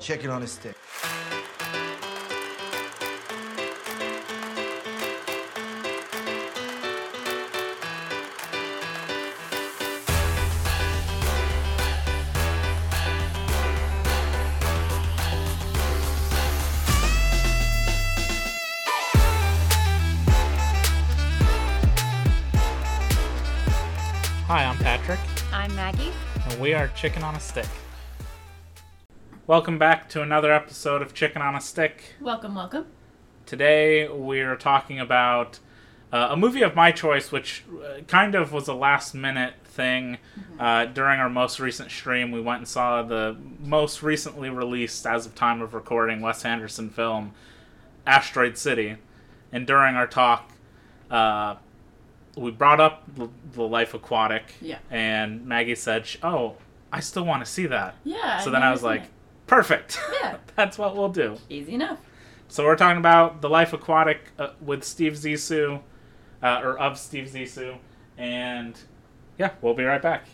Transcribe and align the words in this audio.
chicken 0.00 0.30
on 0.30 0.42
a 0.42 0.46
stick. 0.46 0.74
Hi, 24.46 24.64
I'm 24.64 24.76
Patrick, 24.78 25.20
I'm 25.52 25.72
Maggie. 25.76 26.10
and 26.46 26.58
we 26.58 26.74
are 26.74 26.88
Chicken 26.88 27.22
on 27.22 27.36
a 27.36 27.40
Stick. 27.40 27.66
Welcome 29.50 29.78
back 29.78 30.08
to 30.10 30.22
another 30.22 30.52
episode 30.52 31.02
of 31.02 31.12
Chicken 31.12 31.42
on 31.42 31.56
a 31.56 31.60
Stick. 31.60 32.14
Welcome, 32.20 32.54
welcome. 32.54 32.86
Today 33.46 34.06
we're 34.06 34.54
talking 34.54 35.00
about 35.00 35.58
uh, 36.12 36.28
a 36.30 36.36
movie 36.36 36.62
of 36.62 36.76
my 36.76 36.92
choice, 36.92 37.32
which 37.32 37.64
uh, 37.84 38.02
kind 38.02 38.36
of 38.36 38.52
was 38.52 38.68
a 38.68 38.74
last 38.74 39.12
minute 39.12 39.54
thing. 39.64 40.18
Uh, 40.56 40.84
during 40.84 41.18
our 41.18 41.28
most 41.28 41.58
recent 41.58 41.90
stream, 41.90 42.30
we 42.30 42.40
went 42.40 42.58
and 42.58 42.68
saw 42.68 43.02
the 43.02 43.36
most 43.58 44.04
recently 44.04 44.50
released, 44.50 45.04
as 45.04 45.26
of 45.26 45.34
time 45.34 45.60
of 45.60 45.74
recording, 45.74 46.20
Wes 46.20 46.44
Anderson 46.44 46.88
film, 46.88 47.32
Asteroid 48.06 48.56
City. 48.56 48.98
And 49.50 49.66
during 49.66 49.96
our 49.96 50.06
talk, 50.06 50.48
uh, 51.10 51.56
we 52.36 52.52
brought 52.52 52.78
up 52.78 53.02
the, 53.16 53.62
Life 53.64 53.94
Aquatic. 53.94 54.54
Yeah. 54.60 54.78
And 54.92 55.44
Maggie 55.44 55.74
said, 55.74 56.06
"Oh, 56.22 56.54
I 56.92 57.00
still 57.00 57.24
want 57.24 57.44
to 57.44 57.50
see 57.50 57.66
that." 57.66 57.96
Yeah. 58.04 58.38
so 58.38 58.52
then 58.52 58.62
I 58.62 58.66
never 58.66 58.74
was 58.74 58.84
like, 58.84 59.02
it. 59.02 59.10
"Perfect. 59.50 60.00
Yeah. 60.22 60.36
That's 60.56 60.78
what 60.78 60.96
we'll 60.96 61.08
do." 61.08 61.36
easy 61.48 61.74
enough. 61.74 61.98
So 62.48 62.64
we're 62.64 62.76
talking 62.76 62.98
about 62.98 63.40
the 63.42 63.48
Life 63.48 63.72
Aquatic 63.72 64.20
uh, 64.38 64.50
with 64.60 64.82
Steve 64.84 65.12
Zissou, 65.14 65.80
uh, 66.42 66.60
or 66.64 66.78
of 66.78 66.98
Steve 66.98 67.28
Zissou, 67.28 67.76
and 68.18 68.78
yeah, 69.38 69.50
we'll 69.62 69.74
be 69.74 69.84
right 69.84 70.02
back. 70.02 70.26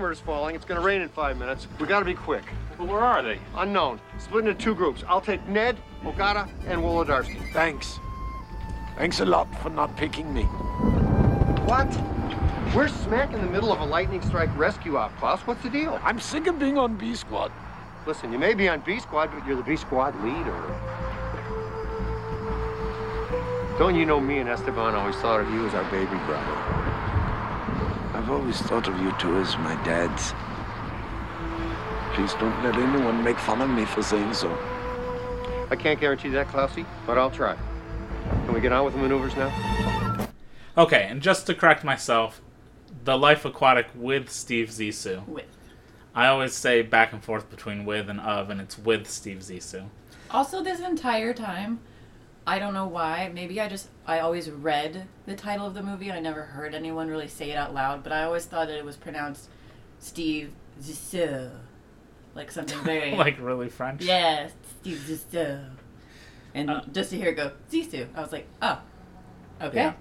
Summer's 0.00 0.20
falling. 0.20 0.54
It's 0.56 0.64
gonna 0.64 0.80
rain 0.80 1.02
in 1.02 1.08
five 1.08 1.38
minutes. 1.38 1.66
We 1.78 1.86
gotta 1.86 2.04
be 2.04 2.14
quick. 2.14 2.44
But 2.78 2.88
where 2.88 3.00
are 3.00 3.22
they? 3.22 3.38
Unknown. 3.56 4.00
Split 4.18 4.46
into 4.46 4.54
two 4.54 4.74
groups. 4.74 5.04
I'll 5.06 5.20
take 5.20 5.46
Ned, 5.46 5.76
Ogata, 6.02 6.48
and 6.66 6.80
Wolodarski. 6.82 7.52
Thanks. 7.52 7.98
Thanks 8.96 9.20
a 9.20 9.24
lot 9.26 9.48
for 9.62 9.70
not 9.70 9.96
picking 9.96 10.32
me. 10.34 10.42
What? 11.64 11.88
We're 12.74 12.88
smack 12.88 13.34
in 13.34 13.42
the 13.42 13.46
middle 13.46 13.70
of 13.70 13.80
a 13.80 13.84
lightning 13.84 14.22
strike 14.22 14.48
rescue 14.56 14.96
op, 14.96 15.14
Klaus. 15.18 15.40
What's 15.42 15.62
the 15.62 15.68
deal? 15.68 16.00
I'm 16.02 16.18
sick 16.18 16.46
of 16.46 16.58
being 16.58 16.78
on 16.78 16.96
B 16.96 17.14
Squad. 17.14 17.52
Listen, 18.06 18.32
you 18.32 18.38
may 18.38 18.54
be 18.54 18.66
on 18.66 18.80
B 18.80 18.98
squad, 18.98 19.30
but 19.30 19.46
you're 19.46 19.56
the 19.56 19.62
B 19.62 19.76
squad 19.76 20.18
leader. 20.24 20.56
Don't 23.78 23.94
you 23.94 24.06
know 24.06 24.18
me 24.18 24.38
and 24.38 24.48
Esteban 24.48 24.94
always 24.94 25.16
thought 25.16 25.40
of 25.40 25.50
you 25.50 25.66
as 25.66 25.74
our 25.74 25.84
baby 25.90 26.16
brother? 26.24 26.56
I've 28.16 28.30
always 28.30 28.58
thought 28.62 28.88
of 28.88 28.98
you 29.00 29.12
two 29.18 29.36
as 29.36 29.54
my 29.58 29.74
dads. 29.84 30.32
Please 32.14 32.32
don't 32.40 32.64
let 32.64 32.74
anyone 32.74 33.22
make 33.22 33.38
fun 33.38 33.60
of 33.60 33.68
me 33.68 33.84
for 33.84 34.02
saying 34.02 34.32
so. 34.32 34.50
I 35.70 35.76
can't 35.76 36.00
guarantee 36.00 36.30
that, 36.30 36.48
Klausy, 36.48 36.86
but 37.06 37.18
I'll 37.18 37.30
try. 37.30 37.54
Can 38.46 38.54
we 38.54 38.62
get 38.62 38.72
on 38.72 38.86
with 38.86 38.94
the 38.94 39.00
maneuvers 39.00 39.36
now? 39.36 40.28
Okay, 40.78 41.06
and 41.10 41.20
just 41.20 41.46
to 41.48 41.54
correct 41.54 41.84
myself, 41.84 42.40
the 43.04 43.16
Life 43.16 43.44
Aquatic 43.44 43.88
with 43.94 44.30
Steve 44.30 44.68
Zissou. 44.68 45.26
With. 45.26 45.44
I 46.14 46.26
always 46.26 46.52
say 46.52 46.82
back 46.82 47.12
and 47.12 47.24
forth 47.24 47.50
between 47.50 47.84
with 47.84 48.08
and 48.10 48.20
of, 48.20 48.50
and 48.50 48.60
it's 48.60 48.78
with 48.78 49.08
Steve 49.08 49.38
Zissou. 49.38 49.88
Also, 50.30 50.62
this 50.62 50.80
entire 50.80 51.32
time, 51.32 51.80
I 52.46 52.58
don't 52.58 52.74
know 52.74 52.86
why. 52.86 53.30
Maybe 53.32 53.60
I 53.60 53.68
just 53.68 53.88
I 54.06 54.18
always 54.18 54.50
read 54.50 55.06
the 55.26 55.34
title 55.34 55.66
of 55.66 55.74
the 55.74 55.82
movie. 55.82 56.10
I 56.12 56.20
never 56.20 56.42
heard 56.42 56.74
anyone 56.74 57.08
really 57.08 57.28
say 57.28 57.50
it 57.50 57.56
out 57.56 57.72
loud, 57.72 58.02
but 58.02 58.12
I 58.12 58.24
always 58.24 58.44
thought 58.44 58.68
that 58.68 58.76
it 58.76 58.84
was 58.84 58.96
pronounced 58.96 59.48
Steve 60.00 60.52
Zissou, 60.82 61.50
like 62.34 62.50
something 62.50 62.78
very 62.84 63.12
like 63.12 63.38
really 63.40 63.68
French. 63.68 64.02
Yes, 64.02 64.52
Steve 64.80 65.02
Zissou. 65.06 65.70
And 66.54 66.68
Uh, 66.68 66.82
just 66.92 67.10
to 67.10 67.16
hear 67.16 67.28
it 67.28 67.36
go 67.36 67.52
Zissou, 67.70 68.06
I 68.14 68.20
was 68.20 68.32
like, 68.32 68.46
oh, 68.60 68.78
okay. 69.62 69.76
Yeah. 69.76 69.92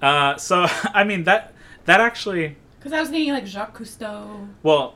Uh, 0.00 0.36
so 0.36 0.66
I 0.94 1.04
mean 1.04 1.24
that 1.24 1.51
that 1.86 2.00
actually, 2.00 2.56
Because 2.78 2.92
I 2.92 3.00
was 3.00 3.08
thinking 3.10 3.32
like 3.32 3.46
Jacques 3.46 3.76
Cousteau. 3.78 4.48
well, 4.62 4.94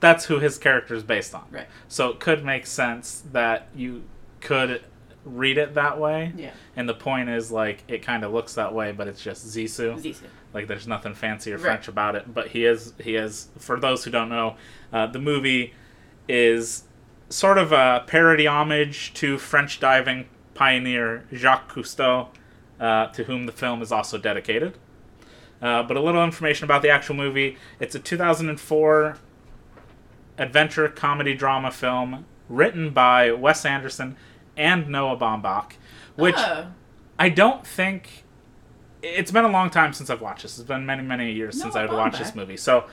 that's 0.00 0.26
who 0.26 0.38
his 0.38 0.58
character 0.58 0.94
is 0.94 1.02
based 1.02 1.34
on. 1.34 1.44
Right. 1.50 1.66
So 1.88 2.10
it 2.10 2.20
could 2.20 2.44
make 2.44 2.66
sense 2.66 3.22
that 3.32 3.68
you 3.74 4.02
could 4.40 4.82
read 5.24 5.56
it 5.56 5.74
that 5.74 5.98
way. 5.98 6.32
Yeah. 6.36 6.50
And 6.76 6.86
the 6.86 6.92
point 6.94 7.30
is, 7.30 7.50
like, 7.50 7.82
it 7.88 8.02
kind 8.02 8.22
of 8.24 8.32
looks 8.32 8.54
that 8.54 8.74
way, 8.74 8.92
but 8.92 9.08
it's 9.08 9.22
just 9.22 9.46
Zissou. 9.46 9.98
Zissou. 9.98 10.24
Like, 10.52 10.66
there's 10.66 10.86
nothing 10.86 11.14
fancy 11.14 11.52
or 11.52 11.56
Right. 11.56 11.62
French 11.64 11.88
about 11.88 12.16
it. 12.16 12.34
But 12.34 12.48
he 12.48 12.66
is, 12.66 12.92
he 13.02 13.16
is. 13.16 13.48
For 13.58 13.80
those 13.80 14.04
who 14.04 14.10
don't 14.10 14.28
know, 14.28 14.56
uh, 14.92 15.06
the 15.06 15.18
movie 15.18 15.72
is 16.28 16.84
sort 17.30 17.56
of 17.56 17.72
a 17.72 18.04
parody 18.06 18.46
homage 18.46 19.14
to 19.14 19.38
French 19.38 19.80
diving 19.80 20.28
pioneer 20.52 21.24
Jacques 21.32 21.72
Cousteau, 21.72 22.28
uh, 22.78 23.06
to 23.08 23.24
whom 23.24 23.46
the 23.46 23.52
film 23.52 23.80
is 23.80 23.90
also 23.90 24.18
dedicated. 24.18 24.76
Uh, 25.64 25.82
but 25.82 25.96
a 25.96 26.00
little 26.00 26.22
information 26.22 26.64
about 26.64 26.82
the 26.82 26.90
actual 26.90 27.14
movie: 27.16 27.56
it's 27.80 27.94
a 27.94 27.98
2004 27.98 29.16
adventure 30.38 30.88
comedy 30.88 31.34
drama 31.34 31.70
film 31.70 32.24
written 32.48 32.90
by 32.90 33.32
Wes 33.32 33.64
Anderson 33.64 34.16
and 34.56 34.88
Noah 34.88 35.16
Baumbach, 35.16 35.72
which 36.16 36.34
Oh. 36.36 36.66
I 37.18 37.28
don't 37.28 37.66
think 37.66 38.24
it's 39.02 39.30
been 39.30 39.44
a 39.44 39.48
long 39.48 39.70
time 39.70 39.92
since 39.92 40.10
I've 40.10 40.20
watched 40.20 40.42
this. 40.42 40.58
It's 40.58 40.66
been 40.68 40.84
many, 40.86 41.02
many 41.02 41.32
years 41.32 41.60
since 41.60 41.76
I've 41.76 41.92
watched 41.92 42.18
this 42.18 42.34
movie. 42.34 42.56
So 42.56 42.84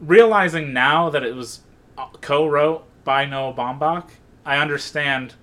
realizing 0.00 0.72
now 0.72 1.10
that 1.10 1.22
it 1.24 1.34
was 1.34 1.60
uh, 1.98 2.06
co-wrote 2.20 2.84
by 3.04 3.24
Noah 3.24 3.52
Baumbach, 3.54 4.10
I 4.44 4.58
understand 4.58 5.34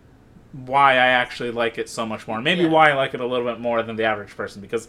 why 0.54 0.94
I 0.94 1.08
actually 1.08 1.52
like 1.52 1.78
it 1.78 1.90
so 1.90 2.06
much 2.06 2.28
more. 2.28 2.42
Maybe 2.42 2.62
Yeah. 2.64 2.70
why 2.70 2.92
I 2.92 2.94
like 2.94 3.14
it 3.14 3.20
a 3.20 3.26
little 3.26 3.46
bit 3.46 3.60
more 3.60 3.84
than 3.84 3.96
the 3.96 4.06
average 4.06 4.36
person 4.36 4.62
because 4.62 4.88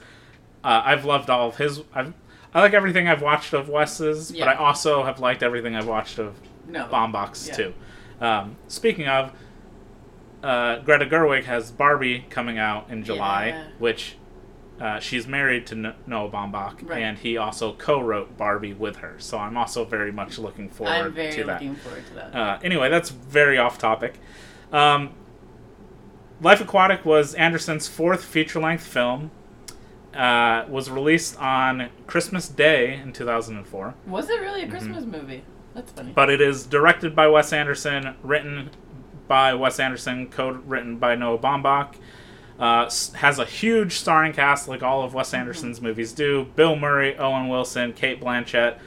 uh, 0.65 0.83
I've 0.85 1.05
loved 1.05 1.31
all 1.31 1.49
of 1.49 1.57
his. 1.57 1.83
I've, 1.95 2.13
I 2.55 2.61
like 2.61 2.73
everything 2.75 3.07
I've 3.09 3.23
watched 3.23 3.53
of 3.53 3.69
Wes's, 3.69 4.31
Yeah. 4.33 4.47
but 4.47 4.57
I 4.57 4.59
also 4.59 5.05
have 5.05 5.21
liked 5.21 5.43
everything 5.43 5.77
I've 5.77 5.87
watched 5.87 6.19
of 6.19 6.35
Noah 6.67 6.89
Baumbach 6.89 7.47
Yeah. 7.49 7.55
too. 7.55 7.75
Um, 8.21 8.57
speaking 8.69 9.07
of, 9.07 9.33
uh, 10.43 10.79
Greta 10.79 11.07
Gerwig 11.07 11.45
has 11.45 11.71
Barbie 11.71 12.25
coming 12.31 12.59
out 12.59 12.89
in 12.91 13.05
July, 13.05 13.49
Yeah. 13.49 13.65
which 13.79 14.17
uh, 14.81 15.01
she's 15.01 15.27
married 15.27 15.67
to 15.67 15.75
Noah 16.07 16.31
Baumbach, 16.31 16.89
Right. 16.89 17.03
and 17.03 17.19
he 17.19 17.37
also 17.37 17.73
co-wrote 17.73 18.37
Barbie 18.39 18.73
with 18.75 18.99
her. 18.99 19.17
So 19.19 19.37
I'm 19.37 19.57
also 19.57 19.85
very 19.85 20.13
much 20.13 20.39
looking 20.39 20.69
forward 20.69 20.93
I'm 20.93 21.13
very 21.13 21.33
to 21.33 21.45
that. 21.45 21.55
looking 21.55 21.75
forward 21.75 22.07
to 22.07 22.15
that. 22.15 22.35
Uh, 22.35 22.59
anyway, 22.63 22.89
that's 22.89 23.11
very 23.11 23.59
off 23.59 23.77
topic. 23.79 24.15
Um, 24.73 25.11
Life 26.41 26.61
Aquatic 26.61 27.05
was 27.05 27.35
Anderson's 27.35 27.89
fourth 27.89 28.25
feature-length 28.25 28.87
film. 28.87 29.33
Uh, 30.19 30.67
was 30.69 30.91
released 30.91 31.39
on 31.41 31.91
Christmas 32.09 32.49
Day 32.49 32.95
in 32.95 33.13
2004. 33.13 33.95
Was 34.05 34.29
it 34.29 34.41
really 34.41 34.63
a 34.63 34.69
Christmas 34.69 35.05
movie? 35.05 35.45
That's 35.75 35.93
funny. 35.93 36.09
mm-hmm. 36.09 36.15
But 36.15 36.29
it 36.29 36.41
is 36.41 36.67
directed 36.67 37.15
by 37.15 37.29
Wes 37.29 37.53
Anderson, 37.53 38.17
written 38.25 38.71
by 39.29 39.55
Wes 39.55 39.79
Anderson, 39.79 40.29
co-written 40.29 40.97
by 40.97 41.15
Noah 41.15 41.39
Baumbach. 41.39 41.95
Uh, 42.59 42.91
has 43.15 43.39
a 43.39 43.45
huge 43.45 43.93
starring 43.93 44.33
cast 44.33 44.67
like 44.67 44.83
all 44.83 45.05
of 45.05 45.15
Wes 45.15 45.33
Anderson's 45.33 45.81
movies 45.81 46.13
do. 46.13 46.47
Bill 46.57 46.75
Murray, 46.75 47.17
Owen 47.17 47.49
Wilson, 47.49 47.93
Cate 47.93 48.21
Blanchett, 48.21 48.79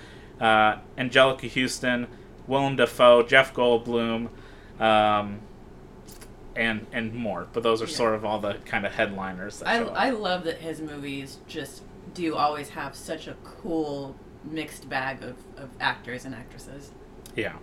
uh, 0.41 0.79
Anjelica 0.97 1.49
Huston, 1.49 2.07
Willem 2.45 2.75
Dafoe, 2.75 3.23
Jeff 3.23 3.53
Goldblum, 3.53 4.27
um, 4.81 5.39
and 6.55 6.85
and 6.91 7.13
more. 7.13 7.47
But 7.53 7.63
those 7.63 7.81
are 7.81 7.85
Yeah. 7.85 7.95
sort 7.95 8.15
of 8.15 8.25
all 8.25 8.39
the 8.39 8.55
kind 8.65 8.85
of 8.85 8.93
headliners. 8.93 9.59
That 9.59 9.67
I. 9.67 10.07
I 10.07 10.09
love 10.11 10.43
that 10.45 10.57
his 10.59 10.81
movies 10.81 11.37
just 11.47 11.83
do 12.13 12.35
always 12.35 12.69
have 12.69 12.95
such 12.95 13.27
a 13.27 13.35
cool 13.43 14.15
mixed 14.43 14.89
bag 14.89 15.23
of, 15.23 15.35
of 15.55 15.69
actors 15.79 16.25
and 16.25 16.33
actresses. 16.35 16.91
yeah. 17.35 17.53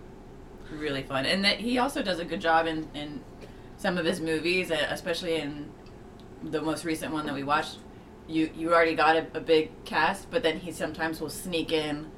Really 0.71 1.01
fun. 1.03 1.25
And 1.25 1.43
that 1.45 1.59
he 1.59 1.77
also 1.79 2.03
does 2.03 2.19
a 2.19 2.25
good 2.25 2.41
job 2.41 2.67
in, 2.67 2.87
in 2.93 3.21
some 3.77 3.97
of 3.97 4.05
his 4.05 4.21
movies, 4.21 4.69
uh, 4.69 4.77
especially 4.89 5.35
in 5.37 5.71
the 6.43 6.61
most 6.61 6.85
recent 6.85 7.11
one 7.11 7.25
that 7.25 7.33
we 7.33 7.43
watched. 7.43 7.77
You 8.27 8.51
you 8.55 8.71
already 8.73 8.93
got 8.95 9.15
a, 9.15 9.25
a 9.33 9.39
big 9.41 9.71
cast, 9.85 10.29
but 10.29 10.43
then 10.43 10.59
he 10.59 10.71
sometimes 10.71 11.19
will 11.19 11.31
sneak 11.31 11.71
in 11.71 12.11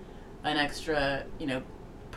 an 0.44 0.58
extra, 0.58 1.24
you 1.40 1.48
know, 1.48 1.62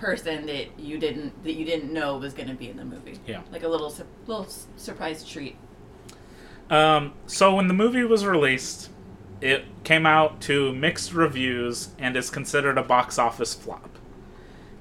person 0.04 0.46
that 0.46 0.78
you 0.78 0.98
didn't 0.98 1.42
that 1.44 1.54
you 1.54 1.64
didn't 1.64 1.92
know 1.92 2.18
was 2.18 2.34
going 2.34 2.48
to 2.48 2.54
be 2.54 2.68
in 2.68 2.76
the 2.76 2.84
movie. 2.84 3.18
Yeah. 3.26 3.40
Like 3.50 3.62
a 3.62 3.68
little 3.68 3.90
sur- 3.90 4.06
little 4.26 4.44
s- 4.44 4.66
surprise 4.76 5.24
treat. 5.24 5.56
Um, 6.70 7.12
so 7.26 7.54
when 7.54 7.68
the 7.68 7.74
movie 7.74 8.04
was 8.04 8.24
released, 8.26 8.90
it 9.40 9.64
came 9.84 10.06
out 10.06 10.40
to 10.42 10.72
mixed 10.74 11.12
reviews 11.12 11.88
and 11.98 12.16
is 12.16 12.30
considered 12.30 12.78
a 12.78 12.82
box 12.82 13.18
office 13.18 13.54
flop. 13.54 13.98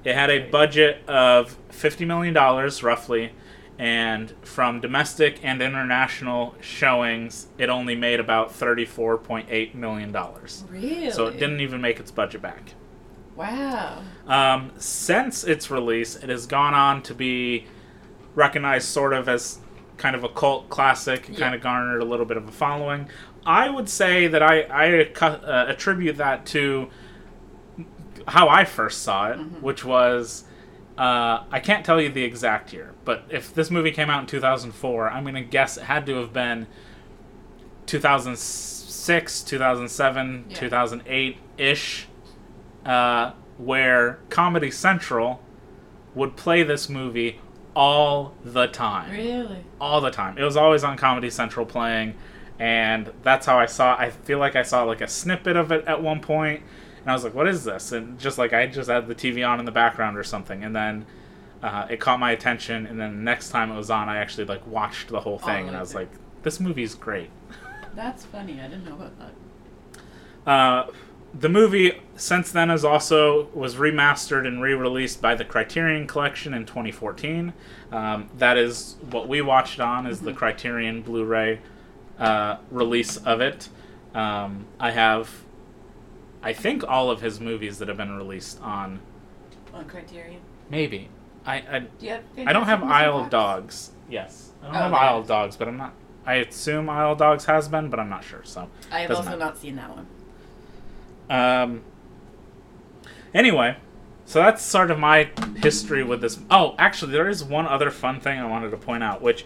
It 0.04 0.14
had 0.14 0.30
a 0.30 0.48
budget 0.50 1.02
of 1.08 1.56
$50 1.70 2.06
million, 2.06 2.34
roughly, 2.34 3.32
and 3.78 4.32
from 4.42 4.80
domestic 4.80 5.40
and 5.42 5.62
international 5.62 6.54
showings, 6.60 7.48
it 7.58 7.68
only 7.70 7.94
made 7.96 8.20
about 8.20 8.50
$34.8 8.50 9.74
million. 9.74 10.14
Really? 10.70 11.10
So 11.10 11.26
it 11.26 11.38
didn't 11.38 11.60
even 11.60 11.80
make 11.80 11.98
its 12.00 12.10
budget 12.10 12.42
back. 12.42 12.74
Wow. 13.36 14.02
Um, 14.26 14.72
since 14.78 15.44
its 15.44 15.70
release, 15.70 16.16
it 16.16 16.28
has 16.30 16.46
gone 16.46 16.74
on 16.74 17.02
to 17.02 17.14
be 17.14 17.66
recognized 18.34 18.88
sort 18.88 19.12
of 19.12 19.28
as 19.28 19.58
kind 19.96 20.16
of 20.16 20.24
a 20.24 20.28
cult 20.28 20.68
classic, 20.68 21.28
Yeah. 21.28 21.38
kind 21.38 21.54
of 21.54 21.60
garnered 21.60 22.00
a 22.02 22.04
little 22.04 22.26
bit 22.26 22.36
of 22.36 22.48
a 22.48 22.52
following. 22.52 23.08
I 23.46 23.68
would 23.68 23.88
say 23.88 24.26
that 24.28 24.42
I, 24.42 24.62
I 24.62 25.10
uh, 25.24 25.66
attribute 25.68 26.16
that 26.16 26.46
to 26.46 26.88
how 28.26 28.48
I 28.48 28.64
first 28.64 29.02
saw 29.02 29.30
it, 29.32 29.36
which 29.60 29.84
was 29.84 30.44
uh, 30.96 31.42
I 31.50 31.60
can't 31.60 31.84
tell 31.84 32.00
you 32.00 32.08
the 32.08 32.22
exact 32.22 32.72
year, 32.72 32.94
but 33.04 33.24
if 33.28 33.52
this 33.52 33.70
movie 33.70 33.90
came 33.90 34.08
out 34.08 34.20
in 34.20 34.26
2004, 34.26 35.10
I'm 35.10 35.24
going 35.24 35.34
to 35.34 35.40
guess 35.42 35.76
it 35.76 35.82
had 35.84 36.06
to 36.06 36.14
have 36.16 36.32
been 36.32 36.66
2006, 37.86 39.42
2007, 39.42 40.44
Yeah. 40.48 40.56
2008 40.56 41.36
ish, 41.58 42.06
uh, 42.84 43.32
where 43.58 44.18
Comedy 44.30 44.70
Central 44.70 45.40
would 46.14 46.36
play 46.36 46.62
this 46.62 46.88
movie 46.88 47.40
all 47.76 48.34
the 48.44 48.66
time 48.68 49.10
Really? 49.10 49.64
all 49.80 50.00
the 50.00 50.10
time. 50.10 50.38
It 50.38 50.44
was 50.44 50.56
always 50.56 50.84
on 50.84 50.96
Comedy 50.96 51.28
Central 51.30 51.66
playing, 51.66 52.14
and 52.58 53.12
that's 53.22 53.46
how 53.46 53.58
I 53.58 53.66
saw. 53.66 53.96
I 53.98 54.10
feel 54.10 54.38
like 54.38 54.54
I 54.56 54.62
saw 54.62 54.84
like 54.84 55.00
a 55.00 55.08
snippet 55.08 55.56
of 55.56 55.72
it 55.72 55.84
at 55.86 56.00
one 56.02 56.20
point, 56.20 56.62
and 57.00 57.10
I 57.10 57.14
was 57.14 57.24
like, 57.24 57.34
"What 57.34 57.48
is 57.48 57.64
this?" 57.64 57.90
And 57.92 58.18
just 58.20 58.38
like 58.38 58.52
I 58.52 58.66
just 58.66 58.88
had 58.88 59.08
the 59.08 59.14
TV 59.14 59.44
on 59.48 59.58
in 59.58 59.64
the 59.66 59.72
background 59.72 60.16
or 60.16 60.22
something, 60.22 60.62
and 60.62 60.74
then 60.76 61.04
uh, 61.64 61.86
it 61.90 61.98
caught 61.98 62.20
my 62.20 62.30
attention. 62.30 62.86
And 62.86 63.00
then 63.00 63.16
the 63.16 63.22
next 63.22 63.48
time 63.50 63.72
it 63.72 63.76
was 63.76 63.90
on, 63.90 64.08
I 64.08 64.18
actually 64.18 64.44
like 64.44 64.64
watched 64.68 65.08
the 65.08 65.20
whole 65.20 65.38
thing, 65.38 65.62
the 65.64 65.68
and 65.68 65.76
I 65.76 65.80
was 65.80 65.90
through. 65.92 66.02
like, 66.02 66.10
"This 66.44 66.60
movie's 66.60 66.94
great." 66.94 67.30
That's 67.96 68.24
funny. 68.24 68.60
I 68.60 68.68
didn't 68.68 68.84
know 68.84 68.94
about 68.94 69.12
that. 69.18 70.50
Uh, 70.50 70.90
the 71.38 71.48
movie 71.48 72.00
since 72.16 72.52
then 72.52 72.68
has 72.68 72.84
also 72.84 73.48
was 73.54 73.74
remastered 73.74 74.46
and 74.46 74.62
re-released 74.62 75.20
by 75.20 75.34
the 75.34 75.44
Criterion 75.44 76.06
Collection 76.06 76.54
in 76.54 76.64
2014. 76.64 77.52
Um, 77.90 78.30
that 78.38 78.56
is 78.56 78.96
what 79.10 79.28
we 79.28 79.40
watched 79.42 79.80
on 79.80 80.06
is 80.06 80.20
the 80.20 80.32
Criterion 80.32 81.02
Blu-ray 81.02 81.60
uh, 82.18 82.58
release 82.70 83.16
of 83.18 83.40
it. 83.40 83.68
Um, 84.14 84.66
I 84.78 84.92
have, 84.92 85.28
I 86.42 86.52
think, 86.52 86.84
all 86.86 87.10
of 87.10 87.20
his 87.20 87.40
movies 87.40 87.78
that 87.78 87.88
have 87.88 87.96
been 87.96 88.16
released 88.16 88.60
on. 88.62 89.00
On 89.72 89.84
Criterion. 89.86 90.40
Maybe 90.70 91.08
I 91.44 91.56
I, 91.56 91.78
Do 91.98 92.18
I 92.46 92.52
don't 92.52 92.66
have 92.66 92.82
Isle 92.84 93.18
of 93.18 93.30
Dogs. 93.30 93.90
Yes, 94.08 94.52
I 94.62 94.66
don't 94.66 94.76
Oh, 94.76 94.78
have 94.78 94.92
Isle 94.94 95.18
of. 95.18 95.26
Dogs, 95.26 95.56
but 95.56 95.68
I'm 95.68 95.76
not. 95.76 95.94
I 96.26 96.34
assume 96.36 96.88
Isle 96.88 97.12
of 97.12 97.18
Dogs 97.18 97.44
has 97.46 97.68
been, 97.68 97.90
but 97.90 97.98
I'm 98.00 98.08
not 98.08 98.24
sure. 98.24 98.42
So. 98.44 98.68
i 98.90 99.00
have 99.00 99.10
also 99.10 99.24
matter. 99.24 99.36
not 99.36 99.58
seen 99.58 99.76
that 99.76 99.90
one. 99.90 100.06
Um. 101.30 101.82
Anyway, 103.32 103.76
so 104.24 104.38
that's 104.40 104.62
sort 104.62 104.90
of 104.90 104.98
my 104.98 105.30
history 105.56 106.04
with 106.04 106.20
this. 106.20 106.38
Oh, 106.50 106.74
actually, 106.78 107.12
there 107.12 107.28
is 107.28 107.42
one 107.44 107.66
other 107.66 107.90
fun 107.90 108.20
thing 108.20 108.38
I 108.38 108.46
wanted 108.46 108.70
to 108.70 108.76
point 108.76 109.02
out, 109.02 109.20
which 109.20 109.44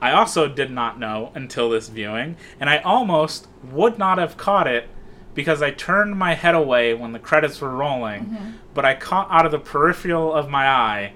I 0.00 0.12
also 0.12 0.48
did 0.48 0.70
not 0.70 0.98
know 0.98 1.32
until 1.34 1.70
this 1.70 1.88
viewing, 1.88 2.36
and 2.60 2.68
I 2.68 2.78
almost 2.78 3.48
would 3.72 3.98
not 3.98 4.18
have 4.18 4.36
caught 4.36 4.66
it 4.66 4.88
because 5.34 5.62
I 5.62 5.70
turned 5.70 6.16
my 6.16 6.34
head 6.34 6.54
away 6.54 6.94
when 6.94 7.12
the 7.12 7.18
credits 7.18 7.60
were 7.60 7.70
rolling, 7.70 8.54
but 8.74 8.84
I 8.84 8.94
caught 8.94 9.28
out 9.30 9.46
of 9.46 9.52
the 9.52 9.58
peripheral 9.58 10.32
of 10.32 10.48
my 10.48 10.68
eye 10.68 11.14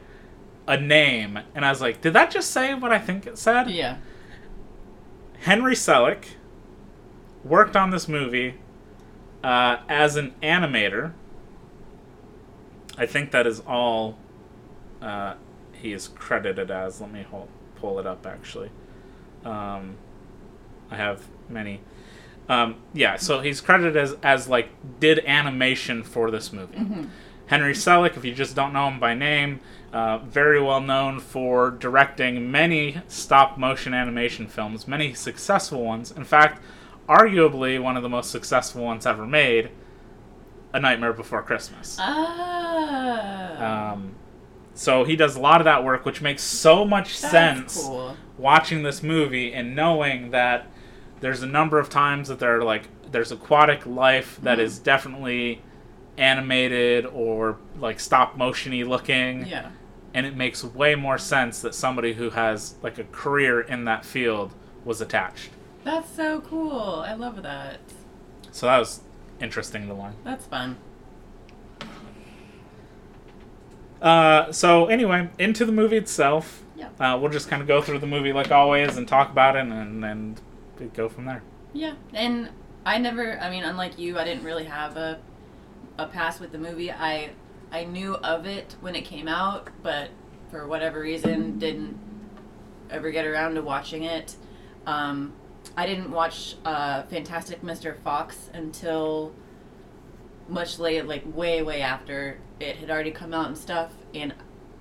a 0.66 0.76
name, 0.76 1.38
and 1.54 1.64
I 1.64 1.70
was 1.70 1.80
like, 1.80 2.00
"Did 2.00 2.14
that 2.14 2.30
just 2.30 2.50
say 2.50 2.74
what 2.74 2.92
I 2.92 2.98
think 2.98 3.26
it 3.26 3.38
said?" 3.38 3.70
Yeah. 3.70 3.96
Henry 5.40 5.74
Selick 5.74 6.30
worked 7.44 7.76
on 7.76 7.90
this 7.90 8.08
movie 8.08 8.54
uh, 9.42 9.78
as 9.88 10.16
an 10.16 10.34
animator. 10.42 11.12
I 12.96 13.06
think 13.06 13.30
that 13.30 13.46
is 13.46 13.60
all 13.60 14.18
uh, 15.00 15.34
he 15.72 15.92
is 15.92 16.08
credited 16.08 16.70
as. 16.70 17.00
Let 17.00 17.12
me 17.12 17.22
hold, 17.22 17.48
pull 17.76 17.98
it 17.98 18.06
up 18.06 18.26
actually. 18.26 18.70
Um, 19.44 19.96
I 20.90 20.96
have 20.96 21.26
many. 21.48 21.80
Um, 22.48 22.76
yeah, 22.94 23.16
so 23.16 23.40
he's 23.40 23.60
credited 23.60 23.96
as 23.96 24.16
as 24.22 24.48
like 24.48 24.70
did 25.00 25.20
animation 25.26 26.02
for 26.02 26.30
this 26.30 26.52
movie. 26.52 26.78
Henry 27.46 27.72
Selick, 27.72 28.16
if 28.16 28.24
you 28.24 28.34
just 28.34 28.54
don't 28.54 28.72
know 28.74 28.88
him 28.88 29.00
by 29.00 29.14
name, 29.14 29.60
uh, 29.92 30.18
very 30.18 30.60
well 30.60 30.80
known 30.80 31.18
for 31.18 31.70
directing 31.70 32.50
many 32.50 33.00
stop 33.08 33.56
motion 33.56 33.94
animation 33.94 34.46
films, 34.46 34.86
many 34.86 35.14
successful 35.14 35.82
ones. 35.82 36.10
In 36.10 36.24
fact, 36.24 36.62
arguably 37.08 37.80
one 37.80 37.96
of 37.96 38.02
the 38.02 38.08
most 38.08 38.30
successful 38.30 38.84
ones 38.84 39.06
ever 39.06 39.26
made, 39.26 39.70
A 40.72 40.80
Nightmare 40.80 41.12
Before 41.12 41.42
Christmas. 41.42 41.96
Ah. 42.00 43.92
Um, 43.92 44.14
so 44.74 45.04
he 45.04 45.16
does 45.16 45.34
a 45.36 45.40
lot 45.40 45.60
of 45.60 45.64
that 45.64 45.82
work, 45.84 46.04
which 46.04 46.20
makes 46.22 46.42
so 46.42 46.84
much 46.84 47.20
That's 47.20 47.30
sense 47.32 47.82
cool. 47.82 48.16
watching 48.36 48.82
this 48.82 49.02
movie 49.02 49.52
and 49.52 49.74
knowing 49.74 50.30
that 50.30 50.66
there's 51.20 51.42
a 51.42 51.46
number 51.46 51.78
of 51.80 51.88
times 51.90 52.28
that 52.28 52.38
there 52.38 52.58
are 52.58 52.62
like 52.62 52.84
there's 53.10 53.32
aquatic 53.32 53.86
life 53.86 54.38
that 54.42 54.58
Mhm. 54.58 54.62
is 54.62 54.78
definitely 54.78 55.62
animated 56.18 57.06
or 57.06 57.56
like 57.80 57.98
stop 57.98 58.36
motiony 58.38 58.86
looking 58.86 59.46
Yeah. 59.46 59.70
and 60.14 60.26
it 60.26 60.36
makes 60.36 60.62
way 60.62 60.94
more 60.94 61.16
sense 61.18 61.60
that 61.62 61.74
somebody 61.74 62.12
who 62.12 62.30
has 62.30 62.74
like 62.82 62.98
a 62.98 63.04
career 63.04 63.60
in 63.60 63.84
that 63.86 64.04
field 64.04 64.52
was 64.84 65.00
attached 65.00 65.50
That's 65.84 66.08
so 66.14 66.40
cool. 66.42 67.02
I 67.06 67.14
love 67.14 67.42
that. 67.42 67.80
so 68.50 68.66
that 68.66 68.78
was 68.78 69.00
interesting 69.40 69.86
to 69.86 69.94
learn 69.94 70.14
That's 70.24 70.44
fun. 70.46 70.76
uh, 74.02 74.50
so 74.52 74.86
anyway 74.86 75.28
into 75.38 75.64
the 75.64 75.72
movie 75.72 75.96
itself 75.96 76.62
Yeah. 76.76 76.88
uh, 77.00 77.18
we'll 77.18 77.30
just 77.30 77.48
kind 77.48 77.62
of 77.62 77.68
go 77.68 77.80
through 77.82 77.98
the 78.00 78.06
movie 78.06 78.32
like 78.32 78.50
always 78.50 78.96
and 78.96 79.06
talk 79.08 79.30
about 79.30 79.56
it 79.56 79.60
and 79.66 80.02
then 80.02 80.36
go 80.94 81.08
from 81.08 81.24
there 81.24 81.42
Yeah. 81.72 81.94
And 82.14 82.50
I 82.86 82.98
never 82.98 83.38
I 83.40 83.50
mean, 83.50 83.64
unlike 83.64 83.98
you, 83.98 84.18
I 84.18 84.24
didn't 84.24 84.44
really 84.44 84.64
have 84.64 84.96
a 84.96 85.18
a 85.98 86.06
pass 86.06 86.38
with 86.40 86.52
the 86.52 86.58
movie. 86.58 86.90
I 86.92 87.30
I 87.72 87.84
knew 87.84 88.14
of 88.16 88.46
it 88.46 88.76
when 88.80 88.94
it 88.94 89.04
came 89.04 89.26
out, 89.28 89.68
but 89.82 90.10
for 90.50 90.66
whatever 90.66 91.00
reason 91.00 91.58
didn't 91.58 91.98
ever 92.88 93.10
get 93.10 93.26
around 93.26 93.54
to 93.56 93.62
watching 93.62 94.04
it. 94.04 94.36
Um, 94.86 95.34
I 95.78 95.86
didn't 95.86 96.10
watch 96.10 96.56
uh, 96.64 97.04
Fantastic 97.04 97.62
Mr. 97.62 97.96
Fox 97.98 98.50
until 98.52 99.32
much 100.48 100.80
later, 100.80 101.06
like 101.06 101.22
way, 101.36 101.62
way 101.62 101.82
after 101.82 102.40
it 102.58 102.78
had 102.78 102.90
already 102.90 103.12
come 103.12 103.32
out 103.32 103.46
and 103.46 103.56
stuff. 103.56 103.92
And 104.12 104.34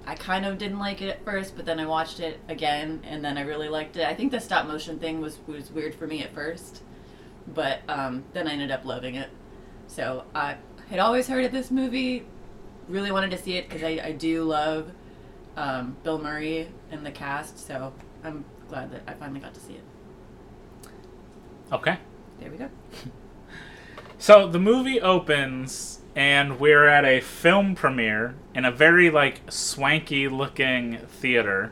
I 0.07 0.15
kind 0.15 0.43
of 0.43 0.57
didn't 0.57 0.79
like 0.79 1.03
it 1.03 1.09
at 1.09 1.23
first, 1.23 1.55
but 1.55 1.67
then 1.67 1.79
I 1.79 1.85
watched 1.85 2.19
it 2.19 2.39
again, 2.47 3.01
and 3.03 3.23
then 3.23 3.37
I 3.37 3.41
really 3.41 3.69
liked 3.69 3.95
it. 3.95 4.07
I 4.07 4.15
think 4.15 4.31
the 4.31 4.39
stop 4.39 4.65
motion 4.65 4.97
thing 4.97 5.21
was 5.21 5.37
was 5.45 5.69
weird 5.69 5.93
for 5.93 6.07
me 6.07 6.23
at 6.23 6.33
first, 6.33 6.81
but 7.45 7.81
um, 7.87 8.23
then 8.33 8.47
I 8.47 8.53
ended 8.53 8.71
up 8.71 8.83
loving 8.83 9.13
it. 9.13 9.29
So 9.85 10.23
I 10.33 10.55
had 10.89 10.97
always 10.97 11.27
heard 11.27 11.45
of 11.45 11.51
this 11.51 11.69
movie, 11.69 12.25
really 12.87 13.11
wanted 13.11 13.29
to 13.29 13.37
see 13.37 13.55
it 13.55 13.69
because 13.69 13.83
I, 13.83 14.01
I 14.03 14.11
do 14.13 14.45
love 14.45 14.89
um, 15.57 15.95
Bill 16.01 16.17
Murray 16.17 16.69
and 16.89 17.05
the 17.05 17.11
cast. 17.11 17.59
So 17.59 17.93
I'm 18.23 18.45
glad 18.67 18.89
that 18.93 19.03
I 19.05 19.13
finally 19.13 19.41
got 19.41 19.53
to 19.53 19.59
see 19.59 19.73
it. 19.73 19.83
Okay 21.71 21.97
There 22.39 22.49
we 22.51 22.57
go. 22.57 22.69
So 24.19 24.47
the 24.47 24.59
movie 24.59 24.99
opens, 24.99 25.99
and 26.15 26.59
we're 26.59 26.87
at 26.87 27.05
a 27.05 27.21
film 27.21 27.75
premiere 27.75 28.33
in 28.55 28.65
a 28.65 28.71
very 28.71 29.11
like 29.11 29.41
swanky 29.49 30.27
looking 30.27 30.97
theater, 31.07 31.71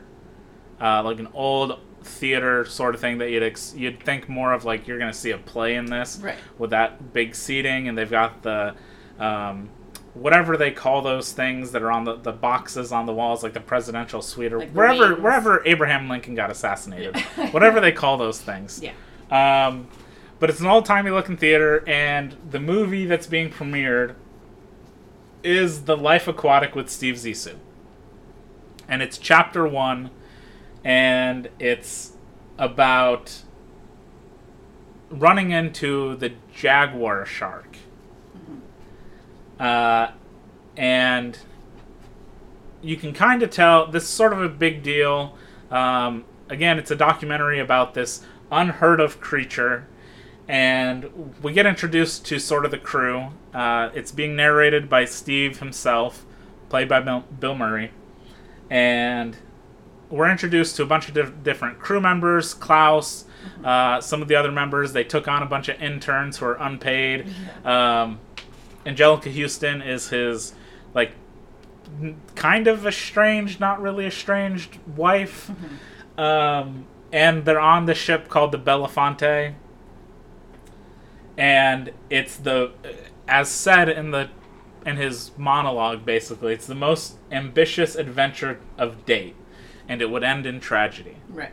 uh, 0.80 1.02
like 1.02 1.18
an 1.18 1.26
old 1.34 1.80
theater 2.04 2.64
sort 2.64 2.94
of 2.94 3.00
thing 3.00 3.18
that 3.18 3.30
you'd 3.32 3.42
ex- 3.42 3.74
you'd 3.76 4.00
think 4.00 4.28
more 4.28 4.52
of 4.52 4.64
like 4.64 4.86
you're 4.86 4.98
gonna 4.98 5.12
see 5.12 5.32
a 5.32 5.38
play 5.38 5.74
in 5.74 5.86
this, 5.86 6.20
Right. 6.22 6.36
With 6.56 6.70
that 6.70 7.12
big 7.12 7.34
seating, 7.34 7.88
and 7.88 7.98
they've 7.98 8.08
got 8.08 8.42
the 8.44 8.76
um, 9.18 9.68
whatever 10.14 10.56
they 10.56 10.70
call 10.70 11.02
those 11.02 11.32
things 11.32 11.72
that 11.72 11.82
are 11.82 11.90
on 11.90 12.04
the, 12.04 12.14
the 12.14 12.32
boxes 12.32 12.92
on 12.92 13.06
the 13.06 13.12
walls, 13.12 13.42
like 13.42 13.54
the 13.54 13.60
presidential 13.60 14.22
suite 14.22 14.52
or 14.52 14.60
Like 14.60 14.70
wherever 14.70 15.16
wherever 15.16 15.62
Abraham 15.66 16.08
Lincoln 16.08 16.36
got 16.36 16.52
assassinated, 16.52 17.16
Yeah. 17.36 17.50
whatever 17.50 17.80
they 17.80 17.90
call 17.92 18.16
those 18.18 18.40
things. 18.40 18.80
Yeah. 18.80 18.92
Um, 19.30 19.88
but 20.38 20.50
it's 20.50 20.60
an 20.60 20.66
old 20.66 20.84
timey 20.84 21.10
looking 21.10 21.36
theater, 21.36 21.82
and 21.88 22.36
the 22.50 22.60
movie 22.60 23.06
that's 23.06 23.26
being 23.26 23.50
premiered 23.50 24.14
is 25.42 25.84
The 25.84 25.96
Life 25.96 26.28
Aquatic 26.28 26.74
with 26.74 26.90
Steve 26.90 27.14
Zissou. 27.14 27.56
And 28.88 29.02
it's 29.02 29.18
chapter 29.18 29.66
one, 29.66 30.10
and 30.84 31.48
it's 31.58 32.12
about 32.58 33.42
running 35.10 35.50
into 35.52 36.16
the 36.16 36.32
jaguar 36.54 37.24
shark. 37.24 37.76
Uh, 39.58 40.10
and 40.76 41.38
you 42.82 42.96
can 42.96 43.12
kind 43.12 43.42
of 43.42 43.50
tell 43.50 43.86
this 43.86 44.04
is 44.04 44.08
sort 44.08 44.32
of 44.32 44.42
a 44.42 44.48
big 44.48 44.82
deal. 44.82 45.36
Um, 45.70 46.24
again, 46.48 46.78
it's 46.78 46.90
a 46.90 46.96
documentary 46.96 47.58
about 47.58 47.94
this 47.94 48.24
unheard 48.50 49.00
of 49.00 49.20
creature, 49.20 49.86
and 50.48 51.34
we 51.42 51.52
get 51.52 51.66
introduced 51.66 52.24
to 52.26 52.38
sort 52.38 52.64
of 52.64 52.70
the 52.70 52.78
crew. 52.78 53.28
Uh, 53.52 53.90
it's 53.94 54.12
being 54.12 54.36
narrated 54.36 54.88
by 54.88 55.04
Steve 55.04 55.58
himself, 55.58 56.24
played 56.68 56.88
by 56.88 57.00
Bill, 57.00 57.24
Bill 57.40 57.54
Murray, 57.54 57.90
and 58.70 59.36
we're 60.10 60.30
introduced 60.30 60.76
to 60.76 60.82
a 60.82 60.86
bunch 60.86 61.08
of 61.08 61.14
diff- 61.14 61.42
different 61.42 61.78
crew 61.78 62.00
members. 62.00 62.54
Klaus, 62.54 63.24
uh, 63.64 64.00
some 64.00 64.22
of 64.22 64.28
the 64.28 64.36
other 64.36 64.52
members, 64.52 64.92
they 64.92 65.04
took 65.04 65.26
on 65.26 65.42
a 65.42 65.46
bunch 65.46 65.68
of 65.68 65.80
interns 65.82 66.38
who 66.38 66.46
are 66.46 66.54
unpaid. 66.54 67.26
Um, 67.64 68.20
Anjelica 68.84 69.34
Huston 69.34 69.82
is 69.82 70.08
his 70.10 70.54
like 70.94 71.12
kind 72.34 72.66
of 72.66 72.86
estranged, 72.86 73.60
not 73.60 73.80
really 73.80 74.06
estranged 74.06 74.78
wife. 74.96 75.50
Um, 76.16 76.86
and 77.12 77.44
they're 77.44 77.60
on 77.60 77.86
the 77.86 77.94
ship 77.94 78.28
called 78.28 78.52
the 78.52 78.58
Belafonte. 78.58 79.54
And 81.38 81.92
it's 82.08 82.36
the, 82.36 82.72
as 83.28 83.48
said 83.48 83.88
in 83.88 84.10
the, 84.10 84.30
in 84.84 84.96
his 84.96 85.32
monologue, 85.36 86.04
basically, 86.04 86.52
it's 86.54 86.66
the 86.66 86.74
most 86.74 87.16
ambitious 87.30 87.96
adventure 87.96 88.60
of 88.78 89.04
date, 89.04 89.34
and 89.88 90.00
it 90.00 90.10
would 90.10 90.22
end 90.22 90.46
in 90.46 90.60
tragedy. 90.60 91.16
Right. 91.28 91.52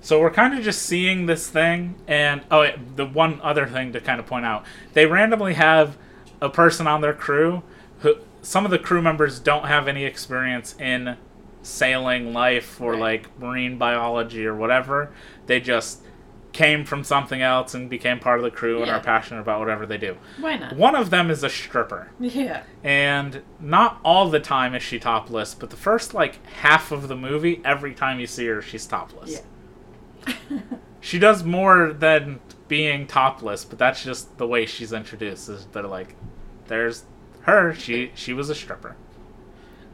So 0.00 0.20
we're 0.20 0.32
kind 0.32 0.58
of 0.58 0.64
just 0.64 0.82
seeing 0.82 1.26
this 1.26 1.48
thing, 1.48 1.94
and 2.08 2.42
oh, 2.50 2.62
wait, 2.62 2.96
the 2.96 3.06
one 3.06 3.40
other 3.40 3.68
thing 3.68 3.92
to 3.92 4.00
kind 4.00 4.18
of 4.18 4.26
point 4.26 4.44
out: 4.44 4.66
they 4.94 5.06
randomly 5.06 5.54
have 5.54 5.96
a 6.40 6.50
person 6.50 6.88
on 6.88 7.02
their 7.02 7.14
crew 7.14 7.62
who 8.00 8.16
some 8.42 8.64
of 8.64 8.72
the 8.72 8.80
crew 8.80 9.00
members 9.00 9.38
don't 9.38 9.66
have 9.66 9.86
any 9.86 10.04
experience 10.04 10.74
in 10.80 11.16
sailing 11.62 12.32
life 12.32 12.80
or 12.80 12.92
Right. 12.92 13.00
like 13.00 13.38
marine 13.38 13.78
biology 13.78 14.46
or 14.46 14.54
whatever. 14.54 15.10
They 15.46 15.60
just 15.60 16.02
came 16.52 16.84
from 16.84 17.02
something 17.02 17.40
else 17.40 17.72
and 17.72 17.88
became 17.88 18.18
part 18.18 18.38
of 18.38 18.44
the 18.44 18.50
crew 18.50 18.82
and 18.82 18.90
are 18.90 19.00
passionate 19.00 19.40
about 19.40 19.58
whatever 19.58 19.86
they 19.86 19.96
do. 19.96 20.16
Why 20.38 20.56
not? 20.58 20.76
One 20.76 20.94
of 20.94 21.08
them 21.08 21.30
is 21.30 21.42
a 21.42 21.48
stripper. 21.48 22.10
Yeah. 22.20 22.64
And 22.84 23.40
not 23.58 24.00
all 24.04 24.28
the 24.28 24.38
time 24.40 24.74
is 24.74 24.82
she 24.82 24.98
topless, 24.98 25.54
but 25.54 25.70
the 25.70 25.76
first 25.76 26.12
like 26.12 26.44
half 26.46 26.92
of 26.92 27.08
the 27.08 27.16
movie, 27.16 27.62
every 27.64 27.94
time 27.94 28.20
you 28.20 28.26
see 28.26 28.46
her, 28.48 28.60
she's 28.60 28.86
topless. 28.86 29.42
Yeah. 30.28 30.58
She 31.04 31.18
does 31.18 31.42
more 31.42 31.92
than 31.92 32.38
being 32.68 33.08
topless, 33.08 33.64
but 33.64 33.76
that's 33.76 34.04
just 34.04 34.38
the 34.38 34.46
way 34.46 34.66
she's 34.66 34.92
introduced. 34.92 35.48
Is 35.48 35.66
they're 35.72 35.82
like, 35.82 36.14
there's 36.68 37.02
her. 37.40 37.74
She 37.74 38.12
she 38.14 38.32
was 38.32 38.48
a 38.50 38.54
stripper. 38.54 38.94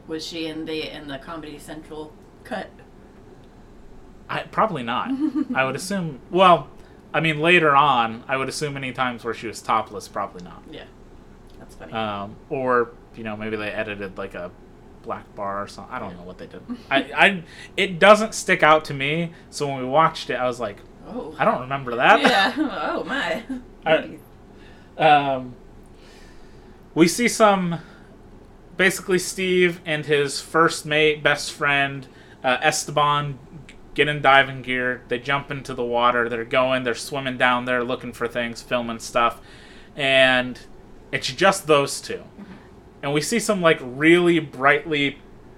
Was 0.09 0.25
she 0.25 0.47
in 0.47 0.65
the 0.65 0.91
in 0.93 1.07
the 1.07 1.19
Comedy 1.19 1.59
Central 1.59 2.11
cut? 2.43 2.69
I 4.27 4.41
probably 4.41 4.81
not. 4.81 5.11
I 5.55 5.63
would 5.63 5.75
assume. 5.75 6.19
Well, 6.31 6.67
I 7.13 7.19
mean 7.19 7.39
later 7.39 7.75
on, 7.75 8.23
I 8.27 8.35
would 8.35 8.49
assume 8.49 8.75
any 8.75 8.91
times 8.91 9.23
where 9.23 9.35
she 9.35 9.45
was 9.45 9.61
topless, 9.61 10.07
probably 10.07 10.43
not. 10.43 10.63
Yeah. 10.71 10.85
That's 11.59 11.75
funny. 11.75 11.93
Um, 11.93 12.35
or 12.49 12.91
you 13.15 13.23
know 13.23 13.37
maybe 13.37 13.55
they 13.55 13.69
edited 13.69 14.17
like 14.17 14.33
a 14.33 14.49
black 15.03 15.33
bar 15.35 15.61
or 15.61 15.67
something. 15.67 15.93
I 15.93 15.99
don't 15.99 16.17
know 16.17 16.23
what 16.23 16.39
they 16.39 16.47
did. 16.47 16.63
I, 16.91 16.97
I 17.15 17.43
it 17.77 17.99
doesn't 17.99 18.33
stick 18.33 18.63
out 18.63 18.85
to 18.85 18.95
me. 18.95 19.31
So 19.51 19.67
when 19.67 19.77
we 19.77 19.85
watched 19.85 20.31
it, 20.31 20.35
I 20.35 20.47
was 20.47 20.59
like, 20.59 20.77
oh. 21.07 21.35
I 21.37 21.45
don't 21.45 21.61
remember 21.61 21.95
that. 21.97 22.19
Yeah. 22.21 22.53
Oh 22.57 23.03
my. 23.03 23.43
I- 23.85 24.17
um, 24.97 25.53
we 26.95 27.07
see 27.07 27.27
some 27.29 27.79
basically 28.79 29.19
Steve 29.19 29.81
and 29.85 30.05
his 30.05 30.39
first 30.39 30.85
mate, 30.85 31.21
best 31.21 31.51
friend, 31.51 32.07
uh, 32.41 32.57
Esteban, 32.61 33.37
get 33.93 34.07
in 34.07 34.21
diving 34.21 34.61
gear. 34.61 35.03
They 35.09 35.19
jump 35.19 35.51
into 35.51 35.73
the 35.73 35.83
water. 35.83 36.29
They're 36.29 36.45
going. 36.45 36.83
They're 36.83 36.95
swimming 36.95 37.37
down 37.37 37.65
there, 37.65 37.83
looking 37.83 38.13
for 38.13 38.25
things, 38.25 38.61
filming 38.61 38.99
stuff, 38.99 39.41
and 39.97 40.57
it's 41.11 41.27
just 41.27 41.67
those 41.67 41.99
two. 41.99 42.23
And 43.03 43.13
we 43.13 43.19
see 43.19 43.37
some 43.37 43.61
like 43.61 43.79
really 43.81 44.39
brightly, 44.39 45.17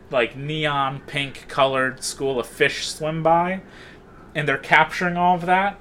like 0.09 0.35
neon 0.35 1.01
pink 1.05 1.47
colored 1.47 2.03
school 2.03 2.39
of 2.39 2.47
fish 2.47 2.87
swim 2.87 3.21
by, 3.21 3.61
and 4.33 4.47
they're 4.47 4.57
capturing 4.57 5.15
all 5.15 5.35
of 5.35 5.45
that. 5.45 5.79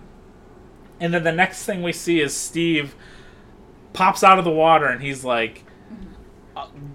And 1.00 1.14
then 1.14 1.24
the 1.24 1.32
next 1.32 1.64
thing 1.64 1.82
we 1.82 1.94
see 1.94 2.20
is 2.20 2.36
Steve 2.36 2.94
pops 3.94 4.22
out 4.22 4.38
of 4.38 4.44
the 4.44 4.50
water 4.50 4.84
and 4.84 5.02
he's 5.02 5.24
like 5.24 5.64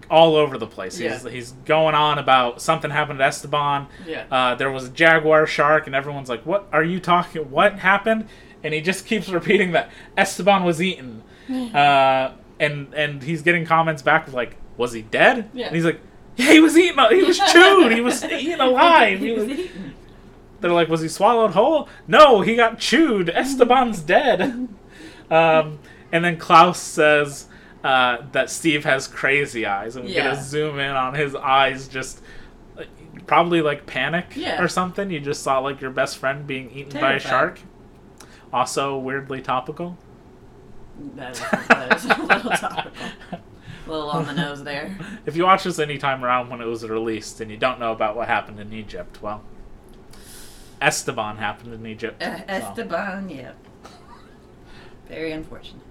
all 0.09 0.35
over 0.35 0.57
the 0.57 0.67
place. 0.67 0.97
He's, 0.97 1.23
Yeah. 1.23 1.29
he's 1.29 1.51
going 1.65 1.95
on 1.95 2.19
about 2.19 2.61
something 2.61 2.91
happened 2.91 3.21
at 3.21 3.27
Esteban. 3.29 3.87
Yeah. 4.05 4.25
Uh, 4.29 4.55
there 4.55 4.71
was 4.71 4.85
a 4.85 4.89
jaguar 4.89 5.47
shark, 5.47 5.87
and 5.87 5.95
everyone's 5.95 6.29
like, 6.29 6.45
"What 6.45 6.67
are 6.71 6.83
you 6.83 6.99
talking? 6.99 7.49
What 7.51 7.79
happened?" 7.79 8.27
And 8.63 8.73
he 8.73 8.81
just 8.81 9.05
keeps 9.07 9.29
repeating 9.29 9.71
that 9.71 9.89
Esteban 10.17 10.63
was 10.63 10.81
eaten, 10.81 11.23
uh, 11.73 12.31
and 12.59 12.93
and 12.93 13.23
he's 13.23 13.41
getting 13.41 13.65
comments 13.65 14.01
back 14.01 14.27
of 14.27 14.33
like, 14.33 14.57
"Was 14.77 14.93
he 14.93 15.01
dead?" 15.01 15.49
Yeah. 15.53 15.67
And 15.67 15.75
he's 15.75 15.85
like, 15.85 15.99
"Yeah, 16.35 16.51
he 16.51 16.59
was 16.59 16.77
eaten. 16.77 16.99
He 17.09 17.23
was 17.23 17.39
chewed. 17.51 17.91
He 17.91 18.01
was 18.01 18.23
eaten 18.25 18.59
alive. 18.61 19.19
he 19.19 19.27
He 19.27 19.31
was, 19.33 19.47
eaten. 19.47 19.93
they're 20.61 20.71
like, 20.71 20.87
was 20.89 21.01
he 21.01 21.07
swallowed 21.07 21.51
whole? 21.51 21.87
No, 22.07 22.41
he 22.41 22.55
got 22.55 22.79
chewed. 22.79 23.29
Esteban's 23.29 23.99
dead. 24.01 24.67
Um, 25.31 25.79
and 26.11 26.23
then 26.23 26.37
Klaus 26.37 26.79
says 26.79 27.47
uh, 27.85 28.25
that 28.31 28.49
Steve 28.49 28.83
has 28.83 29.07
crazy 29.07 29.65
eyes, 29.65 29.95
and 29.95 30.05
we 30.05 30.13
get 30.13 30.25
Yeah. 30.25 30.31
a 30.39 30.41
zoom 30.43 30.79
in 30.79 30.89
on 30.95 31.13
his 31.13 31.35
eyes, 31.35 31.87
just 31.87 32.21
probably 33.27 33.61
like 33.61 33.85
panic 33.85 34.25
Yeah. 34.35 34.61
or 34.61 34.67
something. 34.67 35.11
You 35.11 35.19
just 35.19 35.43
saw 35.43 35.59
like 35.59 35.79
your 35.81 35.91
best 35.91 36.17
friend 36.17 36.47
being 36.47 36.71
eaten 36.71 36.99
by 36.99 37.13
a 37.13 37.19
shark. 37.19 37.59
Also 38.51 38.97
weirdly 38.97 39.41
topical. 39.41 39.97
That 41.15 41.31
is, 41.33 41.39
that 41.39 41.95
is 41.97 42.05
a 42.09 42.21
little 42.23 42.51
topical. 42.51 42.91
A 43.31 43.39
little 43.91 44.09
on 44.09 44.25
the 44.25 44.33
nose 44.33 44.63
there. 44.63 44.97
If 45.27 45.35
you 45.35 45.43
watch 45.43 45.63
this 45.63 45.77
any 45.77 45.97
time 45.99 46.25
around 46.25 46.49
when 46.49 46.61
it 46.61 46.65
was 46.65 46.83
released 46.87 47.39
and 47.41 47.51
you 47.51 47.57
don't 47.57 47.79
know 47.79 47.91
about 47.91 48.15
what 48.15 48.27
happened 48.27 48.59
in 48.59 48.73
Egypt, 48.73 49.21
well, 49.21 49.43
Esteban 50.81 51.37
happened 51.37 51.73
in 51.73 51.85
Egypt. 51.85 52.21
Uh, 52.23 52.37
so. 52.37 52.43
Esteban, 52.47 53.29
yeah. 53.29 53.51
Very 55.07 55.31
unfortunate. 55.31 55.83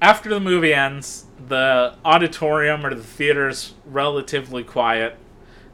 After 0.00 0.30
the 0.30 0.40
movie 0.40 0.74
ends, 0.74 1.26
the 1.48 1.94
auditorium 2.04 2.84
or 2.84 2.94
the 2.94 3.02
theater's 3.02 3.74
relatively 3.84 4.64
quiet, 4.64 5.16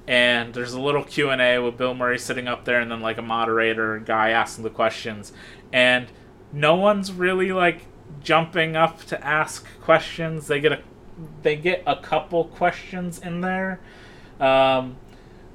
and 0.08 0.54
there's 0.54 0.72
a 0.72 0.80
little 0.80 1.04
Q 1.04 1.30
and 1.30 1.40
A 1.40 1.58
with 1.58 1.76
Bill 1.76 1.94
Murray 1.94 2.18
sitting 2.18 2.48
up 2.48 2.64
there, 2.64 2.80
and 2.80 2.90
then 2.90 3.00
like 3.00 3.18
a 3.18 3.22
moderator 3.22 3.98
guy 3.98 4.30
asking 4.30 4.64
the 4.64 4.70
questions, 4.70 5.32
and 5.72 6.08
no 6.52 6.74
one's 6.74 7.12
really 7.12 7.52
like 7.52 7.86
jumping 8.20 8.76
up 8.76 9.02
to 9.04 9.24
ask 9.24 9.66
questions. 9.80 10.46
They 10.46 10.60
get 10.60 10.72
a 10.72 10.80
they 11.42 11.56
get 11.56 11.82
a 11.86 11.96
couple 11.96 12.44
questions 12.44 13.18
in 13.18 13.40
there. 13.40 13.80
Um, 14.40 14.96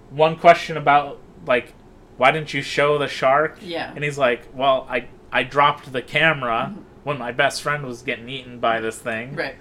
one 0.10 0.36
question 0.38 0.78
about 0.78 1.20
like 1.46 1.74
why 2.18 2.32
didn't 2.32 2.54
you 2.54 2.62
show 2.62 2.98
the 2.98 3.08
shark? 3.08 3.58
Yeah. 3.62 3.92
And 3.96 4.04
he's 4.04 4.18
like, 4.18 4.48
well, 4.54 4.88
I 4.90 5.08
I 5.32 5.44
dropped 5.44 5.92
the 5.92 6.02
camera 6.02 6.76
when 7.04 7.18
my 7.18 7.32
best 7.32 7.62
friend 7.62 7.86
was 7.86 8.02
getting 8.02 8.30
eaten 8.30 8.60
by 8.60 8.80
this 8.80 8.98
thing. 8.98 9.36
Right. 9.36 9.56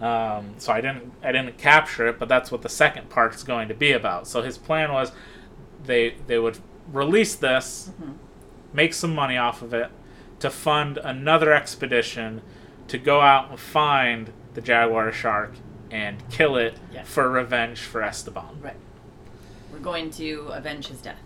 Um, 0.00 0.54
so 0.58 0.72
I 0.72 0.80
didn't 0.80 1.12
I 1.22 1.32
didn't 1.32 1.56
capture 1.58 2.06
it, 2.08 2.18
but 2.18 2.28
that's 2.28 2.50
what 2.50 2.62
the 2.62 2.68
second 2.68 3.08
part's 3.10 3.42
going 3.42 3.68
to 3.68 3.74
be 3.74 3.92
about. 3.92 4.26
So 4.26 4.42
his 4.42 4.58
plan 4.58 4.92
was 4.92 5.12
they 5.84 6.16
they 6.26 6.38
would 6.38 6.58
release 6.92 7.34
this, 7.34 7.90
make 8.72 8.92
some 8.92 9.14
money 9.14 9.36
off 9.36 9.62
of 9.62 9.72
it, 9.72 9.90
to 10.40 10.50
fund 10.50 10.98
another 10.98 11.52
expedition 11.52 12.42
to 12.88 12.98
go 12.98 13.20
out 13.20 13.50
and 13.50 13.58
find 13.58 14.32
the 14.54 14.60
jaguar 14.60 15.10
shark 15.12 15.54
and 15.90 16.28
kill 16.28 16.56
it 16.56 16.76
Yeah. 16.92 17.04
for 17.04 17.30
revenge 17.30 17.78
for 17.80 18.02
Esteban. 18.02 18.58
Right. 18.60 18.76
We're 19.72 19.78
going 19.78 20.10
to 20.12 20.48
avenge 20.52 20.88
his 20.88 21.00
death. 21.00 21.20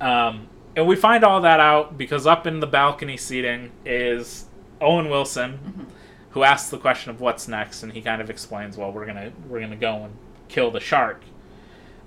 Um, 0.00 0.48
and 0.76 0.86
we 0.86 0.96
find 0.96 1.24
all 1.24 1.40
that 1.40 1.60
out 1.60 1.98
because 1.98 2.26
up 2.26 2.46
in 2.46 2.60
the 2.60 2.66
balcony 2.66 3.16
seating 3.16 3.70
is 3.84 4.46
Owen 4.80 5.08
Wilson, 5.10 5.86
who 6.30 6.42
asks 6.44 6.70
the 6.70 6.78
question 6.78 7.10
of 7.10 7.20
what's 7.20 7.48
next, 7.48 7.82
and 7.82 7.92
he 7.92 8.00
kind 8.00 8.20
of 8.22 8.30
explains, 8.30 8.76
"Well, 8.76 8.92
we're 8.92 9.06
gonna 9.06 9.32
we're 9.48 9.60
gonna 9.60 9.76
go 9.76 10.04
and 10.04 10.14
kill 10.48 10.70
the 10.70 10.80
shark." 10.80 11.22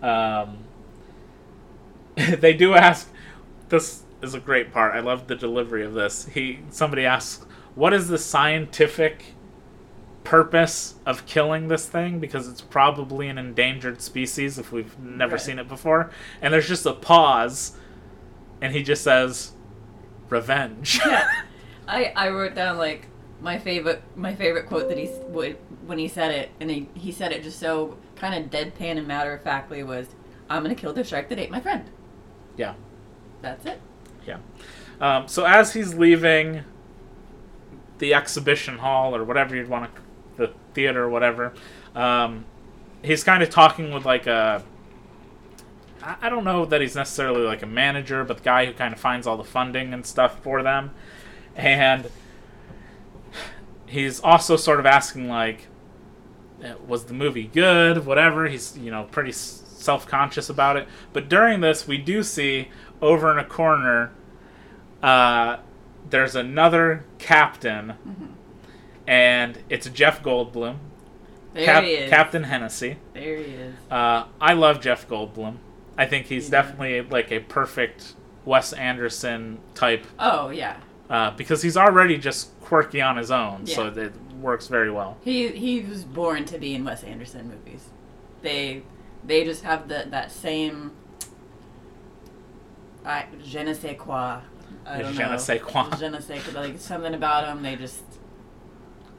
Um, 0.01 0.59
they 2.15 2.53
do 2.53 2.73
ask. 2.73 3.09
This 3.69 4.03
is 4.21 4.33
a 4.33 4.39
great 4.39 4.71
part. 4.71 4.93
I 4.93 4.99
love 4.99 5.27
the 5.27 5.35
delivery 5.35 5.83
of 5.83 5.93
this. 5.93 6.25
He 6.25 6.59
somebody 6.69 7.05
asks, 7.05 7.45
"What 7.75 7.93
is 7.93 8.07
the 8.07 8.17
scientific 8.17 9.33
purpose 10.23 10.95
of 11.05 11.25
killing 11.25 11.67
this 11.67 11.85
thing?" 11.87 12.19
Because 12.19 12.47
it's 12.47 12.61
probably 12.61 13.27
an 13.27 13.37
endangered 13.37 14.01
species 14.01 14.57
if 14.57 14.71
we've 14.71 14.97
never 14.99 15.33
Right. 15.33 15.41
seen 15.41 15.59
it 15.59 15.67
before. 15.67 16.11
And 16.41 16.53
there's 16.53 16.67
just 16.67 16.85
a 16.85 16.93
pause, 16.93 17.77
and 18.63 18.73
he 18.73 18.81
just 18.81 19.03
says, 19.03 19.51
"Revenge." 20.29 20.99
Yeah. 21.05 21.27
I, 21.87 22.13
I 22.15 22.29
wrote 22.29 22.55
down 22.55 22.77
like 22.77 23.07
my 23.41 23.59
favorite 23.59 24.01
my 24.15 24.33
favorite 24.33 24.67
quote 24.67 24.87
that 24.89 24.97
he 24.97 25.09
would 25.27 25.57
when 25.85 25.99
he 25.99 26.07
said 26.07 26.31
it, 26.31 26.49
and 26.59 26.71
he 26.71 26.89
he 26.95 27.11
said 27.11 27.31
it 27.31 27.43
just 27.43 27.59
so 27.59 27.97
kind 28.15 28.33
of 28.33 28.49
deadpan 28.49 28.97
and 28.97 29.07
matter 29.07 29.33
of 29.33 29.43
factly 29.43 29.83
was, 29.83 30.07
"I'm 30.49 30.63
gonna 30.63 30.75
kill 30.75 30.93
the 30.93 31.03
shark 31.03 31.29
that 31.29 31.37
ate 31.37 31.51
my 31.51 31.59
friend." 31.59 31.89
Yeah. 32.57 32.73
That's 33.43 33.65
it. 33.65 33.81
Yeah. 34.25 34.37
Um, 35.01 35.27
so 35.27 35.43
as 35.43 35.73
he's 35.73 35.93
leaving 35.93 36.63
the 37.99 38.13
exhibition 38.13 38.77
hall 38.77 39.15
or 39.15 39.23
whatever 39.23 39.55
you'd 39.55 39.67
want 39.67 39.93
to, 39.93 40.01
the 40.37 40.53
theater 40.73 41.03
or 41.03 41.09
whatever, 41.09 41.53
um, 41.93 42.45
he's 43.03 43.23
kind 43.23 43.43
of 43.43 43.49
talking 43.49 43.91
with 43.93 44.05
like 44.05 44.25
a. 44.25 44.63
I 46.21 46.29
don't 46.29 46.43
know 46.43 46.65
that 46.65 46.81
he's 46.81 46.95
necessarily 46.95 47.41
like 47.41 47.61
a 47.61 47.67
manager, 47.67 48.23
but 48.23 48.37
the 48.37 48.43
guy 48.43 48.65
who 48.65 48.73
kind 48.73 48.93
of 48.93 48.99
finds 48.99 49.25
all 49.25 49.37
the 49.37 49.43
funding 49.43 49.93
and 49.93 50.05
stuff 50.05 50.41
for 50.43 50.61
them, 50.61 50.91
and 51.55 52.09
he's 53.85 54.19
also 54.19 54.55
sort 54.57 54.79
of 54.79 54.85
asking 54.85 55.29
like, 55.29 55.67
eh, 56.61 56.73
was 56.85 57.05
the 57.05 57.13
movie 57.13 57.45
good? 57.47 58.05
Whatever. 58.05 58.47
He's 58.47 58.77
you 58.77 58.91
know 58.91 59.03
pretty 59.11 59.31
self 59.31 60.05
conscious 60.07 60.49
about 60.49 60.77
it. 60.77 60.87
But 61.13 61.29
during 61.29 61.61
this, 61.61 61.87
we 61.87 61.97
do 61.97 62.23
see 62.23 62.69
over 63.01 63.31
in 63.31 63.37
a 63.37 63.45
corner, 63.45 64.11
uh, 65.01 65.57
there's 66.09 66.35
another 66.35 67.05
captain, 67.19 67.93
and 69.07 69.59
it's 69.69 69.89
Jeff 69.89 70.21
Goldblum, 70.23 70.77
There 71.53 71.65
Cap- 71.65 71.83
he 71.83 71.91
is. 71.91 72.09
Captain 72.09 72.43
Hennessy. 72.43 72.97
There 73.13 73.37
he 73.37 73.43
is. 73.53 73.75
Uh, 73.91 74.25
I 74.41 74.53
love 74.53 74.81
Jeff 74.81 75.07
Goldblum. 75.07 75.57
I 75.97 76.05
think 76.05 76.25
he's 76.27 76.45
Yeah. 76.45 76.61
definitely 76.61 77.01
like 77.01 77.31
a 77.31 77.39
perfect 77.39 78.13
Wes 78.45 78.73
Anderson 78.73 79.59
type 79.75 80.05
Oh 80.19 80.49
yeah. 80.49 80.77
uh, 81.09 81.31
because 81.31 81.61
he's 81.61 81.77
already 81.77 82.17
just 82.17 82.59
quirky 82.61 83.01
on 83.01 83.17
his 83.17 83.29
own, 83.31 83.65
so 83.67 83.87
it 83.87 84.13
works 84.41 84.67
very 84.67 84.89
well. 84.91 85.17
He 85.23 85.49
he 85.49 85.81
was 85.81 86.03
born 86.03 86.45
to 86.45 86.57
be 86.57 86.73
in 86.75 86.83
Wes 86.83 87.03
Anderson 87.03 87.47
movies. 87.49 87.85
They 88.41 88.83
they 89.23 89.43
just 89.45 89.63
have 89.63 89.87
the 89.87 90.05
that 90.09 90.31
same 90.31 90.91
I 93.05 93.25
je 93.43 93.63
ne 93.63 93.73
sais 93.73 93.95
quoi. 93.97 94.39
I 94.85 95.01
don't 95.01 95.13
Je 95.13 95.19
know. 95.23 95.31
ne 95.33 95.37
sais 95.37 95.59
quoi. 95.61 95.89
Je 95.99 96.09
ne 96.09 96.19
sais 96.19 96.41
quoi. 96.43 96.53
Like 96.61 96.79
something 96.79 97.13
about 97.13 97.45
them. 97.45 97.61
They 97.63 97.75
just 97.75 98.03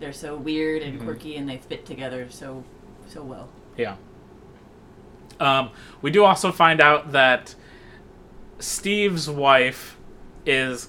they're 0.01 0.13
so 0.13 0.37
weird 0.37 0.83
and 0.83 0.99
Mhm. 1.01 1.05
quirky, 1.05 1.37
and 1.37 1.49
they 1.49 1.59
fit 1.59 1.87
together 1.87 2.27
so 2.31 2.65
so 3.07 3.23
well. 3.23 3.49
Yeah. 3.77 3.97
Um, 5.41 5.71
we 6.03 6.11
do 6.11 6.25
also 6.25 6.53
find 6.53 6.81
out 6.81 7.13
that 7.13 7.55
Steve's 8.59 9.29
wife 9.29 9.97
is 10.47 10.89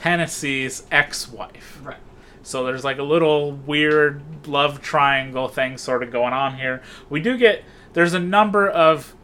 Hennessy's 0.00 0.84
ex-wife. 0.90 1.80
Right. 1.82 1.96
So 2.42 2.64
there's 2.64 2.84
like 2.84 2.98
a 2.98 3.02
little 3.02 3.52
weird 3.52 4.22
love 4.46 4.80
triangle 4.80 5.48
thing 5.48 5.78
sort 5.78 6.02
of 6.02 6.10
going 6.10 6.32
on 6.32 6.56
here. 6.56 6.82
We 7.08 7.20
do 7.20 7.36
get 7.36 7.64
there's 7.92 8.14
a 8.14 8.20
number 8.20 8.68
of 8.68 9.14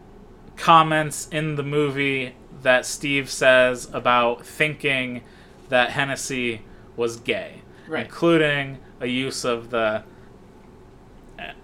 comments 0.56 1.28
in 1.30 1.54
the 1.56 1.62
movie 1.62 2.34
that 2.62 2.84
Steve 2.86 3.30
says 3.30 3.88
about 3.92 4.44
thinking 4.44 5.22
that 5.68 5.90
Hennessy 5.90 6.62
was 6.96 7.16
gay, 7.16 7.62
Right. 7.86 8.04
including 8.06 8.78
a 9.00 9.06
use 9.06 9.44
of 9.44 9.70
the 9.70 10.02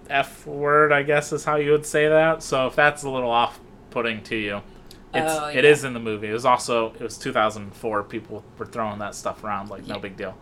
F 0.09 0.45
word, 0.45 0.91
I 0.91 1.03
guess 1.03 1.31
is 1.33 1.43
how 1.45 1.55
you 1.55 1.71
would 1.71 1.85
say 1.85 2.07
that. 2.07 2.43
So 2.43 2.67
if 2.67 2.75
that's 2.75 3.03
a 3.03 3.09
little 3.09 3.31
off-putting 3.31 4.23
to 4.23 4.35
you, 4.35 4.61
it's 5.13 5.33
Oh, 5.33 5.47
yeah. 5.47 5.61
is 5.61 5.83
in 5.83 5.93
the 5.93 5.99
movie. 5.99 6.29
It 6.29 6.33
was 6.33 6.45
also 6.45 6.93
it 6.93 7.01
was 7.01 7.17
2004. 7.17 8.03
People 8.03 8.43
were 8.57 8.65
throwing 8.65 8.99
that 8.99 9.15
stuff 9.15 9.43
around 9.43 9.69
like 9.69 9.87
no 9.87 9.99
big 9.99 10.15
deal. 10.17 10.37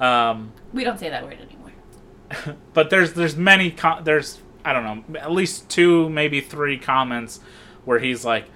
Um, 0.00 0.52
We 0.72 0.84
don't 0.84 0.98
say 0.98 1.08
that 1.10 1.24
word 1.24 1.38
anymore. 1.40 2.56
but 2.74 2.90
there's 2.90 3.14
there's 3.14 3.36
many 3.36 3.70
co- 3.70 4.00
there's 4.02 4.38
I 4.64 4.72
don't 4.72 4.84
know 5.12 5.18
at 5.18 5.30
least 5.32 5.68
two 5.70 6.08
maybe 6.10 6.40
three 6.40 6.78
comments 6.78 7.40
where 7.84 7.98
he's 7.98 8.24
like, 8.24 8.46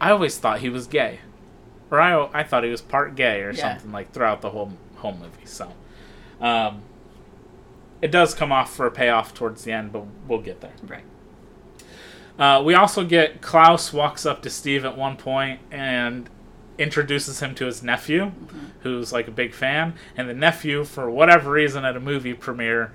I 0.00 0.10
always 0.10 0.38
thought 0.38 0.60
he 0.60 0.68
was 0.68 0.86
gay, 0.86 1.18
or 1.90 2.00
I 2.00 2.28
I 2.32 2.42
thought 2.44 2.62
he 2.64 2.70
was 2.70 2.80
part 2.82 3.16
gay 3.16 3.42
or 3.42 3.50
Yeah. 3.50 3.72
something 3.74 3.90
like 3.92 4.12
throughout 4.12 4.42
the 4.42 4.50
whole 4.50 4.72
whole 4.96 5.12
movie. 5.14 5.44
So, 5.46 5.72
um, 6.40 6.82
it 8.02 8.10
does 8.10 8.34
come 8.34 8.52
off 8.52 8.74
for 8.74 8.86
a 8.86 8.90
payoff 8.90 9.32
towards 9.34 9.64
the 9.64 9.72
end, 9.72 9.92
but 9.92 10.04
we'll 10.28 10.40
get 10.40 10.60
there. 10.60 10.72
Right. 10.86 11.04
Uh, 12.38 12.62
we 12.62 12.74
also 12.74 13.04
get 13.04 13.40
Klaus 13.40 13.92
walks 13.92 14.26
up 14.26 14.42
to 14.42 14.50
Steve 14.50 14.84
at 14.84 14.96
one 14.96 15.16
point 15.16 15.60
and 15.70 16.28
introduces 16.78 17.40
him 17.40 17.54
to 17.54 17.64
his 17.64 17.82
nephew, 17.82 18.32
who's 18.80 19.12
like 19.12 19.26
a 19.26 19.30
big 19.30 19.54
fan. 19.54 19.94
And 20.16 20.28
the 20.28 20.34
nephew, 20.34 20.84
for 20.84 21.10
whatever 21.10 21.50
reason, 21.52 21.86
at 21.86 21.96
a 21.96 22.00
movie 22.00 22.34
premiere, 22.34 22.92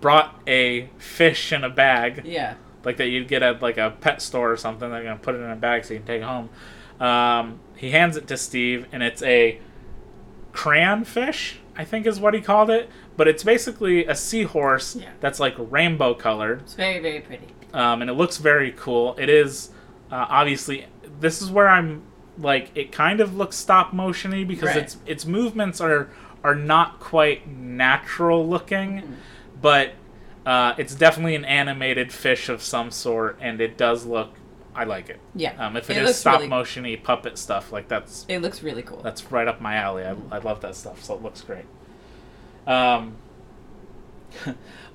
brought 0.00 0.40
a 0.46 0.88
fish 0.96 1.52
in 1.52 1.62
a 1.62 1.68
bag, 1.68 2.22
Yeah. 2.24 2.54
like 2.84 2.96
that 2.96 3.08
you'd 3.08 3.28
get 3.28 3.42
at 3.42 3.60
like 3.60 3.76
a 3.76 3.90
pet 4.00 4.22
store 4.22 4.50
or 4.50 4.56
something. 4.56 4.90
They're 4.90 5.02
gonna 5.02 5.16
put 5.16 5.34
it 5.34 5.38
in 5.42 5.50
a 5.50 5.56
bag 5.56 5.84
so 5.84 5.92
you 5.92 6.00
can 6.00 6.06
take 6.06 6.22
it 6.22 6.24
home. 6.24 6.48
Um, 6.98 7.60
he 7.76 7.90
hands 7.90 8.16
it 8.16 8.26
to 8.28 8.38
Steve, 8.38 8.86
and 8.92 9.02
it's 9.02 9.22
a 9.22 9.58
crayon 10.52 11.04
fish, 11.04 11.58
I 11.76 11.84
think 11.84 12.06
is 12.06 12.18
what 12.18 12.32
he 12.32 12.40
called 12.40 12.70
it. 12.70 12.88
But 13.20 13.28
it's 13.28 13.44
basically 13.44 14.06
a 14.06 14.14
seahorse 14.14 14.96
Yeah. 14.96 15.10
that's 15.20 15.38
like 15.38 15.54
rainbow 15.58 16.14
colored 16.14 16.62
It's 16.62 16.72
very 16.72 16.98
very 17.00 17.20
pretty. 17.20 17.48
um, 17.74 18.00
and 18.00 18.08
it 18.10 18.14
looks 18.14 18.38
very 18.38 18.72
cool. 18.72 19.14
It 19.18 19.28
is 19.28 19.70
uh, 20.10 20.24
obviously 20.30 20.86
this 21.20 21.42
is 21.42 21.50
where 21.50 21.68
I'm 21.68 22.02
like 22.38 22.70
it 22.74 22.92
kind 22.92 23.20
of 23.20 23.36
looks 23.36 23.56
stop 23.56 23.92
motiony 23.92 24.48
because 24.48 24.68
Right. 24.68 24.78
its 24.84 24.96
its 25.04 25.26
movements 25.26 25.82
are 25.82 26.08
are 26.42 26.54
not 26.54 26.98
quite 26.98 27.46
natural 27.46 28.48
looking, 28.48 28.90
Mm-hmm. 29.02 29.12
but 29.60 29.86
uh, 30.46 30.72
it's 30.78 30.94
definitely 30.94 31.34
an 31.34 31.44
animated 31.44 32.10
fish 32.14 32.48
of 32.48 32.62
some 32.62 32.90
sort, 32.90 33.36
and 33.42 33.60
it 33.60 33.76
does 33.76 34.06
look. 34.06 34.30
I 34.74 34.84
like 34.84 35.10
it. 35.10 35.20
Yeah. 35.34 35.52
Um, 35.58 35.76
if 35.76 35.90
it 35.90 35.98
It 35.98 36.04
is 36.04 36.16
stop 36.16 36.38
really- 36.40 36.48
motiony 36.48 36.96
puppet 37.02 37.36
stuff, 37.36 37.70
like 37.70 37.86
that's 37.88 38.24
It 38.28 38.38
looks 38.40 38.62
really 38.62 38.82
cool. 38.82 39.02
that's 39.02 39.30
right 39.30 39.46
up 39.46 39.60
my 39.60 39.74
alley. 39.76 40.04
I, 40.04 40.14
I 40.32 40.38
love 40.38 40.62
that 40.62 40.74
stuff, 40.74 41.04
so 41.04 41.12
it 41.14 41.22
looks 41.22 41.42
great. 41.42 41.66
Um, 42.66 43.16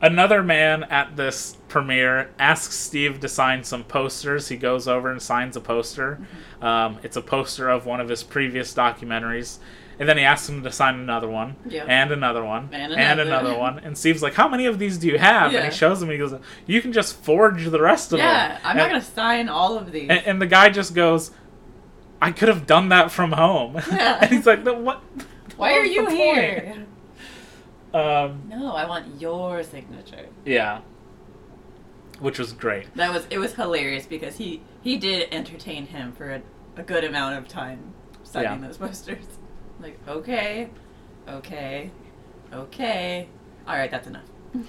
another 0.01 0.43
man 0.43 0.83
at 0.85 1.15
this 1.15 1.57
premiere 1.67 2.29
asks 2.39 2.75
Steve 2.75 3.19
to 3.21 3.27
sign 3.27 3.63
some 3.63 3.83
posters. 3.83 4.47
He 4.47 4.57
goes 4.57 4.87
over 4.87 5.11
and 5.11 5.21
signs 5.21 5.55
a 5.55 5.61
poster. 5.61 6.19
Um, 6.61 6.99
it's 7.03 7.17
a 7.17 7.21
poster 7.21 7.69
of 7.69 7.85
one 7.85 7.99
of 7.99 8.09
his 8.09 8.23
previous 8.23 8.73
documentaries. 8.73 9.57
And 9.97 10.09
then 10.09 10.17
he 10.17 10.25
asks 10.25 10.49
him 10.49 10.61
to 10.63 10.71
sign 10.73 10.95
another 10.95 11.29
one, 11.29 11.55
Yeah. 11.65 11.85
and 11.87 12.11
another 12.11 12.43
one, 12.43 12.67
And 12.73 12.91
and 12.91 13.17
another. 13.19 13.45
another 13.45 13.57
one. 13.57 13.79
And 13.79 13.97
Steve's 13.97 14.21
like, 14.21 14.33
"How 14.33 14.49
many 14.49 14.65
of 14.65 14.77
these 14.77 14.97
do 14.97 15.07
you 15.07 15.17
have?" 15.17 15.53
And 15.55 15.63
he 15.63 15.71
shows 15.71 16.01
him. 16.01 16.09
He 16.09 16.17
goes, 16.17 16.33
"You 16.65 16.81
can 16.81 16.91
just 16.91 17.23
forge 17.23 17.63
the 17.69 17.79
rest 17.81 18.11
of 18.11 18.17
them." 18.17 18.27
yeah, 18.27 18.57
I'm 18.61 18.75
not 18.75 18.89
gonna 18.89 19.01
sign 19.01 19.47
all 19.47 19.77
of 19.77 19.93
these. 19.93 20.09
and, 20.09 20.21
and 20.25 20.41
the 20.41 20.47
guy 20.47 20.67
just 20.67 20.95
goes, 20.95 21.31
"I 22.21 22.31
could 22.31 22.49
have 22.49 22.65
done 22.67 22.89
that 22.89 23.09
from 23.09 23.31
home." 23.31 23.75
Yeah. 23.89 24.17
and 24.21 24.29
he's 24.31 24.45
like, 24.45 24.65
"No, 24.65 24.73
"What? 24.73 25.01
Why 25.55 25.75
are 25.75 25.85
you 25.85 26.07
here? 26.09 26.85
Point?" 27.95 28.31
Um, 28.31 28.41
No, 28.49 28.73
I 28.75 28.87
want 28.87 29.19
your 29.21 29.63
signature. 29.63 30.27
yeah, 30.45 30.81
which 32.19 32.39
was 32.39 32.53
great. 32.53 32.93
That 32.95 33.13
was 33.13 33.27
it 33.29 33.37
was 33.39 33.53
hilarious 33.53 34.05
because 34.05 34.37
he 34.37 34.61
he 34.81 34.97
did 34.97 35.27
entertain 35.33 35.87
him 35.87 36.11
for 36.13 36.31
a, 36.31 36.41
a 36.77 36.83
good 36.83 37.03
amount 37.03 37.37
of 37.37 37.47
time 37.47 37.93
signing 38.23 38.61
Yeah. 38.61 38.67
those 38.67 38.77
posters. 38.77 39.25
Like 39.81 39.99
okay, 40.07 40.69
okay, 41.27 41.91
okay. 42.53 43.27
All 43.67 43.75
right, 43.75 43.91
that's 43.91 44.07
enough. 44.07 44.23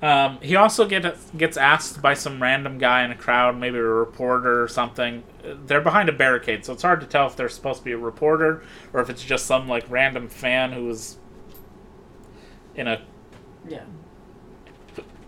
Um, 0.00 0.38
he 0.40 0.54
also 0.54 0.86
get, 0.86 1.16
gets 1.36 1.56
asked 1.56 2.00
by 2.00 2.14
some 2.14 2.40
random 2.40 2.78
guy 2.78 3.04
in 3.04 3.10
a 3.10 3.16
crowd, 3.16 3.58
maybe 3.58 3.78
a 3.78 3.82
reporter 3.82 4.62
or 4.62 4.68
something. 4.68 5.24
They're 5.66 5.80
behind 5.80 6.08
a 6.08 6.12
barricade, 6.12 6.64
so 6.64 6.72
it's 6.72 6.82
hard 6.84 7.00
to 7.00 7.06
tell 7.08 7.26
if 7.26 7.34
they're 7.34 7.48
supposed 7.48 7.80
to 7.80 7.84
be 7.84 7.90
a 7.90 7.98
reporter 7.98 8.62
or 8.92 9.00
if 9.00 9.10
it's 9.10 9.24
just 9.24 9.44
some 9.46 9.66
like 9.66 9.84
random 9.90 10.28
fan 10.28 10.70
who 10.70 10.84
was 10.84 11.18
in 12.78 12.86
a 12.88 13.00
Yeah. 13.68 13.80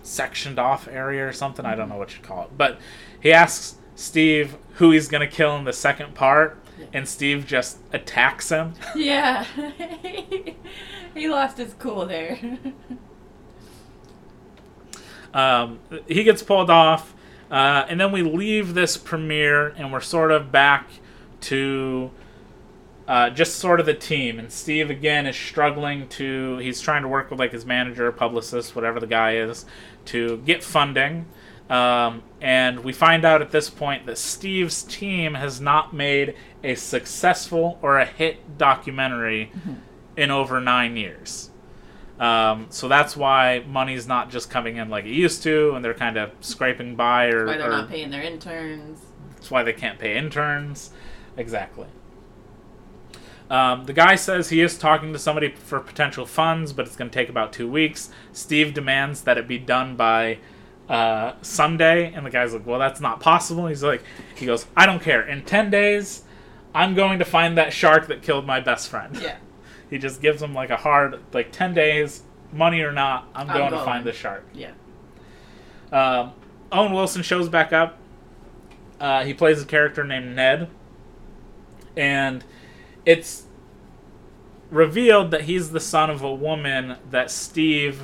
sectioned 0.02 0.58
off 0.58 0.88
area 0.88 1.26
or 1.28 1.32
something. 1.32 1.66
I 1.66 1.74
don't 1.74 1.88
know 1.88 1.96
what 1.96 2.16
you 2.16 2.22
call 2.22 2.44
it. 2.44 2.50
But 2.56 2.78
he 3.20 3.32
asks 3.32 3.76
Steve 3.94 4.56
who 4.74 4.92
he's 4.92 5.08
going 5.08 5.20
to 5.20 5.26
kill 5.36 5.56
in 5.56 5.64
the 5.64 5.72
second 5.74 6.14
part, 6.14 6.58
and 6.92 7.06
Steve 7.06 7.46
just 7.46 7.78
attacks 7.92 8.48
him. 8.50 8.72
Yeah. 8.96 9.44
he 11.14 11.28
lost 11.28 11.58
his 11.58 11.74
cool 11.78 12.06
there. 12.06 12.38
Um, 15.32 15.78
he 16.08 16.24
gets 16.24 16.42
pulled 16.42 16.70
off, 16.70 17.14
uh, 17.52 17.84
and 17.88 18.00
then 18.00 18.10
we 18.10 18.22
leave 18.22 18.74
this 18.74 18.96
premiere, 18.96 19.68
and 19.76 19.92
we're 19.92 20.00
sort 20.00 20.32
of 20.32 20.50
back 20.50 20.90
to 21.42 22.10
uh, 23.10 23.28
just 23.28 23.56
sort 23.56 23.80
of 23.80 23.86
the 23.86 23.94
team. 23.94 24.38
And 24.38 24.52
Steve 24.52 24.88
again 24.88 25.26
is 25.26 25.34
struggling 25.34 26.06
to. 26.10 26.58
He's 26.58 26.80
trying 26.80 27.02
to 27.02 27.08
work 27.08 27.28
with 27.28 27.40
like 27.40 27.50
his 27.50 27.66
manager, 27.66 28.12
publicist, 28.12 28.76
whatever 28.76 29.00
the 29.00 29.08
guy 29.08 29.34
is, 29.34 29.66
to 30.06 30.36
get 30.46 30.62
funding. 30.62 31.26
Um, 31.68 32.22
and 32.40 32.84
we 32.84 32.92
find 32.92 33.24
out 33.24 33.42
at 33.42 33.50
this 33.50 33.68
point 33.68 34.06
that 34.06 34.16
Steve's 34.16 34.84
team 34.84 35.34
has 35.34 35.60
not 35.60 35.92
made 35.92 36.36
a 36.62 36.76
successful 36.76 37.80
or 37.82 37.98
a 37.98 38.04
hit 38.06 38.56
documentary 38.58 39.50
in 40.16 40.30
over 40.30 40.60
nine 40.60 40.96
years. 40.96 41.50
Um, 42.20 42.66
so 42.70 42.86
that's 42.86 43.16
why 43.16 43.64
money's 43.66 44.06
not 44.06 44.30
just 44.30 44.50
coming 44.50 44.76
in 44.76 44.88
like 44.88 45.04
it 45.04 45.12
used 45.12 45.42
to, 45.44 45.72
and 45.74 45.84
they're 45.84 45.94
kind 45.94 46.16
of 46.16 46.30
scraping 46.40 46.94
by, 46.94 47.26
or, 47.26 47.46
Why 47.46 47.56
they're 47.56 47.68
or 47.68 47.70
not 47.70 47.88
paying 47.88 48.10
their 48.10 48.22
interns. 48.22 49.00
that's 49.34 49.50
why 49.50 49.62
they 49.64 49.72
can't 49.72 49.98
pay 49.98 50.16
interns. 50.16 50.90
Exactly. 51.36 51.86
Um, 53.50 53.84
the 53.84 53.92
guy 53.92 54.14
says 54.14 54.48
he 54.48 54.60
is 54.60 54.78
talking 54.78 55.12
to 55.12 55.18
somebody 55.18 55.50
for 55.50 55.80
potential 55.80 56.24
funds, 56.24 56.72
but 56.72 56.86
it's 56.86 56.94
going 56.94 57.10
to 57.10 57.14
take 57.14 57.28
about 57.28 57.52
two 57.52 57.68
weeks. 57.68 58.10
Steve 58.32 58.72
demands 58.72 59.22
that 59.22 59.36
it 59.36 59.48
be 59.48 59.58
done 59.58 59.96
by 59.96 60.38
uh, 60.88 61.34
Sunday, 61.42 62.12
and 62.12 62.24
the 62.24 62.30
guy's 62.30 62.52
like, 62.52 62.64
"Well, 62.64 62.78
that's 62.78 63.00
not 63.00 63.18
possible." 63.20 63.66
He's 63.66 63.82
like, 63.82 64.02
"He 64.36 64.46
goes, 64.46 64.66
I 64.76 64.86
don't 64.86 65.02
care. 65.02 65.26
In 65.26 65.44
ten 65.44 65.68
days, 65.68 66.22
I'm 66.74 66.94
going 66.94 67.18
to 67.18 67.24
find 67.24 67.58
that 67.58 67.72
shark 67.72 68.06
that 68.06 68.22
killed 68.22 68.46
my 68.46 68.60
best 68.60 68.88
friend." 68.88 69.16
Yeah. 69.16 69.36
He 69.90 69.98
just 69.98 70.22
gives 70.22 70.40
him 70.40 70.54
like 70.54 70.70
a 70.70 70.76
hard, 70.76 71.18
like 71.32 71.50
ten 71.50 71.74
days, 71.74 72.22
money 72.52 72.80
or 72.82 72.92
not, 72.92 73.28
I'm, 73.34 73.50
I'm 73.50 73.56
going, 73.56 73.72
to 73.72 73.84
find 73.84 74.04
the 74.04 74.12
shark. 74.12 74.44
Yeah. 74.54 74.70
Um, 75.90 76.32
Owen 76.70 76.92
Wilson 76.92 77.22
shows 77.22 77.48
back 77.48 77.72
up. 77.72 77.98
Uh, 79.00 79.24
he 79.24 79.34
plays 79.34 79.60
a 79.60 79.64
character 79.64 80.04
named 80.04 80.36
Ned, 80.36 80.68
and 81.96 82.44
it's 83.10 83.44
revealed 84.70 85.30
that 85.32 85.42
he's 85.42 85.70
the 85.72 85.80
son 85.80 86.10
of 86.10 86.22
a 86.22 86.32
woman 86.32 86.96
that 87.10 87.30
Steve 87.30 88.02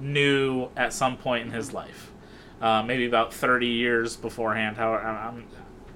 knew 0.00 0.68
at 0.76 0.92
some 0.92 1.16
point 1.16 1.46
in 1.46 1.52
his 1.52 1.72
life, 1.72 2.12
uh, 2.60 2.82
maybe 2.82 3.06
about 3.06 3.32
thirty 3.32 3.66
years 3.68 4.16
beforehand. 4.16 4.76
However, 4.76 5.02
I- 5.04 5.26
I'm, 5.28 5.46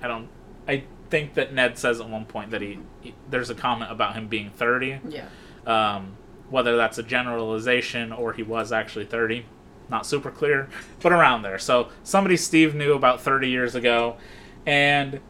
I 0.03 0.09
don't. 0.09 0.29
I 0.67 0.85
think 1.11 1.35
that 1.35 1.53
Ned 1.55 1.79
says 1.79 2.01
at 2.01 2.09
one 2.09 2.27
point 2.27 2.51
that 2.51 2.61
he, 2.61 2.79
he 3.01 3.15
there's 3.31 3.51
a 3.51 3.55
comment 3.55 3.91
about 3.91 4.15
him 4.15 4.29
being 4.29 4.51
thirty. 4.51 5.01
Yeah. 5.09 5.29
Um, 5.67 6.17
whether 6.51 6.77
that's 6.79 6.97
a 6.97 7.03
generalization 7.03 8.11
or 8.11 8.33
he 8.33 8.43
was 8.43 8.73
actually 8.73 9.05
30, 9.05 9.45
not 9.91 10.07
super 10.07 10.31
clear, 10.31 10.67
but 11.03 11.13
around 11.13 11.43
there. 11.43 11.59
So 11.59 11.91
somebody 12.03 12.39
Steve 12.39 12.75
knew 12.75 12.95
about 12.95 13.21
30 13.21 13.51
years 13.51 13.75
ago, 13.75 14.17
and 14.65 15.21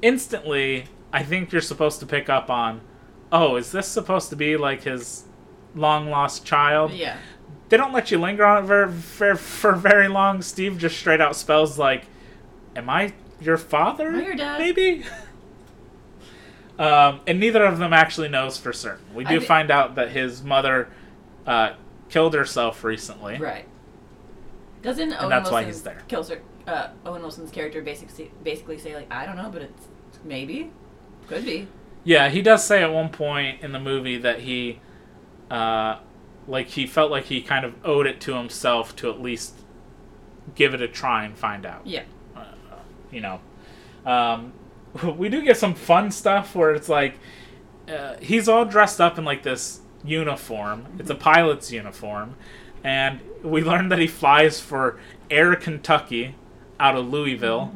instantly, 0.00 0.86
I 1.12 1.22
think 1.22 1.52
you're 1.52 1.60
supposed 1.60 2.00
to 2.00 2.06
pick 2.06 2.28
up 2.28 2.50
on, 2.50 2.80
oh, 3.30 3.56
is 3.56 3.72
this 3.72 3.86
supposed 3.86 4.30
to 4.30 4.36
be 4.36 4.56
like 4.56 4.82
his 4.82 5.24
long 5.74 6.08
lost 6.08 6.44
child? 6.44 6.92
Yeah. 6.92 7.18
They 7.68 7.76
don't 7.76 7.92
let 7.92 8.10
you 8.10 8.18
linger 8.18 8.44
on 8.44 8.64
it 8.64 8.66
for, 8.66 8.88
for, 8.88 9.34
for 9.36 9.72
very 9.74 10.08
long. 10.08 10.42
Steve 10.42 10.78
just 10.78 10.98
straight 10.98 11.20
out 11.20 11.34
spells 11.36 11.78
like, 11.78 12.04
"Am 12.76 12.90
I 12.90 13.14
your 13.40 13.56
father? 13.56 14.08
Am 14.08 14.16
I 14.16 14.22
your 14.24 14.34
dad?" 14.34 14.58
Maybe." 14.58 15.04
Um, 16.78 17.20
and 17.26 17.38
neither 17.38 17.64
of 17.64 17.78
them 17.78 17.92
actually 17.92 18.28
knows 18.28 18.58
for 18.58 18.72
certain. 18.72 19.04
We 19.14 19.24
do 19.24 19.36
I 19.36 19.38
find 19.40 19.70
out 19.70 19.94
that 19.94 20.10
his 20.10 20.42
mother 20.42 20.88
uh, 21.46 21.74
killed 22.08 22.34
herself 22.34 22.82
recently. 22.82 23.38
Right. 23.38 23.66
Doesn't 24.82 25.12
Owen 25.12 25.28
that's 25.28 25.50
why 25.50 25.64
Wilson's 25.64 25.76
he's 25.76 25.82
there. 25.84 26.02
Kills 26.08 26.32
uh, 26.66 26.88
Owen 27.06 27.22
Wilson's 27.22 27.50
character 27.50 27.82
basically 27.82 28.32
basically 28.42 28.78
say 28.78 28.94
like 28.94 29.12
I 29.12 29.26
don't 29.26 29.36
know, 29.36 29.50
but 29.50 29.62
it's 29.62 29.88
maybe, 30.24 30.70
could 31.26 31.44
be. 31.44 31.68
Yeah, 32.04 32.28
he 32.28 32.42
does 32.42 32.64
say 32.64 32.82
at 32.82 32.92
one 32.92 33.10
point 33.10 33.62
in 33.62 33.72
the 33.72 33.78
movie 33.78 34.18
that 34.18 34.40
he, 34.40 34.80
uh, 35.50 35.98
like 36.48 36.68
he 36.68 36.86
felt 36.86 37.10
like 37.10 37.24
he 37.24 37.40
kind 37.40 37.64
of 37.64 37.74
owed 37.84 38.06
it 38.06 38.20
to 38.22 38.34
himself 38.34 38.96
to 38.96 39.10
at 39.10 39.20
least 39.20 39.54
give 40.54 40.74
it 40.74 40.82
a 40.82 40.88
try 40.88 41.24
and 41.24 41.36
find 41.36 41.64
out. 41.64 41.86
Yeah. 41.86 42.02
you 43.10 43.20
know. 43.20 43.40
Um, 44.04 44.52
we 45.16 45.28
do 45.28 45.42
get 45.42 45.56
some 45.56 45.74
fun 45.74 46.10
stuff 46.10 46.54
where 46.54 46.72
it's 46.72 46.88
like 46.88 47.14
uh, 47.88 48.16
he's 48.20 48.48
all 48.48 48.64
dressed 48.64 49.00
up 49.00 49.18
in 49.18 49.24
like 49.24 49.42
this 49.42 49.80
uniform. 50.04 50.86
It's 50.98 51.10
a 51.10 51.14
pilot's 51.14 51.72
uniform, 51.72 52.36
and 52.82 53.20
we 53.42 53.62
learn 53.62 53.88
that 53.88 53.98
he 53.98 54.06
flies 54.06 54.60
for 54.60 54.98
Air 55.30 55.54
Kentucky 55.56 56.34
out 56.78 56.96
of 56.96 57.08
Louisville, 57.08 57.72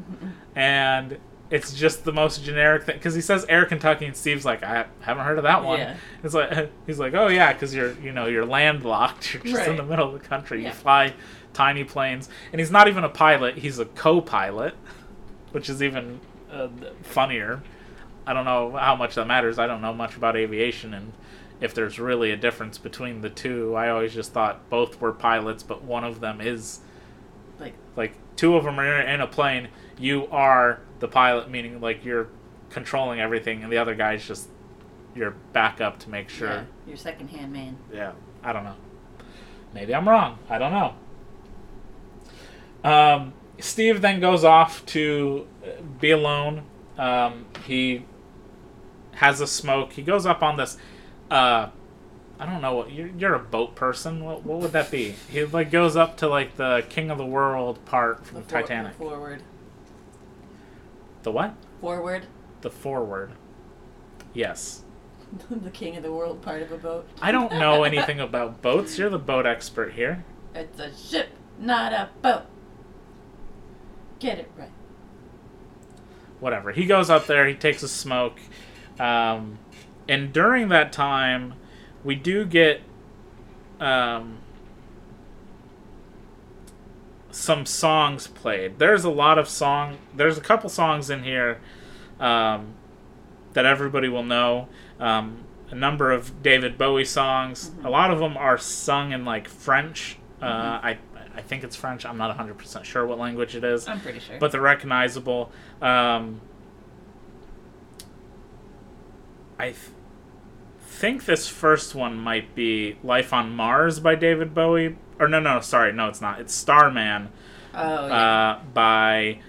and 0.54 1.18
it's 1.50 1.72
just 1.72 2.04
the 2.04 2.12
most 2.12 2.42
generic 2.44 2.84
thing 2.84 2.96
because 2.96 3.14
he 3.14 3.20
says 3.20 3.46
Air 3.48 3.64
Kentucky, 3.66 4.06
and 4.06 4.16
Steve's 4.16 4.44
like, 4.44 4.62
I 4.62 4.86
haven't 5.00 5.24
heard 5.24 5.38
of 5.38 5.44
that 5.44 5.62
one. 5.64 5.78
Yeah. 5.78 5.96
It's 6.24 6.34
like 6.34 6.70
he's 6.86 6.98
like, 6.98 7.14
oh 7.14 7.28
yeah, 7.28 7.52
because 7.52 7.74
you're 7.74 7.92
you 8.00 8.12
know 8.12 8.26
you're 8.26 8.46
landlocked. 8.46 9.34
You're 9.44 9.56
just 9.56 9.68
in 9.68 9.76
the 9.76 9.84
middle 9.84 10.06
of 10.06 10.20
the 10.20 10.28
country. 10.28 10.62
Yeah. 10.62 10.68
You 10.68 10.74
fly 10.74 11.12
tiny 11.52 11.84
planes, 11.84 12.28
and 12.52 12.60
he's 12.60 12.70
not 12.70 12.88
even 12.88 13.04
a 13.04 13.08
pilot. 13.08 13.58
He's 13.58 13.78
a 13.78 13.84
co-pilot, 13.86 14.74
which 15.52 15.68
is 15.70 15.82
even 15.82 16.20
uh, 16.50 16.68
funnier. 17.02 17.62
I 18.26 18.32
don't 18.32 18.44
know 18.44 18.72
how 18.72 18.96
much 18.96 19.14
that 19.14 19.26
matters. 19.26 19.58
I 19.58 19.66
don't 19.66 19.80
know 19.80 19.94
much 19.94 20.16
about 20.16 20.36
aviation 20.36 20.92
and 20.92 21.12
if 21.60 21.74
there's 21.74 21.98
really 21.98 22.30
a 22.30 22.36
difference 22.36 22.76
between 22.76 23.20
the 23.20 23.30
two. 23.30 23.74
I 23.74 23.88
always 23.88 24.12
just 24.12 24.32
thought 24.32 24.68
both 24.68 25.00
were 25.00 25.12
pilots, 25.12 25.62
but 25.62 25.82
one 25.82 26.04
of 26.04 26.20
them 26.20 26.40
is 26.40 26.80
Like 27.58 27.74
like 27.94 28.14
two 28.36 28.56
of 28.56 28.64
them 28.64 28.78
are 28.78 29.00
in 29.00 29.20
a 29.20 29.26
plane. 29.26 29.68
You 29.98 30.26
are 30.28 30.80
the 31.00 31.08
pilot, 31.08 31.50
meaning 31.50 31.80
like 31.80 32.04
you're 32.04 32.28
controlling 32.70 33.20
everything, 33.20 33.62
and 33.62 33.72
the 33.72 33.78
other 33.78 33.94
guy's 33.94 34.26
just 34.26 34.48
your 35.14 35.30
backup 35.52 35.98
to 36.00 36.10
make 36.10 36.28
sure. 36.28 36.48
yeah, 36.48 36.64
your 36.86 36.96
second 36.96 37.28
hand 37.28 37.52
man. 37.52 37.76
Yeah, 37.92 38.12
I 38.42 38.52
don't 38.52 38.64
know. 38.64 38.74
Maybe 39.72 39.94
I'm 39.94 40.08
wrong. 40.08 40.38
I 40.50 40.58
don't 40.58 40.72
know. 40.72 40.94
Um, 42.84 43.32
Steve 43.58 44.00
then 44.00 44.20
goes 44.20 44.44
off 44.44 44.84
to 44.86 45.46
be 46.00 46.10
alone. 46.10 46.62
Um, 46.98 47.46
he 47.64 48.04
has 49.12 49.40
a 49.40 49.46
smoke. 49.46 49.92
He 49.94 50.02
goes 50.02 50.26
up 50.26 50.42
on 50.42 50.56
this. 50.56 50.76
Uh, 51.30 51.68
I 52.38 52.44
don't 52.46 52.60
know 52.60 52.74
what 52.74 52.92
you're. 52.92 53.08
You're 53.08 53.34
a 53.34 53.38
boat 53.40 53.74
person. 53.74 54.22
What, 54.24 54.44
what 54.44 54.60
would 54.60 54.72
that 54.72 54.90
be? 54.90 55.14
He 55.30 55.44
like 55.44 55.70
goes 55.70 55.96
up 55.96 56.18
to 56.18 56.28
like 56.28 56.56
the 56.56 56.84
King 56.90 57.10
of 57.10 57.16
the 57.18 57.24
World 57.26 57.82
part 57.86 58.26
from 58.26 58.38
The 58.38 58.42
for- 58.44 58.50
Titanic. 58.50 58.94
forward. 58.94 59.42
The 61.26 61.32
what? 61.32 61.54
Forward. 61.80 62.24
The 62.60 62.70
forward. 62.70 63.32
Yes. 64.32 64.84
the 65.50 65.72
king 65.72 65.96
of 65.96 66.04
the 66.04 66.12
world 66.12 66.40
part 66.40 66.62
of 66.62 66.70
a 66.70 66.78
boat. 66.78 67.08
I 67.20 67.32
don't 67.32 67.50
know 67.54 67.82
anything 67.92 68.20
about 68.20 68.62
boats. 68.62 68.96
You're 68.96 69.10
the 69.10 69.18
boat 69.18 69.44
expert 69.44 69.94
here. 69.94 70.24
It's 70.54 70.78
a 70.78 70.96
ship, 70.96 71.30
not 71.58 71.92
a 71.92 72.10
boat. 72.22 72.44
Get 74.20 74.38
it 74.38 74.52
right. 74.56 74.70
whatever. 76.38 76.70
He 76.70 76.86
goes 76.86 77.10
up 77.10 77.26
there, 77.26 77.44
he 77.48 77.54
takes 77.54 77.82
a 77.82 77.88
smoke, 77.88 78.38
um, 79.00 79.58
and 80.08 80.32
during 80.32 80.68
that 80.68 80.92
time, 80.92 81.54
we 82.04 82.14
do 82.14 82.44
get 82.44 82.82
um, 83.80 84.38
some 87.36 87.66
songs 87.66 88.26
played. 88.26 88.78
There's 88.78 89.04
a 89.04 89.10
lot 89.10 89.38
of 89.38 89.46
song. 89.46 89.98
There's 90.14 90.38
a 90.38 90.40
couple 90.40 90.70
songs 90.70 91.10
in 91.10 91.22
here 91.22 91.60
um, 92.18 92.68
that 93.52 93.66
everybody 93.66 94.08
will 94.08 94.22
know. 94.22 94.68
Um, 94.98 95.44
a 95.70 95.74
number 95.74 96.12
of 96.12 96.42
David 96.42 96.78
Bowie 96.78 97.04
songs. 97.04 97.72
A 97.84 97.90
lot 97.90 98.10
of 98.10 98.20
them 98.20 98.38
are 98.38 98.56
sung 98.56 99.12
in 99.12 99.26
like 99.26 99.48
French. 99.48 100.16
Uh, 100.40 100.46
I 100.46 100.98
I 101.34 101.42
think 101.42 101.62
it's 101.62 101.76
French. 101.76 102.06
I'm 102.06 102.16
not 102.16 102.34
100% 102.38 102.84
sure 102.84 103.06
what 103.06 103.18
language 103.18 103.54
it 103.54 103.62
is 103.64 103.86
I'm 103.86 104.00
pretty 104.00 104.20
sure. 104.20 104.38
but 104.38 104.50
they're 104.52 104.60
recognizable. 104.62 105.52
Um, 105.82 106.40
I 109.58 109.66
th- 109.66 109.78
think 110.86 111.26
this 111.26 111.46
first 111.48 111.94
one 111.94 112.18
might 112.18 112.54
be 112.54 112.96
"Life 113.04 113.34
on 113.34 113.54
Mars" 113.54 114.00
by 114.00 114.14
David 114.14 114.54
Bowie. 114.54 114.96
Or 115.18 115.28
no, 115.28 115.40
no, 115.40 115.60
sorry, 115.60 115.92
no, 115.92 116.08
it's 116.08 116.20
not. 116.20 116.40
It's 116.40 116.54
"Starman" 116.54 117.30
oh 117.74 118.06
yeah. 118.06 118.58
uh, 118.60 118.60
by. 118.74 119.40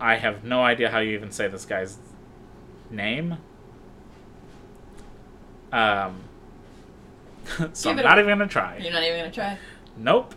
I 0.00 0.16
have 0.16 0.42
no 0.44 0.62
idea 0.64 0.90
how 0.90 0.98
you 0.98 1.12
even 1.14 1.30
say 1.30 1.46
this 1.48 1.64
guy's 1.64 1.96
name. 2.90 3.38
Um, 5.72 6.22
so 7.72 7.90
I'm 7.90 7.96
not 7.96 8.18
a- 8.18 8.20
even 8.22 8.38
gonna 8.38 8.48
try. 8.48 8.78
You're 8.78 8.92
not 8.92 9.02
even 9.02 9.18
gonna 9.20 9.32
try. 9.32 9.58
Nope. 9.96 10.34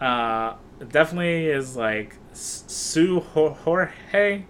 Uh, 0.00 0.54
definitely 0.90 1.46
is 1.46 1.76
like 1.76 2.16
Seu 2.32 3.20
Jorge, 3.20 4.44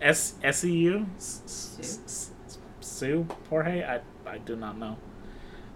S 0.00 0.34
S 0.42 0.64
E 0.64 0.72
U, 0.72 1.06
Seu 2.80 3.26
Jorge. 3.48 3.82
I 3.82 4.00
I 4.26 4.38
do 4.38 4.56
not 4.56 4.78
know. 4.78 4.96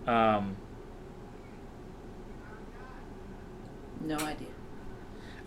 Um, 0.06 0.56
No 4.00 4.16
idea. 4.18 4.48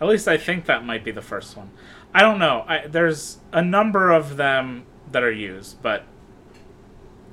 at 0.00 0.08
least 0.08 0.26
I 0.28 0.36
think 0.36 0.64
that 0.66 0.84
might 0.84 1.04
be 1.04 1.10
the 1.10 1.22
first 1.22 1.56
one. 1.56 1.70
I 2.14 2.22
don't 2.22 2.38
know. 2.38 2.64
I, 2.66 2.86
there's 2.86 3.38
a 3.52 3.62
number 3.62 4.10
of 4.10 4.36
them 4.36 4.84
that 5.12 5.22
are 5.22 5.30
used, 5.32 5.80
but 5.82 6.04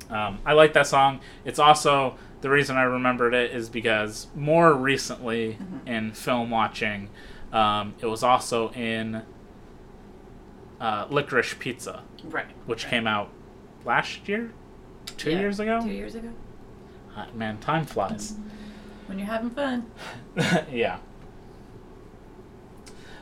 um, 0.10 0.40
I 0.46 0.54
like 0.54 0.74
that 0.74 0.88
song. 0.88 1.20
It's 1.46 1.60
also 1.60 2.16
the 2.42 2.50
reason 2.50 2.78
I 2.78 2.84
remembered 2.84 3.34
it 3.34 3.52
is 3.52 3.70
because 3.70 4.28
more 4.36 4.74
recently 4.74 5.58
in 5.86 6.12
film 6.12 6.50
watching, 6.50 7.10
um, 7.52 7.96
it 8.00 8.06
was 8.06 8.22
also 8.24 8.72
in 8.74 9.24
uh, 10.80 11.08
Licorice 11.08 11.58
Pizza, 11.58 12.04
Right. 12.26 12.46
which 12.68 12.84
right. 12.84 12.92
came 12.92 13.08
out 13.08 13.30
last 13.86 14.28
year, 14.30 14.52
two 15.18 15.32
Yeah, 15.32 15.40
years 15.40 15.60
ago. 15.60 15.82
Two 15.82 15.90
years 15.92 16.16
ago. 16.16 16.30
Uh, 17.16 17.26
man, 17.34 17.58
time 17.58 17.86
flies. 17.86 18.36
When 19.08 19.18
you're 19.20 19.28
having 19.28 19.50
fun. 19.50 19.86
yeah. 20.72 21.00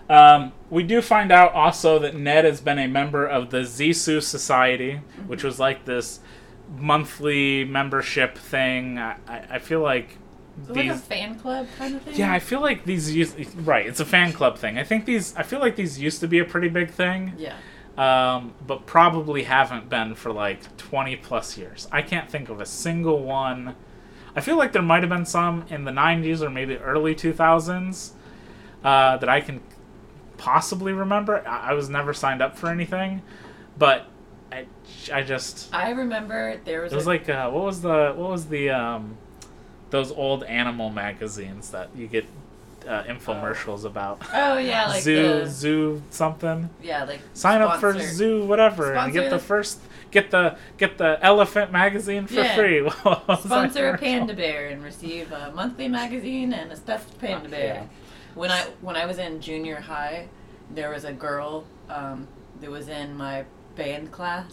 Um, 0.10 0.54
we 0.70 0.84
do 0.84 1.02
find 1.02 1.32
out 1.32 1.54
also 1.54 1.98
that 2.00 2.16
Ned 2.16 2.46
has 2.46 2.62
been 2.62 2.78
a 2.78 2.88
member 2.88 3.26
of 3.26 3.50
the 3.50 3.60
Zissou 3.62 4.22
Society, 4.22 5.02
which 5.26 5.44
was 5.44 5.60
like 5.60 5.86
this 5.86 6.20
monthly 6.78 7.64
membership 7.66 8.38
thing. 8.38 9.00
I, 9.00 9.16
I 9.28 9.60
feel 9.60 9.82
like 9.82 10.18
it 10.70 10.70
like 10.76 10.86
a 10.86 10.90
these. 10.94 11.02
fan 11.02 11.40
club 11.40 11.68
kind 11.78 11.96
of 11.96 12.02
thing? 12.04 12.16
Yeah, 12.16 12.32
I 12.32 12.40
feel 12.40 12.62
like 12.62 12.86
these 12.86 13.16
used 13.16 13.36
right. 13.66 13.86
It's 13.86 14.00
a 14.00 14.06
fan 14.06 14.32
club 14.32 14.58
thing. 14.58 14.78
I 14.78 14.84
think 14.84 15.06
these. 15.06 15.36
I 15.36 15.44
feel 15.44 15.60
like 15.60 15.76
these 15.76 16.00
used 16.00 16.20
to 16.22 16.28
be 16.28 16.38
a 16.40 16.46
pretty 16.46 16.70
big 16.70 16.92
thing, 16.92 17.34
Yeah. 17.38 17.56
um, 17.98 18.54
but 18.66 18.86
probably 18.86 19.44
haven't 19.44 19.90
been 19.90 20.14
for 20.14 20.32
like 20.32 20.78
twenty 20.78 21.16
plus 21.16 21.58
years. 21.58 21.88
I 21.92 22.04
can't 22.04 22.30
think 22.30 22.50
of 22.50 22.62
a 22.62 22.66
single 22.66 23.24
one. 23.24 23.76
I 24.36 24.42
feel 24.42 24.58
like 24.58 24.74
there 24.74 24.82
might 24.82 25.02
have 25.04 25.10
been 25.10 25.26
some 25.26 25.66
in 25.70 25.86
the 25.86 25.92
'90s 25.92 26.42
or 26.42 26.50
maybe 26.50 26.78
early 26.78 27.16
2000s 27.16 28.12
uh, 28.84 29.18
that 29.18 29.30
I 29.30 29.42
can 29.42 29.62
possibly 30.38 30.94
remember. 30.94 31.46
I, 31.48 31.72
I 31.72 31.74
was 31.74 31.90
never 31.90 32.14
signed 32.14 32.42
up 32.42 32.58
for 32.58 32.70
anything, 32.70 33.22
but 33.78 34.08
I, 34.52 34.66
I 35.12 35.24
just 35.24 35.74
I 35.74 35.92
remember 35.92 36.60
there 36.66 36.82
was, 36.82 36.92
it 36.92 36.96
was 36.96 37.06
a, 37.06 37.10
like 37.10 37.30
uh, 37.30 37.50
what 37.50 37.64
was 37.64 37.82
the 37.82 38.14
what 38.16 38.30
was 38.30 38.48
the 38.48 38.70
um, 38.72 39.18
those 39.90 40.12
old 40.12 40.44
animal 40.44 40.90
magazines 40.90 41.72
that 41.72 41.90
you 41.96 42.08
get 42.08 42.26
uh, 42.88 43.04
infomercials 43.04 43.86
about. 43.86 44.22
oh 44.34 44.58
yeah, 44.58 44.88
like 44.90 45.02
zoo, 45.02 45.24
the, 45.40 45.46
zoo, 45.48 46.04
something. 46.10 46.70
yeah, 46.84 47.04
like 47.06 47.22
Sign 47.34 47.62
up 47.62 47.80
for 47.80 47.98
zoo, 48.00 48.46
whatever, 48.46 48.94
and 48.94 49.12
Sponsor 49.14 49.22
get 49.22 49.30
the- 49.30 49.40
first, 49.40 49.80
get 50.12 50.32
the 50.32 50.58
get 50.78 50.98
the 50.98 51.18
elephant 51.22 51.72
magazine 51.72 52.28
for 52.28 52.36
Yeah. 52.36 52.56
free. 52.56 52.82
What 52.82 53.28
was 53.28 53.44
that 53.44 53.50
sponsor 53.50 53.90
a 53.90 53.98
panda 53.98 54.34
bear 54.34 54.68
and 54.68 54.84
receive 54.84 55.32
a 55.32 55.52
monthly 55.54 55.88
magazine 55.88 56.54
and 56.54 56.72
a 56.72 56.76
stuffed 56.76 57.20
panda 57.20 57.50
bear. 57.50 57.74
Yeah. 57.76 57.86
When 58.36 58.52
I 58.52 58.62
when 58.82 58.96
I 58.96 59.06
was 59.06 59.18
in 59.18 59.42
junior 59.42 59.80
high, 59.80 60.28
there 60.74 60.90
was 60.90 61.04
a 61.06 61.14
girl 61.14 61.66
um, 61.90 62.28
that 62.60 62.70
was 62.70 62.88
in 62.88 63.16
my 63.16 63.46
band 63.76 64.12
class. 64.12 64.52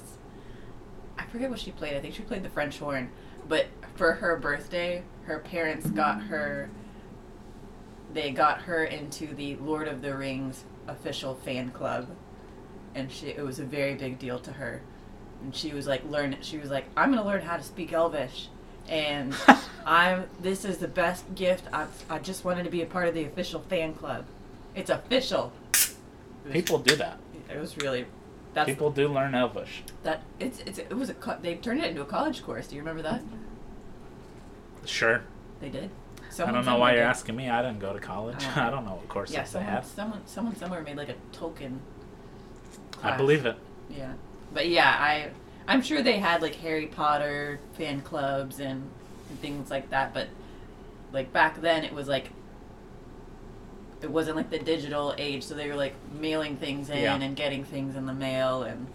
I 1.18 1.24
forget 1.26 1.50
what 1.50 1.58
she 1.58 1.70
played. 1.70 1.94
I 1.94 2.00
think 2.00 2.14
she 2.14 2.22
played 2.22 2.42
the 2.42 2.48
French 2.50 2.78
horn. 2.78 3.10
But 3.48 3.66
for 3.94 4.12
her 4.14 4.36
birthday, 4.36 5.02
her 5.24 5.38
parents 5.38 5.88
got 5.90 6.22
her. 6.22 6.70
They 8.12 8.30
got 8.30 8.62
her 8.62 8.84
into 8.84 9.34
the 9.34 9.56
Lord 9.56 9.88
of 9.88 10.02
the 10.02 10.14
Rings 10.16 10.64
official 10.86 11.34
fan 11.34 11.70
club, 11.70 12.08
and 12.94 13.10
she 13.10 13.28
it 13.28 13.42
was 13.44 13.58
a 13.58 13.64
very 13.64 13.94
big 13.94 14.18
deal 14.18 14.38
to 14.40 14.52
her. 14.52 14.82
And 15.42 15.54
she 15.54 15.72
was 15.72 15.86
like, 15.86 16.02
learn. 16.08 16.36
She 16.42 16.58
was 16.58 16.70
like, 16.70 16.84
I'm 16.96 17.10
gonna 17.10 17.26
learn 17.26 17.42
how 17.42 17.56
to 17.56 17.62
speak 17.62 17.92
Elvish, 17.92 18.48
and 18.88 19.34
I'm. 19.86 20.24
This 20.40 20.64
is 20.64 20.78
the 20.78 20.88
best 20.88 21.34
gift. 21.34 21.64
I 21.72 21.86
I 22.08 22.18
just 22.18 22.44
wanted 22.44 22.64
to 22.64 22.70
be 22.70 22.82
a 22.82 22.86
part 22.86 23.08
of 23.08 23.14
the 23.14 23.24
official 23.24 23.60
fan 23.60 23.94
club. 23.94 24.24
It's 24.74 24.90
official. 24.90 25.52
It 25.74 25.96
was- 26.44 26.52
People 26.52 26.78
do 26.78 26.96
that. 26.96 27.18
It 27.50 27.58
was 27.58 27.76
really. 27.76 28.06
That's 28.54 28.68
People 28.68 28.90
do 28.90 29.08
learn 29.08 29.34
Elvish. 29.34 29.82
that. 30.02 30.22
It's 30.38 30.60
it's 30.60 30.78
it 30.78 30.94
was 30.94 31.08
a. 31.10 31.14
co- 31.14 31.38
They 31.40 31.54
turned 31.56 31.80
it 31.82 31.88
into 31.90 32.02
a 32.02 32.06
college 32.06 32.42
course. 32.44 32.66
Do 32.68 32.76
you 32.76 32.82
remember 32.82 33.02
that? 33.02 33.22
Sure. 34.84 35.22
They 35.60 35.68
did. 35.68 35.90
I 36.38 36.50
don't 36.50 36.64
know 36.64 36.78
why 36.78 36.92
you're 36.92 37.00
did. 37.02 37.08
asking 37.08 37.36
me. 37.36 37.48
I 37.50 37.60
didn't 37.62 37.78
go 37.80 37.92
to 37.92 37.98
college. 37.98 38.38
Oh. 38.40 38.52
I 38.56 38.70
don't 38.70 38.84
know 38.84 38.92
what 38.94 39.08
courses 39.08 39.34
Yeah, 39.34 39.42
they 39.42 39.48
someone, 39.50 39.72
had. 39.72 39.86
someone, 39.86 40.26
someone 40.26 40.56
somewhere 40.56 40.82
made 40.82 40.96
like 40.96 41.08
a 41.10 41.14
token. 41.32 41.80
I 43.02 43.16
believe 43.16 43.44
it. 43.46 43.56
Yeah, 43.90 44.12
but 44.52 44.68
yeah, 44.68 44.88
I, 44.98 45.28
I'm 45.66 45.82
sure 45.82 46.02
they 46.02 46.18
had 46.18 46.42
like 46.42 46.54
Harry 46.56 46.86
Potter 46.86 47.60
fan 47.74 48.00
clubs 48.02 48.60
and, 48.60 48.88
and 49.30 49.38
things 49.40 49.70
like 49.70 49.90
that. 49.90 50.12
But 50.14 50.28
like 51.12 51.32
back 51.32 51.60
then, 51.60 51.84
it 51.84 51.92
was 51.92 52.08
like. 52.08 52.30
It 54.00 54.10
wasn't 54.10 54.36
like 54.36 54.50
the 54.50 54.58
digital 54.58 55.14
age, 55.16 55.44
so 55.44 55.54
they 55.54 55.68
were 55.68 55.76
like 55.76 55.94
mailing 56.18 56.56
things 56.56 56.90
in 56.90 56.98
Yeah. 56.98 57.14
and 57.14 57.36
getting 57.36 57.62
things 57.64 57.94
in 57.94 58.04
the 58.06 58.12
mail 58.12 58.64
and, 58.64 58.88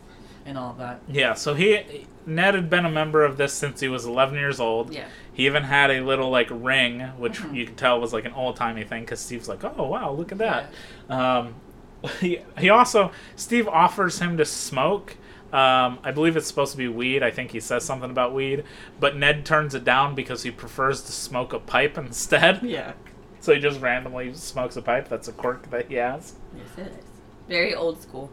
and 0.46 0.58
all 0.58 0.74
that. 0.80 1.00
Yeah, 1.08 1.34
so 1.34 1.54
he 1.54 2.06
Ned 2.26 2.56
had 2.56 2.70
been 2.70 2.84
a 2.84 2.89
member 2.91 3.24
of 3.24 3.38
this 3.38 3.54
since 3.54 3.80
he 3.80 3.88
was 3.88 4.06
11 4.06 4.36
years 4.38 4.60
old. 4.60 4.93
Yeah. 4.93 5.06
He 5.32 5.46
even 5.46 5.63
had 5.63 5.91
a 5.91 6.02
little 6.02 6.30
like 6.30 6.50
ring, 6.52 7.00
which 7.17 7.39
Mhm. 7.39 7.56
you 7.56 7.65
could 7.67 7.78
tell 7.78 8.02
was 8.02 8.12
like 8.12 8.26
an 8.26 8.34
old 8.34 8.58
timey 8.58 8.84
thing 8.84 9.04
because 9.04 9.22
Steve's 9.22 9.48
like, 9.48 9.63
"Oh 9.63 9.88
wow, 9.88 10.12
look 10.12 10.34
at 10.34 10.39
that." 10.39 10.72
Yeah. 11.10 11.38
Um, 11.38 11.56
he 12.20 12.39
he 12.58 12.70
also 12.70 13.12
Steve 13.38 13.65
offers 13.70 14.20
him 14.20 14.36
to 14.36 14.43
smoke. 14.43 15.15
Um, 15.54 16.00
I 16.04 16.12
believe 16.12 16.36
it's 16.36 16.48
supposed 16.48 16.74
to 16.74 16.78
be 16.78 16.88
weed. 16.90 17.24
I 17.24 17.32
think 17.32 17.52
he 17.52 17.60
says 17.62 17.86
something 17.86 18.10
about 18.10 18.34
weed, 18.34 18.64
but 19.00 19.16
Ned 19.16 19.46
turns 19.46 19.74
it 19.76 19.86
down 19.86 20.14
because 20.14 20.44
he 20.44 20.52
prefers 20.52 21.02
to 21.04 21.12
smoke 21.14 21.54
a 21.54 21.60
pipe 21.60 21.98
instead. 21.98 22.62
Yeah. 22.64 22.94
So 23.40 23.54
he 23.54 23.60
just 23.62 23.80
randomly 23.80 24.34
smokes 24.34 24.76
a 24.76 24.82
pipe. 24.82 25.08
That's 25.08 25.28
a 25.30 25.32
quirk 25.32 25.70
that 25.70 25.88
he 25.88 25.96
has. 25.96 26.34
Yes, 26.56 26.68
it 26.78 26.92
is. 26.92 27.06
Very 27.48 27.74
old 27.74 28.02
school. 28.02 28.30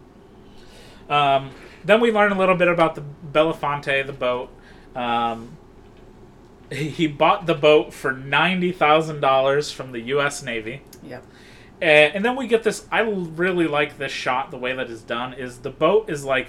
Um, 1.09 1.51
then 1.85 2.01
we 2.01 2.11
learn 2.11 2.33
a 2.33 2.39
little 2.39 2.57
bit 2.57 2.67
about 2.69 2.95
the 2.97 3.05
Belafonte, 3.33 4.05
the 4.07 4.13
boat. 4.13 4.51
Um, 4.97 5.57
he, 6.73 6.89
he 6.89 7.07
bought 7.07 7.47
the 7.47 7.55
boat 7.55 7.93
for 7.93 8.11
ninety 8.13 8.73
thousand 8.73 9.21
dollars 9.21 9.71
from 9.71 9.93
the 9.93 10.01
U.S. 10.01 10.43
Navy, 10.43 10.83
Yep. 11.05 11.23
and, 11.81 12.15
and 12.17 12.25
then 12.25 12.35
we 12.37 12.47
get 12.49 12.63
this. 12.63 12.89
I 12.91 13.01
really 13.01 13.67
like 13.69 13.99
this 13.99 14.11
shot. 14.11 14.51
The 14.51 14.57
way 14.57 14.73
that 14.75 14.91
it's 14.91 15.03
done 15.03 15.35
is 15.35 15.59
the 15.59 15.71
boat 15.71 16.09
is 16.09 16.25
like 16.25 16.49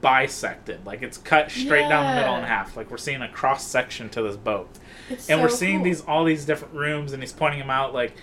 bisected, 0.00 0.84
like 0.86 1.02
it's 1.02 1.18
cut 1.18 1.50
straight 1.50 1.88
down 1.88 2.14
the 2.14 2.20
middle 2.20 2.36
in 2.36 2.44
half. 2.44 2.76
Like 2.76 2.90
we're 2.90 2.96
seeing 2.96 3.22
a 3.22 3.28
cross 3.28 3.66
section 3.66 4.08
to 4.10 4.22
this 4.22 4.36
boat. 4.36 4.68
It's 5.08 5.28
and 5.30 5.40
we're 5.40 5.48
seeing 5.48 5.76
cool. 5.78 5.84
these 5.84 6.00
all 6.02 6.24
these 6.24 6.44
different 6.44 6.74
rooms 6.74 7.12
and 7.12 7.22
he's 7.22 7.32
pointing 7.32 7.60
them 7.60 7.70
out 7.70 7.94
like 7.94 8.14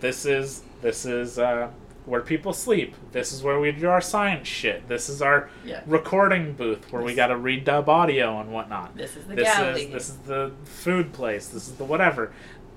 this 0.00 0.24
is 0.26 0.62
this 0.82 1.04
is 1.06 1.38
uh, 1.38 1.70
where 2.06 2.20
people 2.20 2.52
sleep. 2.52 2.94
This 3.12 3.32
is 3.32 3.42
where 3.42 3.58
we 3.58 3.72
do 3.72 3.88
our 3.88 4.00
science 4.00 4.46
shit. 4.48 4.86
This 4.88 5.08
is 5.08 5.22
our 5.22 5.48
Yeah. 5.64 5.80
recording 5.86 6.52
booth 6.52 6.92
where 6.92 7.02
we 7.02 7.14
got 7.14 7.28
to 7.28 7.34
redub 7.36 7.88
audio 7.88 8.40
and 8.40 8.52
whatnot. 8.52 8.96
This 8.96 9.16
is 9.16 9.24
the 9.26 9.34
this 9.36 9.44
galley. 9.44 9.82
is 9.84 9.90
this 9.92 10.08
is 10.10 10.16
the 10.18 10.52
food 10.64 11.12
place. 11.12 11.46
This 11.48 11.66
is 11.68 11.74
the 11.74 11.84
whatever. 11.84 12.32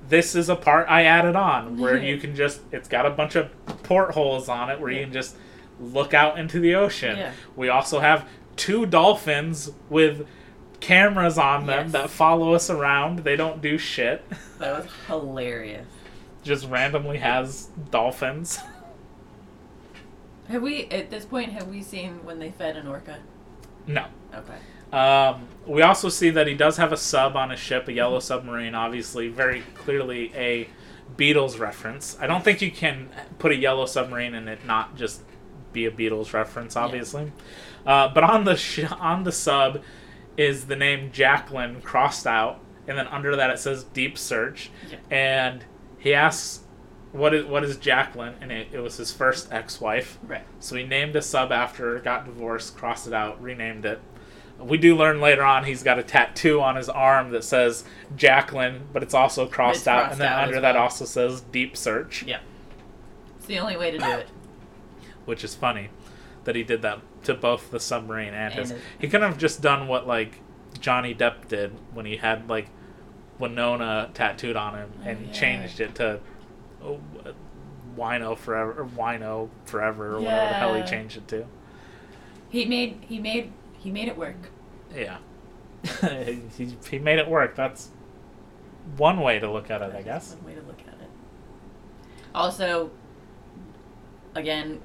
This 0.10 0.36
is 0.36 0.48
a 0.48 0.56
part 0.56 0.88
i 0.90 1.04
added 1.04 1.36
on 1.36 1.78
where 1.78 1.98
you 1.98 2.18
can 2.18 2.34
just 2.34 2.62
it's 2.72 2.88
got 2.88 3.06
a 3.06 3.10
bunch 3.10 3.36
of 3.36 3.50
portholes 3.84 4.48
on 4.48 4.70
it 4.70 4.80
where 4.80 4.90
you 4.90 5.04
can 5.04 5.12
just 5.12 5.36
look 5.80 6.14
out 6.14 6.40
into 6.40 6.60
the 6.60 6.76
ocean 6.76 7.18
Yeah. 7.18 7.32
we 7.56 7.70
also 7.70 8.00
have 8.00 8.28
two 8.56 8.86
dolphins 8.86 9.72
with 9.90 10.28
cameras 10.80 11.38
on 11.38 11.66
them 11.68 11.86
Yes. 11.86 11.92
that 11.94 12.10
follow 12.10 12.54
us 12.54 12.70
around. 12.70 13.20
They 13.20 13.36
don't 13.36 13.62
do 13.62 13.78
shit. 13.78 14.24
That 14.60 14.84
was 14.84 14.92
hilarious. 15.08 15.86
Just 16.44 16.68
randomly 16.68 17.18
has 17.20 17.68
dolphins. 17.92 18.60
Have 20.50 20.62
we, 20.62 20.86
at 20.86 21.10
this 21.10 21.26
point, 21.26 21.52
have 21.52 21.68
we 21.68 21.82
seen 21.84 22.24
when 22.24 22.40
they 22.40 22.52
fed 22.52 22.78
an 22.78 22.88
orca? 22.88 23.18
No. 23.86 24.06
Okay. 24.34 24.98
Um, 24.98 25.48
we 25.66 25.82
also 25.82 26.08
see 26.08 26.30
that 26.30 26.48
he 26.48 26.54
does 26.54 26.78
have 26.78 26.94
a 26.94 26.98
sub 26.98 27.36
on 27.36 27.50
his 27.50 27.60
ship, 27.60 27.88
a 27.90 27.94
yellow 27.94 28.20
submarine, 28.20 28.74
obviously, 28.74 29.28
very 29.28 29.62
clearly 29.76 30.32
a 30.36 30.70
Beatles 31.18 31.60
reference. 31.60 32.18
I 32.22 32.28
don't 32.28 32.44
think 32.44 32.62
you 32.62 32.72
can 32.72 33.10
put 33.40 33.52
a 33.52 33.56
yellow 33.56 33.86
submarine 33.86 34.36
and 34.36 34.48
it 34.48 34.66
not 34.66 34.96
just 34.96 35.22
be 35.78 35.86
a 35.86 35.92
Beatles 35.92 36.34
reference, 36.34 36.76
obviously. 36.76 37.32
Uh, 37.86 38.08
but 38.14 38.24
on 38.24 38.44
the 38.46 38.56
sh- 38.56 38.92
on 39.00 39.24
the 39.24 39.32
sub 39.32 39.82
is 40.36 40.66
the 40.66 40.76
name 40.76 41.12
Jacqueline 41.12 41.82
crossed 41.82 42.26
out, 42.28 42.60
and 42.88 42.98
then 42.98 43.08
under 43.08 43.36
that 43.36 43.50
it 43.50 43.60
says 43.60 43.84
Deep 43.84 44.18
Search, 44.18 44.70
Yeah. 44.90 44.98
and 45.12 45.64
he 46.00 46.14
asks, 46.14 46.62
"What 47.12 47.34
is 47.34 47.46
what 47.46 47.64
is 47.64 47.78
Jacqueline?" 47.78 48.36
And 48.42 48.52
it, 48.52 48.68
it 48.72 48.80
was 48.80 48.98
his 48.98 49.12
first 49.12 49.52
ex-wife. 49.54 50.18
Right. 50.24 50.44
So 50.60 50.76
he 50.76 50.84
named 50.84 51.16
a 51.16 51.22
sub 51.22 51.52
after 51.52 51.94
her, 51.94 52.00
got 52.00 52.26
divorced, 52.26 52.76
crossed 52.76 53.08
it 53.08 53.14
out, 53.14 53.42
renamed 53.42 53.86
it. 53.86 54.00
We 54.60 54.78
do 54.80 54.96
learn 54.96 55.22
later 55.22 55.44
on 55.44 55.66
he's 55.66 55.84
got 55.84 56.00
a 56.00 56.04
tattoo 56.04 56.60
on 56.62 56.76
his 56.78 56.90
arm 56.90 57.30
that 57.32 57.44
says 57.44 57.84
Jacqueline, 58.16 58.88
but 58.92 59.04
it's 59.04 59.14
also 59.14 59.46
crossed 59.48 59.82
It's 59.82 59.88
out, 59.88 60.12
and 60.12 60.20
then 60.20 60.32
out 60.32 60.44
under 60.46 60.56
as 60.56 60.62
that 60.64 60.74
well. 60.74 60.84
also 60.86 61.06
says 61.06 61.42
Deep 61.42 61.78
Search, 61.78 62.24
Yeah. 62.24 62.40
It's 63.38 63.46
the 63.46 63.60
only 63.60 63.78
way 63.78 63.92
to 63.92 63.98
do 64.00 64.04
it. 64.12 64.28
Which 65.28 65.44
is 65.44 65.54
funny 65.54 65.90
that 66.46 66.56
he 66.56 66.64
did 66.64 66.82
that 66.82 67.00
to 67.24 67.34
both 67.34 67.72
the 67.72 67.80
submarine 67.80 68.34
and, 68.34 68.54
his. 68.54 68.74
He 68.98 69.10
could 69.10 69.22
have 69.22 69.38
just 69.38 69.62
done 69.62 69.88
what 69.88 70.08
like 70.08 70.40
Johnny 70.80 71.14
Depp 71.14 71.50
did 71.50 71.74
when 71.94 72.06
he 72.06 72.18
had 72.18 72.50
like 72.50 72.70
Winona 73.38 74.10
tattooed 74.14 74.56
on 74.56 74.76
him 74.76 74.92
and 75.04 75.28
yeah. 75.28 75.34
changed 75.34 75.80
it 75.82 75.96
to 75.96 76.20
oh, 76.82 77.00
Wino 77.98 78.38
forever 78.38 78.82
or 78.82 78.86
Wino 78.86 79.50
forever 79.66 80.16
or 80.16 80.22
whatever 80.22 80.50
the 80.50 80.54
hell 80.54 80.74
he 80.74 80.84
changed 80.84 81.18
it 81.18 81.28
to. 81.28 81.46
He 82.50 82.66
made 82.66 83.04
he 83.08 83.20
made 83.20 83.52
he 83.78 83.92
made 83.92 84.08
it 84.08 84.18
work. 84.18 84.50
Yeah. 84.96 85.18
he, 86.58 86.78
he 86.90 86.98
made 86.98 87.20
it 87.20 87.28
work. 87.28 87.56
That's 87.56 87.92
one 88.96 89.20
way 89.20 89.40
to 89.40 89.52
look 89.52 89.70
at 89.70 89.82
it, 89.82 89.94
I 89.94 90.02
guess. 90.02 90.36
One 90.36 90.46
way 90.46 90.60
to 90.60 90.66
look 90.66 90.80
at 90.88 90.94
it. 90.94 91.10
Also, 92.34 92.90
again, 94.34 94.80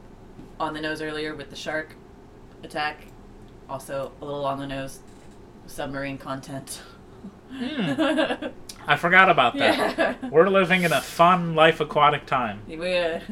on 0.63 0.75
the 0.75 0.81
nose 0.81 1.03
earlier 1.03 1.35
with 1.35 1.51
the 1.51 1.57
shark 1.57 1.95
attack. 2.63 3.07
Also, 3.69 4.13
a 4.21 4.25
little 4.25 4.45
on 4.45 4.59
the 4.59 4.67
nose, 4.67 5.01
submarine 5.67 6.19
content. 6.19 6.83
Hmm. 7.51 8.47
I 8.87 8.97
forgot 8.97 9.31
about 9.31 9.57
that. 9.59 9.99
Yeah. 9.99 10.29
We're 10.29 10.49
living 10.49 10.83
in 10.83 10.93
a 10.93 11.01
fun 11.01 11.55
life 11.55 11.81
aquatic 11.81 12.27
time. 12.27 12.61
We're 12.67 13.23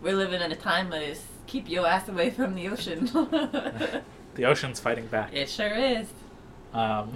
we're 0.00 0.16
living 0.16 0.40
in 0.40 0.52
a 0.52 0.56
time 0.56 0.90
that 0.90 1.02
is 1.02 1.22
keep 1.46 1.68
your 1.68 1.86
ass 1.86 2.08
away 2.08 2.30
from 2.30 2.54
the 2.54 2.68
ocean. 2.68 3.10
The 4.36 4.44
ocean's 4.44 4.78
fighting 4.78 5.08
back. 5.08 5.34
it 5.34 5.50
sure 5.50 5.74
is. 5.74 6.06
Um, 6.72 7.14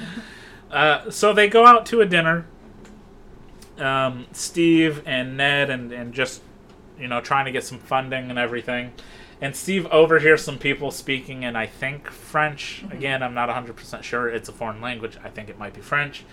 uh, 0.70 1.10
so 1.10 1.34
they 1.34 1.48
go 1.48 1.66
out 1.66 1.84
to 1.86 2.00
a 2.00 2.06
dinner. 2.06 2.46
Um, 3.76 4.26
Steve 4.32 5.02
and 5.04 5.36
Ned 5.36 5.68
and, 5.68 5.92
and 5.92 6.14
just 6.14 6.40
you 7.00 7.08
know 7.08 7.20
trying 7.20 7.46
to 7.46 7.52
get 7.52 7.64
some 7.64 7.78
funding 7.78 8.30
and 8.30 8.38
everything. 8.38 8.92
And 9.42 9.56
Steve 9.56 9.86
overhears 9.86 10.44
some 10.44 10.58
people 10.58 10.90
speaking 10.90 11.44
in 11.44 11.56
I 11.56 11.66
think 11.66 12.10
French. 12.10 12.82
Mm-hmm. 12.84 12.92
Again, 12.96 13.22
I'm 13.22 13.32
not 13.34 13.48
100% 13.48 14.02
sure. 14.02 14.28
It's 14.28 14.48
a 14.50 14.52
foreign 14.52 14.80
language. 14.82 15.16
I 15.24 15.30
think 15.30 15.48
it 15.48 15.58
might 15.58 15.72
be 15.72 15.80
French. 15.80 16.24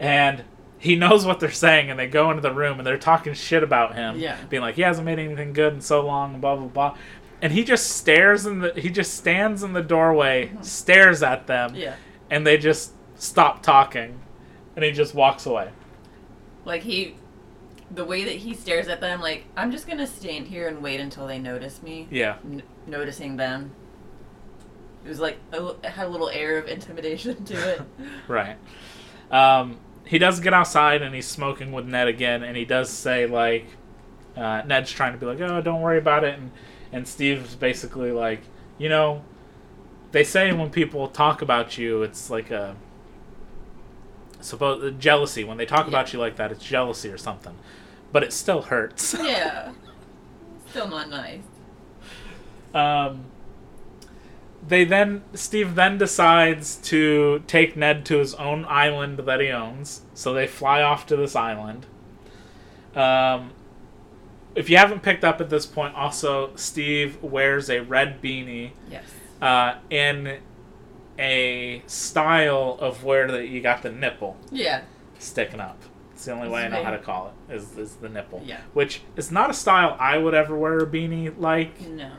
And 0.00 0.42
he 0.78 0.96
knows 0.96 1.24
what 1.24 1.38
they're 1.40 1.50
saying 1.50 1.90
and 1.90 1.98
they 1.98 2.06
go 2.08 2.30
into 2.30 2.42
the 2.42 2.52
room 2.52 2.78
and 2.78 2.86
they're 2.86 2.98
talking 2.98 3.34
shit 3.34 3.62
about 3.62 3.94
him. 3.94 4.18
Yeah. 4.18 4.36
Being 4.48 4.62
like, 4.62 4.74
he 4.74 4.82
hasn't 4.82 5.04
made 5.04 5.18
anything 5.18 5.52
good 5.52 5.74
in 5.74 5.80
so 5.80 6.04
long 6.04 6.32
and 6.32 6.40
blah 6.40 6.56
blah 6.56 6.66
blah. 6.66 6.96
And 7.42 7.52
he 7.52 7.62
just 7.64 7.88
stares 7.96 8.46
in 8.46 8.58
the 8.60 8.72
he 8.74 8.90
just 8.90 9.14
stands 9.14 9.62
in 9.62 9.72
the 9.72 9.82
doorway, 9.82 10.46
mm-hmm. 10.46 10.62
stares 10.62 11.22
at 11.22 11.46
them 11.46 11.74
Yeah. 11.76 11.94
and 12.30 12.46
they 12.46 12.56
just 12.58 12.92
stop 13.14 13.62
talking 13.62 14.18
and 14.74 14.84
he 14.84 14.90
just 14.92 15.14
walks 15.14 15.44
away 15.46 15.68
Like 16.64 16.82
he, 16.82 17.14
the 17.92 18.04
way 18.04 18.24
that 18.24 18.36
he 18.36 18.54
stares 18.54 18.88
at 18.88 19.00
them, 19.00 19.20
like 19.20 19.44
I'm 19.56 19.72
just 19.72 19.86
gonna 19.86 20.06
stand 20.06 20.46
here 20.48 20.68
and 20.68 20.82
wait 20.82 21.00
until 21.00 21.26
they 21.26 21.38
notice 21.38 21.82
me. 21.82 22.06
yeah 22.10 22.36
N- 22.44 22.62
noticing 22.86 23.36
them. 23.36 23.72
It 25.04 25.08
was 25.08 25.18
like 25.20 25.38
a, 25.52 25.68
it 25.68 25.86
had 25.86 26.06
a 26.06 26.10
little 26.10 26.28
air 26.28 26.58
of 26.58 26.68
intimidation 26.68 27.44
to 27.46 27.54
it. 27.74 27.82
right 28.28 28.56
um, 29.30 29.78
he 30.04 30.18
does 30.18 30.40
get 30.40 30.52
outside 30.52 31.02
and 31.02 31.14
he's 31.14 31.26
smoking 31.26 31.72
with 31.72 31.86
ned 31.86 32.06
again 32.08 32.42
and 32.42 32.56
he 32.56 32.64
does 32.64 32.90
say 32.90 33.26
like 33.26 33.66
uh, 34.36 34.62
ned's 34.66 34.90
trying 34.90 35.12
to 35.12 35.18
be 35.18 35.24
like 35.26 35.40
oh 35.40 35.60
don't 35.62 35.80
worry 35.80 35.98
about 35.98 36.22
it 36.24 36.38
and, 36.38 36.50
and 36.92 37.06
steve's 37.08 37.54
basically 37.54 38.10
like 38.12 38.40
you 38.78 38.88
know 38.88 39.22
they 40.12 40.24
say 40.24 40.52
when 40.52 40.68
people 40.70 41.08
talk 41.08 41.42
about 41.42 41.78
you 41.78 42.02
it's 42.02 42.28
like 42.30 42.50
a 42.50 42.74
suppose 44.40 44.94
jealousy 44.98 45.44
when 45.44 45.56
they 45.56 45.66
talk 45.66 45.84
Yeah. 45.86 45.88
about 45.90 46.12
you 46.12 46.18
like 46.18 46.36
that 46.36 46.50
it's 46.52 46.64
jealousy 46.64 47.10
or 47.10 47.18
something 47.18 47.54
but 48.12 48.22
it 48.22 48.32
still 48.32 48.62
hurts 48.62 49.14
yeah. 49.20 49.72
Still 50.70 50.88
not 50.88 51.08
nice. 51.10 51.40
Um, 52.72 53.24
they 54.66 54.84
then 54.84 55.22
Steve 55.34 55.74
then 55.74 55.98
decides 55.98 56.76
to 56.76 57.42
take 57.46 57.76
Ned 57.76 58.04
to 58.06 58.18
his 58.18 58.34
own 58.34 58.64
island 58.68 59.18
that 59.18 59.40
he 59.40 59.48
owns. 59.48 60.02
So 60.14 60.32
they 60.32 60.46
fly 60.46 60.82
off 60.82 61.06
to 61.06 61.16
this 61.16 61.34
island. 61.34 61.86
Um, 62.94 63.50
if 64.54 64.68
you 64.70 64.76
haven't 64.76 65.02
picked 65.02 65.24
up 65.24 65.40
at 65.40 65.50
this 65.50 65.66
point, 65.66 65.94
also 65.94 66.54
Steve 66.56 67.20
wears 67.22 67.68
a 67.70 67.80
red 67.80 68.20
beanie 68.22 68.72
Yes. 68.90 69.04
uh, 69.42 69.74
in 69.88 70.38
a 71.18 71.82
style 71.86 72.76
of 72.80 73.02
where 73.04 73.28
that 73.30 73.48
you 73.48 73.60
got 73.60 73.82
the 73.82 73.90
nipple 73.90 74.36
Yeah. 74.52 74.82
sticking 75.18 75.60
up. 75.60 75.82
It's 76.20 76.26
the 76.26 76.32
only 76.32 76.50
way 76.50 76.66
I 76.66 76.68
know 76.68 76.84
how 76.84 76.90
to 76.90 76.98
call 76.98 77.32
it 77.48 77.54
is, 77.54 77.78
is 77.78 77.94
the 77.94 78.10
nipple. 78.10 78.42
Yeah. 78.44 78.60
Which 78.74 79.00
is 79.16 79.32
not 79.32 79.48
a 79.48 79.54
style 79.54 79.96
I 79.98 80.18
would 80.18 80.34
ever 80.34 80.54
wear 80.54 80.78
a 80.80 80.86
beanie 80.86 81.32
like 81.38 81.80
No. 81.80 82.10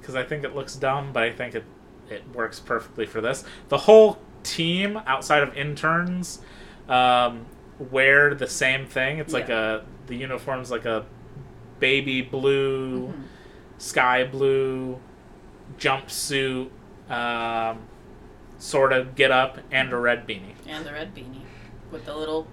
because 0.00 0.16
I 0.16 0.24
think 0.24 0.42
it 0.42 0.56
looks 0.56 0.74
dumb, 0.74 1.12
but 1.12 1.22
I 1.22 1.30
think 1.30 1.54
it 1.54 1.62
it 2.10 2.24
works 2.34 2.58
perfectly 2.58 3.06
for 3.06 3.20
this. 3.20 3.44
The 3.68 3.78
whole 3.78 4.18
team 4.42 5.00
outside 5.06 5.44
of 5.44 5.56
interns 5.56 6.40
um, 6.88 7.46
wear 7.78 8.34
the 8.34 8.48
same 8.48 8.86
thing. 8.86 9.18
It's 9.18 9.32
like 9.32 9.48
a 9.50 9.84
the 10.08 10.16
uniform's 10.16 10.72
like 10.72 10.84
a 10.84 11.06
baby 11.78 12.22
blue, 12.22 13.06
Mhm. 13.12 13.22
sky 13.78 14.24
blue 14.24 14.98
jumpsuit 15.78 16.70
um, 17.08 17.82
sort 18.58 18.92
of 18.92 19.14
get 19.14 19.30
up 19.30 19.58
and 19.70 19.92
a 19.92 19.96
red 19.96 20.26
beanie 20.26 20.54
And 20.66 20.84
the 20.84 20.90
red 20.92 21.14
beanie 21.14 21.42
with 21.92 22.04
the 22.04 22.16
little 22.16 22.48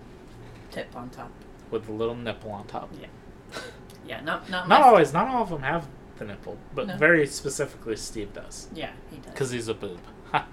tip 0.77 0.95
on 0.95 1.09
top. 1.09 1.31
with 1.71 1.89
a 1.89 1.91
little 1.91 2.15
nipple 2.15 2.51
on 2.51 2.65
top. 2.67 2.89
Yeah. 2.99 3.07
Yeah, 4.07 4.21
not 4.21 4.49
not. 4.49 4.69
Not 4.69 4.83
always. 4.83 5.11
Not 5.11 5.27
all 5.27 5.43
of 5.43 5.49
them 5.49 5.63
have 5.63 5.85
the 6.17 6.23
nipple, 6.23 6.57
but 6.73 6.87
No. 6.87 6.95
very 6.95 7.27
specifically 7.27 7.97
Steve 7.97 8.31
does 8.31 8.69
Yeah, 8.73 8.91
he 9.11 9.17
does. 9.17 9.25
because 9.33 9.51
he's 9.51 9.67
a 9.67 9.73
boob. 9.73 9.99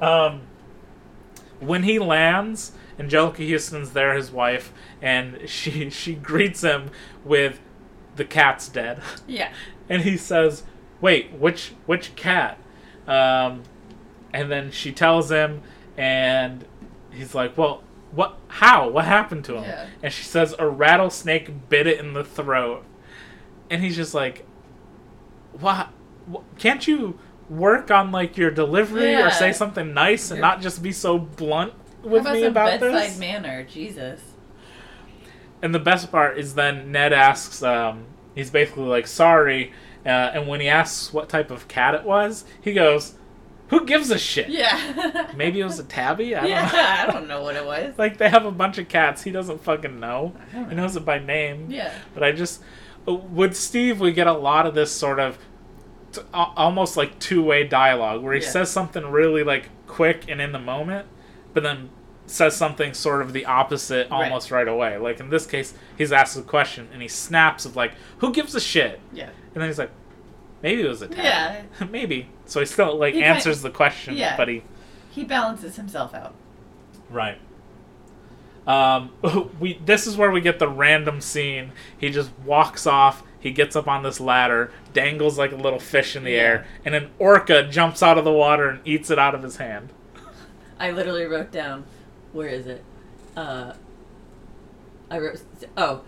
Um, 0.00 0.42
when 1.60 1.82
he 1.84 1.98
lands, 1.98 2.72
Anjelica 2.98 3.48
Huston's 3.50 3.92
there, 3.92 4.14
his 4.14 4.30
wife, 4.30 4.72
and 5.02 5.48
she 5.48 5.90
she 5.90 6.14
greets 6.14 6.62
him 6.62 6.90
with 7.24 7.60
the 8.16 8.24
cat's 8.24 8.68
dead, 8.68 9.00
yeah. 9.26 9.52
and 9.88 10.02
he 10.02 10.16
says, 10.16 10.64
"Wait, 11.00 11.32
which 11.32 11.72
which 11.86 12.14
cat?" 12.16 12.58
Um, 13.06 13.62
and 14.32 14.50
then 14.50 14.70
she 14.70 14.92
tells 14.92 15.30
him, 15.30 15.62
and 15.96 16.64
he's 17.14 17.34
like, 17.34 17.56
"Well, 17.56 17.82
what? 18.12 18.36
How? 18.48 18.88
What 18.88 19.04
happened 19.06 19.44
to 19.46 19.56
him?" 19.56 19.64
Yeah. 19.64 19.86
And 20.02 20.12
she 20.12 20.24
says, 20.24 20.54
"A 20.58 20.68
rattlesnake 20.68 21.68
bit 21.68 21.86
it 21.86 21.98
in 21.98 22.12
the 22.12 22.24
throat," 22.24 22.84
and 23.70 23.82
he's 23.82 23.96
just 23.96 24.14
like, 24.14 24.44
"What? 25.58 25.88
Wh- 26.32 26.58
Can't 26.58 26.86
you?" 26.86 27.18
Work 27.50 27.90
on 27.90 28.10
like 28.10 28.38
your 28.38 28.50
delivery 28.50 29.10
Yeah. 29.12 29.26
or 29.26 29.30
say 29.30 29.52
something 29.52 29.92
nice 29.92 30.30
and 30.30 30.40
not 30.40 30.62
just 30.62 30.82
be 30.82 30.92
so 30.92 31.18
blunt 31.18 31.74
with 32.02 32.22
about 32.22 32.32
me 32.32 32.44
about 32.44 32.80
bedside 32.80 33.10
this. 33.10 33.18
manner? 33.18 33.64
Jesus. 33.64 34.20
And 35.60 35.74
the 35.74 35.78
best 35.78 36.10
part 36.10 36.38
is 36.38 36.54
then 36.54 36.90
Ned 36.90 37.12
asks, 37.12 37.62
um, 37.62 38.06
he's 38.34 38.48
basically 38.50 38.84
like, 38.84 39.06
sorry. 39.06 39.72
Uh, 40.06 40.08
and 40.08 40.48
when 40.48 40.60
he 40.60 40.68
asks 40.70 41.12
what 41.12 41.28
type 41.28 41.50
of 41.50 41.68
cat 41.68 41.94
it 41.94 42.04
was, 42.04 42.46
he 42.62 42.72
goes, 42.72 43.14
who 43.68 43.84
gives 43.86 44.10
a 44.10 44.18
shit? 44.18 44.48
Yeah. 44.48 45.32
Maybe 45.36 45.60
it 45.60 45.64
was 45.64 45.78
a 45.78 45.84
tabby? 45.84 46.34
I 46.36 46.40
don't 46.40 46.50
yeah. 46.50 46.66
know. 46.70 46.78
I 46.78 47.12
don't 47.12 47.28
know 47.28 47.42
what 47.42 47.56
it 47.56 47.64
was. 47.64 47.94
Like, 47.98 48.18
they 48.18 48.28
have 48.28 48.44
a 48.44 48.50
bunch 48.50 48.78
of 48.78 48.88
cats. 48.88 49.22
He 49.22 49.30
doesn't 49.30 49.62
fucking 49.62 49.98
know. 50.00 50.34
Don't 50.52 50.68
He 50.70 50.76
knows 50.76 50.96
it 50.96 51.04
by 51.04 51.18
name. 51.18 51.70
Yeah. 51.70 51.92
But 52.12 52.22
I 52.22 52.32
just. 52.32 52.62
With 53.06 53.54
Steve, 53.56 54.00
we 54.00 54.12
get 54.12 54.26
a 54.26 54.32
lot 54.32 54.66
of 54.66 54.74
this 54.74 54.90
sort 54.92 55.18
of. 55.20 55.38
t- 56.12 56.20
Almost 56.32 56.96
like 56.96 57.18
two 57.18 57.42
way 57.42 57.64
dialogue 57.64 58.22
where 58.22 58.34
he 58.34 58.40
Yeah. 58.42 58.48
says 58.50 58.70
something 58.70 59.04
really 59.06 59.44
like 59.44 59.70
quick 59.86 60.24
and 60.28 60.40
in 60.40 60.52
the 60.52 60.58
moment, 60.58 61.06
but 61.52 61.62
then 61.62 61.90
says 62.26 62.56
something 62.56 62.94
sort 62.94 63.20
of 63.20 63.34
the 63.34 63.44
opposite 63.44 64.10
Right. 64.10 64.24
almost 64.24 64.50
right 64.50 64.66
away. 64.66 64.96
Like 64.96 65.20
in 65.20 65.28
this 65.28 65.46
case, 65.46 65.74
he's 65.98 66.10
asked 66.12 66.36
a 66.38 66.42
question 66.42 66.88
and 66.92 67.02
he 67.02 67.08
snaps 67.08 67.64
of 67.66 67.76
like, 67.76 67.92
"Who 68.18 68.32
gives 68.32 68.54
a 68.54 68.60
shit?" 68.60 69.00
Yeah. 69.12 69.28
And 69.54 69.60
then 69.62 69.68
he's 69.68 69.78
like, 69.78 69.90
"Maybe 70.64 70.82
it 70.82 70.88
was 70.88 71.02
a 71.02 71.06
tab. 71.08 71.24
Yeah. 71.80 71.86
Maybe." 71.90 72.28
So 72.46 72.58
he 72.58 72.66
still 72.66 72.96
like 72.96 73.14
He 73.14 73.20
kind- 73.20 73.36
answers 73.36 73.62
the 73.62 73.70
question, 73.70 74.16
Yeah. 74.16 74.36
but 74.36 74.48
he 74.48 74.62
He 75.12 75.22
balances 75.22 75.76
himself 75.76 76.12
out. 76.14 76.34
right. 77.08 77.38
Um, 78.66 79.10
we 79.60 79.78
this 79.84 80.06
is 80.06 80.16
where 80.16 80.30
we 80.30 80.40
get 80.40 80.58
the 80.58 80.68
random 80.68 81.20
scene. 81.20 81.72
He 81.98 82.10
just 82.10 82.30
walks 82.44 82.86
off. 82.86 83.22
He 83.38 83.50
gets 83.50 83.76
up 83.76 83.86
on 83.86 84.02
this 84.02 84.20
ladder, 84.20 84.72
dangles 84.94 85.36
like 85.38 85.52
a 85.52 85.56
little 85.56 85.78
fish 85.78 86.16
in 86.16 86.24
the 86.24 86.30
Yeah. 86.30 86.38
air, 86.38 86.66
and 86.84 86.94
an 86.94 87.10
orca 87.18 87.62
jumps 87.68 88.02
out 88.02 88.16
of 88.16 88.24
the 88.24 88.32
water 88.32 88.68
and 88.70 88.80
eats 88.86 89.10
it 89.10 89.18
out 89.18 89.34
of 89.34 89.42
his 89.42 89.58
hand. 89.58 89.90
I 90.80 90.90
literally 90.90 91.26
wrote 91.26 91.52
down, 91.52 91.84
where 92.32 92.48
is 92.48 92.66
it? 92.66 92.82
Uh, 93.36 93.74
I 95.10 95.18
wrote, 95.18 95.42
oh, 95.76 96.00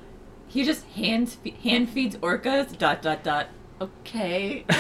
he 0.48 0.64
just 0.64 0.86
hand 0.86 1.36
hand 1.62 1.90
feeds 1.90 2.16
orcas. 2.16 2.76
Dot 2.78 3.02
dot 3.02 3.22
dot. 3.22 3.48
Okay. 3.80 4.64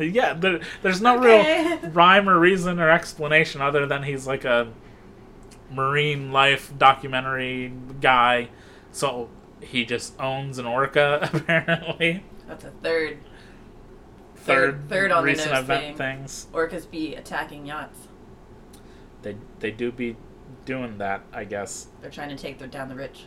Yeah, 0.00 0.32
there, 0.34 0.60
there's 0.82 1.00
no 1.00 1.18
Okay. 1.18 1.76
real 1.82 1.90
rhyme 1.92 2.28
or 2.28 2.38
reason 2.38 2.78
or 2.78 2.88
explanation 2.88 3.60
other 3.60 3.84
than 3.84 4.04
he's 4.04 4.28
like 4.28 4.44
a 4.44 4.68
marine 5.72 6.30
life 6.30 6.72
documentary 6.78 7.72
guy. 8.00 8.48
So 8.92 9.28
he 9.60 9.84
just 9.84 10.18
owns 10.20 10.58
an 10.58 10.66
orca 10.66 11.28
apparently. 11.34 12.22
That's 12.46 12.62
a 12.62 12.70
third. 12.70 13.18
Third, 14.36 14.44
Third- 14.86 14.88
third 14.88 15.10
on 15.12 15.24
the 15.24 15.32
recent 15.32 15.50
nose 15.50 15.64
event 15.64 15.96
thing. 15.96 16.18
things. 16.18 16.46
Orcas 16.52 16.88
be 16.88 17.16
attacking 17.16 17.66
yachts. 17.66 18.06
They 19.22 19.36
they 19.58 19.72
do 19.72 19.90
be 19.90 20.14
doing 20.64 20.98
that, 20.98 21.22
I 21.32 21.42
guess. 21.42 21.88
They're 22.00 22.10
trying 22.10 22.28
to 22.28 22.36
take 22.36 22.58
the, 22.58 22.68
down 22.68 22.88
the 22.88 22.94
rich. 22.94 23.24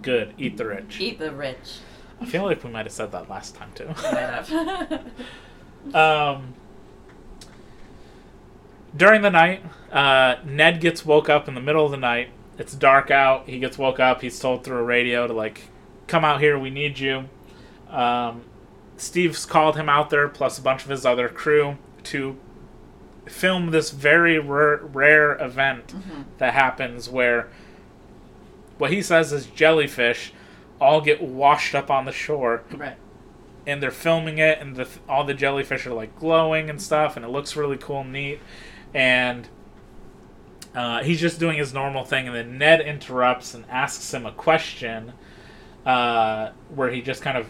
Good, 0.00 0.32
eat 0.38 0.56
the 0.58 0.66
rich. 0.66 1.00
Eat 1.00 1.18
the 1.18 1.32
rich. 1.32 1.78
I 2.22 2.26
feel 2.26 2.44
like 2.44 2.62
we 2.62 2.70
might 2.70 2.86
have 2.86 2.92
said 2.92 3.12
that 3.12 3.28
last 3.28 3.54
time 3.54 3.70
too. 3.74 3.88
Might 3.88 3.96
have. 4.14 5.04
Um, 5.92 6.54
during 8.96 9.22
the 9.22 9.30
night, 9.30 9.64
uh, 9.90 10.36
Ned 10.44 10.80
gets 10.80 11.04
woke 11.04 11.28
up 11.28 11.48
in 11.48 11.54
the 11.56 11.60
middle 11.60 11.84
of 11.84 11.90
the 11.90 11.96
night. 11.96 12.28
It's 12.56 12.72
dark 12.72 13.10
out. 13.10 13.48
He 13.48 13.58
gets 13.58 13.76
woke 13.78 13.98
up. 13.98 14.20
He's 14.20 14.38
told 14.38 14.62
through 14.62 14.76
a 14.76 14.82
radio 14.84 15.26
to 15.26 15.32
like, 15.32 15.62
"Come 16.06 16.24
out 16.24 16.40
here. 16.40 16.56
We 16.56 16.70
need 16.70 17.00
you." 17.00 17.28
Um, 17.90 18.44
Steve's 18.96 19.44
called 19.44 19.76
him 19.76 19.88
out 19.88 20.10
there, 20.10 20.28
plus 20.28 20.56
a 20.56 20.62
bunch 20.62 20.84
of 20.84 20.90
his 20.90 21.04
other 21.04 21.28
crew, 21.28 21.78
to 22.04 22.36
film 23.26 23.70
this 23.70 23.90
very 23.90 24.38
rare, 24.38 24.76
rare 24.76 25.32
event 25.44 25.94
that 26.38 26.54
happens 26.54 27.08
where 27.08 27.48
what 28.78 28.92
he 28.92 29.02
says 29.02 29.32
is 29.32 29.46
jellyfish 29.46 30.32
all 30.82 31.00
get 31.00 31.22
washed 31.22 31.74
up 31.74 31.90
on 31.90 32.04
the 32.04 32.12
shore. 32.12 32.62
Right. 32.74 32.96
and 33.66 33.80
they're 33.82 33.90
filming 33.92 34.38
it 34.38 34.58
and 34.58 34.74
the, 34.74 34.88
all 35.08 35.22
the 35.24 35.34
jellyfish 35.34 35.86
are 35.86 35.94
like 35.94 36.18
glowing 36.18 36.68
and 36.68 36.82
stuff 36.82 37.16
and 37.16 37.24
it 37.24 37.28
looks 37.28 37.54
really 37.56 37.76
cool 37.76 38.00
and 38.00 38.12
neat. 38.12 38.40
And 38.92 39.48
uh, 40.74 41.02
he's 41.04 41.20
just 41.20 41.38
doing 41.38 41.58
his 41.58 41.72
normal 41.72 42.04
thing 42.04 42.26
and 42.26 42.34
then 42.36 42.58
ned 42.58 42.80
interrupts 42.80 43.54
and 43.54 43.64
asks 43.70 44.12
him 44.12 44.26
a 44.26 44.32
question 44.32 45.12
uh, 45.86 46.50
where 46.74 46.90
he 46.90 47.00
just 47.02 47.22
kind 47.22 47.38
of 47.38 47.46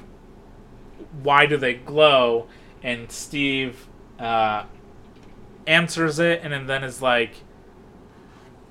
why 1.22 1.46
do 1.46 1.56
they 1.56 1.74
glow? 1.74 2.46
And 2.82 3.10
steve 3.10 3.86
uh, 4.18 4.64
answers 5.66 6.18
it 6.18 6.40
and 6.42 6.68
then- 6.68 6.84
is 6.84 7.00
like 7.00 7.36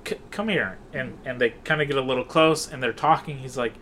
"C- 0.06 0.16
come 0.30 0.48
here. 0.48 0.78
And 0.92 1.18
and 1.24 1.40
they 1.40 1.50
kind 1.64 1.80
of 1.82 1.88
get 1.88 1.96
a 1.96 2.02
little 2.02 2.24
close 2.24 2.70
and 2.70 2.82
they're 2.82 2.92
talking. 2.92 3.38
He's 3.38 3.56
like 3.56 3.74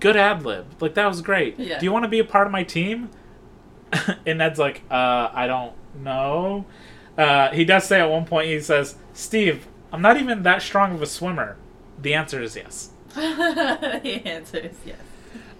good 0.00 0.16
ad 0.16 0.44
lib 0.44 0.66
like 0.80 0.94
that 0.94 1.06
was 1.06 1.20
great 1.22 1.58
Yeah. 1.58 1.78
do 1.78 1.84
you 1.86 1.92
want 1.92 2.04
to 2.04 2.08
be 2.08 2.18
a 2.18 2.24
part 2.24 2.46
of 2.46 2.52
my 2.52 2.62
team 2.64 3.10
and 4.26 4.38
ned's 4.38 4.58
like 4.58 4.82
uh 4.90 5.30
i 5.32 5.46
don't 5.46 5.72
know 6.02 6.64
uh 7.16 7.50
he 7.50 7.64
does 7.64 7.84
say 7.84 8.00
at 8.00 8.10
one 8.10 8.24
point 8.26 8.48
he 8.48 8.60
says 8.60 8.96
steve 9.14 9.66
i'm 9.92 10.02
not 10.02 10.16
even 10.18 10.42
that 10.42 10.62
strong 10.62 10.94
of 10.94 11.02
a 11.02 11.06
swimmer 11.06 11.56
the 12.00 12.12
answer 12.14 12.42
is 12.42 12.56
yes 12.56 12.90
the 13.14 14.22
answer 14.24 14.58
is 14.58 14.76
yes. 14.84 14.98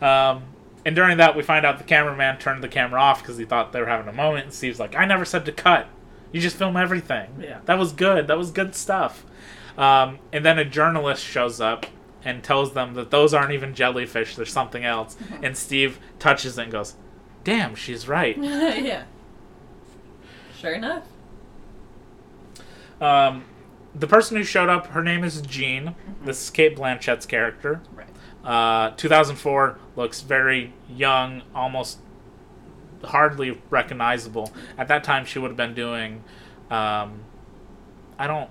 um, 0.03 0.43
and 0.84 0.95
during 0.95 1.16
that, 1.16 1.34
we 1.34 1.43
find 1.43 1.66
out 1.66 1.78
the 1.78 1.84
cameraman 1.84 2.39
turned 2.39 2.62
the 2.62 2.68
camera 2.68 3.01
off 3.01 3.20
because 3.20 3.39
he 3.39 3.45
thought 3.45 3.72
they 3.72 3.80
were 3.80 3.87
having 3.89 4.07
a 4.07 4.12
moment. 4.12 4.45
And 4.45 4.55
Steve's 4.55 4.78
like, 4.78 4.95
"I 4.95 5.05
never 5.05 5.24
said 5.24 5.45
to 5.47 5.51
cut. 5.53 5.89
You 6.30 6.41
just 6.41 6.55
film 6.55 6.76
everything. 6.76 7.28
Yeah. 7.41 7.59
that 7.64 7.76
was 7.76 7.91
good. 7.91 8.28
That 8.28 8.39
was 8.39 8.53
good 8.53 8.76
stuff." 8.76 9.24
Um, 9.76 10.20
and 10.32 10.45
then 10.45 10.61
a 10.61 10.64
journalist 10.64 11.24
shows 11.24 11.61
up 11.61 11.87
and 12.27 12.43
tells 12.43 12.74
them 12.74 12.95
that 12.95 13.12
those 13.12 13.33
aren't 13.33 13.53
even 13.53 13.72
jellyfish. 13.72 14.35
There's 14.35 14.53
something 14.53 14.85
else. 14.85 15.16
And 15.43 15.57
Steve 15.57 16.01
touches 16.18 16.59
it 16.59 16.64
and 16.64 16.72
goes, 16.72 16.95
"Damn, 17.45 17.74
she's 17.77 18.09
right." 18.09 18.37
yeah. 18.41 19.05
Sure 20.59 20.72
enough. 20.72 21.05
Um, 23.01 23.45
the 23.95 24.07
person 24.07 24.37
who 24.37 24.43
showed 24.43 24.68
up, 24.68 24.89
her 24.89 25.03
name 25.03 25.22
is 25.22 25.41
Jean. 25.43 25.95
This 26.24 26.43
is 26.43 26.51
Cate 26.51 26.74
Blanchett's 26.74 27.27
character. 27.27 27.81
Right. 27.95 28.09
Uh, 28.45 28.91
2004 28.97 29.79
looks 29.95 30.22
very 30.22 30.72
young, 30.89 31.43
almost 31.55 31.99
hardly 33.05 33.61
recognizable. 33.70 34.53
At 34.77 34.89
that 34.89 35.05
time, 35.05 35.24
she 35.27 35.39
would 35.39 35.49
have 35.49 35.57
been 35.57 35.74
doing. 35.74 36.24
Um, 36.70 37.20
I 38.18 38.27
don't 38.27 38.51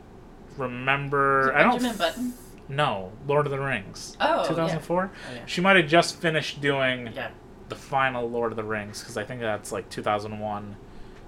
remember. 0.58 1.54
I 1.54 1.64
don't. 1.64 1.82
Benjamin 1.82 1.98
Button. 1.98 2.34
No, 2.68 3.12
Lord 3.28 3.46
of 3.46 3.52
the 3.52 3.60
Rings. 3.60 4.18
Oh, 4.20 4.42
yeah. 4.42 4.48
2004. 4.48 5.12
Oh, 5.14 5.34
yeah. 5.36 5.42
She 5.46 5.62
might 5.62 5.76
have 5.76 5.88
just 5.88 6.20
finished 6.20 6.62
doing 6.62 7.10
Yeah. 7.14 7.30
the 7.70 7.76
final 7.76 8.30
Lord 8.30 8.52
of 8.52 8.56
the 8.56 8.64
Rings 8.64 9.00
because 9.00 9.18
I 9.18 9.24
think 9.24 9.42
that's 9.42 9.72
like 9.72 9.90
2001, 9.90 10.76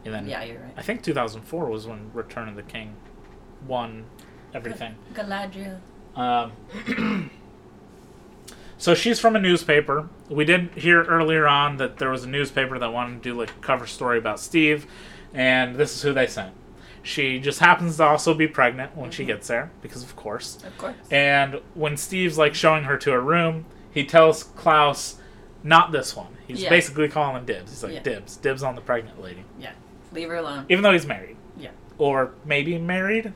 and 0.06 0.14
then 0.14 0.28
Yeah, 0.28 0.44
you're 0.44 0.60
right. 0.62 0.74
I 0.78 0.82
think 0.82 1.04
2004 1.04 1.66
was 1.70 1.86
when 1.88 2.10
Return 2.14 2.48
of 2.50 2.56
the 2.56 2.64
King 2.64 2.96
won 3.68 4.06
everything. 4.54 4.96
Galadriel. 5.14 5.80
Um, 6.16 6.52
so 8.78 8.96
she's 8.96 9.20
from 9.20 9.36
a 9.36 9.40
newspaper. 9.40 10.10
We 10.30 10.46
did 10.46 10.70
hear 10.76 11.04
earlier 11.04 11.48
on 11.48 11.78
that 11.78 11.98
there 11.98 12.10
was 12.10 12.24
a 12.24 12.28
newspaper 12.30 12.80
that 12.80 12.92
wanted 12.92 13.22
to 13.24 13.30
do 13.30 13.38
like 13.40 13.52
a 13.52 13.60
cover 13.62 13.86
story 13.86 14.18
about 14.18 14.40
Steve, 14.40 14.88
and 15.34 15.76
this 15.76 15.96
is 15.96 16.02
who 16.02 16.14
they 16.14 16.26
sent. 16.28 16.54
She 17.08 17.40
just 17.40 17.60
happens 17.60 17.98
to 17.98 18.04
also 18.04 18.34
be 18.34 18.48
pregnant 18.48 18.96
when 18.98 19.12
she 19.12 19.24
gets 19.24 19.48
there, 19.48 19.72
because 19.82 20.04
of 20.04 20.16
course. 20.18 20.58
Of 20.66 20.78
course. 20.78 20.96
And 21.10 21.62
when 21.74 21.96
Steve's 21.96 22.38
like 22.38 22.54
showing 22.54 22.84
her 22.84 22.98
to 22.98 23.12
her 23.12 23.22
room, 23.22 23.66
he 23.90 24.06
tells 24.06 24.44
Klaus, 24.44 25.16
"Not 25.64 25.94
this 25.94 26.16
one." 26.18 26.36
He's 26.46 26.62
Yeah. 26.64 26.70
basically 26.70 27.08
calling 27.08 27.38
him 27.38 27.46
dibs. 27.46 27.72
He's 27.72 27.84
like, 27.84 27.94
Yeah. 27.94 28.04
"Dibs, 28.04 28.36
dibs 28.36 28.62
on 28.62 28.76
the 28.76 28.82
pregnant 28.82 29.22
lady," 29.22 29.46
yeah. 29.58 29.72
Leave 30.12 30.28
her 30.28 30.36
alone. 30.36 30.66
even 30.68 30.84
though 30.84 30.92
he's 30.92 31.06
married, 31.06 31.38
Yeah. 31.58 31.70
or 31.98 32.32
maybe 32.46 32.78
married. 32.78 33.32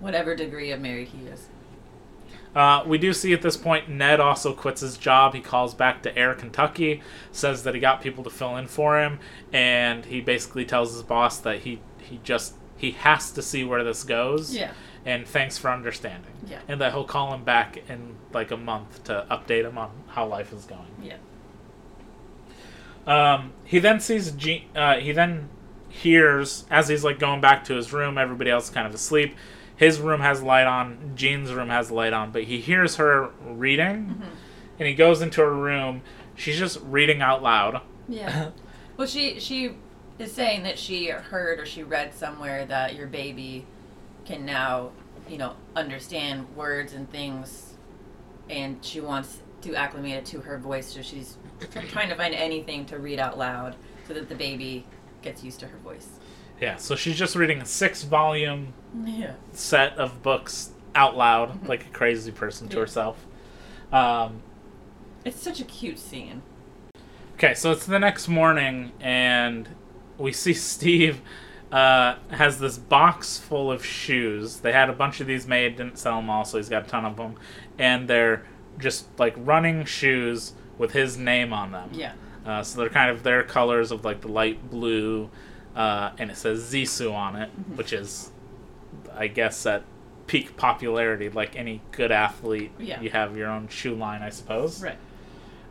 Whatever 0.00 0.34
degree 0.34 0.70
of 0.70 0.80
married 0.80 1.08
he 1.08 1.26
is. 1.26 1.48
Uh, 2.54 2.82
we 2.84 2.98
do 2.98 3.12
see 3.12 3.32
at 3.32 3.42
this 3.42 3.56
point 3.56 3.88
Ned 3.88 4.18
also 4.18 4.52
quits 4.52 4.80
his 4.80 4.98
job. 4.98 5.34
He 5.34 5.40
calls 5.40 5.72
back 5.72 6.02
to 6.02 6.18
Air 6.18 6.34
Kentucky, 6.34 7.00
says 7.30 7.62
that 7.62 7.74
he 7.74 7.80
got 7.80 8.00
people 8.02 8.24
to 8.24 8.30
fill 8.30 8.56
in 8.56 8.66
for 8.66 9.00
him, 9.00 9.18
and 9.52 10.04
he 10.04 10.20
basically 10.20 10.64
tells 10.64 10.92
his 10.92 11.02
boss 11.04 11.38
that 11.38 11.60
he 11.60 11.80
he 12.10 12.20
just 12.24 12.54
he 12.76 12.90
has 12.92 13.30
to 13.32 13.42
see 13.42 13.64
where 13.64 13.84
this 13.84 14.04
goes. 14.04 14.54
Yeah. 14.54 14.72
And 15.04 15.26
thanks 15.26 15.56
for 15.56 15.70
understanding. 15.70 16.32
Yeah. 16.46 16.60
And 16.68 16.80
that 16.80 16.92
he'll 16.92 17.04
call 17.04 17.32
him 17.32 17.44
back 17.44 17.78
in 17.88 18.16
like 18.32 18.50
a 18.50 18.56
month 18.56 19.04
to 19.04 19.26
update 19.30 19.64
him 19.64 19.78
on 19.78 19.90
how 20.08 20.26
life 20.26 20.52
is 20.52 20.64
going. 20.64 20.88
Yeah. 21.02 21.16
Um, 23.06 23.52
he 23.64 23.78
then 23.78 24.00
sees 24.00 24.30
Jean. 24.32 24.64
Uh, 24.74 24.96
he 24.96 25.12
then 25.12 25.48
hears 25.88 26.64
as 26.70 26.88
he's 26.88 27.04
like 27.04 27.18
going 27.18 27.40
back 27.40 27.64
to 27.64 27.74
his 27.74 27.92
room. 27.92 28.18
Everybody 28.18 28.50
else 28.50 28.64
is 28.64 28.70
kind 28.70 28.86
of 28.86 28.94
asleep. 28.94 29.36
His 29.76 29.98
room 29.98 30.20
has 30.20 30.42
light 30.42 30.66
on. 30.66 31.12
Jean's 31.14 31.52
room 31.52 31.70
has 31.70 31.90
light 31.90 32.12
on, 32.12 32.32
but 32.32 32.44
he 32.44 32.60
hears 32.60 32.96
her 32.96 33.30
reading, 33.42 34.22
and 34.78 34.86
he 34.86 34.94
goes 34.94 35.22
into 35.22 35.40
her 35.40 35.54
room. 35.54 36.02
She's 36.36 36.58
just 36.58 36.78
reading 36.82 37.22
out 37.22 37.42
loud. 37.42 37.80
Yeah. 38.06 38.50
well, 38.98 39.06
she 39.06 39.40
she 39.40 39.76
is 40.20 40.32
saying 40.32 40.62
that 40.64 40.78
she 40.78 41.06
heard 41.08 41.58
or 41.58 41.66
she 41.66 41.82
read 41.82 42.14
somewhere 42.14 42.64
that 42.66 42.94
your 42.94 43.06
baby 43.06 43.66
can 44.24 44.44
now, 44.44 44.90
you 45.28 45.38
know, 45.38 45.54
understand 45.74 46.46
words 46.56 46.92
and 46.92 47.10
things, 47.10 47.74
and 48.48 48.84
she 48.84 49.00
wants 49.00 49.38
to 49.62 49.74
acclimate 49.74 50.14
it 50.14 50.24
to 50.26 50.40
her 50.40 50.58
voice. 50.58 50.92
So 50.92 51.02
she's 51.02 51.36
trying 51.90 52.08
to 52.08 52.14
find 52.14 52.34
anything 52.34 52.84
to 52.86 52.98
read 52.98 53.18
out 53.18 53.38
loud 53.38 53.76
so 54.06 54.14
that 54.14 54.28
the 54.28 54.34
baby 54.34 54.86
gets 55.22 55.42
used 55.42 55.60
to 55.60 55.66
her 55.66 55.78
voice. 55.78 56.08
Yeah, 56.60 56.76
so 56.76 56.94
she's 56.96 57.16
just 57.18 57.36
reading 57.36 57.60
a 57.60 57.64
six-volume 57.66 58.74
Yeah. 59.04 59.34
set 59.52 59.96
of 59.96 60.22
books 60.22 60.70
out 60.94 61.16
loud, 61.16 61.66
like 61.66 61.86
a 61.86 61.90
crazy 61.90 62.32
person 62.32 62.68
to 62.68 62.76
Yeah. 62.76 62.80
herself. 62.80 63.26
Um, 63.92 64.42
It's 65.24 65.40
such 65.40 65.60
a 65.60 65.64
cute 65.64 65.98
scene. 65.98 66.42
Okay, 67.34 67.54
so 67.54 67.72
it's 67.72 67.86
the 67.86 67.98
next 67.98 68.28
morning, 68.28 68.92
and 69.00 69.68
we 70.20 70.32
see 70.32 70.52
Steve 70.54 71.20
uh, 71.72 72.16
has 72.30 72.58
this 72.58 72.78
box 72.78 73.38
full 73.38 73.70
of 73.72 73.84
shoes. 73.84 74.60
They 74.60 74.72
had 74.72 74.90
a 74.90 74.92
bunch 74.92 75.20
of 75.20 75.26
these 75.26 75.46
made, 75.46 75.76
didn't 75.76 75.98
sell 75.98 76.16
them 76.16 76.28
all, 76.30 76.44
so 76.44 76.58
he's 76.58 76.68
got 76.68 76.86
a 76.86 76.88
ton 76.88 77.04
of 77.04 77.16
them. 77.16 77.34
And 77.78 78.06
they're 78.08 78.44
just 78.78 79.06
like 79.18 79.34
running 79.36 79.84
shoes 79.84 80.52
with 80.78 80.92
his 80.92 81.16
name 81.16 81.52
on 81.52 81.72
them. 81.72 81.90
Yeah. 81.92 82.12
Uh, 82.44 82.62
so 82.62 82.80
they're 82.80 82.88
kind 82.88 83.10
of 83.10 83.22
their 83.22 83.42
colors 83.42 83.90
of 83.92 84.04
like 84.04 84.20
the 84.22 84.28
light 84.28 84.70
blue, 84.70 85.30
uh, 85.76 86.10
and 86.18 86.30
it 86.30 86.36
says 86.36 86.62
Zissou 86.72 87.12
on 87.12 87.36
it, 87.36 87.50
Mm-hmm. 87.50 87.76
which 87.76 87.92
is, 87.92 88.30
I 89.14 89.26
guess, 89.28 89.64
at 89.66 89.84
peak 90.26 90.56
popularity. 90.56 91.28
Like 91.28 91.54
any 91.56 91.82
good 91.92 92.10
athlete, 92.10 92.72
Yeah. 92.78 93.00
you 93.00 93.10
have 93.10 93.36
your 93.36 93.48
own 93.48 93.68
shoe 93.68 93.94
line, 93.94 94.22
I 94.22 94.30
suppose. 94.30 94.82
Right. 94.82 94.96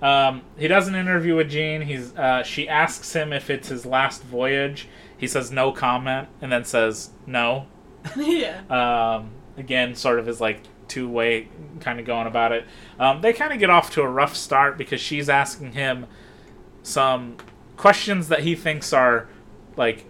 Um, 0.01 0.43
he 0.57 0.67
does 0.67 0.87
an 0.87 0.95
interview 0.95 1.35
with 1.35 1.49
Jean. 1.49 1.81
He's 1.81 2.15
uh, 2.15 2.43
she 2.43 2.69
asks 2.69 3.13
him 3.13 3.33
if 3.33 3.49
it's 3.49 3.67
his 3.67 3.85
last 3.85 4.23
voyage. 4.23 4.87
He 5.17 5.27
says 5.27 5.51
no 5.51 5.71
comment, 5.71 6.29
and 6.41 6.51
then 6.51 6.63
says 6.63 7.09
no. 7.25 7.67
yeah. 8.17 8.61
Um, 8.69 9.31
again, 9.57 9.95
sort 9.95 10.19
of 10.19 10.27
is 10.29 10.39
like 10.39 10.61
two 10.87 11.09
way 11.09 11.47
kind 11.81 11.99
of 11.99 12.05
going 12.05 12.27
about 12.27 12.51
it. 12.51 12.65
Um, 12.97 13.21
they 13.21 13.33
kind 13.33 13.51
of 13.53 13.59
get 13.59 13.69
off 13.69 13.91
to 13.91 14.01
a 14.01 14.07
rough 14.07 14.35
start 14.35 14.77
because 14.77 15.01
she's 15.01 15.27
asking 15.29 15.73
him 15.73 16.07
some 16.81 17.35
questions 17.77 18.29
that 18.29 18.39
he 18.41 18.55
thinks 18.55 18.93
are 18.93 19.27
like 19.75 20.05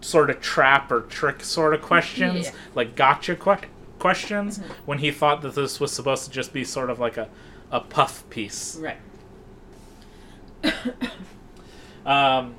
sort 0.00 0.30
of 0.30 0.40
trap 0.40 0.90
or 0.92 1.02
trick 1.02 1.42
sort 1.42 1.74
of 1.74 1.80
questions, 1.82 2.44
Yeah. 2.46 2.52
like 2.74 2.94
gotcha 2.96 3.34
que- 3.36 3.68
questions, 3.98 4.58
when 4.86 4.98
he 4.98 5.10
thought 5.10 5.40
that 5.42 5.54
this 5.54 5.80
was 5.80 5.92
supposed 5.92 6.24
to 6.26 6.30
just 6.30 6.52
be 6.52 6.64
sort 6.64 6.90
of 6.90 6.98
like 7.00 7.16
a, 7.16 7.28
a 7.70 7.80
puff 7.80 8.28
piece. 8.30 8.76
Right. 8.76 8.98
Um, 12.04 12.54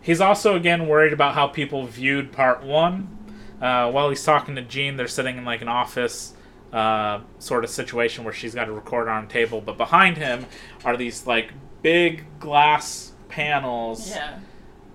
he's 0.00 0.20
also 0.20 0.56
again 0.56 0.88
worried 0.88 1.12
about 1.12 1.34
how 1.34 1.46
people 1.46 1.86
viewed 1.86 2.32
part 2.32 2.62
one. 2.64 3.16
Uh, 3.62 3.90
while 3.90 4.08
he's 4.10 4.24
talking 4.24 4.56
to 4.56 4.62
Jean, 4.62 4.96
they're 4.96 5.08
sitting 5.08 5.38
in 5.38 5.44
like 5.44 5.62
an 5.62 5.68
office 5.68 6.34
uh, 6.72 7.20
sort 7.38 7.62
of 7.64 7.70
situation 7.70 8.24
where 8.24 8.34
she's 8.34 8.54
got 8.54 8.68
a 8.68 8.72
recorder 8.72 9.10
on 9.10 9.24
a 9.24 9.26
table, 9.28 9.60
but 9.60 9.76
behind 9.78 10.16
him 10.18 10.46
are 10.84 10.96
these 10.96 11.26
like 11.26 11.52
big 11.80 12.24
glass 12.40 13.12
panels 13.28 14.10
Yeah. 14.10 14.40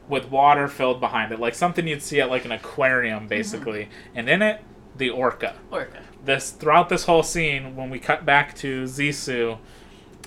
with 0.10 0.30
water 0.30 0.68
filled 0.68 1.00
behind 1.00 1.32
it, 1.32 1.40
like 1.40 1.56
something 1.56 1.88
you'd 1.88 2.02
see 2.04 2.20
at 2.20 2.30
like 2.30 2.44
an 2.46 2.52
aquarium, 2.52 3.28
basically. 3.28 3.88
And 4.14 4.30
in 4.30 4.42
it, 4.42 4.62
the 4.98 5.10
orca 5.10 5.56
Orca. 5.72 6.02
This 6.24 6.52
throughout 6.52 6.90
this 6.90 7.06
whole 7.06 7.24
scene 7.24 7.76
when 7.76 7.90
we 7.90 8.00
cut 8.00 8.26
back 8.26 8.56
to 8.58 8.84
Zissou 8.84 9.58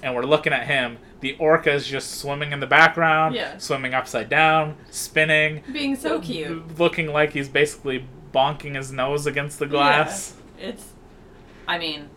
and 0.03 0.15
we're 0.15 0.25
looking 0.25 0.53
at 0.53 0.67
him. 0.67 0.99
The 1.21 1.37
orca 1.39 1.73
is 1.73 1.87
just 1.87 2.19
swimming 2.19 2.53
in 2.53 2.61
the 2.61 2.67
background, 2.67 3.35
Yeah. 3.35 3.57
swimming 3.59 3.95
upside 3.95 4.29
down, 4.29 4.77
spinning, 4.91 5.63
Being 5.73 5.97
so 5.97 6.21
cute. 6.21 6.79
looking 6.79 7.07
like 7.13 7.33
he's 7.33 7.49
basically 7.49 8.07
bonking 8.33 8.75
his 8.75 8.93
nose 8.93 9.27
against 9.27 9.59
the 9.59 9.67
glass. 9.67 10.35
Yeah, 10.59 10.67
it's, 10.69 10.93
I 11.67 11.79
mean, 11.79 12.11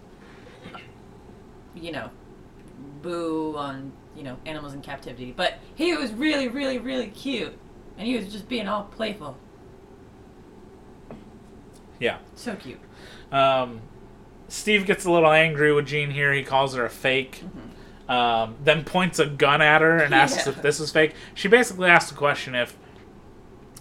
you 1.75 1.91
know, 1.91 2.09
boo 3.01 3.55
on 3.55 3.93
you 4.15 4.23
know 4.23 4.35
animals 4.47 4.73
in 4.73 4.81
captivity, 4.81 5.31
but 5.37 5.59
he 5.75 5.95
was 5.95 6.11
really, 6.11 6.47
really, 6.47 6.79
really 6.79 7.07
cute, 7.07 7.57
and 7.97 8.07
he 8.07 8.17
was 8.17 8.29
just 8.31 8.49
being 8.49 8.67
all 8.67 8.85
playful. 8.85 9.37
Yeah. 11.99 12.17
So 12.35 12.55
cute. 12.55 12.79
Um, 13.31 13.81
Steve 14.47 14.85
gets 14.85 15.05
a 15.05 15.11
little 15.11 15.31
angry 15.31 15.73
with 15.73 15.85
Jean 15.87 16.11
here. 16.11 16.33
He 16.33 16.43
calls 16.43 16.73
her 16.75 16.85
a 16.85 16.89
fake. 16.89 17.43
Um, 18.07 18.55
then 18.63 18.85
points 18.85 19.19
a 19.19 19.25
gun 19.25 19.61
at 19.61 19.81
her 19.81 19.97
and 19.97 20.13
asks 20.13 20.45
Yeah. 20.45 20.53
if 20.53 20.61
this 20.61 20.79
is 20.79 20.91
fake. 20.91 21.13
She 21.33 21.47
basically 21.49 21.89
asks 21.89 22.09
the 22.11 22.17
question 22.17 22.55
if 22.55 22.77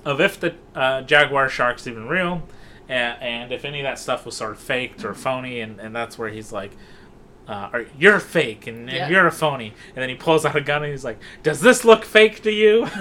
of 0.05 0.21
if 0.21 0.39
the 0.41 0.55
uh, 0.75 1.03
jaguar 1.03 1.49
shark's 1.49 1.87
even 1.87 2.09
real, 2.09 2.43
and, 2.89 3.21
and 3.23 3.53
if 3.53 3.65
any 3.65 3.81
of 3.81 3.85
that 3.85 3.99
stuff 4.01 4.27
was 4.27 4.37
sort 4.37 4.51
of 4.53 4.59
faked 4.59 5.05
or 5.05 5.15
phony. 5.15 5.61
And, 5.61 5.79
and 5.81 5.95
that's 5.95 6.19
where 6.19 6.29
he's 6.29 6.51
like, 6.51 6.73
uh, 7.47 7.71
or, 7.73 7.87
"You're 7.97 8.19
fake 8.19 8.67
and, 8.67 8.89
and 8.89 8.91
Yeah. 8.91 9.09
you're 9.09 9.27
a 9.29 9.33
phony." 9.33 9.75
And 9.95 10.03
then 10.03 10.09
he 10.09 10.17
pulls 10.17 10.45
out 10.45 10.57
a 10.57 10.61
gun 10.61 10.83
and 10.83 10.91
he's 10.91 11.05
like, 11.05 11.21
"Does 11.45 11.61
this 11.61 11.85
look 11.85 12.05
fake 12.05 12.43
to 12.43 12.51
you?" 12.51 12.89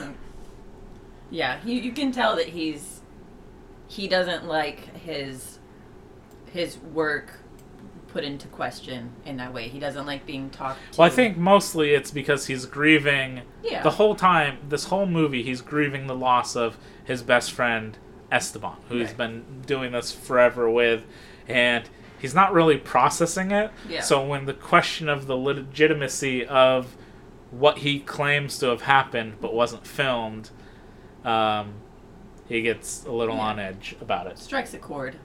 Yeah, 1.31 1.59
you 1.65 1.73
you 1.81 1.91
can 1.91 2.11
tell 2.11 2.35
that 2.35 2.49
he's 2.49 3.01
he 3.87 4.07
doesn't 4.07 4.45
like 4.45 4.95
his 4.97 5.54
his 6.55 6.77
work 6.77 7.39
put 8.07 8.23
into 8.23 8.47
question 8.47 9.11
in 9.25 9.35
that 9.37 9.53
way. 9.53 9.67
He 9.67 9.77
doesn't 9.77 10.05
like 10.05 10.25
being 10.25 10.49
talked 10.49 10.79
to. 10.93 10.99
Well, 10.99 11.05
I 11.05 11.09
think 11.09 11.35
mostly 11.35 11.93
it's 11.93 12.11
because 12.11 12.47
he's 12.47 12.65
grieving 12.65 13.41
Yeah. 13.61 13.83
the 13.83 13.91
whole 13.91 14.15
time. 14.15 14.59
This 14.69 14.85
whole 14.85 15.05
movie, 15.05 15.43
he's 15.43 15.59
grieving 15.59 16.07
the 16.07 16.15
loss 16.15 16.55
of 16.55 16.77
his 17.03 17.21
best 17.21 17.51
friend 17.51 17.97
Esteban, 18.31 18.77
who 18.87 18.99
he's 18.99 19.11
been 19.13 19.43
doing 19.67 19.91
this 19.91 20.13
forever 20.13 20.69
with, 20.69 21.05
and 21.45 21.89
he's 22.17 22.33
not 22.33 22.53
really 22.53 22.77
processing 22.77 23.51
it. 23.51 23.69
Yeah. 23.89 23.99
So 24.01 24.25
when 24.25 24.45
the 24.45 24.53
question 24.53 25.09
of 25.09 25.27
the 25.27 25.35
legitimacy 25.35 26.45
of 26.45 26.95
what 27.51 27.79
he 27.79 27.99
claims 27.99 28.57
to 28.59 28.67
have 28.67 28.83
happened 28.83 29.35
but 29.41 29.53
wasn't 29.53 29.85
filmed, 29.85 30.51
um, 31.25 31.73
he 32.47 32.61
gets 32.61 33.03
a 33.05 33.11
little 33.11 33.35
Yeah. 33.35 33.41
on 33.41 33.59
edge 33.59 33.95
about 33.99 34.27
it. 34.27 34.39
strikes 34.39 34.73
a 34.73 34.77
chord. 34.77 35.17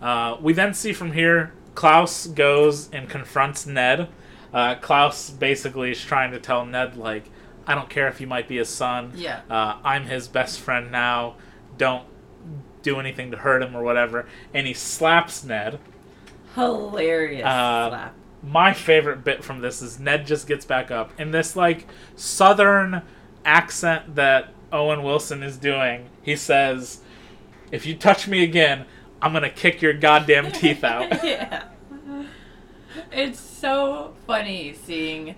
Uh, 0.00 0.36
we 0.40 0.52
then 0.52 0.74
see 0.74 0.92
from 0.92 1.12
here 1.12 1.52
Klaus 1.74 2.26
goes 2.26 2.90
and 2.90 3.08
confronts 3.08 3.66
Ned. 3.66 4.08
Uh, 4.52 4.74
Klaus 4.76 5.30
basically 5.30 5.90
is 5.90 6.02
trying 6.04 6.32
to 6.32 6.38
tell 6.38 6.64
Ned, 6.64 6.96
like, 6.96 7.24
I 7.66 7.74
don't 7.74 7.90
care 7.90 8.08
if 8.08 8.20
you 8.20 8.26
might 8.26 8.48
be 8.48 8.56
his 8.56 8.68
son. 8.68 9.12
Yeah. 9.14 9.40
Uh, 9.50 9.76
I'm 9.84 10.06
his 10.06 10.26
best 10.28 10.58
friend 10.60 10.90
now. 10.90 11.34
Don't 11.76 12.04
do 12.82 12.98
anything 12.98 13.30
to 13.32 13.36
hurt 13.36 13.62
him 13.62 13.76
or 13.76 13.82
whatever. 13.82 14.26
And 14.54 14.66
he 14.66 14.72
slaps 14.72 15.44
Ned. 15.44 15.78
Hilarious 16.54 17.44
Uh, 17.44 17.88
slap. 17.90 18.14
My 18.42 18.72
favorite 18.72 19.24
bit 19.24 19.44
from 19.44 19.60
this 19.60 19.82
is 19.82 19.98
Ned 19.98 20.26
just 20.26 20.46
gets 20.46 20.64
back 20.64 20.90
up 20.90 21.12
in 21.20 21.30
this, 21.32 21.56
like, 21.56 21.86
southern 22.16 23.02
accent 23.44 24.14
that 24.14 24.48
Owen 24.72 25.02
Wilson 25.02 25.42
is 25.42 25.56
doing. 25.56 26.06
He 26.22 26.36
says, 26.36 27.00
If 27.70 27.84
you 27.84 27.94
touch 27.96 28.26
me 28.28 28.42
again, 28.42 28.86
I'm 29.20 29.32
going 29.32 29.42
to 29.42 29.50
kick 29.50 29.82
your 29.82 29.92
goddamn 29.92 30.52
teeth 30.52 30.84
out. 30.84 31.24
yeah. 31.24 31.64
It's 33.12 33.38
so 33.40 34.14
funny 34.26 34.72
seeing 34.74 35.34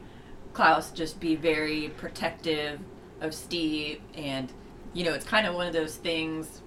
Klaus 0.52 0.90
just 0.90 1.20
be 1.20 1.36
very 1.36 1.88
protective 1.96 2.80
of 3.20 3.34
Steve 3.34 4.00
and 4.14 4.52
you 4.92 5.04
know, 5.04 5.14
it's 5.14 5.24
kind 5.24 5.46
of 5.46 5.54
one 5.54 5.66
of 5.66 5.72
those 5.72 5.96
things 5.96 6.62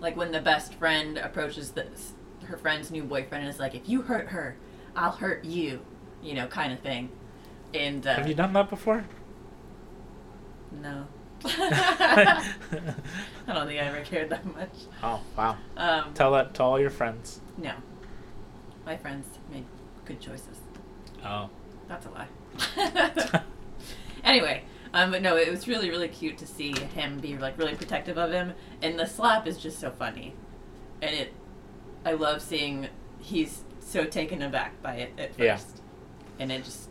like 0.00 0.16
when 0.16 0.30
the 0.30 0.40
best 0.40 0.74
friend 0.74 1.16
approaches 1.16 1.72
this 1.72 2.12
her 2.44 2.56
friend's 2.56 2.90
new 2.90 3.02
boyfriend 3.02 3.44
and 3.44 3.52
is 3.52 3.58
like, 3.58 3.74
if 3.74 3.88
you 3.88 4.02
hurt 4.02 4.28
her, 4.28 4.56
I'll 4.94 5.10
hurt 5.12 5.44
you, 5.44 5.80
you 6.22 6.34
know, 6.34 6.46
kind 6.46 6.72
of 6.72 6.80
thing. 6.80 7.10
And 7.74 8.06
uh, 8.06 8.14
Have 8.14 8.28
you 8.28 8.34
done 8.34 8.52
that 8.52 8.70
before? 8.70 9.04
no. 10.70 11.06
I 11.44 12.42
don't 13.46 13.66
think 13.66 13.80
I 13.80 13.84
ever 13.84 14.00
cared 14.02 14.30
that 14.30 14.44
much. 14.54 14.70
Oh, 15.02 15.20
wow. 15.36 15.56
Um, 15.76 16.12
Tell 16.14 16.32
that 16.32 16.54
to 16.54 16.62
all 16.62 16.80
your 16.80 16.90
friends. 16.90 17.40
no. 17.58 17.72
My 18.84 18.96
friends 18.96 19.26
made 19.50 19.64
good 20.04 20.20
choices. 20.20 20.58
Oh. 21.24 21.50
That's 21.88 22.06
a 22.06 22.10
lie. 22.10 23.42
anyway, 24.24 24.62
um, 24.94 25.10
but 25.10 25.22
no, 25.22 25.36
it 25.36 25.50
was 25.50 25.66
really, 25.66 25.90
really 25.90 26.06
cute 26.08 26.38
to 26.38 26.46
see 26.46 26.72
him 26.94 27.18
be 27.18 27.36
like 27.36 27.58
really 27.58 27.74
protective 27.74 28.16
of 28.16 28.30
him, 28.30 28.52
and 28.82 28.96
the 28.98 29.06
slap 29.06 29.46
is 29.48 29.58
just 29.58 29.80
so 29.80 29.90
funny, 29.90 30.34
and 31.02 31.14
it, 31.14 31.32
I 32.04 32.12
love 32.12 32.40
seeing 32.42 32.86
he's 33.18 33.62
so 33.80 34.04
taken 34.04 34.40
aback 34.42 34.80
by 34.82 34.94
it 34.96 35.12
at 35.18 35.30
first, 35.30 35.38
Yeah. 35.40 35.62
and 36.38 36.52
it 36.52 36.62
just, 36.64 36.88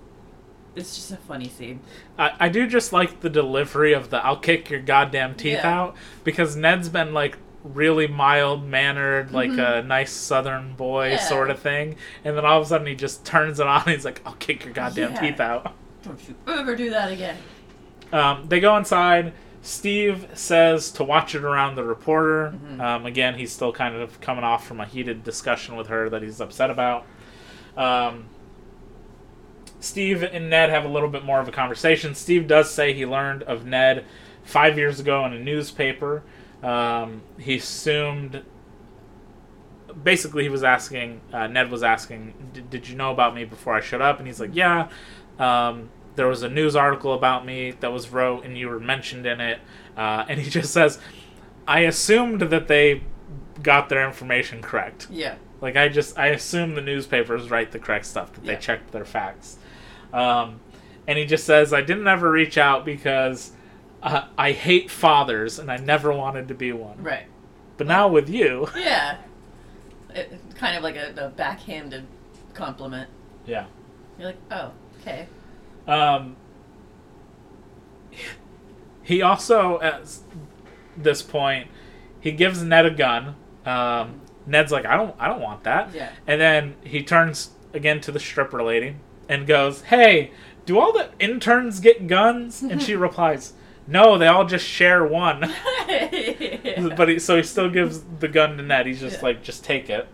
it's 0.75 0.95
just 0.95 1.11
a 1.11 1.17
funny 1.17 1.49
scene. 1.49 1.79
I, 2.17 2.31
I 2.39 2.49
do 2.49 2.67
just 2.67 2.91
like 2.93 3.21
the 3.21 3.29
delivery 3.29 3.93
of 3.93 4.09
the 4.09 4.23
I'll 4.25 4.37
kick 4.37 4.69
your 4.69 4.81
goddamn 4.81 5.35
teeth 5.35 5.59
Yeah. 5.63 5.81
out 5.81 5.95
because 6.23 6.55
Ned's 6.55 6.89
been 6.89 7.13
like 7.13 7.37
really 7.63 8.07
mild 8.07 8.63
mannered, 8.63 9.31
like 9.31 9.49
a 9.57 9.81
nice 9.85 10.11
southern 10.11 10.73
boy 10.75 11.05
Mm-hmm. 11.07 11.15
Yeah. 11.15 11.27
sort 11.29 11.49
of 11.49 11.59
thing. 11.59 11.95
And 12.23 12.37
then 12.37 12.45
all 12.45 12.59
of 12.59 12.65
a 12.65 12.69
sudden 12.69 12.85
he 12.87 12.95
just 12.95 13.25
turns 13.25 13.59
it 13.59 13.67
on 13.67 13.81
and 13.81 13.89
he's 13.95 14.05
like, 14.05 14.21
I'll 14.25 14.33
kick 14.35 14.65
your 14.65 14.73
goddamn 14.73 15.13
Yeah. 15.13 15.19
teeth 15.21 15.39
out. 15.39 15.73
Don't 16.03 16.19
you 16.29 16.35
ever 16.47 16.75
do 16.75 16.89
that 16.91 17.11
again? 17.11 17.37
Um, 18.13 18.45
they 18.47 18.59
go 18.59 18.77
inside. 18.77 19.33
Steve 19.63 20.27
says 20.35 20.91
to 20.91 21.03
watch 21.03 21.33
it 21.33 21.43
around 21.43 21.73
the 21.73 21.83
reporter. 21.83 22.53
Mm-hmm. 22.55 22.79
Um, 22.81 23.05
again, 23.07 23.33
he's 23.33 23.51
still 23.51 23.71
kind 23.73 23.95
of 23.95 24.21
coming 24.21 24.43
off 24.43 24.67
from 24.67 24.79
a 24.79 24.85
heated 24.85 25.23
discussion 25.23 25.75
with 25.75 25.87
her 25.87 26.07
that 26.11 26.21
he's 26.21 26.39
upset 26.39 26.69
about. 26.69 27.05
Um, 27.75 28.25
Steve 29.85 30.23
and 30.23 30.49
Ned 30.49 30.69
have 30.69 30.83
a 30.83 30.87
little 30.89 31.09
bit 31.09 31.23
more 31.23 31.39
of 31.39 31.47
a 31.47 31.51
conversation. 31.51 32.15
Steve 32.15 32.47
does 32.47 32.69
say 32.71 32.93
he 32.93 33.05
learned 33.05 33.43
of 33.43 33.65
Ned 33.65 34.05
five 34.43 34.77
years 34.77 34.99
ago 34.99 35.25
in 35.25 35.33
a 35.33 35.39
newspaper. 35.39 36.23
Um, 36.63 37.21
he 37.39 37.57
assumed. 37.57 38.43
Basically, 40.03 40.43
he 40.43 40.49
was 40.49 40.63
asking. 40.63 41.21
Uh, 41.31 41.47
Ned 41.47 41.71
was 41.71 41.83
asking, 41.83 42.33
"Did- 42.53 42.69
"Did 42.69 42.89
you 42.89 42.95
know 42.95 43.11
about 43.11 43.33
me 43.35 43.45
before 43.45 43.75
I 43.75 43.81
showed 43.81 44.01
up?" 44.01 44.17
And 44.17 44.27
he's 44.27 44.39
like, 44.39 44.51
"Yeah." 44.53 44.87
Um, 45.39 45.89
there 46.15 46.27
was 46.27 46.43
a 46.43 46.49
news 46.49 46.75
article 46.75 47.13
about 47.13 47.45
me 47.45 47.71
that 47.79 47.91
was 47.91 48.09
wrote, 48.09 48.43
and 48.45 48.57
you 48.57 48.67
were 48.69 48.79
mentioned 48.79 49.25
in 49.25 49.39
it. 49.39 49.59
Uh, 49.95 50.25
and 50.27 50.39
he 50.39 50.49
just 50.59 50.73
says, 50.73 50.99
"I 51.67 51.81
assumed 51.81 52.41
that 52.41 52.67
they 52.67 53.03
got 53.63 53.87
their 53.89 54.05
information 54.05 54.61
correct." 54.61 55.07
Yeah. 55.09 55.35
Like 55.61 55.77
I 55.77 55.87
just 55.87 56.17
I 56.19 56.27
assume 56.27 56.75
the 56.75 56.81
newspapers 56.81 57.49
write 57.49 57.71
the 57.71 57.79
correct 57.79 58.05
stuff 58.05 58.33
that 58.33 58.43
Yeah. 58.43 58.55
they 58.55 58.59
checked 58.59 58.91
their 58.91 59.05
facts. 59.05 59.57
Um, 60.13 60.59
and 61.07 61.17
he 61.17 61.25
just 61.25 61.45
says 61.45 61.73
I 61.73 61.81
didn't 61.81 62.07
ever 62.07 62.31
reach 62.31 62.57
out 62.57 62.85
because 62.85 63.51
uh, 64.01 64.25
I 64.37 64.51
hate 64.51 64.89
fathers 64.89 65.59
and 65.59 65.71
I 65.71 65.77
never 65.77 66.11
wanted 66.11 66.47
to 66.49 66.53
be 66.53 66.71
one. 66.71 67.01
Right. 67.03 67.25
But 67.77 67.87
now 67.87 68.07
with 68.07 68.29
you, 68.29 68.67
Yeah. 68.75 69.17
It, 70.13 70.31
kind 70.55 70.77
of 70.77 70.83
like 70.83 70.95
a, 70.95 71.13
a 71.17 71.29
backhanded 71.29 72.05
compliment. 72.53 73.09
yeah. 73.45 73.65
You're 74.17 74.27
like, 74.27 74.37
oh, 74.49 74.71
okay. 75.01 75.27
Um, 75.87 76.37
he 79.03 79.21
also 79.21 79.79
at 79.81 80.07
this 80.97 81.21
point 81.21 81.67
he 82.21 82.31
gives 82.31 82.63
Ned 82.63 82.85
a 82.85 82.91
gun. 82.91 83.35
Um, 83.65 84.21
Ned's 84.47 84.71
like 84.71 84.85
I 84.85 84.95
don't 84.95 85.15
I 85.19 85.27
don't 85.27 85.41
want 85.41 85.63
that. 85.65 85.93
Yeah. 85.93 86.11
And 86.25 86.39
then 86.39 86.75
he 86.83 87.03
turns 87.03 87.51
again 87.73 87.99
to 88.01 88.11
the 88.11 88.19
stripper 88.19 88.63
lady 88.63 88.95
and 89.29 89.45
goes, 89.47 89.83
"Hey, 89.83 90.31
do 90.65 90.79
all 90.79 90.91
the 90.93 91.09
interns 91.19 91.79
get 91.79 92.07
guns?" 92.07 92.61
And 92.61 92.81
she 92.81 92.95
replies, 93.07 93.53
"No, 93.87 94.17
they 94.17 94.27
all 94.27 94.45
just 94.45 94.65
share 94.65 95.05
one." 95.05 95.53
But 96.97 97.09
he, 97.09 97.19
so 97.19 97.37
he 97.37 97.43
still 97.43 97.69
gives 97.69 98.01
the 98.19 98.27
gun 98.27 98.57
to 98.57 98.63
Ned. 98.63 98.85
He's 98.85 98.99
just 98.99 99.17
Yeah. 99.17 99.23
like, 99.23 99.43
"Just 99.43 99.63
take 99.63 99.89
it." 99.89 100.07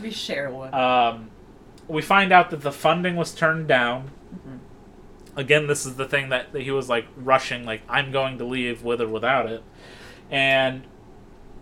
we 0.00 0.10
share 0.10 0.50
one. 0.50 0.72
Um, 0.74 1.30
we 1.88 2.02
find 2.02 2.32
out 2.32 2.50
that 2.50 2.60
the 2.62 2.72
funding 2.72 3.16
was 3.16 3.32
turned 3.34 3.66
down. 3.68 4.10
Mm-hmm. 4.34 5.38
Again, 5.38 5.66
this 5.66 5.86
is 5.86 5.94
the 5.96 6.04
thing 6.06 6.28
that, 6.28 6.52
that 6.52 6.62
he 6.62 6.70
was 6.70 6.88
like 6.88 7.06
rushing, 7.16 7.64
like 7.64 7.82
I'm 7.88 8.12
going 8.12 8.38
to 8.38 8.44
leave 8.44 8.82
with 8.82 9.00
or 9.00 9.08
without 9.08 9.46
it. 9.46 9.62
And 10.30 10.82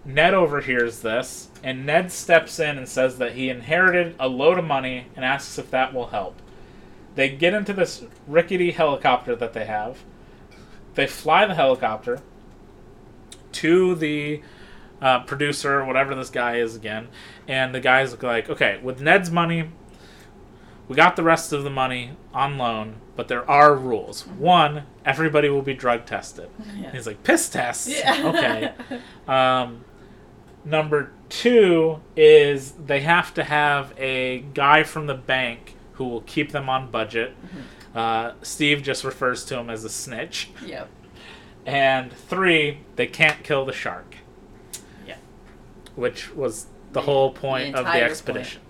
Ned 0.05 0.35
overhears 0.35 1.01
this, 1.01 1.49
and 1.63 1.87
Ned 1.87 2.11
steps 2.13 2.59
in 2.59 2.77
and 2.79 2.89
says 2.89 3.19
that 3.19 3.33
he 3.33 3.49
inherited 3.49 4.15
a 4.19 4.29
load 4.29 4.59
of 4.59 4.65
money 4.65 5.07
and 5.15 5.25
asks 5.25 5.57
if 5.59 5.71
that 5.71 5.95
will 5.95 6.09
help. 6.09 6.42
They 7.15 7.29
get 7.29 7.55
into 7.55 7.73
this 7.73 8.05
rickety 8.27 8.71
helicopter 8.71 9.37
that 9.37 9.53
they 9.53 9.67
have. 9.67 9.99
They 10.95 11.07
fly 11.07 11.47
the 11.47 11.55
helicopter 11.55 12.21
to 13.53 13.95
the 13.95 14.43
uh, 15.01 15.21
producer, 15.25 15.85
whatever 15.85 16.15
this 16.15 16.31
guy 16.31 16.57
is 16.57 16.77
again, 16.77 17.09
and 17.49 17.75
the 17.75 17.81
guy's 17.81 18.21
like, 18.23 18.49
okay, 18.49 18.79
with 18.83 19.01
Ned's 19.01 19.31
money, 19.31 19.71
we 20.89 20.97
got 20.97 21.17
the 21.17 21.23
rest 21.23 21.53
of 21.53 21.65
the 21.65 21.71
money 21.71 22.13
on 22.33 22.59
loan, 22.59 22.97
but 23.17 23.29
there 23.29 23.49
are 23.51 23.75
rules. 23.75 24.27
One, 24.27 24.85
everybody 25.05 25.49
will 25.49 25.63
be 25.63 25.75
drug 25.75 26.07
tested. 26.07 26.51
Yeah. 26.77 26.93
He's 26.93 27.07
like, 27.07 27.23
piss 27.23 27.49
tests? 27.49 27.89
Yeah. 27.89 28.23
Okay. 28.27 28.99
Um, 29.33 29.85
number 30.65 31.13
two 31.29 32.01
is 32.17 32.73
they 32.73 33.01
have 33.01 33.33
to 33.35 33.45
have 33.45 33.95
a 33.97 34.41
guy 34.53 34.83
from 34.83 35.07
the 35.07 35.15
bank 35.15 35.72
who 35.95 36.05
will 36.09 36.23
keep 36.23 36.53
them 36.53 36.69
on 36.69 36.91
budget. 36.91 37.35
Mm-hmm. 37.47 37.99
Uh, 37.99 38.33
Steve 38.43 38.83
just 38.83 39.05
refers 39.05 39.45
to 39.47 39.59
him 39.59 39.69
as 39.71 39.85
a 39.85 39.89
snitch. 39.91 40.51
Yep. 40.65 40.89
And 41.67 42.13
three, 42.13 42.81
they 42.97 43.07
can't 43.07 43.43
kill 43.45 43.65
the 43.65 43.73
shark, 43.73 44.17
Yeah. 45.07 45.17
which 45.95 46.35
was 46.35 46.65
the 46.65 47.01
The- 47.01 47.03
whole 47.03 47.31
the 47.33 47.41
point 47.41 47.75
of 47.77 47.85
the 47.87 48.03
expedition. 48.03 48.61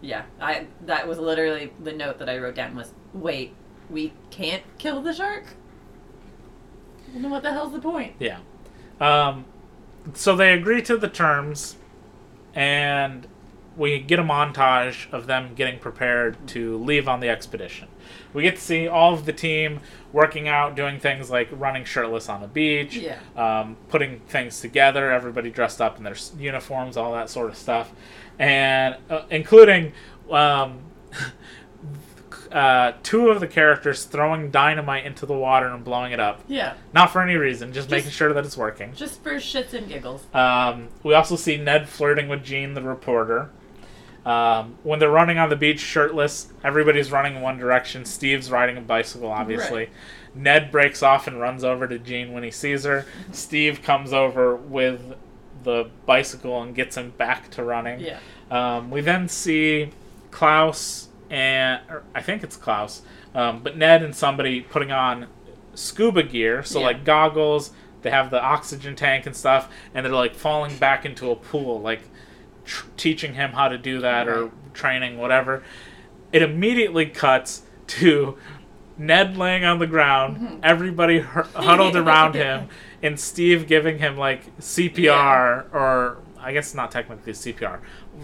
Yeah. 0.00 0.22
I 0.40 0.66
that 0.86 1.08
was 1.08 1.18
literally 1.18 1.72
the 1.82 1.92
note 1.92 2.18
that 2.18 2.28
I 2.28 2.38
wrote 2.38 2.54
down 2.54 2.76
was 2.76 2.92
wait, 3.12 3.54
we 3.90 4.12
can't 4.30 4.62
kill 4.78 5.00
the 5.02 5.12
shark? 5.12 5.44
Then 7.14 7.30
what 7.30 7.42
the 7.42 7.52
hell's 7.52 7.72
the 7.72 7.80
point? 7.80 8.14
Yeah. 8.20 8.38
Um, 9.00 9.44
so 10.14 10.36
they 10.36 10.52
agree 10.52 10.82
to 10.82 10.96
the 10.96 11.08
terms, 11.08 11.76
and 12.54 13.26
we 13.78 14.00
get 14.00 14.18
a 14.18 14.22
montage 14.24 15.10
of 15.12 15.26
them 15.26 15.54
getting 15.54 15.78
prepared 15.78 16.36
to 16.48 16.76
leave 16.78 17.08
on 17.08 17.20
the 17.20 17.28
expedition. 17.28 17.88
We 18.34 18.42
get 18.42 18.56
to 18.56 18.60
see 18.60 18.88
all 18.88 19.14
of 19.14 19.24
the 19.24 19.32
team 19.32 19.80
working 20.12 20.48
out, 20.48 20.74
doing 20.74 20.98
things 20.98 21.30
like 21.30 21.48
running 21.52 21.84
shirtless 21.84 22.28
on 22.28 22.40
the 22.40 22.48
beach, 22.48 22.96
Yeah. 22.96 23.18
um, 23.36 23.76
putting 23.88 24.20
things 24.20 24.60
together, 24.60 25.10
everybody 25.12 25.48
dressed 25.50 25.80
up 25.80 25.96
in 25.96 26.02
their 26.04 26.16
uniforms, 26.38 26.96
all 26.96 27.12
that 27.12 27.30
sort 27.30 27.48
of 27.50 27.56
stuff, 27.56 27.92
and 28.38 28.96
uh, 29.08 29.22
including 29.30 29.92
um, 30.30 30.80
uh, 32.52 32.92
two 33.02 33.28
of 33.28 33.40
the 33.40 33.46
characters 33.46 34.04
throwing 34.04 34.50
dynamite 34.50 35.04
into 35.06 35.26
the 35.26 35.34
water 35.34 35.68
and 35.68 35.84
blowing 35.84 36.12
it 36.12 36.20
up. 36.20 36.42
Yeah. 36.48 36.74
Not 36.94 37.12
for 37.12 37.22
any 37.22 37.36
reason, 37.36 37.68
just, 37.72 37.88
Just- 37.88 37.90
making 37.90 38.10
sure 38.10 38.32
that 38.32 38.44
it's 38.44 38.56
working. 38.56 38.92
Just 38.94 39.22
for 39.22 39.34
shits 39.34 39.74
and 39.74 39.88
giggles. 39.88 40.26
Um, 40.34 40.88
we 41.02 41.14
also 41.14 41.36
see 41.36 41.56
Ned 41.56 41.88
flirting 41.88 42.28
with 42.28 42.44
Jean, 42.44 42.74
the 42.74 42.82
reporter. 42.82 43.50
Um, 44.28 44.76
when 44.82 44.98
they're 44.98 45.10
running 45.10 45.38
on 45.38 45.48
the 45.48 45.56
beach 45.56 45.80
shirtless, 45.80 46.48
everybody's 46.62 47.10
running 47.10 47.36
in 47.36 47.40
one 47.42 47.56
direction. 47.58 48.04
Steve's 48.04 48.50
riding 48.50 48.76
a 48.76 48.80
bicycle, 48.82 49.30
obviously. 49.30 49.78
Right. 49.86 49.90
Ned 50.34 50.70
breaks 50.70 51.02
off 51.02 51.26
and 51.26 51.40
runs 51.40 51.64
over 51.64 51.88
to 51.88 51.98
Jean 51.98 52.32
when 52.32 52.42
he 52.42 52.50
sees 52.50 52.84
her. 52.84 53.06
Steve 53.32 53.82
comes 53.82 54.12
over 54.12 54.54
with 54.54 55.14
the 55.64 55.88
bicycle 56.06 56.60
and 56.62 56.74
gets 56.74 56.96
him 56.96 57.10
back 57.16 57.50
to 57.52 57.64
running. 57.64 58.00
Yeah. 58.00 58.18
Um, 58.50 58.90
we 58.90 59.00
then 59.00 59.28
see 59.28 59.90
Klaus 60.30 61.08
and 61.30 61.80
or 61.90 62.02
I 62.14 62.22
think 62.22 62.42
it's 62.42 62.56
Klaus, 62.56 63.02
um, 63.34 63.60
but 63.62 63.76
Ned 63.76 64.02
and 64.02 64.14
somebody 64.14 64.60
putting 64.60 64.90
on 64.92 65.26
scuba 65.74 66.22
gear, 66.22 66.62
so 66.62 66.80
Yeah. 66.80 66.86
like 66.86 67.04
goggles. 67.04 67.72
They 68.02 68.10
have 68.10 68.30
the 68.30 68.40
oxygen 68.42 68.94
tank 68.94 69.26
and 69.26 69.34
stuff, 69.34 69.68
and 69.94 70.04
they're 70.06 70.12
like 70.12 70.34
falling 70.34 70.76
back 70.76 71.04
into 71.04 71.30
a 71.30 71.36
pool, 71.36 71.80
like 71.80 72.00
tr- 72.68 72.86
teaching 72.96 73.34
him 73.34 73.52
how 73.52 73.68
to 73.68 73.78
do 73.78 74.00
that 74.00 74.28
or 74.28 74.50
training, 74.74 75.18
whatever. 75.18 75.62
It 76.32 76.42
immediately 76.42 77.06
cuts 77.06 77.62
to 77.88 78.36
Ned 78.98 79.36
laying 79.36 79.64
on 79.64 79.78
the 79.78 79.86
ground, 79.86 80.60
everybody 80.62 81.20
hu- 81.20 81.42
huddled 81.54 81.96
around 82.04 82.34
him, 82.34 82.68
and 83.02 83.18
Steve 83.18 83.66
giving 83.66 83.98
him 83.98 84.16
like 84.16 84.56
CPR 84.58 85.72
or 85.72 86.18
I 86.40 86.52
guess 86.52 86.74
not 86.74 86.90
technically 86.90 87.32
CPR. 87.32 87.80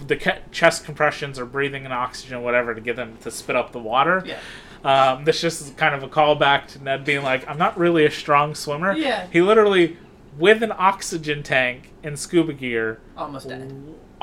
The 0.06 0.16
ca- 0.16 0.38
chest 0.50 0.84
compressions 0.84 1.38
or 1.38 1.46
breathing 1.46 1.84
in 1.84 1.92
oxygen, 1.92 2.42
whatever, 2.42 2.74
to 2.74 2.80
get 2.80 2.96
them 2.96 3.16
to 3.22 3.30
spit 3.30 3.56
up 3.56 3.72
the 3.72 3.78
water. 3.78 4.22
Yeah. 4.26 4.38
Um, 4.84 5.24
this 5.24 5.40
just 5.40 5.62
is 5.62 5.70
kind 5.70 5.94
of 5.94 6.02
a 6.02 6.08
callback 6.08 6.66
to 6.68 6.82
Ned 6.82 7.04
being 7.04 7.22
like, 7.22 7.48
"I'm 7.48 7.56
not 7.58 7.78
really 7.78 8.04
a 8.04 8.10
strong 8.10 8.54
swimmer." 8.54 8.92
Yeah. 8.92 9.26
He 9.32 9.40
literally, 9.40 9.96
with 10.36 10.62
an 10.62 10.72
oxygen 10.76 11.42
tank 11.42 11.92
and 12.02 12.18
scuba 12.18 12.52
gear, 12.52 13.00
Almost 13.16 13.48
dead. 13.48 13.72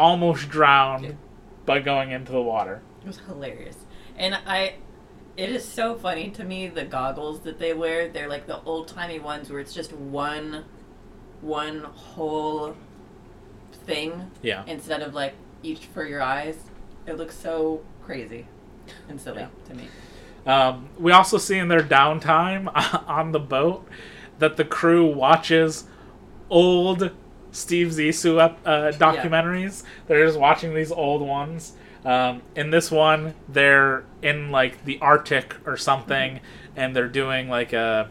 Almost 0.01 0.49
drowned 0.49 1.05
Yeah. 1.05 1.11
by 1.65 1.79
going 1.79 2.11
into 2.11 2.31
the 2.31 2.41
water. 2.41 2.81
It 3.03 3.07
was 3.07 3.19
hilarious. 3.27 3.77
And 4.17 4.35
I 4.35 4.75
it 5.37 5.49
is 5.49 5.63
so 5.65 5.95
funny 5.95 6.29
to 6.31 6.43
me 6.43 6.67
the 6.67 6.83
goggles 6.83 7.41
that 7.41 7.57
they 7.59 7.73
wear. 7.73 8.09
They're 8.09 8.27
like 8.27 8.47
the 8.47 8.61
old 8.63 8.87
timey 8.89 9.19
ones 9.19 9.49
where 9.49 9.59
it's 9.59 9.73
just 9.73 9.93
one 9.93 10.65
one 11.41 11.83
whole 11.83 12.75
thing 13.85 14.29
Yeah. 14.41 14.63
instead 14.67 15.01
of 15.01 15.13
like 15.13 15.33
each 15.63 15.85
for 15.85 16.05
your 16.05 16.21
eyes. 16.21 16.57
It 17.05 17.17
looks 17.17 17.35
so 17.37 17.81
crazy 18.03 18.47
and 19.09 19.19
silly 19.21 19.41
Yeah. 19.41 19.47
to 19.69 19.73
me. 19.75 19.87
Um, 20.45 20.89
we 20.99 21.11
also 21.11 21.37
see 21.37 21.57
in 21.57 21.67
their 21.67 21.83
downtime 21.83 22.69
on 23.07 23.31
the 23.31 23.39
boat 23.39 23.87
that 24.39 24.57
the 24.57 24.65
crew 24.65 25.05
watches 25.05 25.85
old 26.49 27.11
Steve 27.51 27.89
Zissou 27.89 28.43
ep- 28.43 28.59
uh, 28.65 28.91
documentaries. 28.97 29.83
They're 30.07 30.25
just 30.25 30.39
watching 30.39 30.73
these 30.73 30.91
old 30.91 31.21
ones. 31.21 31.73
Um, 32.05 32.41
in 32.55 32.69
this 32.71 32.89
one, 32.89 33.35
they're 33.47 34.03
in 34.21 34.49
like 34.51 34.85
the 34.85 34.97
Arctic 35.01 35.55
or 35.67 35.77
something, 35.77 36.39
and 36.75 36.95
they're 36.95 37.07
doing 37.09 37.49
like 37.49 37.73
a. 37.73 38.09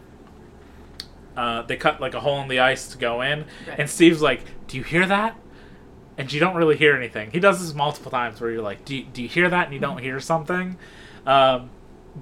Uh, 1.36 1.62
they 1.62 1.76
cut 1.76 2.00
like 2.00 2.14
a 2.14 2.20
hole 2.20 2.40
in 2.40 2.48
the 2.48 2.58
ice 2.60 2.88
to 2.88 2.98
go 2.98 3.22
in, 3.22 3.44
Right. 3.66 3.78
and 3.78 3.88
Steve's 3.90 4.20
like, 4.20 4.42
"Do 4.66 4.76
you 4.76 4.82
hear 4.82 5.06
that?" 5.06 5.36
And 6.18 6.30
you 6.30 6.38
don't 6.40 6.54
really 6.56 6.76
hear 6.76 6.94
anything. 6.94 7.30
He 7.30 7.40
does 7.40 7.60
this 7.60 7.74
multiple 7.74 8.10
times 8.10 8.40
where 8.40 8.50
you're 8.50 8.62
like, 8.62 8.84
"Do 8.84 8.94
you, 8.96 9.04
do 9.04 9.22
you 9.22 9.28
hear 9.28 9.48
that?" 9.48 9.66
And 9.66 9.74
you 9.74 9.80
don't 9.80 9.98
hear 9.98 10.20
something. 10.20 10.76
Um, 11.26 11.70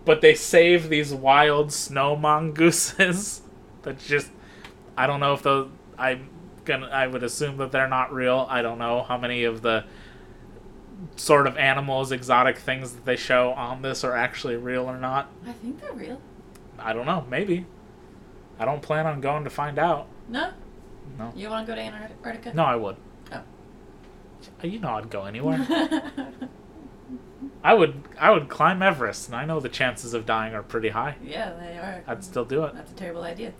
but 0.04 0.20
they 0.20 0.34
save 0.34 0.88
these 0.88 1.12
wild 1.12 1.72
snow 1.72 2.14
mongooses 2.14 3.40
that 3.82 3.98
just 3.98 4.30
I 4.96 5.06
don't 5.06 5.20
know 5.20 5.32
if 5.32 5.42
those 5.42 5.68
I'm 5.98 6.28
gonna 6.68 6.86
I 6.86 7.06
would 7.08 7.24
assume 7.24 7.56
that 7.56 7.72
they're 7.72 7.88
not 7.88 8.12
real. 8.12 8.46
I 8.48 8.62
don't 8.62 8.78
know 8.78 9.02
how 9.02 9.18
many 9.18 9.42
of 9.44 9.62
the 9.62 9.84
sort 11.16 11.46
of 11.46 11.56
animals, 11.56 12.12
exotic 12.12 12.58
things 12.58 12.92
that 12.92 13.04
they 13.04 13.16
show 13.16 13.50
on 13.52 13.82
this 13.82 14.04
are 14.04 14.14
actually 14.14 14.56
real 14.56 14.84
or 14.84 14.98
not. 14.98 15.30
I 15.46 15.52
think 15.52 15.80
they're 15.80 15.92
real. 15.92 16.20
I 16.78 16.92
don't 16.92 17.06
know, 17.06 17.26
maybe. 17.28 17.66
I 18.58 18.64
don't 18.64 18.82
plan 18.82 19.06
on 19.06 19.20
going 19.20 19.44
to 19.44 19.50
find 19.50 19.78
out. 19.78 20.06
No? 20.28 20.52
No. 21.18 21.32
You 21.34 21.50
want 21.50 21.66
to 21.66 21.72
go 21.72 21.76
to 21.76 21.82
Antarctica? 21.82 22.52
No, 22.54 22.64
I 22.64 22.76
would. 22.76 22.96
Oh. 23.32 23.36
Uh, 23.36 24.66
you 24.66 24.78
know 24.78 24.90
I'd 24.90 25.10
go 25.10 25.24
anywhere. 25.24 25.66
I 27.64 27.74
would 27.74 28.02
I 28.18 28.30
would 28.30 28.48
climb 28.48 28.82
Everest 28.82 29.28
and 29.28 29.36
I 29.36 29.44
know 29.44 29.60
the 29.60 29.68
chances 29.68 30.14
of 30.14 30.26
dying 30.26 30.54
are 30.54 30.62
pretty 30.62 30.90
high. 30.90 31.16
yeah, 31.22 31.52
they 31.54 31.78
are. 31.78 32.02
I'd 32.06 32.24
still 32.24 32.44
do 32.44 32.64
it. 32.64 32.74
That's 32.74 32.92
a 32.92 32.94
terrible 32.94 33.22
idea. 33.22 33.52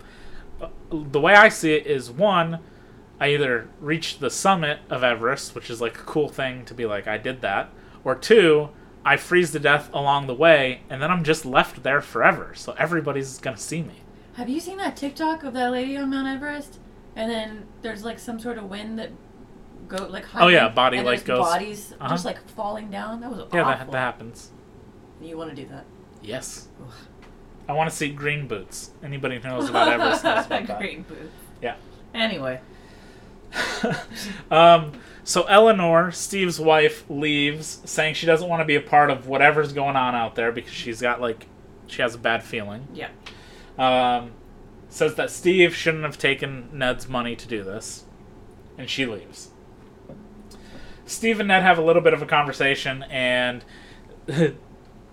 Uh, 0.60 0.68
the 0.90 1.20
way 1.20 1.34
I 1.34 1.48
see 1.48 1.72
it 1.74 1.86
is 1.86 2.10
one, 2.10 2.58
I 3.20 3.28
either 3.34 3.68
reach 3.80 4.18
the 4.18 4.30
summit 4.30 4.78
of 4.90 5.02
Everest, 5.02 5.54
which 5.54 5.70
is 5.70 5.80
like 5.80 5.96
a 5.96 6.02
cool 6.02 6.28
thing 6.28 6.64
to 6.66 6.74
be 6.74 6.86
like, 6.86 7.06
I 7.08 7.18
did 7.18 7.40
that, 7.42 7.70
or 8.04 8.14
two, 8.14 8.70
I 9.04 9.16
freeze 9.16 9.50
to 9.52 9.58
death 9.58 9.90
along 9.92 10.26
the 10.26 10.34
way, 10.34 10.82
and 10.90 11.00
then 11.02 11.10
I'm 11.10 11.24
just 11.24 11.44
left 11.44 11.82
there 11.82 12.00
forever. 12.00 12.52
So 12.54 12.74
everybody's 12.78 13.38
gonna 13.38 13.56
see 13.56 13.82
me. 13.82 14.02
Have 14.34 14.48
you 14.48 14.60
seen 14.60 14.76
that 14.78 14.96
TikTok 14.96 15.42
of 15.42 15.52
that 15.54 15.72
lady 15.72 15.96
on 15.96 16.10
Mount 16.10 16.28
Everest? 16.28 16.78
And 17.16 17.28
then 17.30 17.66
there's 17.82 18.04
like 18.04 18.18
some 18.20 18.38
sort 18.38 18.56
of 18.58 18.64
wind 18.70 18.98
that 19.00 19.10
go 19.88 20.06
like 20.06 20.26
Oh, 20.36 20.46
yeah, 20.48 20.68
body, 20.68 21.00
like, 21.02 21.24
goes- 21.24 21.40
bodies 21.44 21.94
Uh-huh. 21.98 22.08
just 22.10 22.24
like 22.24 22.38
falling 22.50 22.90
down. 22.90 23.20
That 23.20 23.30
was 23.30 23.38
Yeah, 23.52 23.62
awful. 23.62 23.86
that, 23.86 23.90
that 23.92 23.98
happens. 23.98 24.50
You 25.20 25.36
want 25.36 25.50
to 25.50 25.56
do 25.56 25.66
that? 25.70 25.84
Yes. 26.22 26.68
Ugh. 26.80 26.92
I 27.68 27.72
want 27.72 27.90
to 27.90 27.96
see 27.96 28.10
green 28.10 28.46
boots. 28.46 28.92
Anybody 29.02 29.40
who 29.40 29.48
knows 29.48 29.68
about 29.68 29.88
Everest 29.88 30.22
knows 30.22 30.46
about 30.46 30.66
that. 30.68 30.78
Green 30.78 31.02
boots. 31.02 31.32
Yeah. 31.60 31.74
Anyway, 32.14 32.60
um, 34.50 34.92
so 35.24 35.42
Eleanor, 35.44 36.10
Steve's 36.10 36.58
wife, 36.58 37.04
leaves, 37.08 37.82
saying 37.84 38.14
she 38.14 38.26
doesn't 38.26 38.48
want 38.48 38.60
to 38.60 38.64
be 38.64 38.76
a 38.76 38.80
part 38.80 39.10
of 39.10 39.26
whatever's 39.26 39.72
going 39.72 39.96
on 39.96 40.14
out 40.14 40.34
there 40.34 40.52
because 40.52 40.72
she's 40.72 41.00
got 41.00 41.20
like 41.20 41.46
she 41.86 42.02
has 42.02 42.14
a 42.14 42.18
bad 42.18 42.42
feeling. 42.42 42.86
yeah. 42.94 43.10
um, 43.78 44.32
says 44.88 45.14
that 45.16 45.30
Steve 45.30 45.74
shouldn't 45.74 46.04
have 46.04 46.18
taken 46.18 46.68
Ned's 46.72 47.08
money 47.08 47.36
to 47.36 47.46
do 47.46 47.62
this, 47.62 48.04
and 48.76 48.88
she 48.88 49.06
leaves. 49.06 49.50
Steve 51.04 51.40
and 51.40 51.48
Ned 51.48 51.62
have 51.62 51.78
a 51.78 51.82
little 51.82 52.02
bit 52.02 52.12
of 52.12 52.22
a 52.22 52.26
conversation, 52.26 53.02
and 53.04 53.64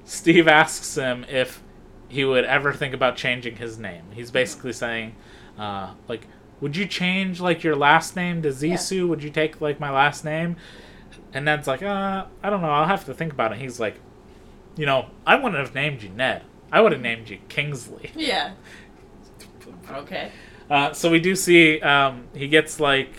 Steve 0.05 0.47
asks 0.47 0.95
him 0.95 1.25
if 1.29 1.61
he 2.07 2.25
would 2.25 2.45
ever 2.45 2.73
think 2.73 2.93
about 2.93 3.15
changing 3.15 3.55
his 3.55 3.79
name. 3.79 4.03
He's 4.13 4.31
basically 4.31 4.73
saying, 4.73 5.15
uh, 5.57 5.93
like, 6.07 6.27
would 6.61 6.75
you 6.77 6.85
change 6.85 7.39
like 7.41 7.63
your 7.63 7.75
last 7.75 8.15
name 8.15 8.41
to 8.43 8.49
Zissou? 8.49 9.07
Would 9.07 9.23
you 9.23 9.29
take 9.29 9.59
like 9.61 9.79
my 9.79 9.89
last 9.91 10.23
name? 10.25 10.55
And 11.33 11.45
Ned's 11.45 11.67
like, 11.67 11.83
uh, 11.83 12.25
I 12.43 12.49
don't 12.49 12.61
know. 12.61 12.69
I'll 12.69 12.87
have 12.87 13.05
to 13.05 13.13
think 13.13 13.33
about 13.33 13.51
it. 13.51 13.57
He's 13.59 13.79
like, 13.79 13.99
you 14.77 14.85
know, 14.85 15.07
I 15.27 15.35
wouldn't 15.35 15.55
have 15.55 15.75
named 15.75 16.01
you 16.01 16.09
Ned. 16.09 16.43
I 16.71 16.81
would 16.81 16.91
have 16.91 17.01
named 17.01 17.29
you 17.29 17.39
Kingsley. 17.49 18.11
Yeah. 18.15 18.53
Okay. 19.91 20.31
Uh, 20.69 20.93
so 20.93 21.11
we 21.11 21.19
do 21.19 21.35
see 21.35 21.79
um, 21.81 22.27
he 22.33 22.47
gets 22.47 22.79
like 22.79 23.13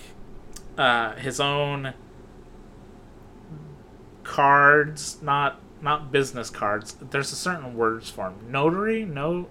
uh, 0.78 1.14
his 1.16 1.38
own 1.40 1.92
cards, 4.22 5.18
not 5.22 5.60
not 5.82 6.10
business 6.10 6.50
cards. 6.50 6.96
There's 7.00 7.32
a 7.32 7.36
certain 7.36 7.74
words 7.76 8.10
for 8.10 8.26
'em. 8.26 8.34
Notary? 8.50 9.04
No. 9.04 9.48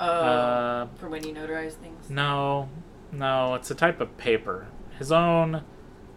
Oh, 0.00 0.04
Uh, 0.04 0.86
for 0.96 1.08
when 1.08 1.24
you 1.26 1.32
notarize 1.34 1.72
things. 1.72 2.08
no, 2.10 2.68
no. 3.12 3.54
It's 3.54 3.70
a 3.70 3.74
type 3.74 4.00
of 4.00 4.16
paper. 4.16 4.68
His 4.98 5.10
own. 5.12 5.62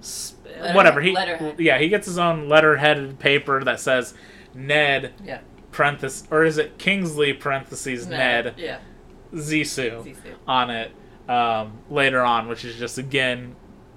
Letterhead- 0.03 0.75
whatever 0.75 1.01
he. 1.01 1.11
letterhead. 1.13 1.59
Yeah, 1.59 1.77
he 1.77 1.87
gets 1.89 2.07
his 2.07 2.17
own 2.17 2.47
letterheaded 2.49 3.19
paper 3.19 3.63
that 3.63 3.79
says 3.79 4.15
Ned 4.55 5.13
Yeah. 5.23 5.39
parenthesis 5.71 6.27
or 6.31 6.43
is 6.43 6.57
it 6.57 6.77
Kingsley 6.79 7.33
parentheses 7.33 8.07
Ned 8.07 8.55
Yeah. 8.57 8.79
Zissou 9.33 10.03
Zissou. 10.03 10.15
on 10.47 10.69
it 10.71 10.91
um, 11.29 11.79
later 11.89 12.21
on, 12.21 12.47
which 12.47 12.65
is 12.65 12.75
just 12.77 12.97
again 12.97 13.55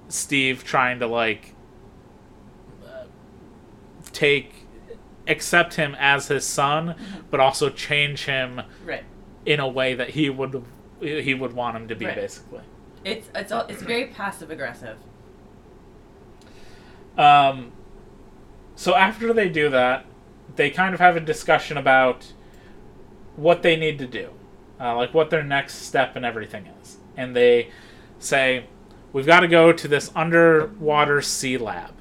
Steve 0.08 0.62
trying 0.62 0.98
to 1.00 1.06
like 1.06 1.54
uh, 2.86 3.04
take 4.12 4.66
accept 5.26 5.74
him 5.76 5.96
as 5.98 6.28
his 6.28 6.46
son, 6.46 6.94
but 7.30 7.40
also 7.40 7.70
change 7.70 8.26
him 8.26 8.60
Right. 8.84 9.04
in 9.46 9.58
a 9.58 9.66
way 9.68 9.94
that 9.94 10.10
he 10.10 10.28
would 10.28 10.62
he 11.00 11.32
would 11.34 11.54
want 11.54 11.76
him 11.76 11.88
to 11.88 11.94
be, 11.94 12.04
Right. 12.06 12.14
basically. 12.14 12.60
It's 13.04 13.28
it's 13.34 13.52
all, 13.52 13.66
it's 13.68 13.82
very 13.82 14.06
passive 14.06 14.50
aggressive. 14.50 14.96
Um, 17.16 17.72
so 18.74 18.94
after 18.94 19.32
they 19.32 19.48
do 19.48 19.68
that, 19.70 20.06
they 20.56 20.70
kind 20.70 20.94
of 20.94 21.00
have 21.00 21.16
a 21.16 21.20
discussion 21.20 21.76
about 21.76 22.32
what 23.36 23.62
they 23.62 23.76
need 23.76 23.98
to 23.98 24.06
do, 24.06 24.30
uh, 24.80 24.96
like 24.96 25.12
what 25.14 25.30
their 25.30 25.42
next 25.42 25.82
step 25.82 26.16
and 26.16 26.24
everything 26.24 26.66
is. 26.82 26.98
And 27.16 27.36
they 27.36 27.70
say, 28.18 28.66
"We've 29.12 29.26
got 29.26 29.40
to 29.40 29.48
go 29.48 29.72
to 29.72 29.88
this 29.88 30.10
underwater 30.14 31.20
sea 31.20 31.58
lab." 31.58 31.92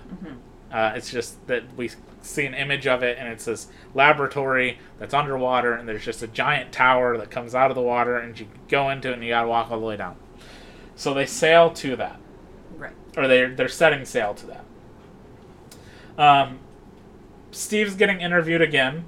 Uh, 0.71 0.93
it's 0.95 1.11
just 1.11 1.45
that 1.47 1.63
we 1.75 1.91
see 2.21 2.45
an 2.45 2.53
image 2.53 2.87
of 2.87 3.03
it, 3.03 3.17
and 3.19 3.27
it's 3.27 3.45
this 3.45 3.67
laboratory 3.93 4.79
that's 4.97 5.13
underwater, 5.13 5.73
and 5.73 5.87
there's 5.87 6.05
just 6.05 6.23
a 6.23 6.27
giant 6.27 6.71
tower 6.71 7.17
that 7.17 7.29
comes 7.29 7.53
out 7.53 7.69
of 7.69 7.75
the 7.75 7.81
water, 7.81 8.17
and 8.17 8.39
you 8.39 8.47
go 8.69 8.89
into 8.89 9.09
it, 9.09 9.13
and 9.13 9.23
you 9.23 9.29
got 9.29 9.43
to 9.43 9.47
walk 9.47 9.69
all 9.69 9.79
the 9.79 9.85
way 9.85 9.97
down. 9.97 10.15
So 10.95 11.13
they 11.13 11.25
sail 11.25 11.71
to 11.71 11.95
that 11.95 12.19
Right. 12.77 12.93
or 13.17 13.27
they're 13.27 13.53
they're 13.55 13.67
setting 13.69 14.05
sail 14.05 14.33
to 14.35 14.47
that. 14.47 14.63
Um, 16.17 16.59
Steve's 17.51 17.95
getting 17.95 18.21
interviewed 18.21 18.61
again 18.61 19.05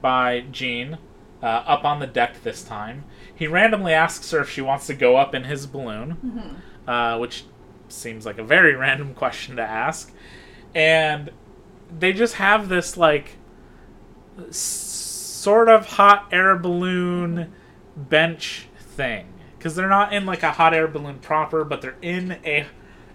by 0.00 0.44
Jean, 0.50 0.98
uh, 1.42 1.46
up 1.46 1.84
on 1.84 2.00
the 2.00 2.06
deck 2.06 2.42
this 2.42 2.62
time. 2.62 3.04
He 3.34 3.46
randomly 3.46 3.92
asks 3.92 4.30
her 4.30 4.40
if 4.40 4.50
she 4.50 4.60
wants 4.62 4.86
to 4.86 4.94
go 4.94 5.16
up 5.16 5.34
in 5.34 5.44
his 5.44 5.66
balloon, 5.66 6.62
uh, 6.86 7.18
which 7.18 7.44
seems 7.88 8.24
like 8.26 8.38
a 8.38 8.44
very 8.44 8.74
random 8.76 9.14
question 9.14 9.56
to 9.56 9.62
ask, 9.62 10.12
and 10.74 11.30
they 11.98 12.12
just 12.12 12.34
have 12.34 12.68
this 12.68 12.96
like 12.96 13.36
s- 14.48 14.56
sort 14.56 15.68
of 15.68 15.86
hot 15.86 16.28
air 16.32 16.56
balloon 16.56 17.52
bench 17.96 18.66
thing 18.78 19.26
because 19.66 19.74
they're 19.74 19.88
not 19.88 20.12
in 20.12 20.24
like 20.26 20.44
a 20.44 20.52
hot 20.52 20.72
air 20.72 20.86
balloon 20.86 21.18
proper, 21.18 21.64
but 21.64 21.82
they're 21.82 21.96
in 22.00 22.38
a. 22.44 22.66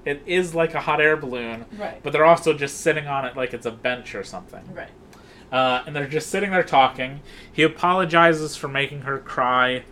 It 0.03 0.21
is 0.25 0.53
like 0.53 0.73
a 0.73 0.81
hot 0.81 0.99
air 0.99 1.15
balloon, 1.15 1.63
Right. 1.77 2.03
but 2.03 2.11
they're 2.11 2.25
also 2.25 2.51
just 2.51 2.81
sitting 2.81 3.07
on 3.07 3.23
it 3.23 3.37
like 3.37 3.53
it's 3.53 3.65
a 3.65 3.71
bench 3.71 4.13
or 4.15 4.23
something. 4.25 4.61
Right. 4.73 4.89
Uh, 5.49 5.83
and 5.87 5.95
they're 5.95 6.09
just 6.09 6.29
sitting 6.29 6.51
there 6.51 6.63
talking. 6.63 7.21
He 7.53 7.63
apologizes 7.63 8.57
for 8.57 8.67
making 8.67 9.03
her 9.03 9.17
cry 9.19 9.85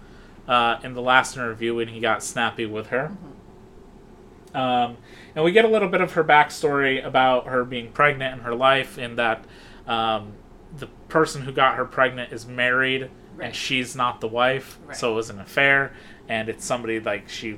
uh, 0.49 0.79
in 0.83 0.95
the 0.95 1.01
last 1.01 1.37
interview 1.37 1.75
when 1.75 1.87
he 1.87 2.01
got 2.01 2.21
snappy 2.23 2.65
with 2.65 2.87
her. 2.87 3.13
Um, 4.53 4.97
and 5.35 5.45
we 5.45 5.53
get 5.53 5.63
a 5.63 5.69
little 5.69 5.87
bit 5.87 6.01
of 6.01 6.11
her 6.13 6.25
backstory 6.25 7.01
about 7.05 7.47
her 7.47 7.63
being 7.63 7.93
pregnant 7.93 8.33
in 8.33 8.39
her 8.43 8.53
life, 8.55 8.97
in 8.97 9.15
that 9.15 9.45
um, 9.87 10.33
the 10.77 10.87
person 11.07 11.43
who 11.43 11.53
got 11.53 11.75
her 11.77 11.85
pregnant 11.85 12.33
is 12.33 12.45
married 12.45 13.09
Right. 13.39 13.47
and 13.47 13.55
she's 13.55 13.95
not 13.95 14.21
the 14.21 14.27
wife, 14.27 14.77
Right. 14.85 14.95
so 14.97 15.13
it 15.13 15.15
was 15.15 15.29
an 15.29 15.39
affair, 15.39 15.93
and 16.27 16.49
it's 16.49 16.65
somebody 16.65 16.99
like 16.99 17.29
she 17.29 17.57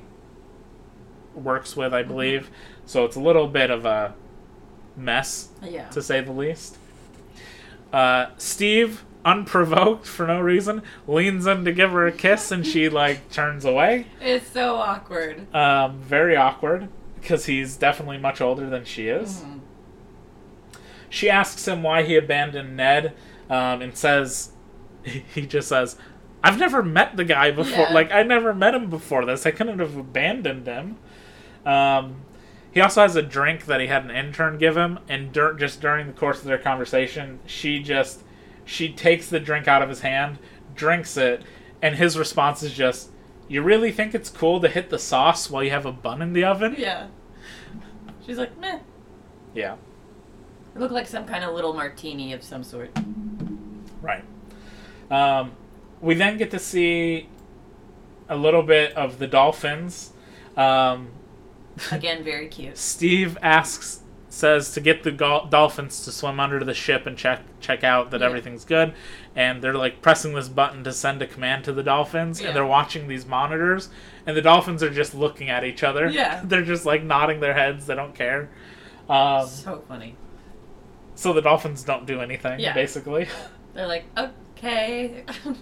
works 1.34 1.76
with, 1.76 1.92
I 1.92 2.02
believe. 2.02 2.50
So 2.86 3.04
it's 3.04 3.16
a 3.16 3.20
little 3.20 3.46
bit 3.48 3.70
of 3.70 3.84
a 3.84 4.14
mess 4.96 5.48
Yeah. 5.62 5.88
to 5.90 6.00
say 6.02 6.20
the 6.20 6.32
least. 6.32 6.76
Uh, 7.92 8.26
Steve, 8.38 9.04
unprovoked 9.24 10.06
for 10.06 10.26
no 10.26 10.40
reason, 10.40 10.82
leans 11.06 11.46
in 11.46 11.64
to 11.64 11.72
give 11.72 11.92
her 11.92 12.06
a 12.06 12.12
kiss, 12.12 12.50
and 12.50 12.66
she 12.66 12.88
like 13.02 13.30
turns 13.30 13.64
away. 13.64 14.06
It's 14.20 14.48
so 14.50 14.76
awkward. 14.76 15.52
Um, 15.54 15.98
very 16.00 16.36
awkward 16.36 16.88
because 17.20 17.46
he's 17.46 17.76
definitely 17.76 18.18
much 18.18 18.40
older 18.40 18.68
than 18.68 18.84
she 18.84 19.08
is. 19.08 19.40
Mhm. 19.42 19.60
She 21.08 21.28
asks 21.30 21.66
him 21.68 21.82
why 21.82 22.02
he 22.04 22.16
abandoned 22.16 22.76
Ned, 22.76 23.14
um, 23.50 23.82
and 23.82 23.96
says 23.96 24.52
he 25.34 25.46
just 25.46 25.68
says, 25.68 25.96
"I've 26.42 26.58
never 26.58 26.82
met 26.82 27.16
the 27.16 27.24
guy 27.24 27.50
before. 27.50 27.86
Yeah. 27.86 27.92
Like 27.92 28.12
I 28.12 28.22
never 28.22 28.54
met 28.54 28.74
him 28.74 28.90
before 28.90 29.24
this. 29.24 29.46
I 29.46 29.50
couldn't 29.50 29.78
have 29.78 29.96
abandoned 29.96 30.66
him." 30.66 30.96
Um, 31.64 32.16
he 32.72 32.80
also 32.80 33.02
has 33.02 33.16
a 33.16 33.22
drink 33.22 33.66
that 33.66 33.80
he 33.80 33.86
had 33.86 34.04
an 34.04 34.10
intern 34.10 34.58
give 34.58 34.76
him, 34.76 34.98
and 35.08 35.32
dur- 35.32 35.54
just 35.54 35.80
during 35.80 36.06
the 36.06 36.12
course 36.12 36.38
of 36.38 36.44
their 36.44 36.58
conversation, 36.58 37.40
she 37.46 37.82
just 37.82 38.22
she 38.64 38.92
takes 38.92 39.28
the 39.28 39.40
drink 39.40 39.68
out 39.68 39.82
of 39.82 39.88
his 39.88 40.00
hand, 40.00 40.38
drinks 40.74 41.16
it, 41.16 41.42
and 41.80 41.96
his 41.96 42.18
response 42.18 42.62
is 42.62 42.72
just, 42.72 43.10
"You 43.48 43.62
really 43.62 43.92
think 43.92 44.14
it's 44.14 44.30
cool 44.30 44.60
to 44.60 44.68
hit 44.68 44.90
the 44.90 44.98
sauce 44.98 45.50
while 45.50 45.62
you 45.62 45.70
have 45.70 45.86
a 45.86 45.92
bun 45.92 46.22
in 46.22 46.32
the 46.32 46.44
oven?" 46.44 46.76
Yeah. 46.78 47.08
She's 48.26 48.38
like, 48.38 48.56
meh. 48.58 48.78
Yeah. 49.54 49.76
It 50.74 50.78
looked 50.80 50.92
like 50.92 51.06
some 51.06 51.26
kind 51.26 51.44
of 51.44 51.54
little 51.54 51.74
martini 51.74 52.32
of 52.32 52.42
some 52.42 52.62
sort. 52.62 52.90
Right. 54.00 54.24
Um, 55.12 55.52
we 56.00 56.14
then 56.14 56.38
get 56.38 56.50
to 56.52 56.58
see 56.58 57.28
a 58.28 58.36
little 58.36 58.62
bit 58.62 58.92
of 58.96 59.18
the 59.18 59.26
dolphins. 59.26 60.12
Um, 60.56 61.10
Again, 61.90 62.22
very 62.24 62.48
cute. 62.48 62.76
Steve 62.78 63.38
asks, 63.42 64.00
says 64.28 64.72
to 64.72 64.80
get 64.80 65.02
the 65.02 65.10
gol- 65.10 65.46
dolphins 65.46 66.04
to 66.04 66.12
swim 66.12 66.40
under 66.40 66.62
the 66.64 66.74
ship 66.74 67.06
and 67.06 67.16
check 67.16 67.40
check 67.60 67.84
out 67.84 68.10
that 68.10 68.20
Yeah. 68.20 68.26
everything's 68.26 68.64
good, 68.64 68.94
and 69.36 69.62
they're 69.62 69.74
like 69.74 70.00
pressing 70.02 70.32
this 70.34 70.48
button 70.48 70.82
to 70.84 70.92
send 70.92 71.20
a 71.22 71.26
command 71.26 71.64
to 71.64 71.72
the 71.72 71.82
dolphins, 71.82 72.40
Yeah. 72.40 72.48
and 72.48 72.56
they're 72.56 72.66
watching 72.66 73.06
these 73.08 73.26
monitors, 73.26 73.88
and 74.26 74.36
the 74.36 74.42
dolphins 74.42 74.82
are 74.82 74.90
just 74.90 75.14
looking 75.14 75.50
at 75.50 75.62
each 75.64 75.82
other. 75.82 76.08
Yeah. 76.08 76.40
they're 76.44 76.62
just 76.64 76.84
like 76.86 77.02
nodding 77.04 77.40
their 77.40 77.54
heads. 77.54 77.86
They 77.86 77.94
don't 77.94 78.14
care. 78.14 78.48
Um, 79.08 79.46
So 79.46 79.82
funny. 79.88 80.16
so 81.14 81.32
the 81.32 81.42
dolphins 81.42 81.84
don't 81.84 82.06
do 82.06 82.20
anything, 82.20 82.60
Yeah. 82.60 82.72
basically. 82.74 83.28
They're 83.74 83.86
like, 83.86 84.04
okay. 84.62 85.24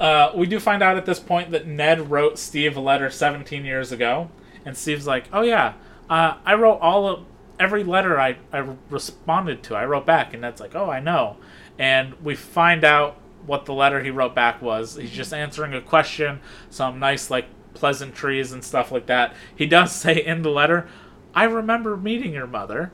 Uh, 0.00 0.32
we 0.34 0.46
do 0.46 0.58
find 0.58 0.82
out 0.82 0.96
at 0.96 1.06
this 1.06 1.20
point 1.20 1.52
that 1.52 1.66
Ned 1.66 2.10
wrote 2.10 2.38
Steve 2.38 2.76
a 2.76 2.80
letter 2.80 3.08
17 3.10 3.64
years 3.64 3.92
ago, 3.92 4.28
and 4.64 4.76
Steve's 4.76 5.06
like, 5.06 5.28
"Oh 5.32 5.42
yeah, 5.42 5.74
uh, 6.10 6.34
I 6.44 6.54
wrote 6.54 6.78
all 6.80 7.06
of 7.06 7.24
every 7.60 7.84
letter 7.84 8.18
I 8.20 8.36
I 8.52 8.66
responded 8.90 9.62
to. 9.64 9.76
I 9.76 9.84
wrote 9.84 10.04
back," 10.04 10.32
and 10.32 10.42
Ned's 10.42 10.60
like, 10.60 10.74
"Oh, 10.74 10.90
I 10.90 10.98
know." 11.00 11.36
And 11.78 12.14
we 12.22 12.34
find 12.34 12.84
out 12.84 13.16
what 13.46 13.66
the 13.66 13.72
letter 13.72 14.02
he 14.02 14.10
wrote 14.10 14.34
back 14.34 14.60
was. 14.60 14.96
He's 14.96 15.10
just 15.10 15.32
answering 15.32 15.74
a 15.74 15.80
question, 15.80 16.40
some 16.70 16.98
nice 16.98 17.30
like 17.30 17.46
pleasantries 17.74 18.50
and 18.52 18.64
stuff 18.64 18.90
like 18.90 19.06
that. 19.06 19.32
He 19.54 19.66
does 19.66 19.92
say 20.02 20.16
in 20.24 20.42
the 20.42 20.50
letter, 20.50 20.88
"I 21.34 21.44
remember 21.44 21.96
meeting 21.96 22.32
your 22.32 22.48
mother," 22.48 22.90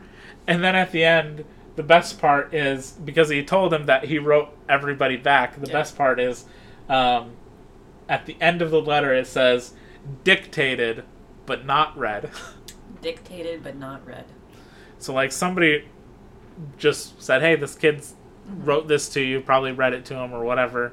and 0.47 0.63
then 0.63 0.77
at 0.77 0.93
the 0.93 1.05
end. 1.05 1.45
The 1.77 1.83
best 1.83 2.21
part 2.21 2.53
is 2.53 2.93
because 2.93 3.29
he 3.29 3.45
told 3.45 3.73
him 3.73 3.87
that 3.87 4.05
he 4.05 4.19
wrote 4.19 4.49
everybody 4.69 5.17
back. 5.17 5.61
The 5.61 5.67
Yeah. 5.69 5.73
best 5.73 5.97
part 5.97 6.19
is 6.21 6.45
um, 6.89 7.33
at 8.09 8.27
the 8.27 8.37
end 8.41 8.61
of 8.63 8.71
the 8.71 8.81
letter 8.81 9.15
it 9.15 9.27
says 9.27 9.73
dictated 10.25 11.05
but 11.47 11.65
not 11.65 11.97
read 11.97 12.31
Dictated 13.03 13.63
but 13.63 13.77
not 13.77 14.05
read. 14.07 14.25
so 14.99 15.13
like 15.15 15.31
somebody 15.31 15.87
just 16.77 17.23
said 17.23 17.41
hey 17.43 17.55
this 17.55 17.75
kid's 17.77 18.15
wrote 18.49 18.89
this 18.89 19.09
to 19.11 19.21
you 19.21 19.41
probably 19.41 19.71
read 19.73 19.93
it 19.93 20.05
to 20.07 20.15
him 20.15 20.33
or 20.33 20.43
whatever 20.43 20.93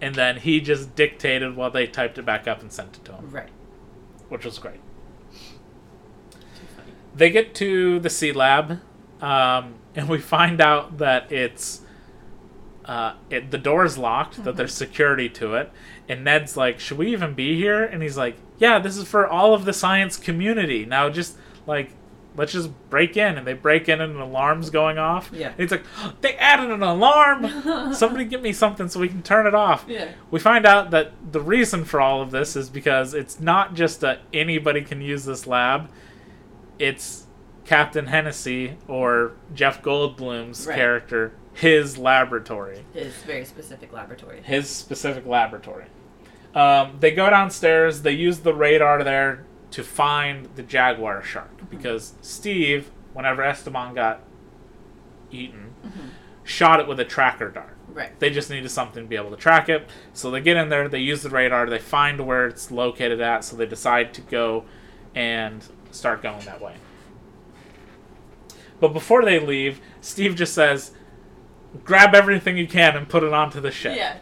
and 0.00 0.14
then 0.14 0.36
he 0.38 0.60
just 0.60 0.94
dictated 0.96 1.54
while 1.56 1.70
they 1.70 1.86
typed 1.86 2.16
it 2.16 2.24
back 2.24 2.48
up 2.48 2.60
and 2.62 2.72
sent 2.72 2.96
it 2.96 3.04
to 3.04 3.12
him 3.12 3.30
Right. 3.30 3.50
which 4.30 4.44
was 4.46 4.58
great 4.58 4.80
they 7.14 7.30
get 7.30 7.54
to 7.56 7.98
the 8.00 8.10
sea 8.10 8.32
lab 8.32 8.80
um, 9.20 9.74
and 9.98 10.08
we 10.08 10.18
find 10.18 10.60
out 10.60 10.98
that 10.98 11.30
it's 11.32 11.80
uh, 12.84 13.14
it, 13.28 13.50
the 13.50 13.58
door's 13.58 13.98
locked 13.98 14.44
that 14.44 14.56
there's 14.56 14.72
security 14.72 15.28
to 15.28 15.54
it. 15.56 15.70
And 16.08 16.24
ned's 16.24 16.56
like 16.56 16.78
should 16.78 16.96
we 16.98 17.10
even 17.12 17.34
be 17.34 17.56
here? 17.56 17.82
And 17.82 18.00
he's 18.00 18.16
like 18.16 18.36
yeah 18.58 18.78
this 18.78 18.96
is 18.96 19.08
for 19.08 19.26
all 19.26 19.54
of 19.54 19.64
the 19.64 19.72
science 19.72 20.16
community. 20.16 20.86
Now 20.86 21.10
just 21.10 21.36
like 21.66 21.90
let's 22.36 22.52
just 22.52 22.70
break 22.90 23.16
in. 23.16 23.36
And 23.36 23.44
they 23.44 23.54
break 23.54 23.88
in 23.88 24.00
and 24.00 24.14
an 24.14 24.20
alarm's 24.20 24.70
going 24.70 24.98
off. 24.98 25.30
Yeah. 25.34 25.48
and 25.48 25.60
he's 25.60 25.72
like 25.72 25.84
they 26.20 26.36
added 26.36 26.70
an 26.70 26.84
alarm. 26.84 27.92
Somebody 27.92 28.24
get 28.24 28.40
me 28.40 28.52
something 28.52 28.88
so 28.88 29.00
we 29.00 29.08
can 29.08 29.22
turn 29.24 29.48
it 29.48 29.54
off. 29.54 29.84
Yeah. 29.88 30.12
we 30.30 30.38
find 30.38 30.64
out 30.64 30.92
that 30.92 31.10
the 31.32 31.40
reason 31.40 31.84
for 31.84 32.00
all 32.00 32.22
of 32.22 32.30
this 32.30 32.54
is 32.54 32.70
because 32.70 33.14
it's 33.14 33.40
not 33.40 33.74
just 33.74 34.00
that 34.02 34.20
anybody 34.32 34.82
can 34.82 35.00
use 35.00 35.24
this 35.24 35.44
lab. 35.44 35.90
It's 36.78 37.26
Captain 37.68 38.06
Hennessey 38.06 38.78
or 38.88 39.32
Jeff 39.54 39.82
Goldblum's 39.82 40.66
Right. 40.66 40.74
character 40.74 41.32
his 41.52 41.98
laboratory, 41.98 42.86
His 42.94 43.12
very 43.18 43.44
specific 43.44 43.92
laboratory. 43.92 44.40
his 44.42 44.70
specific 44.70 45.26
laboratory. 45.26 45.84
Um, 46.54 46.96
they 47.00 47.10
go 47.10 47.28
downstairs. 47.28 48.02
They 48.02 48.12
use 48.12 48.38
the 48.38 48.54
radar 48.54 49.04
there 49.04 49.44
to 49.72 49.82
find 49.84 50.48
the 50.56 50.62
jaguar 50.62 51.22
shark 51.22 51.68
because 51.68 52.14
Steve, 52.22 52.90
whenever 53.12 53.42
Esteban 53.42 53.92
got 53.94 54.20
eaten, 55.30 55.74
shot 56.44 56.80
it 56.80 56.88
with 56.88 56.98
a 56.98 57.04
tracker 57.04 57.50
dart. 57.50 57.76
Right. 57.92 58.18
They 58.18 58.30
just 58.30 58.48
needed 58.48 58.70
something 58.70 59.02
to 59.04 59.08
be 59.08 59.16
able 59.16 59.30
to 59.30 59.36
track 59.36 59.68
it. 59.68 59.90
So 60.14 60.30
they 60.30 60.40
get 60.40 60.56
in 60.56 60.70
there, 60.70 60.88
they 60.88 61.00
use 61.00 61.22
the 61.22 61.28
radar, 61.28 61.66
they 61.68 61.78
find 61.78 62.26
where 62.26 62.46
it's 62.46 62.70
located 62.70 63.20
at, 63.20 63.44
so 63.44 63.56
they 63.56 63.66
decide 63.66 64.14
to 64.14 64.22
go 64.22 64.64
and 65.14 65.62
start 65.90 66.22
going 66.22 66.44
that 66.46 66.62
way. 66.62 66.74
But 68.80 68.92
before 68.92 69.24
they 69.24 69.40
leave, 69.40 69.80
Steve 70.00 70.36
just 70.36 70.54
says, 70.54 70.92
grab 71.84 72.14
everything 72.14 72.56
you 72.56 72.66
can 72.66 72.96
and 72.96 73.08
put 73.08 73.22
it 73.22 73.32
onto 73.32 73.60
the 73.60 73.70
ship. 73.70 73.96
Yeah. 73.96 74.16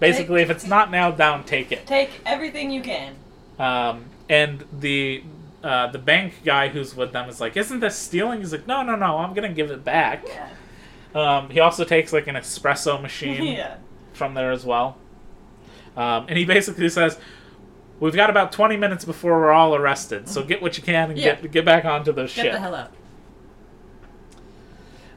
Basically, 0.00 0.42
if 0.42 0.50
it's 0.50 0.66
not 0.66 0.90
nailed 0.90 1.16
down, 1.16 1.44
take 1.44 1.72
it. 1.72 1.86
Take 1.86 2.20
everything 2.24 2.70
you 2.70 2.82
can. 2.82 3.16
Um, 3.58 4.04
and 4.28 4.64
the 4.72 5.24
uh, 5.64 5.88
the 5.88 5.98
bank 5.98 6.34
guy 6.44 6.68
who's 6.68 6.94
with 6.94 7.12
them 7.12 7.28
is 7.28 7.40
like, 7.40 7.56
"Isn't 7.56 7.80
this 7.80 7.96
stealing?" 7.96 8.38
He's 8.38 8.52
like, 8.52 8.68
"No, 8.68 8.82
no, 8.82 8.94
no, 8.94 9.18
I'm 9.18 9.34
gonna 9.34 9.52
give 9.52 9.72
it 9.72 9.82
back." 9.84 10.24
Yeah. 10.28 10.48
Um, 11.16 11.50
he 11.50 11.58
also 11.58 11.84
takes 11.84 12.12
like 12.12 12.28
an 12.28 12.36
espresso 12.36 13.00
machine 13.02 13.42
yeah. 13.56 13.78
from 14.12 14.34
there 14.34 14.52
as 14.52 14.64
well. 14.64 14.98
Um, 15.96 16.26
and 16.28 16.38
he 16.38 16.44
basically 16.44 16.88
says, 16.88 17.18
"We've 17.98 18.14
got 18.14 18.30
about 18.30 18.52
20 18.52 18.76
minutes 18.76 19.04
before 19.04 19.32
we're 19.40 19.50
all 19.50 19.74
arrested, 19.74 20.28
so 20.28 20.44
get 20.44 20.62
what 20.62 20.76
you 20.76 20.84
can 20.84 21.10
and 21.10 21.18
Yeah. 21.18 21.34
get 21.34 21.50
get 21.50 21.64
back 21.64 21.84
onto 21.84 22.12
the 22.12 22.28
ship." 22.28 22.44
Get 22.44 22.52
the 22.52 22.60
hell 22.60 22.76
out. 22.76 22.92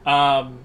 Um, 0.06 0.60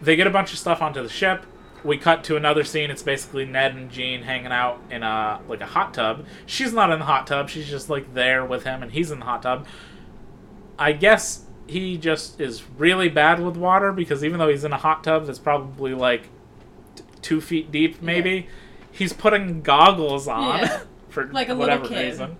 they 0.00 0.16
get 0.16 0.26
a 0.26 0.30
bunch 0.30 0.52
of 0.52 0.58
stuff 0.58 0.80
onto 0.82 1.02
the 1.02 1.08
ship. 1.08 1.46
We 1.82 1.98
cut 1.98 2.24
to 2.24 2.36
another 2.36 2.64
scene. 2.64 2.90
It's 2.90 3.02
basically 3.02 3.44
Ned 3.44 3.74
and 3.74 3.90
Jean 3.90 4.22
hanging 4.22 4.52
out 4.52 4.80
in 4.90 5.02
a 5.02 5.40
like 5.48 5.60
a 5.60 5.66
hot 5.66 5.92
tub. 5.94 6.24
She's 6.46 6.72
not 6.72 6.90
in 6.90 6.98
the 6.98 7.04
hot 7.04 7.26
tub. 7.26 7.48
She's 7.50 7.68
just 7.68 7.90
like 7.90 8.14
there 8.14 8.44
with 8.44 8.64
him, 8.64 8.82
and 8.82 8.90
he's 8.92 9.10
in 9.10 9.18
the 9.18 9.24
hot 9.26 9.42
tub. 9.42 9.66
I 10.78 10.92
guess 10.92 11.44
he 11.66 11.96
just 11.98 12.40
is 12.40 12.62
really 12.78 13.08
bad 13.08 13.40
with 13.40 13.56
water 13.56 13.92
because 13.92 14.24
even 14.24 14.38
though 14.38 14.48
he's 14.48 14.64
in 14.64 14.72
a 14.72 14.76
hot 14.78 15.04
tub 15.04 15.26
that's 15.26 15.38
probably 15.38 15.94
like 15.94 16.28
t- 16.96 17.04
two 17.22 17.40
feet 17.40 17.70
deep, 17.70 18.00
maybe 18.02 18.48
he's 18.90 19.12
putting 19.12 19.60
goggles 19.62 20.26
on 20.26 20.60
Yeah. 20.60 20.80
for 21.10 21.26
Like 21.32 21.48
a 21.48 21.54
little 21.54 21.78
whatever 21.80 22.02
reason. 22.02 22.36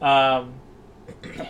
Um, 0.00 0.54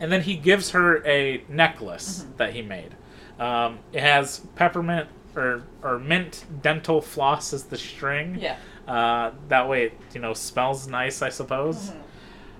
and 0.00 0.12
then 0.12 0.22
he 0.22 0.36
gives 0.36 0.70
her 0.70 1.04
a 1.06 1.42
necklace 1.48 2.20
Mm-hmm. 2.22 2.36
that 2.36 2.52
he 2.52 2.62
made. 2.62 2.94
Um, 3.38 3.78
it 3.92 4.00
has 4.02 4.40
peppermint 4.56 5.08
or 5.36 5.62
or 5.82 5.98
mint 5.98 6.44
dental 6.62 7.00
floss 7.00 7.52
as 7.52 7.64
the 7.64 7.78
string. 7.78 8.38
Yeah. 8.40 8.56
Uh, 8.86 9.32
that 9.48 9.68
way, 9.68 9.84
it 9.86 9.92
you 10.14 10.20
know 10.20 10.34
smells 10.34 10.86
nice, 10.88 11.22
I 11.22 11.28
suppose. 11.28 11.92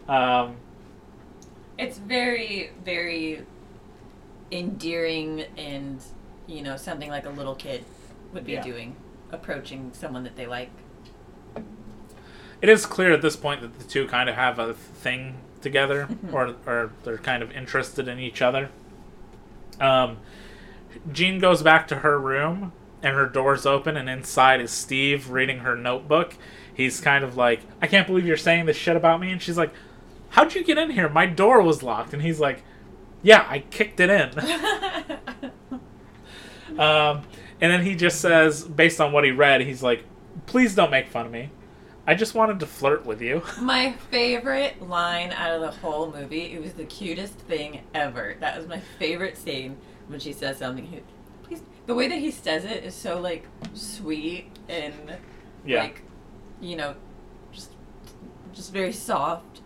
Um, 0.09 0.57
It's 1.79 1.99
very, 1.99 2.71
very 2.85 3.45
endearing 4.51 5.45
and, 5.57 6.03
you 6.47 6.63
know, 6.63 6.77
something 6.77 7.11
like 7.11 7.27
a 7.27 7.31
little 7.31 7.55
kid 7.55 7.85
would 8.33 8.45
be 8.45 8.53
Yeah. 8.53 8.63
doing, 8.63 8.97
approaching 9.31 9.91
someone 9.93 10.25
that 10.25 10.37
they 10.37 10.47
like. 10.47 10.71
it 12.61 12.69
is 12.69 12.85
clear 12.87 13.13
at 13.13 13.23
this 13.23 13.37
point 13.37 13.61
that 13.61 13.79
the 13.79 13.85
two 13.85 14.07
kind 14.09 14.29
of 14.29 14.35
have 14.35 14.59
a 14.59 14.75
thing 14.75 15.37
together, 15.61 16.09
or 16.33 16.57
or 16.67 16.91
they're 17.05 17.19
kind 17.19 17.41
of 17.43 17.53
interested 17.53 18.09
in 18.09 18.19
each 18.19 18.43
other. 18.43 18.71
Um, 19.81 20.17
Jean 21.13 21.39
goes 21.39 21.63
back 21.63 21.89
to 21.89 21.97
her 21.97 22.19
room, 22.19 22.73
and 23.03 23.15
her 23.15 23.27
door's 23.27 23.67
open, 23.67 23.97
and 23.97 24.09
inside 24.09 24.61
is 24.61 24.71
Steve 24.71 25.31
reading 25.31 25.61
her 25.61 25.77
notebook. 25.77 26.35
He's 26.73 27.01
kind 27.01 27.25
of 27.25 27.37
like, 27.37 27.61
"I 27.83 27.87
can't 27.87 28.07
believe 28.07 28.27
you're 28.27 28.37
saying 28.37 28.67
this 28.67 28.77
shit 28.77 28.97
about 28.97 29.21
me," 29.21 29.31
and 29.31 29.43
she's 29.43 29.59
like, 29.59 29.73
"How'd 30.31 30.55
you 30.55 30.65
get 30.65 30.79
in 30.79 30.91
here? 30.91 31.09
My 31.09 31.27
door 31.27 31.63
was 31.63 31.83
locked." 31.83 32.13
And 32.13 32.23
he's 32.23 32.41
like, 32.41 32.63
"Yeah, 33.23 33.47
I 33.49 33.61
kicked 33.61 34.01
it 34.01 34.11
in." 34.11 34.31
Um, 36.79 37.23
and 37.61 37.73
then 37.73 37.83
he 37.85 37.97
just 37.97 38.21
says, 38.21 38.63
based 38.63 39.01
on 39.01 39.13
what 39.13 39.25
he 39.25 39.33
read, 39.33 39.61
he's 39.63 39.83
like, 39.83 40.05
"Please 40.47 40.75
don't 40.75 40.91
make 40.91 41.09
fun 41.09 41.27
of 41.27 41.33
me. 41.33 41.51
I 42.07 42.15
just 42.15 42.35
wanted 42.35 42.61
to 42.61 42.67
flirt 42.67 43.05
with 43.05 43.21
you." 43.21 43.43
My 43.61 43.93
favorite 44.11 44.81
line 44.81 45.33
out 45.33 45.51
of 45.51 45.61
the 45.61 45.73
whole 45.81 46.13
movie, 46.13 46.53
it 46.53 46.63
was 46.63 46.75
the 46.75 46.85
cutest 46.85 47.35
thing 47.35 47.81
ever. 47.95 48.37
That 48.41 48.57
was 48.57 48.67
my 48.69 48.81
favorite 48.99 49.37
scene 49.37 49.77
when 50.09 50.21
she 50.21 50.33
says 50.33 50.59
something. 50.59 50.85
He, 50.87 51.01
he's, 51.49 51.63
the 51.87 51.95
way 51.95 52.09
that 52.09 52.19
he 52.19 52.31
says 52.31 52.65
it 52.65 52.85
is 52.85 52.95
so, 52.95 53.21
like, 53.21 53.47
sweet 53.75 54.51
and, 54.69 54.95
Yeah. 55.65 55.83
like, 55.85 56.03
you 56.61 56.77
know, 56.77 56.95
just, 57.53 57.73
just 58.53 58.73
very 58.73 58.93
soft. 58.93 59.61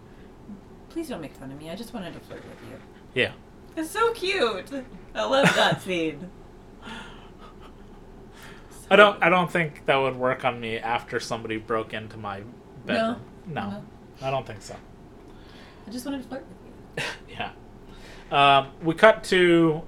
Please 0.90 1.08
don't 1.08 1.20
make 1.22 1.34
fun 1.34 1.50
of 1.50 1.58
me. 1.58 1.70
I 1.70 1.74
just 1.74 1.94
wanted 1.94 2.12
to 2.14 2.20
flirt 2.20 2.42
with 2.44 2.58
you. 2.70 2.78
Yeah. 3.22 3.32
It's 3.76 3.90
so 3.90 4.12
cute. 4.12 4.70
I 5.14 5.24
love 5.24 5.54
that 5.56 5.80
scene. 5.82 6.30
I 8.90 8.96
don't. 8.96 9.22
I 9.22 9.30
don't 9.30 9.50
think 9.50 9.86
that 9.86 9.96
would 9.96 10.16
work 10.16 10.44
on 10.44 10.60
me 10.60 10.76
after 10.76 11.18
somebody 11.18 11.56
broke 11.56 11.94
into 11.94 12.18
my 12.18 12.42
bedroom. 12.84 13.22
No, 13.46 13.68
No. 13.70 13.84
I 14.20 14.30
don't 14.30 14.46
think 14.46 14.60
so. 14.60 14.76
I 15.86 15.90
just 15.90 16.04
wanted 16.04 16.22
to 16.22 16.28
flirt 16.28 16.44
with 16.96 17.04
you. 17.06 17.34
Yeah. 17.38 17.52
Um, 18.30 18.68
we 18.82 18.94
cut 18.94 19.24
to 19.24 19.80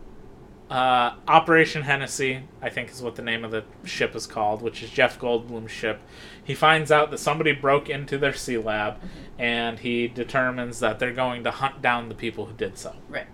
uh, 0.75 1.15
Operation 1.29 1.83
Hennessey. 1.83 2.43
I 2.61 2.69
think 2.69 2.91
is 2.91 3.01
what 3.01 3.15
the 3.15 3.23
name 3.23 3.45
of 3.45 3.53
the 3.53 3.63
ship 3.85 4.17
is 4.17 4.27
called, 4.27 4.61
which 4.61 4.83
is 4.83 4.91
Jeff 4.91 5.21
Goldblum's 5.21 5.71
ship. 5.71 6.01
He 6.43 6.53
finds 6.53 6.91
out 6.91 7.13
that 7.13 7.19
somebody 7.19 7.53
broke 7.53 7.89
into 7.89 8.19
their 8.19 8.35
sea 8.35 8.59
lab, 8.59 8.97
and 9.39 9.79
he 9.79 10.09
determines 10.09 10.81
that 10.81 10.99
they're 10.99 11.13
going 11.13 11.45
to 11.45 11.53
hunt 11.53 11.81
down 11.81 12.09
the 12.09 12.15
people 12.17 12.47
who 12.47 12.55
did 12.55 12.77
so. 12.77 12.97
Right. 13.09 13.29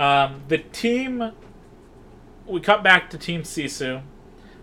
Um, 0.00 0.42
the 0.48 0.58
team. 0.58 1.30
We 2.44 2.58
cut 2.58 2.82
back 2.82 3.08
to 3.10 3.18
Team 3.18 3.42
Zissou, 3.42 4.02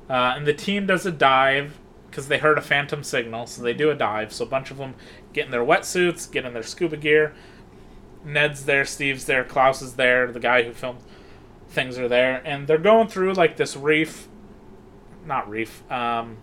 uh, 0.09 0.33
and 0.35 0.45
the 0.45 0.53
team 0.53 0.85
does 0.85 1.05
a 1.05 1.11
dive 1.11 1.79
because 2.09 2.27
they 2.27 2.39
heard 2.39 2.57
a 2.57 2.61
phantom 2.61 3.03
signal, 3.03 3.47
so 3.47 3.61
they 3.61 3.73
do 3.73 3.89
a 3.89 3.95
dive. 3.95 4.33
So 4.33 4.43
a 4.43 4.47
bunch 4.49 4.71
of 4.71 4.77
them 4.77 4.95
get 5.31 5.45
in 5.45 5.51
their 5.51 5.63
wetsuits, 5.63 6.29
get 6.29 6.43
in 6.43 6.53
their 6.53 6.63
scuba 6.63 6.97
gear. 6.97 7.33
Ned's 8.27 8.65
there, 8.65 8.85
Steve's 8.85 9.25
there, 9.25 9.43
Klaus 9.43 9.81
is 9.81 9.93
there, 9.93 10.31
the 10.31 10.39
guy 10.39 10.63
who 10.63 10.73
filmed 10.73 10.99
things 11.69 11.97
are 11.97 12.07
there, 12.07 12.41
and 12.45 12.67
they're 12.67 12.77
going 12.77 13.07
through 13.07 13.33
like 13.33 13.57
this 13.57 13.75
reef, 13.75 14.27
not 15.25 15.49
reef, 15.49 15.89
um, 15.91 16.37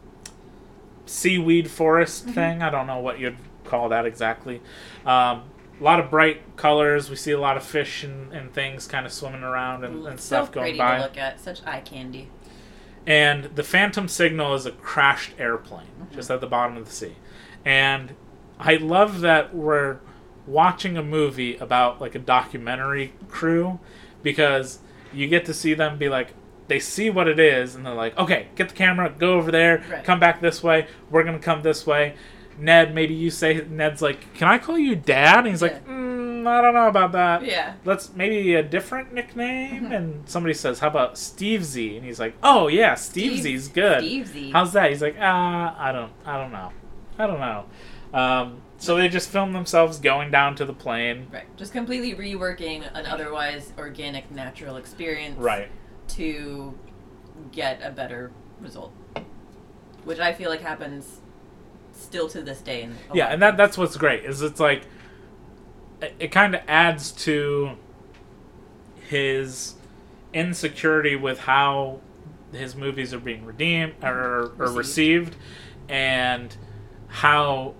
seaweed 1.06 1.70
forest 1.70 2.24
thing. 2.24 2.62
I 2.62 2.70
don't 2.70 2.86
know 2.86 2.98
what 2.98 3.18
you'd 3.18 3.36
call 3.64 3.90
that 3.90 4.06
exactly. 4.06 4.60
Um, 5.04 5.42
a 5.78 5.82
lot 5.82 6.00
of 6.00 6.10
bright 6.10 6.56
colors. 6.56 7.10
We 7.10 7.16
see 7.16 7.32
a 7.32 7.40
lot 7.40 7.56
of 7.56 7.62
fish 7.62 8.04
and, 8.04 8.32
and 8.32 8.52
things 8.52 8.86
kind 8.86 9.04
of 9.04 9.12
swimming 9.12 9.42
around 9.42 9.84
and, 9.84 10.06
and 10.06 10.20
so 10.20 10.26
stuff 10.26 10.52
going 10.52 10.64
pretty 10.64 10.78
by. 10.78 10.96
to 10.96 11.02
look 11.02 11.18
at. 11.18 11.40
Such 11.40 11.64
eye 11.66 11.80
candy. 11.80 12.30
And 13.06 13.44
the 13.56 13.62
phantom 13.62 14.08
signal 14.08 14.54
is 14.54 14.64
a 14.66 14.70
crashed 14.70 15.32
airplane 15.38 16.08
just 16.12 16.30
at 16.30 16.40
the 16.40 16.46
bottom 16.46 16.76
of 16.76 16.86
the 16.86 16.92
sea. 16.92 17.16
And 17.64 18.14
I 18.58 18.76
love 18.76 19.20
that 19.20 19.54
we're 19.54 19.98
watching 20.46 20.96
a 20.96 21.02
movie 21.02 21.56
about 21.56 22.00
like 22.00 22.14
a 22.14 22.18
documentary 22.18 23.12
crew 23.28 23.78
because 24.22 24.78
you 25.12 25.26
get 25.28 25.44
to 25.46 25.54
see 25.54 25.74
them 25.74 25.96
be 25.98 26.08
like 26.08 26.34
they 26.66 26.78
see 26.78 27.10
what 27.10 27.28
it 27.28 27.38
is 27.38 27.74
and 27.74 27.84
they're 27.84 27.94
like, 27.94 28.16
"Okay, 28.18 28.46
get 28.56 28.70
the 28.70 28.74
camera, 28.74 29.10
go 29.18 29.34
over 29.34 29.50
there, 29.50 29.84
Right. 29.90 30.02
come 30.04 30.18
back 30.18 30.40
this 30.40 30.62
way. 30.62 30.86
We're 31.10 31.22
going 31.22 31.38
to 31.38 31.44
come 31.44 31.62
this 31.62 31.86
way." 31.86 32.14
Ned, 32.58 32.94
maybe 32.94 33.12
you 33.14 33.30
say 33.30 33.66
Ned's 33.68 34.00
like, 34.00 34.32
"Can 34.34 34.48
I 34.48 34.58
call 34.58 34.78
you 34.78 34.94
dad?" 34.96 35.38
And 35.40 35.48
he's 35.48 35.60
like, 35.60 35.86
mm, 35.86 36.46
"I 36.46 36.62
don't 36.62 36.72
know 36.72 36.88
about 36.88 37.12
that." 37.12 37.44
Yeah. 37.44 37.74
let's 37.84 38.14
maybe 38.14 38.54
a 38.54 38.62
different 38.62 39.12
nickname 39.12 39.92
and 39.92 40.26
somebody 40.28 40.54
says 40.54 40.78
how 40.78 40.88
about 40.88 41.16
steve 41.18 41.64
z 41.64 41.96
and 41.96 42.04
he's 42.04 42.20
like 42.20 42.34
oh 42.42 42.68
yeah 42.68 42.94
steve 42.94 43.40
z's 43.42 43.68
good 43.68 43.98
Steve 44.00 44.26
Z. 44.28 44.50
how's 44.52 44.72
that 44.74 44.90
he's 44.90 45.00
like 45.02 45.16
ah 45.20 45.74
i 45.78 45.90
don't 45.92 46.12
i 46.26 46.36
don't 46.38 46.52
know 46.52 46.70
i 47.18 47.26
don't 47.26 47.40
know 47.40 47.64
um, 48.12 48.60
so 48.84 48.96
they 48.96 49.08
just 49.08 49.28
film 49.30 49.52
themselves 49.52 49.98
going 49.98 50.30
down 50.30 50.54
to 50.56 50.64
the 50.64 50.72
plane 50.72 51.26
Right. 51.32 51.56
Just 51.56 51.72
completely 51.72 52.14
reworking 52.14 52.84
an 52.94 53.06
otherwise 53.06 53.72
organic, 53.78 54.30
natural 54.30 54.76
experience. 54.76 55.38
right 55.38 55.68
To 56.08 56.78
get 57.52 57.80
a 57.82 57.90
better 57.90 58.30
result. 58.60 58.92
Which 60.04 60.18
I 60.18 60.32
feel 60.32 60.50
like 60.50 60.60
happens 60.60 61.20
still 61.92 62.28
to 62.28 62.42
this 62.42 62.60
day. 62.60 62.82
In 62.82 62.96
yeah 63.12 63.28
and 63.28 63.40
that 63.42 63.56
that's 63.56 63.78
what's 63.78 63.96
great 63.96 64.24
is 64.24 64.42
it's 64.42 64.60
like 64.60 64.82
it, 66.02 66.14
it 66.18 66.28
kind 66.28 66.54
of 66.54 66.60
adds 66.68 67.12
to 67.12 67.76
his 69.08 69.74
insecurity 70.32 71.14
with 71.16 71.38
how 71.40 72.00
his 72.52 72.74
movies 72.74 73.12
are 73.14 73.18
being 73.20 73.44
redeemed 73.44 73.94
or, 74.02 74.52
or 74.58 74.72
Received. 74.72 74.76
received 74.76 75.36
and 75.88 76.56
how 77.08 77.74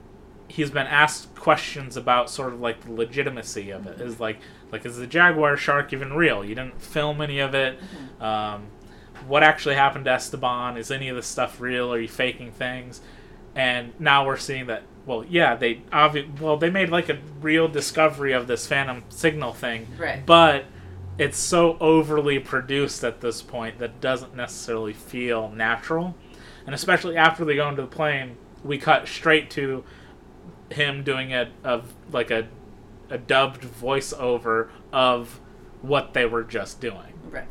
he's 0.55 0.71
been 0.71 0.87
asked 0.87 1.35
questions 1.35 1.97
about 1.97 2.31
sort 2.31 2.53
of 2.53 2.61
like 2.61 2.81
the 2.85 2.93
legitimacy 2.93 3.71
of 3.71 3.87
it. 3.89 4.01
Is 4.01 4.21
like 4.21 4.39
like 4.71 4.87
is 4.87 4.97
the 4.97 5.07
jaguar 5.07 5.57
shark 5.57 5.93
even 5.93 6.13
real? 6.13 6.45
You 6.45 6.55
didn't 6.55 6.81
film 6.81 7.21
any 7.21 7.41
of 7.41 7.55
it. 7.55 7.79
Um, 8.21 8.67
what 9.27 9.43
actually 9.43 9.75
happened 9.75 10.05
to 10.05 10.13
Esteban? 10.13 10.77
Is 10.77 10.91
any 10.91 11.09
of 11.09 11.17
this 11.17 11.27
stuff 11.27 11.61
real? 11.61 11.93
Are 11.93 11.99
you 11.99 12.09
faking 12.09 12.53
things? 12.53 13.01
And 13.57 13.93
now 13.99 14.27
we're 14.27 14.37
seeing 14.37 14.67
that. 14.67 14.83
Well, 15.07 15.25
yeah, 15.29 15.55
they 15.57 15.77
obvi- 15.93 16.41
well 16.41 16.57
they 16.57 16.71
made 16.71 16.89
like 16.91 17.09
a 17.09 17.19
real 17.41 17.67
discovery 17.69 18.33
of 18.33 18.47
this 18.47 18.67
phantom 18.67 19.03
signal 19.09 19.53
thing, 19.53 19.89
Right. 19.99 20.25
but 20.25 20.65
it's 21.19 21.39
so 21.39 21.77
overly 21.81 22.39
produced 22.39 23.03
at 23.05 23.21
this 23.21 23.43
point 23.43 23.79
that 23.81 24.01
doesn't 24.01 24.35
necessarily 24.37 24.93
feel 24.93 25.51
natural. 25.51 26.15
And 26.67 26.75
especially 26.75 27.17
after 27.17 27.45
they 27.45 27.57
go 27.57 27.69
into 27.69 27.83
the 27.83 27.89
plane, 27.89 28.37
we 28.65 28.79
cut 28.79 29.07
straight 29.09 29.51
to 29.51 29.85
him 30.71 31.03
doing 31.03 31.33
a 31.33 31.51
of 31.63 31.95
like 32.11 32.31
a 32.31 32.49
a 33.11 33.19
dubbed 33.19 33.63
voiceover 33.63 34.71
of 34.93 35.41
what 35.83 36.15
they 36.15 36.25
were 36.25 36.43
just 36.43 36.81
doing. 36.81 37.13
Right. 37.31 37.47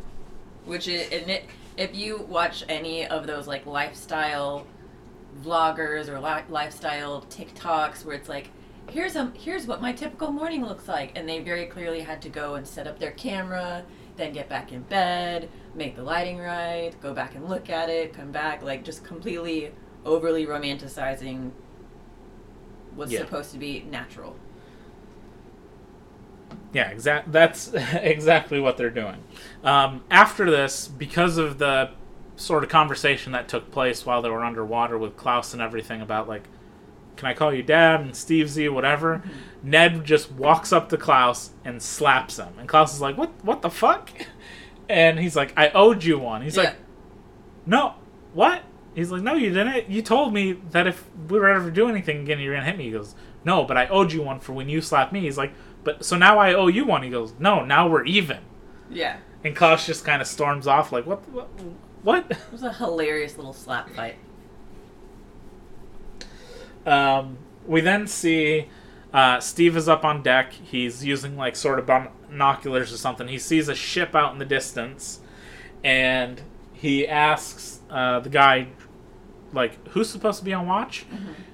Which 0.65 0.87
is, 0.87 1.09
and 1.11 1.29
it, 1.29 1.45
if 1.77 1.95
you 1.95 2.17
watch 2.17 2.63
any 2.67 3.05
of 3.05 3.27
those 3.27 3.47
like 3.47 3.65
lifestyle 3.65 4.65
vloggers 5.43 6.07
or 6.07 6.19
li- 6.19 6.43
lifestyle 6.49 7.21
TikToks 7.29 8.05
where 8.05 8.15
it's 8.15 8.29
like, 8.29 8.49
here's 8.89 9.15
a 9.15 9.31
here's 9.35 9.67
what 9.67 9.81
my 9.81 9.91
typical 9.91 10.31
morning 10.31 10.65
looks 10.65 10.87
like, 10.87 11.11
and 11.15 11.27
they 11.29 11.39
very 11.39 11.65
clearly 11.65 12.01
had 12.01 12.21
to 12.23 12.29
go 12.29 12.55
and 12.55 12.67
set 12.67 12.87
up 12.87 12.99
their 12.99 13.11
camera, 13.11 13.83
then 14.17 14.33
get 14.33 14.49
back 14.49 14.71
in 14.71 14.81
bed, 14.81 15.49
make 15.75 15.95
the 15.95 16.03
lighting 16.03 16.39
right, 16.39 16.91
go 17.01 17.13
back 17.13 17.35
and 17.35 17.47
look 17.47 17.69
at 17.69 17.89
it, 17.89 18.13
come 18.13 18.31
back, 18.31 18.63
like 18.63 18.83
just 18.83 19.03
completely 19.03 19.71
overly 20.05 20.45
romanticizing 20.45 21.51
what's 22.95 23.11
Yeah. 23.11 23.19
supposed 23.19 23.51
to 23.51 23.57
be 23.57 23.85
natural. 23.89 24.35
Yeah, 26.73 26.89
exact. 26.89 27.31
That's 27.31 27.71
exactly 27.73 28.59
what 28.59 28.77
they're 28.77 28.89
doing. 28.89 29.17
Um, 29.63 30.03
after 30.09 30.49
this, 30.49 30.87
because 30.87 31.37
of 31.37 31.57
the 31.59 31.91
sort 32.35 32.63
of 32.63 32.69
conversation 32.69 33.31
that 33.33 33.47
took 33.47 33.71
place 33.71 34.05
while 34.05 34.21
they 34.21 34.29
were 34.29 34.43
underwater 34.43 34.97
with 34.97 35.15
Klaus 35.15 35.53
and 35.53 35.61
everything 35.61 36.01
about 36.01 36.27
like, 36.27 36.43
can 37.15 37.27
I 37.27 37.33
call 37.35 37.53
you 37.53 37.61
Dad 37.61 38.01
and 38.01 38.15
Steve 38.15 38.49
Z, 38.49 38.69
whatever. 38.69 39.21
Ned 39.61 40.03
just 40.03 40.31
walks 40.31 40.73
up 40.73 40.89
to 40.89 40.97
Klaus 40.97 41.51
and 41.63 41.79
slaps 41.81 42.37
him, 42.37 42.53
and 42.59 42.67
Klaus 42.67 42.93
is 42.95 43.01
like, 43.01 43.17
"What? 43.17 43.29
What 43.43 43.61
the 43.61 43.69
fuck?" 43.69 44.09
And 44.89 45.17
he's 45.17 45.35
like, 45.35 45.53
"I 45.55 45.69
owed 45.69 46.03
you 46.03 46.19
one." 46.19 46.41
He's 46.41 46.57
Yeah. 46.57 46.63
like, 46.63 46.75
"No, 47.65 47.93
what?" 48.33 48.63
He's 48.95 49.11
like, 49.11 49.21
"No, 49.21 49.33
you 49.33 49.49
didn't. 49.49 49.89
You 49.89 50.01
told 50.01 50.33
me 50.33 50.53
that 50.71 50.87
if 50.87 51.09
we 51.27 51.39
were 51.39 51.49
ever 51.49 51.69
to 51.69 51.71
do 51.71 51.89
anything 51.89 52.21
again, 52.21 52.39
you're 52.39 52.53
gonna 52.53 52.65
hit 52.65 52.77
me." 52.77 52.85
He 52.85 52.91
goes, 52.91 53.15
"No, 53.43 53.63
but 53.63 53.77
I 53.77 53.87
owed 53.87 54.11
you 54.11 54.21
one 54.21 54.39
for 54.39 54.53
when 54.53 54.69
you 54.69 54.81
slapped 54.81 55.11
me." 55.11 55.21
He's 55.21 55.37
like, 55.37 55.53
"But 55.83 56.05
so 56.05 56.17
now 56.17 56.37
I 56.37 56.53
owe 56.53 56.67
you 56.67 56.85
one." 56.85 57.03
He 57.03 57.09
goes, 57.09 57.33
"No, 57.39 57.63
now 57.63 57.87
we're 57.87 58.05
even." 58.05 58.39
Yeah. 58.89 59.17
And 59.43 59.55
Klaus 59.55 59.85
just 59.85 60.05
kind 60.05 60.21
of 60.21 60.27
storms 60.27 60.67
off, 60.67 60.91
like, 60.91 61.05
"What? 61.05 61.27
What?" 61.29 61.47
what? 62.03 62.25
It 62.29 62.37
was 62.51 62.63
a 62.63 62.73
hilarious 62.73 63.37
little 63.37 63.53
slap 63.53 63.89
fight. 63.89 64.15
Um, 66.85 67.37
we 67.65 67.81
then 67.81 68.07
see 68.07 68.67
uh, 69.13 69.39
Steve 69.39 69.77
is 69.77 69.87
up 69.87 70.03
on 70.03 70.23
deck. 70.23 70.53
He's 70.53 71.05
using 71.05 71.37
like 71.37 71.55
sort 71.55 71.79
of 71.79 71.85
binoculars 71.85 72.91
or 72.91 72.97
something. 72.97 73.27
He 73.27 73.37
sees 73.37 73.69
a 73.69 73.75
ship 73.75 74.15
out 74.15 74.33
in 74.33 74.39
the 74.39 74.45
distance, 74.45 75.19
and 75.83 76.41
he 76.73 77.07
asks 77.07 77.81
uh, 77.89 78.19
the 78.19 78.29
guy, 78.29 78.67
like, 79.53 79.87
"Who's 79.89 80.09
supposed 80.09 80.39
to 80.39 80.45
be 80.45 80.53
on 80.53 80.67
watch?" 80.67 81.05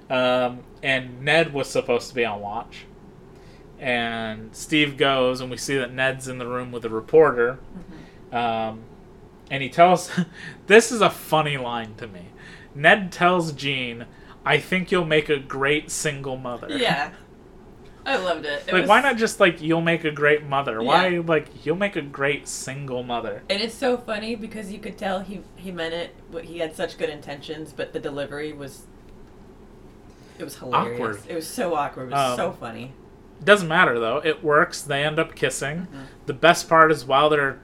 Um, 0.09 0.61
and 0.81 1.21
Ned 1.21 1.53
was 1.53 1.69
supposed 1.69 2.09
to 2.09 2.15
be 2.15 2.25
on 2.25 2.41
watch. 2.41 2.85
And 3.79 4.55
Steve 4.55 4.97
goes, 4.97 5.39
and 5.39 5.49
we 5.49 5.57
see 5.57 5.77
that 5.77 5.93
Ned's 5.93 6.27
in 6.27 6.37
the 6.37 6.47
room 6.47 6.71
with 6.71 6.83
the 6.83 6.89
reporter. 6.89 7.59
Um, 8.31 8.81
and 9.49 9.63
he 9.63 9.69
tells, 9.69 10.11
this 10.67 10.91
is 10.91 11.01
a 11.01 11.09
funny 11.09 11.57
line 11.57 11.95
to 11.95 12.07
me. 12.07 12.27
Ned 12.75 13.11
tells 13.11 13.51
Jean, 13.51 14.05
I 14.45 14.59
think 14.59 14.91
you'll 14.91 15.05
make 15.05 15.29
a 15.29 15.39
great 15.39 15.91
single 15.91 16.37
mother. 16.37 16.67
Yeah. 16.69 17.11
I 18.05 18.15
loved 18.17 18.45
it. 18.45 18.63
It 18.67 18.73
Like, 18.73 18.81
was- 18.81 18.89
why 18.89 19.01
not 19.01 19.17
just, 19.17 19.39
like, 19.39 19.61
you'll 19.61 19.81
make 19.81 20.03
a 20.03 20.11
great 20.11 20.43
mother? 20.45 20.81
Why, 20.81 21.09
like, 21.25 21.65
you'll 21.65 21.75
make 21.75 21.95
a 21.95 22.01
great 22.01 22.47
single 22.47 23.03
mother? 23.03 23.43
And 23.49 23.61
it's 23.61 23.75
so 23.75 23.97
funny 23.97 24.35
because 24.35 24.71
you 24.71 24.79
could 24.79 24.97
tell 24.97 25.19
he 25.19 25.41
he 25.55 25.71
meant 25.71 25.93
it. 25.93 26.15
He 26.43 26.59
had 26.59 26.75
such 26.75 26.97
good 26.97 27.09
intentions, 27.09 27.73
but 27.75 27.93
the 27.93 27.99
delivery 27.99 28.51
was. 28.53 28.83
It 30.37 30.43
was 30.43 30.57
hilarious. 30.57 30.95
Awkward. 30.99 31.19
It 31.27 31.35
was 31.35 31.47
so 31.47 31.75
awkward. 31.75 32.07
It 32.09 32.11
was 32.13 32.31
Um, 32.31 32.37
so 32.37 32.51
funny. 32.53 32.93
Doesn't 33.43 33.67
matter, 33.67 33.99
though. 33.99 34.17
It 34.23 34.43
works. 34.43 34.81
They 34.81 35.03
end 35.03 35.19
up 35.19 35.35
kissing. 35.35 35.81
Mm-hmm. 35.81 35.99
The 36.25 36.33
best 36.33 36.67
part 36.69 36.91
is 36.91 37.05
while 37.05 37.29
they're 37.29 37.59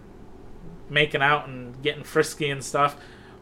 making 0.89 1.21
out 1.21 1.47
and 1.47 1.81
getting 1.81 2.03
frisky 2.03 2.49
and 2.49 2.63
stuff, 2.63 2.95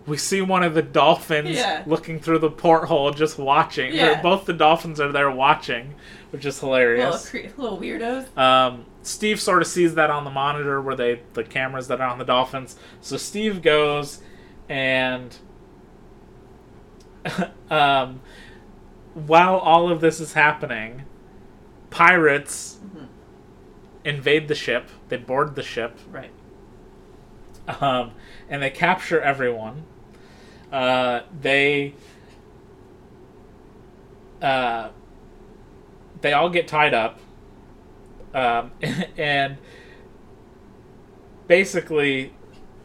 we 0.05 0.17
see 0.17 0.41
one 0.41 0.63
of 0.63 0.73
the 0.75 0.81
dolphins 0.81 1.57
Yeah. 1.57 1.83
looking 1.85 2.19
through 2.19 2.39
the 2.39 2.49
porthole 2.51 3.11
just 3.11 3.37
watching. 3.39 3.93
Yeah. 3.93 4.13
They're- 4.13 4.23
Both 4.23 4.45
the 4.45 4.53
dolphins 4.53 4.99
are 5.01 5.11
there 5.11 5.29
watching, 5.31 5.95
which 6.33 6.45
is 6.47 6.59
hilarious. 6.59 7.29
cre- 7.29 7.37
little 7.57 7.79
weirdos. 7.79 8.35
Um, 8.35 8.85
Steve 9.03 9.39
sort 9.39 9.61
of 9.61 9.67
sees 9.67 9.93
that 9.93 10.09
on 10.09 10.23
the 10.23 10.31
monitor 10.31 10.81
where 10.81 10.95
they 10.95 11.21
the 11.33 11.43
cameras 11.43 11.87
that 11.89 12.01
are 12.01 12.09
on 12.09 12.17
the 12.17 12.25
dolphins. 12.25 12.75
So 13.01 13.17
Steve 13.17 13.61
goes 13.61 14.19
and 14.67 15.37
um, 17.69 18.21
while 19.13 19.57
all 19.57 19.91
of 19.91 20.01
this 20.01 20.19
is 20.19 20.33
happening, 20.33 21.03
pirates 21.91 22.79
invade 24.03 24.47
the 24.47 24.55
ship. 24.55 24.89
They 25.09 25.17
board 25.17 25.53
the 25.55 25.61
ship 25.63 25.99
Right. 26.09 26.31
um, 27.79 28.11
and 28.49 28.63
they 28.63 28.71
capture 28.71 29.21
everyone. 29.21 29.83
Uh, 30.71 31.21
they 31.39 31.93
uh, 34.41 34.89
they 36.23 36.33
all 36.33 36.49
get 36.49 36.67
tied 36.67 36.93
up, 36.93 37.19
um, 38.33 38.71
and 39.17 39.57
basically, 41.47 42.33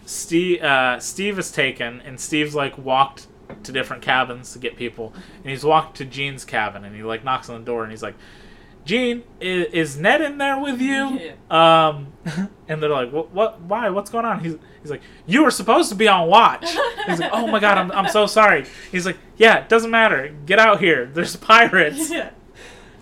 Steve 0.04 0.62
uh, 0.62 1.00
Steve 1.00 1.38
is 1.38 1.50
taken, 1.50 2.02
and 2.02 2.20
Steve's 2.20 2.54
like 2.54 2.76
walked 2.76 3.28
to 3.62 3.72
different 3.72 4.02
cabins 4.02 4.52
to 4.52 4.58
get 4.58 4.76
people, 4.76 5.14
and 5.36 5.46
he's 5.46 5.64
walked 5.64 5.96
to 5.98 6.04
Gene's 6.04 6.44
cabin, 6.44 6.84
and 6.84 6.94
he 6.94 7.02
like 7.02 7.24
knocks 7.24 7.48
on 7.48 7.60
the 7.60 7.64
door, 7.64 7.82
and 7.82 7.90
he's 7.90 8.02
like. 8.02 8.14
Gene, 8.84 9.22
is, 9.38 9.66
is 9.66 9.96
Ned 9.98 10.22
in 10.22 10.38
there 10.38 10.58
with 10.58 10.80
you? 10.80 11.34
Um, 11.50 12.10
and 12.68 12.82
they're 12.82 12.88
like, 12.88 13.12
what, 13.12 13.30
what, 13.32 13.60
why, 13.60 13.90
what's 13.90 14.08
going 14.08 14.24
on? 14.24 14.42
He's, 14.42 14.56
he's 14.80 14.90
like, 14.90 15.02
you 15.26 15.44
were 15.44 15.50
supposed 15.50 15.90
to 15.90 15.94
be 15.94 16.08
on 16.08 16.26
watch. 16.26 16.74
He's 17.06 17.20
like, 17.20 17.30
oh 17.30 17.46
my 17.48 17.60
god, 17.60 17.76
I'm, 17.76 17.92
I'm 17.92 18.08
so 18.08 18.24
sorry. 18.24 18.64
He's 18.90 19.04
like, 19.04 19.18
yeah, 19.36 19.58
it 19.58 19.68
doesn't 19.68 19.90
matter. 19.90 20.34
Get 20.46 20.58
out 20.58 20.80
here. 20.80 21.04
There's 21.04 21.36
pirates. 21.36 22.10
yeah. 22.10 22.30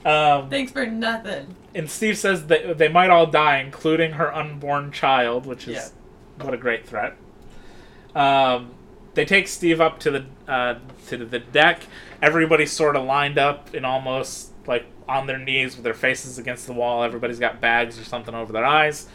Um, 0.06 0.48
Thanks 0.50 0.70
for 0.72 0.86
nothing. 0.86 1.56
and 1.74 1.90
Steve 1.90 2.16
says 2.16 2.46
that 2.46 2.78
they 2.78 2.88
might 2.88 3.10
all 3.10 3.26
die, 3.26 3.58
including 3.58 4.12
her 4.12 4.32
unborn 4.34 4.92
child, 4.92 5.46
which 5.46 5.66
is 5.66 5.92
Yeah. 6.38 6.44
what 6.44 6.54
a 6.54 6.56
great 6.56 6.86
threat. 6.86 7.16
Um, 8.14 8.70
they 9.14 9.24
take 9.24 9.48
Steve 9.48 9.80
up 9.80 9.98
to 10.00 10.10
the 10.10 10.24
uh, 10.48 10.76
to 11.08 11.16
the 11.24 11.38
deck. 11.40 11.82
Everybody's 12.22 12.72
sort 12.72 12.96
of 12.96 13.04
lined 13.04 13.38
up 13.38 13.74
and 13.74 13.84
almost 13.84 14.52
like 14.66 14.86
on 15.08 15.26
their 15.26 15.38
knees 15.38 15.74
with 15.76 15.84
their 15.84 15.94
faces 15.94 16.38
against 16.38 16.66
the 16.66 16.72
wall. 16.72 17.02
Everybody's 17.02 17.38
got 17.38 17.60
bags 17.60 17.98
or 17.98 18.04
something 18.04 18.34
over 18.34 18.52
their 18.52 18.64
eyes. 18.64 19.08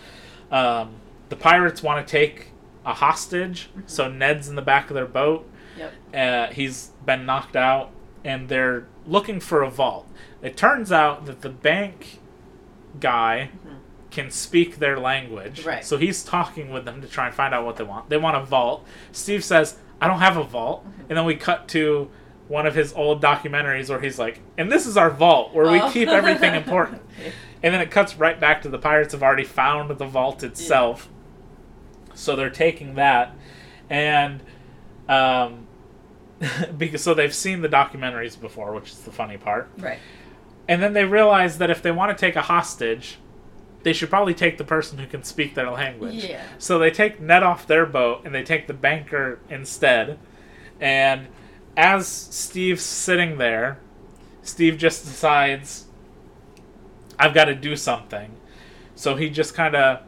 Um, 0.52 0.96
the 1.30 1.36
pirates 1.36 1.82
want 1.82 2.06
to 2.06 2.12
take 2.12 2.48
a 2.86 2.94
hostage, 2.94 3.70
so 3.86 4.10
Ned's 4.10 4.50
in 4.50 4.56
the 4.56 4.62
back 4.62 4.90
of 4.90 4.96
their 4.96 5.06
boat. 5.06 5.48
Yep. 5.78 5.94
Uh, 6.14 6.54
he's 6.54 6.92
been 7.06 7.26
knocked 7.26 7.56
out, 7.56 7.92
and 8.26 8.50
they're 8.50 8.88
looking 9.06 9.40
for 9.40 9.62
a 9.64 9.70
vault. 9.70 10.08
It 10.42 10.58
turns 10.58 10.92
out 10.92 11.26
that 11.26 11.42
the 11.42 11.50
bank 11.50 12.20
guy 13.00 13.50
can 14.10 14.30
speak 14.30 14.78
their 14.80 15.00
language, 15.00 15.66
Right. 15.66 15.86
so 15.86 15.98
he's 15.98 16.24
talking 16.24 16.70
with 16.72 16.84
them 16.86 17.02
to 17.02 17.08
try 17.08 17.28
and 17.28 17.36
find 17.36 17.54
out 17.54 17.64
what 17.66 17.78
they 17.78 17.84
want. 17.84 18.10
They 18.10 18.18
want 18.18 18.36
a 18.36 18.42
vault. 18.44 18.86
Steve 19.14 19.44
says, 19.44 19.78
"I 20.02 20.08
don't 20.08 20.20
have 20.20 20.36
a 20.36 20.44
vault," 20.44 20.86
and 21.08 21.18
then 21.18 21.24
we 21.26 21.36
cut 21.36 21.68
to 21.70 22.10
one 22.50 22.66
of 22.66 22.76
his 22.76 22.92
old 22.94 23.22
documentaries 23.22 23.90
where 23.90 24.02
he's 24.02 24.20
like, 24.20 24.42
"And 24.58 24.70
this 24.70 24.86
is 24.86 24.98
our 24.98 25.10
vault 25.10 25.54
where 25.54 25.72
we 25.72 25.80
Oh. 25.80 25.90
keep 25.92 26.10
everything 26.10 26.56
important." 26.56 27.02
And 27.64 27.72
then 27.72 27.80
it 27.80 27.92
cuts 27.92 28.18
right 28.18 28.40
back 28.40 28.64
to 28.64 28.70
the 28.70 28.80
pirates 28.80 29.14
have 29.14 29.22
already 29.22 29.44
found 29.44 29.92
the 29.92 30.06
vault 30.06 30.42
itself. 30.42 31.08
So 32.16 32.36
they're 32.36 32.50
taking 32.50 32.96
that, 32.96 33.36
and 33.88 34.42
um, 35.08 35.68
because 36.78 37.04
so 37.04 37.14
they've 37.14 37.34
seen 37.36 37.62
the 37.62 37.70
documentaries 37.70 38.40
before, 38.42 38.74
which 38.74 38.90
is 38.90 39.02
the 39.02 39.12
funny 39.12 39.38
part. 39.38 39.70
Right. 39.78 40.00
And 40.72 40.82
then 40.82 40.94
they 40.94 41.04
realize 41.04 41.58
that 41.58 41.70
if 41.70 41.82
they 41.82 41.92
want 41.92 42.18
to 42.18 42.22
take 42.26 42.38
a 42.38 42.44
hostage, 42.44 43.18
they 43.84 43.92
should 43.92 44.10
probably 44.10 44.34
take 44.34 44.58
the 44.58 44.64
person 44.64 45.00
who 45.00 45.06
can 45.06 45.22
speak 45.22 45.54
their 45.54 45.70
language. 45.70 46.24
Yeah. 46.24 46.42
So 46.60 46.80
they 46.80 46.90
take 46.90 47.20
Ned 47.20 47.44
off 47.44 47.68
their 47.68 47.86
boat 47.86 48.22
and 48.24 48.34
they 48.34 48.42
take 48.42 48.68
the 48.68 48.74
banker 48.74 49.40
instead. 49.50 50.18
And 50.80 51.28
as 51.76 52.08
Steve's 52.08 52.84
sitting 52.84 53.38
there, 53.38 53.80
Steve 54.44 54.78
just 54.78 55.04
decides, 55.04 55.88
I've 57.20 57.34
got 57.34 57.46
to 57.46 57.56
do 57.56 57.76
something. 57.76 58.32
So 58.96 59.18
he 59.18 59.30
just 59.30 59.54
kind 59.54 59.76
of 59.76 60.04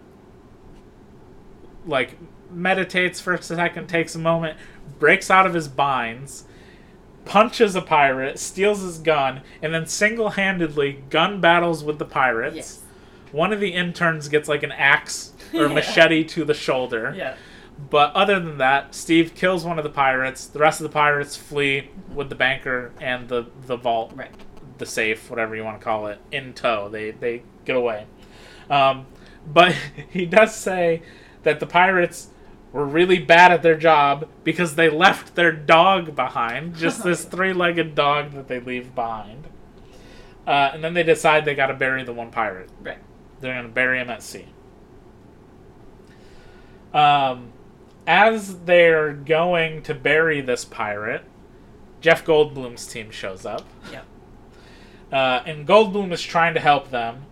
like 1.86 2.18
meditates 2.50 3.20
for 3.20 3.34
a 3.34 3.42
second, 3.42 3.88
takes 3.88 4.16
a 4.16 4.20
moment, 4.20 4.58
breaks 4.98 5.30
out 5.30 5.46
of 5.46 5.56
his 5.56 5.68
binds, 5.68 6.46
punches 7.26 7.76
a 7.76 7.82
pirate, 7.82 8.38
steals 8.40 8.82
his 8.82 8.98
gun, 9.00 9.42
and 9.62 9.74
then 9.74 9.86
single 9.86 10.32
handedly 10.32 11.04
gun 11.10 11.40
battles 11.42 11.84
with 11.84 12.00
the 12.00 12.06
pirates. 12.06 12.56
Yes. 12.56 12.80
One 13.32 13.52
of 13.54 13.60
the 13.60 13.70
interns 13.74 14.28
gets 14.28 14.48
like 14.50 14.64
an 14.64 14.72
axe 14.72 15.34
or 15.54 15.62
Yeah. 15.68 15.74
machete 15.74 16.24
to 16.26 16.44
the 16.46 16.54
shoulder. 16.54 17.14
Yeah. 17.16 17.36
But 17.90 18.14
other 18.14 18.40
than 18.40 18.60
that, 18.60 18.94
Steve 18.94 19.34
kills 19.34 19.66
one 19.66 19.78
of 19.80 19.84
the 19.84 19.90
pirates. 19.90 20.46
The 20.46 20.60
rest 20.60 20.80
of 20.80 20.84
the 20.84 20.94
pirates 20.94 21.36
flee 21.36 21.90
with 22.14 22.30
the 22.30 22.36
banker 22.36 22.92
and 23.02 23.28
the, 23.28 23.48
the 23.66 23.76
vault, 23.78 24.12
Right. 24.16 24.30
the 24.78 24.86
safe, 24.86 25.30
whatever 25.30 25.56
you 25.56 25.64
want 25.64 25.80
to 25.80 25.84
call 25.84 26.08
it, 26.08 26.20
in 26.32 26.54
tow. 26.54 26.88
They 26.90 27.12
they 27.12 27.42
get 27.66 27.76
away. 27.76 28.06
Um, 28.70 29.08
but 29.52 29.76
he 30.12 30.26
does 30.26 30.54
say 30.56 31.02
that 31.42 31.60
the 31.60 31.66
pirates 31.66 32.28
were 32.74 32.86
really 32.86 33.20
bad 33.20 33.52
at 33.52 33.62
their 33.62 33.78
job 33.78 34.28
because 34.44 34.76
they 34.76 34.90
left 34.90 35.36
their 35.36 35.52
dog 35.52 36.16
behind, 36.16 36.76
just 36.76 37.04
this 37.06 37.24
three-legged 37.24 37.96
dog 37.96 38.32
that 38.32 38.48
they 38.50 38.60
leave 38.60 38.94
behind. 38.94 39.48
Uh, 40.46 40.72
and 40.74 40.84
then 40.84 40.94
they 40.94 41.04
decide 41.04 41.46
they 41.46 41.56
got 41.56 41.68
to 41.68 41.74
bury 41.74 42.04
the 42.04 42.12
one 42.12 42.32
pirate. 42.32 42.70
Right. 42.82 42.98
They're 43.40 43.54
going 43.54 43.68
to 43.68 43.72
bury 43.72 44.00
him 44.00 44.10
at 44.10 44.22
sea. 44.22 44.48
Um, 46.94 47.54
as 48.06 48.60
they're 48.60 49.14
going 49.14 49.84
to 49.84 49.94
bury 49.94 50.42
this 50.42 50.66
pirate, 50.66 51.24
Jeff 52.02 52.26
Goldblum's 52.26 52.86
team 52.88 53.12
shows 53.12 53.46
up. 53.46 53.66
Yep. 53.92 54.06
Uh, 55.12 55.44
and 55.46 55.68
Goldblum 55.68 56.12
is 56.12 56.22
trying 56.22 56.56
to 56.56 56.60
help 56.60 56.90
them 56.90 57.26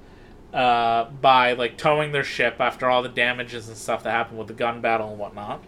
uh, 0.53 1.05
by 1.05 1.53
like 1.53 1.77
towing 1.77 2.11
their 2.11 2.23
ship 2.23 2.57
after 2.59 2.89
all 2.89 3.01
the 3.03 3.09
damages 3.09 3.67
and 3.67 3.77
stuff 3.77 4.03
that 4.03 4.11
happened 4.11 4.37
with 4.37 4.47
the 4.47 4.53
gun 4.53 4.81
battle 4.81 5.09
and 5.09 5.19
whatnot. 5.19 5.63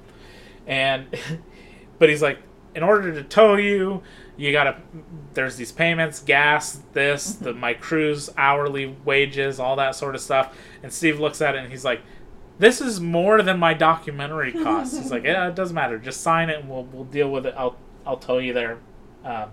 And 0.67 1.07
but 1.99 2.09
he's 2.09 2.21
like, 2.21 2.39
in 2.75 2.83
order 2.83 3.13
to 3.13 3.23
tow 3.23 3.55
you, 3.55 4.01
you 4.35 4.51
gotta. 4.51 4.77
There's 5.33 5.55
these 5.57 5.71
payments, 5.71 6.19
gas, 6.19 6.81
this, 6.93 7.33
the 7.33 7.53
my 7.53 7.73
crew's 7.73 8.29
hourly 8.37 8.95
wages, 9.05 9.59
all 9.59 9.75
that 9.77 9.95
sort 9.95 10.15
of 10.15 10.21
stuff. 10.21 10.57
And 10.81 10.91
Steve 10.91 11.19
looks 11.19 11.41
at 11.41 11.55
it 11.55 11.63
and 11.63 11.71
he's 11.71 11.85
like, 11.85 12.01
"This 12.59 12.81
is 12.81 12.99
more 12.99 13.41
than 13.41 13.59
my 13.59 13.73
documentary 13.73 14.51
costs." 14.63 14.97
he's 14.97 15.11
like, 15.11 15.23
"Yeah, 15.23 15.47
it 15.47 15.55
doesn't 15.55 15.75
matter. 15.75 15.97
Just 15.97 16.21
sign 16.21 16.49
it 16.49 16.59
and 16.59 16.69
we'll 16.69 16.85
we'll 16.85 17.05
deal 17.05 17.29
with 17.29 17.45
it. 17.45 17.53
I'll 17.57 17.77
I'll 18.05 18.17
tow 18.17 18.39
you 18.39 18.53
there." 18.53 18.79
Um, 19.23 19.51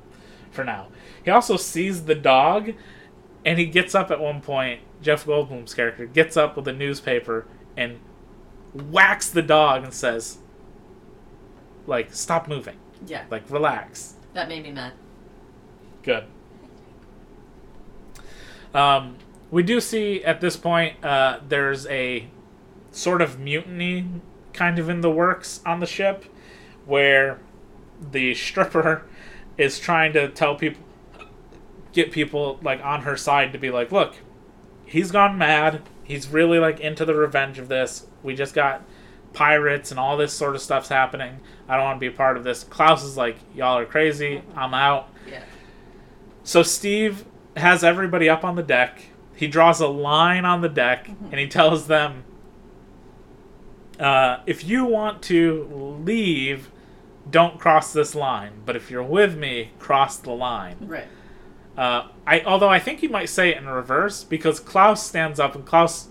for 0.51 0.64
now. 0.64 0.89
He 1.24 1.31
also 1.31 1.57
sees 1.57 2.05
the 2.05 2.14
dog, 2.14 2.72
and 3.45 3.59
he 3.59 3.66
gets 3.66 3.95
up 3.95 4.11
at 4.11 4.20
one 4.20 4.41
point. 4.41 4.80
Jeff 5.03 5.24
Goldblum's 5.24 5.72
character 5.72 6.07
gets 6.07 6.36
up 6.36 6.57
with 6.57 6.68
a 6.68 6.72
newspaper 6.72 7.47
and 7.76 8.01
whacks 8.74 9.30
the 9.30 9.43
dog 9.43 9.82
and 9.84 9.95
says, 9.95 10.38
"Like, 11.86 12.12
stop 12.12 12.49
moving. 12.49 12.76
Yeah. 13.07 13.24
Like, 13.30 13.51
relax." 13.51 14.14
That 14.34 14.49
made 14.49 14.62
me 14.62 14.72
mad. 14.72 14.93
Good. 16.03 16.24
Um, 18.74 19.16
we 19.51 19.62
do 19.62 19.80
see 19.80 20.22
at 20.22 20.41
this 20.41 20.57
point 20.57 21.05
uh, 21.05 21.41
there's 21.49 21.86
a 21.86 22.28
sort 22.93 23.22
of 23.22 23.38
mutiny 23.38 24.07
kind 24.53 24.78
of 24.78 24.88
in 24.88 25.01
the 25.01 25.11
works 25.11 25.61
on 25.66 25.80
the 25.80 25.86
ship 25.86 26.24
where 26.86 27.41
the 28.12 28.34
stripper 28.34 29.05
is 29.57 29.78
trying 29.78 30.12
to 30.12 30.28
tell 30.28 30.55
people 30.55 30.82
get 31.93 32.12
people 32.12 32.59
like 32.62 32.82
on 32.84 33.03
her 33.03 33.16
side 33.16 33.53
to 33.53 33.59
be 33.59 33.70
like 33.70 33.91
look 33.93 34.14
he's 34.86 35.11
gone 35.11 35.36
mad 35.38 35.82
he's 36.05 36.28
really 36.28 36.59
like 36.59 36.80
into 36.80 37.05
the 37.05 37.14
revenge 37.14 37.59
of 37.59 37.68
this 37.68 38.07
we 38.22 38.34
just 38.34 38.55
got 38.55 38.82
pirates 39.32 39.91
and 39.91 40.01
all 40.01 40.16
this 40.16 40.32
sort 40.32 40.55
of 40.57 40.61
stuff's 40.62 40.88
happening 40.88 41.38
i 41.68 41.76
don't 41.76 41.84
want 41.84 41.97
to 41.97 42.01
be 42.01 42.12
a 42.12 42.16
part 42.16 42.36
of 42.36 42.45
this 42.45 42.64
klaus 42.64 43.05
is 43.05 43.16
like 43.16 43.36
y'all 43.55 43.78
are 43.78 43.86
crazy 43.86 44.43
i'm 44.57 44.74
out 44.74 45.09
Yeah. 45.28 45.43
so 46.43 46.62
Steve 46.62 47.24
has 47.57 47.82
everybody 47.84 48.28
up 48.28 48.45
on 48.45 48.55
the 48.55 48.62
deck. 48.62 49.03
He 49.34 49.49
draws 49.49 49.80
a 49.80 49.88
line 49.88 50.45
on 50.45 50.61
the 50.61 50.68
deck 50.68 51.09
and 51.09 51.34
he 51.41 51.49
tells 51.49 51.88
them 51.88 52.22
uh, 53.99 54.38
if 54.47 54.64
you 54.64 54.84
want 54.84 55.20
to 55.22 55.99
leave, 56.05 56.70
don't 57.30 57.59
cross 57.59 57.93
this 57.93 58.14
line. 58.14 58.53
But 58.64 58.76
if 58.76 58.91
you're 58.91 59.03
with 59.03 59.36
me, 59.36 59.72
cross 59.78 60.16
the 60.16 60.30
line. 60.30 60.76
Right. 60.80 61.07
Uh, 61.81 62.07
I 62.26 62.43
although 62.43 62.68
I 62.68 62.78
think 62.78 63.01
he 63.01 63.09
might 63.09 63.31
say 63.31 63.49
it 63.49 63.57
in 63.57 63.66
reverse 63.66 64.22
because 64.22 64.61
Klaus 64.61 65.03
stands 65.07 65.41
up 65.41 65.55
and 65.55 65.64
Klaus 65.64 66.09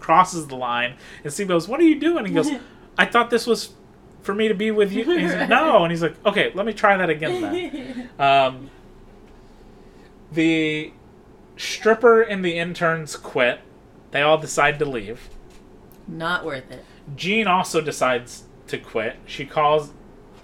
crosses 0.00 0.48
the 0.48 0.56
line 0.56 0.96
and 1.22 1.32
Steve 1.32 1.46
goes, 1.46 1.68
"What 1.68 1.78
are 1.78 1.84
you 1.84 1.94
doing?" 2.00 2.26
He 2.26 2.32
goes, 2.34 2.50
"I 2.98 3.06
thought 3.06 3.30
this 3.30 3.46
was 3.46 3.72
for 4.22 4.34
me 4.34 4.48
to 4.48 4.54
be 4.54 4.72
with 4.72 4.92
you." 4.92 5.08
And 5.08 5.20
he's 5.20 5.32
like, 5.32 5.48
"No," 5.48 5.84
and 5.84 5.92
he's 5.92 6.02
like, 6.02 6.16
"Okay, 6.26 6.50
let 6.56 6.66
me 6.66 6.72
try 6.72 6.96
that 6.96 7.08
again 7.08 7.40
then." 7.40 8.10
Um, 8.18 8.70
the 10.32 10.92
stripper 11.56 12.22
and 12.22 12.44
the 12.44 12.58
interns 12.58 13.14
quit. 13.14 13.60
They 14.10 14.22
all 14.22 14.38
decide 14.38 14.80
to 14.80 14.84
leave. 14.84 15.28
Not 16.08 16.44
worth 16.44 16.68
it. 16.72 16.84
Jean 17.14 17.46
also 17.46 17.80
decides 17.80 18.42
to 18.66 18.76
quit. 18.76 19.18
She 19.26 19.46
calls. 19.46 19.92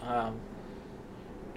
Um, 0.06 0.38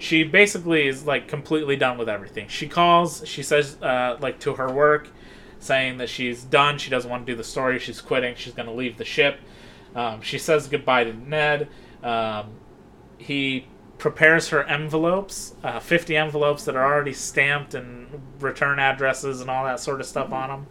she 0.02 0.24
basically 0.24 0.88
is 0.88 1.06
like 1.06 1.28
completely 1.28 1.76
done 1.76 1.96
with 2.00 2.10
everything. 2.10 2.48
She 2.48 2.68
calls. 2.68 3.22
She 3.28 3.44
says 3.44 3.78
uh, 3.84 4.18
like 4.20 4.40
to 4.40 4.56
her 4.56 4.72
work, 4.72 5.08
saying 5.60 6.00
that 6.00 6.10
she's 6.10 6.44
done. 6.44 6.80
She 6.80 6.90
doesn't 6.90 7.10
want 7.10 7.28
to 7.28 7.32
do 7.32 7.38
the 7.38 7.44
story. 7.44 7.78
She's 7.78 8.02
quitting. 8.02 8.34
She's 8.36 8.54
going 8.54 8.66
to 8.66 8.74
leave 8.74 8.98
the 8.98 9.06
ship. 9.06 9.40
Um, 9.96 10.22
she 10.22 10.40
says 10.40 10.68
goodbye 10.68 11.04
to 11.04 11.14
Ned. 11.14 11.70
Um, 12.02 12.56
he 13.20 13.68
prepares 14.00 14.50
her 14.50 14.64
envelopes, 14.64 15.54
uh, 15.64 15.80
50 15.80 16.18
envelopes 16.18 16.66
that 16.66 16.76
are 16.76 16.84
already 16.84 17.14
stamped 17.14 17.76
and 17.76 18.08
return 18.40 18.80
addresses 18.80 19.40
and 19.40 19.52
all 19.52 19.66
that 19.66 19.80
sort 19.80 20.00
of 20.00 20.08
stuff 20.08 20.32
on 20.32 20.50
them. 20.50 20.68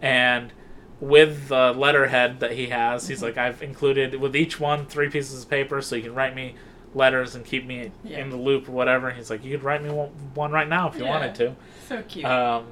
And 0.00 0.52
with 0.98 1.46
the 1.46 1.72
letterhead 1.72 2.40
that 2.40 2.52
he 2.52 2.66
has, 2.68 3.06
he's 3.06 3.22
like, 3.22 3.38
I've 3.38 3.62
included 3.62 4.16
with 4.16 4.34
each 4.34 4.58
one 4.58 4.86
three 4.86 5.08
pieces 5.08 5.44
of 5.44 5.50
paper 5.50 5.80
so 5.80 5.94
you 5.94 6.02
can 6.02 6.16
write 6.16 6.34
me 6.34 6.56
letters 6.94 7.34
and 7.34 7.44
keep 7.44 7.66
me 7.66 7.90
Yeah. 8.04 8.18
in 8.20 8.30
the 8.30 8.36
loop 8.36 8.68
or 8.68 8.72
whatever. 8.72 9.08
And 9.08 9.16
he's 9.16 9.30
like, 9.30 9.44
You 9.44 9.52
could 9.52 9.64
write 9.64 9.82
me 9.82 9.90
one, 9.90 10.50
right 10.52 10.68
now 10.68 10.88
if 10.88 10.96
you 10.96 11.04
Yeah. 11.04 11.10
wanted 11.10 11.34
to. 11.36 11.56
So 11.88 12.02
cute. 12.02 12.24
Um, 12.24 12.66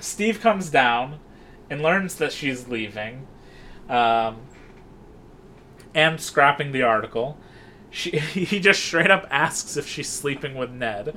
Steve 0.00 0.40
comes 0.40 0.70
down 0.70 1.18
and 1.70 1.82
learns 1.82 2.16
that 2.16 2.32
she's 2.32 2.68
leaving, 2.68 3.26
um, 3.88 4.36
and 5.94 6.20
scrapping 6.20 6.72
the 6.72 6.82
article. 6.82 7.38
She 7.90 8.10
he 8.18 8.60
just 8.60 8.84
straight 8.84 9.10
up 9.10 9.26
asks 9.30 9.76
if 9.76 9.86
she's 9.86 10.08
sleeping 10.08 10.54
with 10.56 10.70
Ned, 10.70 11.14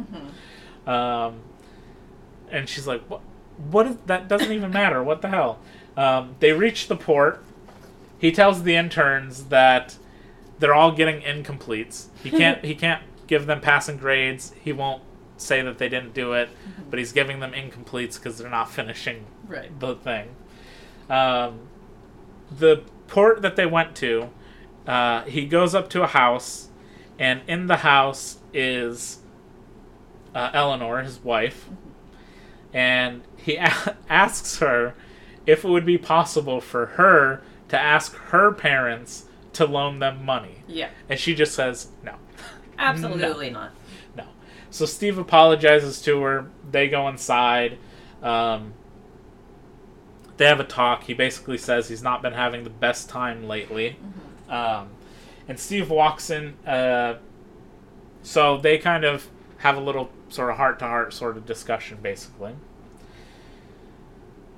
um, 0.85 1.39
and 2.51 2.69
she's 2.69 2.87
like, 2.87 3.01
"What? 3.09 3.21
What? 3.71 3.87
Is, 3.87 3.97
that 4.05 4.27
doesn't 4.27 4.51
even 4.51 4.71
matter. 4.71 5.03
What 5.03 5.21
the 5.21 5.29
hell?" 5.29 5.59
Um, 5.97 6.35
they 6.39 6.51
reach 6.53 6.87
the 6.87 6.95
port. 6.95 7.43
He 8.19 8.31
tells 8.31 8.63
the 8.63 8.75
interns 8.75 9.45
that 9.45 9.97
they're 10.59 10.73
all 10.73 10.91
getting 10.91 11.21
incompletes. 11.21 12.07
He 12.23 12.31
can't 12.31 12.63
he 12.63 12.75
can't 12.75 13.03
give 13.27 13.45
them 13.45 13.61
passing 13.61 13.97
grades. 13.97 14.53
He 14.61 14.73
won't 14.73 15.03
say 15.37 15.61
that 15.61 15.77
they 15.77 15.89
didn't 15.89 16.13
do 16.13 16.33
it, 16.33 16.49
but 16.89 16.99
he's 16.99 17.11
giving 17.11 17.39
them 17.39 17.51
incompletes 17.51 18.15
because 18.15 18.37
they're 18.37 18.49
not 18.49 18.71
finishing 18.71 19.25
right. 19.47 19.77
the 19.79 19.95
thing. 19.95 20.35
Um, 21.09 21.67
the 22.51 22.83
port 23.07 23.41
that 23.41 23.55
they 23.55 23.65
went 23.65 23.95
to, 23.97 24.29
uh, 24.87 25.23
he 25.23 25.45
goes 25.45 25.75
up 25.75 25.89
to 25.91 26.03
a 26.03 26.07
house, 26.07 26.69
and 27.19 27.41
in 27.47 27.67
the 27.67 27.77
house 27.77 28.39
is 28.53 29.19
uh, 30.33 30.49
Eleanor, 30.53 31.03
his 31.03 31.23
wife, 31.23 31.69
and 32.73 33.21
he 33.37 33.55
a- 33.55 33.95
asks 34.09 34.57
her 34.57 34.95
if 35.45 35.63
it 35.63 35.69
would 35.69 35.85
be 35.85 35.97
possible 35.97 36.59
for 36.59 36.85
her 36.87 37.41
to 37.69 37.79
ask 37.79 38.15
her 38.15 38.51
parents 38.51 39.25
to 39.57 39.65
loan 39.65 39.99
them 39.99 40.23
money, 40.25 40.63
Yeah. 40.67 40.89
and 41.09 41.19
she 41.19 41.35
just 41.35 41.53
says 41.53 41.89
no. 42.03 42.15
Absolutely 42.79 43.49
not. 43.49 43.71
No. 44.15 44.25
So 44.69 44.85
Steve 44.85 45.17
apologizes 45.17 46.01
to 46.03 46.21
her. 46.21 46.47
They 46.69 46.87
go 46.89 47.07
inside. 47.07 47.77
Um, 48.21 48.73
they 50.37 50.45
have 50.45 50.59
a 50.59 50.63
talk. 50.63 51.03
He 51.05 51.13
basically 51.13 51.57
says 51.57 51.89
he's 51.89 52.03
not 52.03 52.21
been 52.21 52.33
having 52.33 52.63
the 52.63 52.69
best 52.69 53.09
time 53.09 53.47
lately. 53.47 53.97
Um, 54.47 54.89
and 55.47 55.59
Steve 55.59 55.89
walks 55.89 56.29
in. 56.29 56.53
Uh, 56.67 57.15
so 58.21 58.57
they 58.57 58.77
kind 58.77 59.03
of 59.03 59.27
have 59.59 59.75
a 59.75 59.79
little 59.81 60.11
sort 60.29 60.51
of 60.51 60.57
heart 60.57 60.77
to 60.79 60.85
heart 60.85 61.13
sort 61.13 61.35
of 61.37 61.45
discussion, 61.47 61.97
basically. 62.03 62.53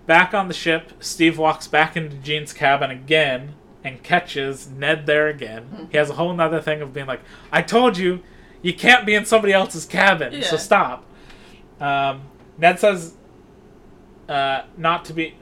Back 0.06 0.34
on 0.34 0.48
the 0.48 0.54
ship, 0.54 0.92
Steve 1.00 1.38
walks 1.38 1.68
back 1.68 1.96
into 1.96 2.18
Jean's 2.18 2.52
cabin 2.52 2.90
again 2.92 3.54
and 3.84 4.02
catches 4.04 4.70
Ned 4.70 5.06
there 5.06 5.28
again. 5.28 5.88
He 5.92 5.98
has 5.98 6.10
a 6.10 6.14
whole 6.14 6.34
nother 6.34 6.62
thing 6.62 6.82
of 6.82 6.94
being 6.94 7.06
like, 7.08 7.22
I 7.52 7.62
told 7.62 7.98
you, 7.98 8.22
you 8.62 8.74
can't 8.74 9.06
be 9.06 9.16
in 9.16 9.26
somebody 9.26 9.54
else's 9.54 9.86
cabin, 9.86 10.42
so 10.44 10.58
stop. 10.58 11.06
Um, 11.80 12.24
Ned 12.58 12.78
says 12.80 13.16
uh, 14.28 14.64
not 14.78 15.06
to 15.06 15.14
be. 15.14 15.36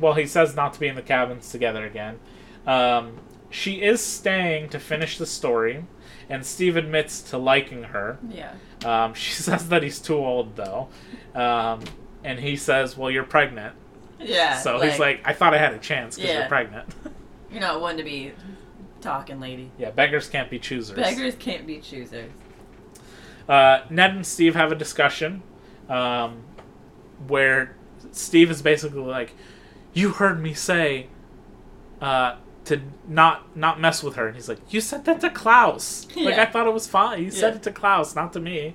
Well, 0.00 0.14
he 0.14 0.26
says 0.26 0.54
not 0.56 0.72
to 0.74 0.80
be 0.80 0.86
in 0.86 0.94
the 0.94 1.02
cabins 1.02 1.50
together 1.50 1.84
again. 1.84 2.18
Um, 2.66 3.18
she 3.50 3.82
is 3.82 4.00
staying 4.00 4.68
to 4.70 4.78
finish 4.78 5.18
the 5.18 5.26
story, 5.26 5.84
and 6.28 6.46
Steve 6.46 6.76
admits 6.76 7.20
to 7.30 7.38
liking 7.38 7.82
her. 7.84 8.18
Yeah. 8.28 8.52
Um, 8.84 9.14
she 9.14 9.32
says 9.42 9.68
that 9.68 9.82
he's 9.82 9.98
too 9.98 10.16
old 10.16 10.54
though, 10.56 10.88
um, 11.34 11.80
and 12.22 12.38
he 12.38 12.54
says, 12.56 12.96
"Well, 12.96 13.10
you're 13.10 13.24
pregnant." 13.24 13.74
Yeah. 14.20 14.58
So 14.58 14.80
he's 14.80 14.98
like, 15.00 15.22
"I 15.24 15.32
thought 15.32 15.54
I 15.54 15.58
had 15.58 15.74
a 15.74 15.78
chance 15.78 16.14
because 16.14 16.30
Yeah. 16.30 16.38
you're 16.40 16.48
pregnant." 16.48 16.88
you're 17.50 17.60
not 17.60 17.80
one 17.80 17.96
to 17.96 18.02
be 18.02 18.32
talking, 19.00 19.40
lady. 19.40 19.70
yeah, 19.78 19.90
beggars 19.90 20.28
can't 20.28 20.50
be 20.50 20.58
choosers. 20.58 20.96
Beggars 20.96 21.34
can't 21.38 21.66
be 21.66 21.78
choosers. 21.80 22.30
Uh, 23.48 23.82
Ned 23.90 24.10
and 24.10 24.26
Steve 24.26 24.54
have 24.54 24.70
a 24.70 24.74
discussion 24.76 25.42
um, 25.88 26.42
where 27.26 27.74
Steve 28.12 28.50
is 28.50 28.62
basically 28.62 29.00
like, 29.00 29.34
"You 29.92 30.10
heard 30.10 30.40
me 30.40 30.54
say 30.54 31.08
uh, 32.00 32.36
to 32.66 32.80
not 33.08 33.56
not 33.56 33.80
mess 33.80 34.02
with 34.02 34.14
her," 34.16 34.26
and 34.26 34.36
he's 34.36 34.48
like, 34.48 34.60
"You 34.72 34.80
said 34.80 35.04
that 35.06 35.20
to 35.22 35.30
Klaus. 35.30 36.06
Like 36.14 36.36
Yeah. 36.36 36.42
I 36.42 36.46
thought 36.46 36.66
it 36.66 36.72
was 36.72 36.86
fine. 36.86 37.22
You 37.22 37.30
said 37.30 37.56
it 37.56 37.62
to 37.64 37.72
Klaus, 37.72 38.14
not 38.14 38.32
to 38.34 38.40
me." 38.40 38.74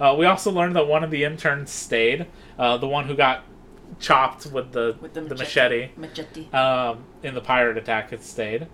Uh, 0.00 0.14
we 0.18 0.26
also 0.26 0.50
learned 0.50 0.74
that 0.74 0.88
one 0.88 1.04
of 1.04 1.10
the 1.10 1.22
interns 1.22 1.70
stayed, 1.70 2.26
uh, 2.58 2.76
the 2.78 2.88
one 2.88 3.04
who 3.06 3.14
got 3.14 3.44
chopped 4.00 4.46
with 4.46 4.72
the 4.72 4.96
With 5.00 5.14
the, 5.14 5.22
the 5.22 5.34
machete 5.34 5.90
Machete. 5.96 6.50
um, 6.52 7.04
in 7.22 7.34
the 7.34 7.40
pirate 7.40 7.76
attack 7.78 8.12
it 8.12 8.22
stayed. 8.22 8.66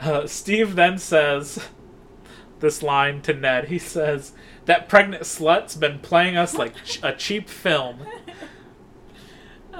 Uh, 0.00 0.26
Steve 0.26 0.74
then 0.76 0.98
says 0.98 1.68
this 2.60 2.82
line 2.82 3.20
to 3.22 3.32
Ned. 3.34 3.66
He 3.68 3.78
says, 3.78 4.32
That 4.66 4.88
pregnant 4.88 5.22
slut's 5.24 5.74
been 5.76 5.98
playing 6.00 6.36
us 6.36 6.54
like 6.54 6.74
ch- 6.84 7.00
a 7.02 7.12
cheap 7.12 7.48
film. 7.48 8.00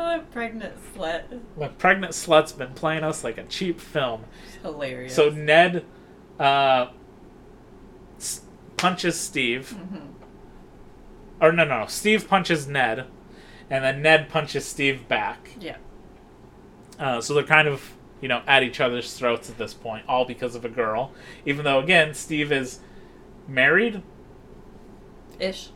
Oh, 0.00 0.22
pregnant 0.30 0.74
slut. 0.94 1.24
The 1.58 1.68
pregnant 1.70 2.14
slut's 2.14 2.52
been 2.52 2.72
playing 2.72 3.02
us 3.02 3.24
like 3.24 3.36
a 3.36 3.42
cheap 3.42 3.80
film. 3.80 4.26
Hilarious. 4.62 5.12
So 5.12 5.28
Ned 5.30 5.84
uh, 6.38 6.90
punches 8.76 9.18
Steve. 9.18 9.74
Mhm. 9.76 10.12
Or 11.40 11.50
no, 11.50 11.64
no, 11.64 11.86
Steve 11.88 12.28
punches 12.28 12.68
Ned. 12.68 13.06
And 13.70 13.84
then 13.84 14.02
Ned 14.02 14.28
punches 14.28 14.64
Steve 14.64 15.08
back. 15.08 15.50
Yeah. 15.60 15.76
Uh, 16.98 17.20
so 17.20 17.34
they're 17.34 17.42
kind 17.42 17.68
of, 17.68 17.94
you 18.20 18.28
know, 18.28 18.42
at 18.46 18.62
each 18.62 18.80
other's 18.80 19.12
throats 19.14 19.50
at 19.50 19.58
this 19.58 19.74
point, 19.74 20.04
all 20.08 20.24
because 20.24 20.54
of 20.54 20.64
a 20.64 20.68
girl. 20.68 21.12
Even 21.44 21.64
though, 21.64 21.78
again, 21.78 22.14
Steve 22.14 22.50
is 22.50 22.80
married. 23.46 24.02
Ish. 25.38 25.70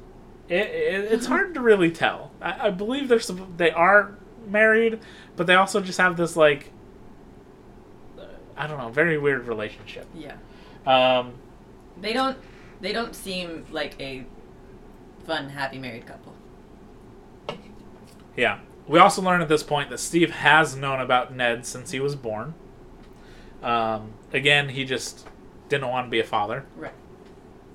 It, 0.49 0.67
it, 0.67 1.13
it's 1.13 1.27
hard 1.27 1.55
to 1.55 1.61
really 1.61 1.91
tell. 1.91 2.33
I, 2.41 2.69
I 2.69 2.71
believe 2.71 3.09
they're 3.09 3.21
they 3.57 3.71
are 3.71 4.19
married, 4.49 4.99
but 5.37 5.47
they 5.47 5.55
also 5.55 5.81
just 5.81 5.99
have 5.99 6.17
this 6.17 6.37
like, 6.37 6.71
I 8.57 8.67
don't 8.67 8.79
know, 8.79 8.89
very 8.89 9.19
weird 9.19 9.47
relationship. 9.47 10.07
Yeah. 10.15 10.37
Um, 10.87 11.35
They 12.01 12.13
don't. 12.13 12.37
They 12.81 12.93
don't 12.93 13.15
seem 13.15 13.67
like 13.71 13.95
a 14.01 14.27
fun, 15.25 15.51
happy 15.51 15.79
married 15.79 16.07
couple. 16.07 16.35
Yeah. 18.37 18.61
We 18.87 18.99
also 18.99 19.23
learn 19.23 19.41
at 19.41 19.49
this 19.49 19.63
point 19.63 19.91
that 19.91 19.99
Steve 19.99 20.31
has 20.31 20.75
known 20.75 21.01
about 21.01 21.35
Ned 21.35 21.65
since 21.65 21.93
he 21.93 22.01
was 22.01 22.17
born. 22.17 22.55
Um, 23.63 24.15
again, 24.33 24.71
he 24.71 24.85
just 24.85 25.27
didn't 25.69 25.89
want 25.89 26.07
to 26.07 26.11
be 26.11 26.21
a 26.21 26.25
father. 26.25 26.67
Right. 26.77 26.93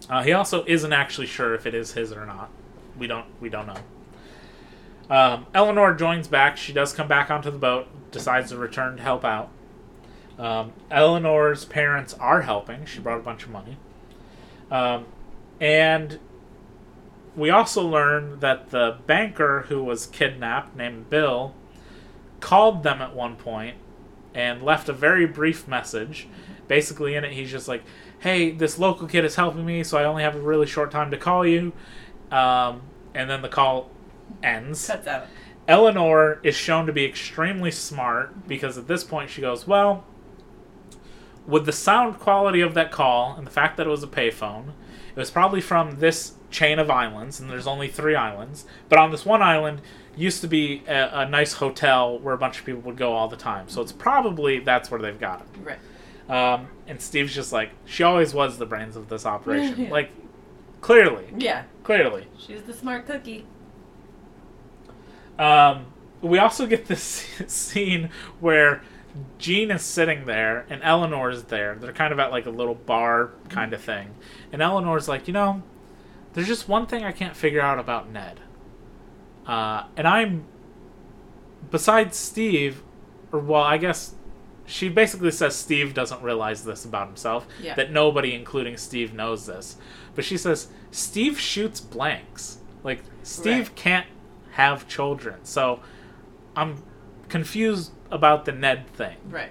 Uh, 0.09 0.23
he 0.23 0.33
also 0.33 0.63
isn't 0.67 0.93
actually 0.93 1.27
sure 1.27 1.55
if 1.55 1.65
it 1.65 1.73
is 1.73 1.93
his 1.93 2.11
or 2.11 2.25
not. 2.25 2.49
We 2.97 3.07
don't. 3.07 3.25
We 3.39 3.49
don't 3.49 3.67
know. 3.67 3.77
Um, 5.09 5.47
Eleanor 5.53 5.93
joins 5.93 6.27
back. 6.27 6.57
She 6.57 6.73
does 6.73 6.93
come 6.93 7.07
back 7.07 7.31
onto 7.31 7.49
the 7.49 7.57
boat. 7.57 7.87
Decides 8.11 8.51
to 8.51 8.57
return 8.57 8.97
to 8.97 9.03
help 9.03 9.23
out. 9.23 9.49
Um, 10.37 10.73
Eleanor's 10.91 11.65
parents 11.65 12.13
are 12.15 12.41
helping. 12.41 12.85
She 12.85 12.99
brought 12.99 13.19
a 13.19 13.23
bunch 13.23 13.43
of 13.43 13.49
money. 13.49 13.77
Um, 14.69 15.05
and 15.59 16.19
we 17.37 17.49
also 17.49 17.87
learn 17.87 18.39
that 18.41 18.71
the 18.71 18.97
banker 19.05 19.65
who 19.69 19.83
was 19.83 20.07
kidnapped, 20.07 20.75
named 20.75 21.09
Bill, 21.09 21.53
called 22.39 22.83
them 22.83 23.01
at 23.01 23.15
one 23.15 23.35
point 23.35 23.77
and 24.33 24.61
left 24.61 24.89
a 24.89 24.93
very 24.93 25.25
brief 25.25 25.67
message. 25.67 26.27
Basically, 26.67 27.15
in 27.15 27.23
it, 27.23 27.31
he's 27.31 27.49
just 27.49 27.67
like, 27.67 27.83
"Hey, 28.19 28.51
this 28.51 28.77
local 28.77 29.07
kid 29.07 29.23
is 29.23 29.35
helping 29.35 29.65
me, 29.65 29.83
so 29.83 29.97
I 29.97 30.03
only 30.03 30.23
have 30.23 30.35
a 30.35 30.41
really 30.41 30.65
short 30.65 30.91
time 30.91 31.11
to 31.11 31.17
call 31.17 31.45
you." 31.45 31.71
Um, 32.31 32.81
and 33.13 33.29
then 33.29 33.41
the 33.41 33.49
call 33.49 33.89
ends. 34.43 34.87
Cuts 34.87 35.07
out. 35.07 35.27
Eleanor 35.67 36.39
is 36.43 36.55
shown 36.55 36.85
to 36.85 36.93
be 36.93 37.05
extremely 37.05 37.71
smart 37.71 38.47
because 38.47 38.77
at 38.77 38.87
this 38.87 39.03
point 39.03 39.29
she 39.29 39.41
goes, 39.41 39.67
Well, 39.67 40.05
with 41.45 41.65
the 41.65 41.71
sound 41.71 42.19
quality 42.19 42.61
of 42.61 42.73
that 42.75 42.91
call 42.91 43.35
and 43.35 43.45
the 43.45 43.51
fact 43.51 43.77
that 43.77 43.87
it 43.87 43.89
was 43.89 44.03
a 44.03 44.07
payphone, 44.07 44.69
it 45.09 45.17
was 45.17 45.31
probably 45.31 45.59
from 45.59 45.99
this 45.99 46.33
chain 46.49 46.79
of 46.79 46.89
islands, 46.89 47.39
and 47.39 47.49
there's 47.49 47.67
only 47.67 47.87
three 47.87 48.15
islands. 48.15 48.65
But 48.89 48.99
on 48.99 49.11
this 49.11 49.25
one 49.25 49.41
island 49.41 49.81
used 50.15 50.41
to 50.41 50.47
be 50.47 50.83
a, 50.87 51.21
a 51.21 51.29
nice 51.29 51.53
hotel 51.53 52.17
where 52.19 52.33
a 52.33 52.37
bunch 52.37 52.59
of 52.59 52.65
people 52.65 52.81
would 52.81 52.97
go 52.97 53.13
all 53.13 53.27
the 53.27 53.37
time. 53.37 53.69
So 53.69 53.81
it's 53.81 53.91
probably 53.91 54.59
that's 54.59 54.89
where 54.89 55.01
they've 55.01 55.19
got 55.19 55.41
it. 55.41 55.47
Right. 55.63 55.79
Um, 56.29 56.67
and 56.87 56.99
Steve's 57.01 57.33
just 57.33 57.53
like, 57.53 57.71
She 57.85 58.03
always 58.03 58.33
was 58.33 58.57
the 58.57 58.65
brains 58.65 58.95
of 58.95 59.09
this 59.09 59.25
operation. 59.25 59.83
Yeah. 59.83 59.89
like, 59.91 60.09
clearly. 60.81 61.25
Yeah. 61.37 61.63
Clearly. 61.83 62.27
She's 62.37 62.63
the 62.63 62.73
smart 62.73 63.05
cookie. 63.05 63.45
Um, 65.37 65.85
we 66.21 66.39
also 66.39 66.65
get 66.65 66.87
this 66.87 67.27
scene 67.47 68.09
where 68.39 68.81
Jean 69.37 69.71
is 69.71 69.83
sitting 69.83 70.25
there 70.25 70.65
and 70.69 70.81
Eleanor's 70.83 71.43
there. 71.43 71.75
They're 71.75 71.93
kind 71.93 72.11
of 72.11 72.19
at 72.19 72.31
like 72.31 72.45
a 72.45 72.51
little 72.51 72.75
bar 72.75 73.31
kind 73.49 73.73
of 73.73 73.81
thing. 73.81 74.15
And 74.51 74.61
Eleanor's 74.61 75.07
like, 75.07 75.27
you 75.27 75.33
know, 75.33 75.61
there's 76.37 76.47
just 76.47 76.69
one 76.69 76.85
thing 76.85 77.03
I 77.03 77.11
can't 77.11 77.35
figure 77.35 77.61
out 77.61 77.79
about 77.79 78.11
Ned. 78.11 78.39
Uh, 79.47 79.85
and 79.97 80.07
I'm, 80.07 80.45
besides 81.71 82.15
Steve, 82.15 82.83
or 83.31 83.39
well, 83.39 83.63
I 83.63 83.77
guess 83.77 84.13
she 84.67 84.87
basically 84.87 85.31
says 85.31 85.55
Steve 85.55 85.95
doesn't 85.95 86.21
realize 86.21 86.63
this 86.63 86.85
about 86.85 87.07
himself. 87.07 87.47
Yeah. 87.59 87.73
That 87.73 87.91
nobody, 87.91 88.35
including 88.35 88.77
Steve, 88.77 89.15
knows 89.15 89.47
this. 89.47 89.77
But 90.13 90.25
she 90.25 90.37
says 90.37 90.67
Steve 90.91 91.39
shoots 91.39 91.79
blanks. 91.79 92.59
Like 92.83 93.01
Steve 93.23 93.69
Right. 93.69 93.75
can't 93.75 94.07
have 94.51 94.87
children. 94.87 95.43
So 95.43 95.79
I'm 96.55 96.83
confused 97.29 97.93
about 98.11 98.45
the 98.45 98.51
Ned 98.51 98.85
thing. 98.89 99.17
Right. 99.27 99.49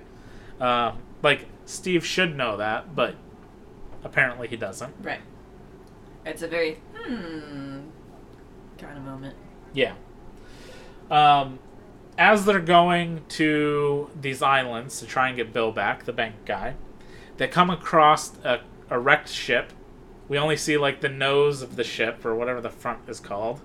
Um, 0.60 0.98
like 1.20 1.46
Steve 1.64 2.06
should 2.06 2.36
know 2.36 2.58
that, 2.58 2.94
but 2.94 3.16
apparently 4.04 4.46
he 4.46 4.56
doesn't. 4.56 4.94
Right. 5.02 5.20
It's 6.26 6.42
a 6.42 6.48
very 6.48 6.78
hmm 6.94 7.80
kind 8.78 8.98
of 8.98 9.04
moment. 9.04 9.36
Yeah. 9.72 9.94
Um, 11.10 11.60
as 12.18 12.44
they're 12.44 12.60
going 12.60 13.24
to 13.28 14.10
these 14.20 14.42
islands 14.42 14.98
to 15.00 15.06
try 15.06 15.28
and 15.28 15.36
get 15.36 15.52
Bill 15.52 15.72
back, 15.72 16.04
the 16.04 16.12
bank 16.12 16.34
guy, 16.44 16.74
they 17.36 17.46
come 17.48 17.70
across 17.70 18.36
a, 18.44 18.60
a 18.90 18.98
wrecked 18.98 19.28
ship. 19.28 19.72
We 20.28 20.36
only 20.36 20.56
see 20.56 20.76
like 20.76 21.00
the 21.00 21.08
nose 21.08 21.62
of 21.62 21.76
the 21.76 21.84
ship 21.84 22.24
or 22.24 22.34
whatever 22.34 22.60
the 22.60 22.70
front 22.70 23.08
is 23.08 23.20
called. 23.20 23.60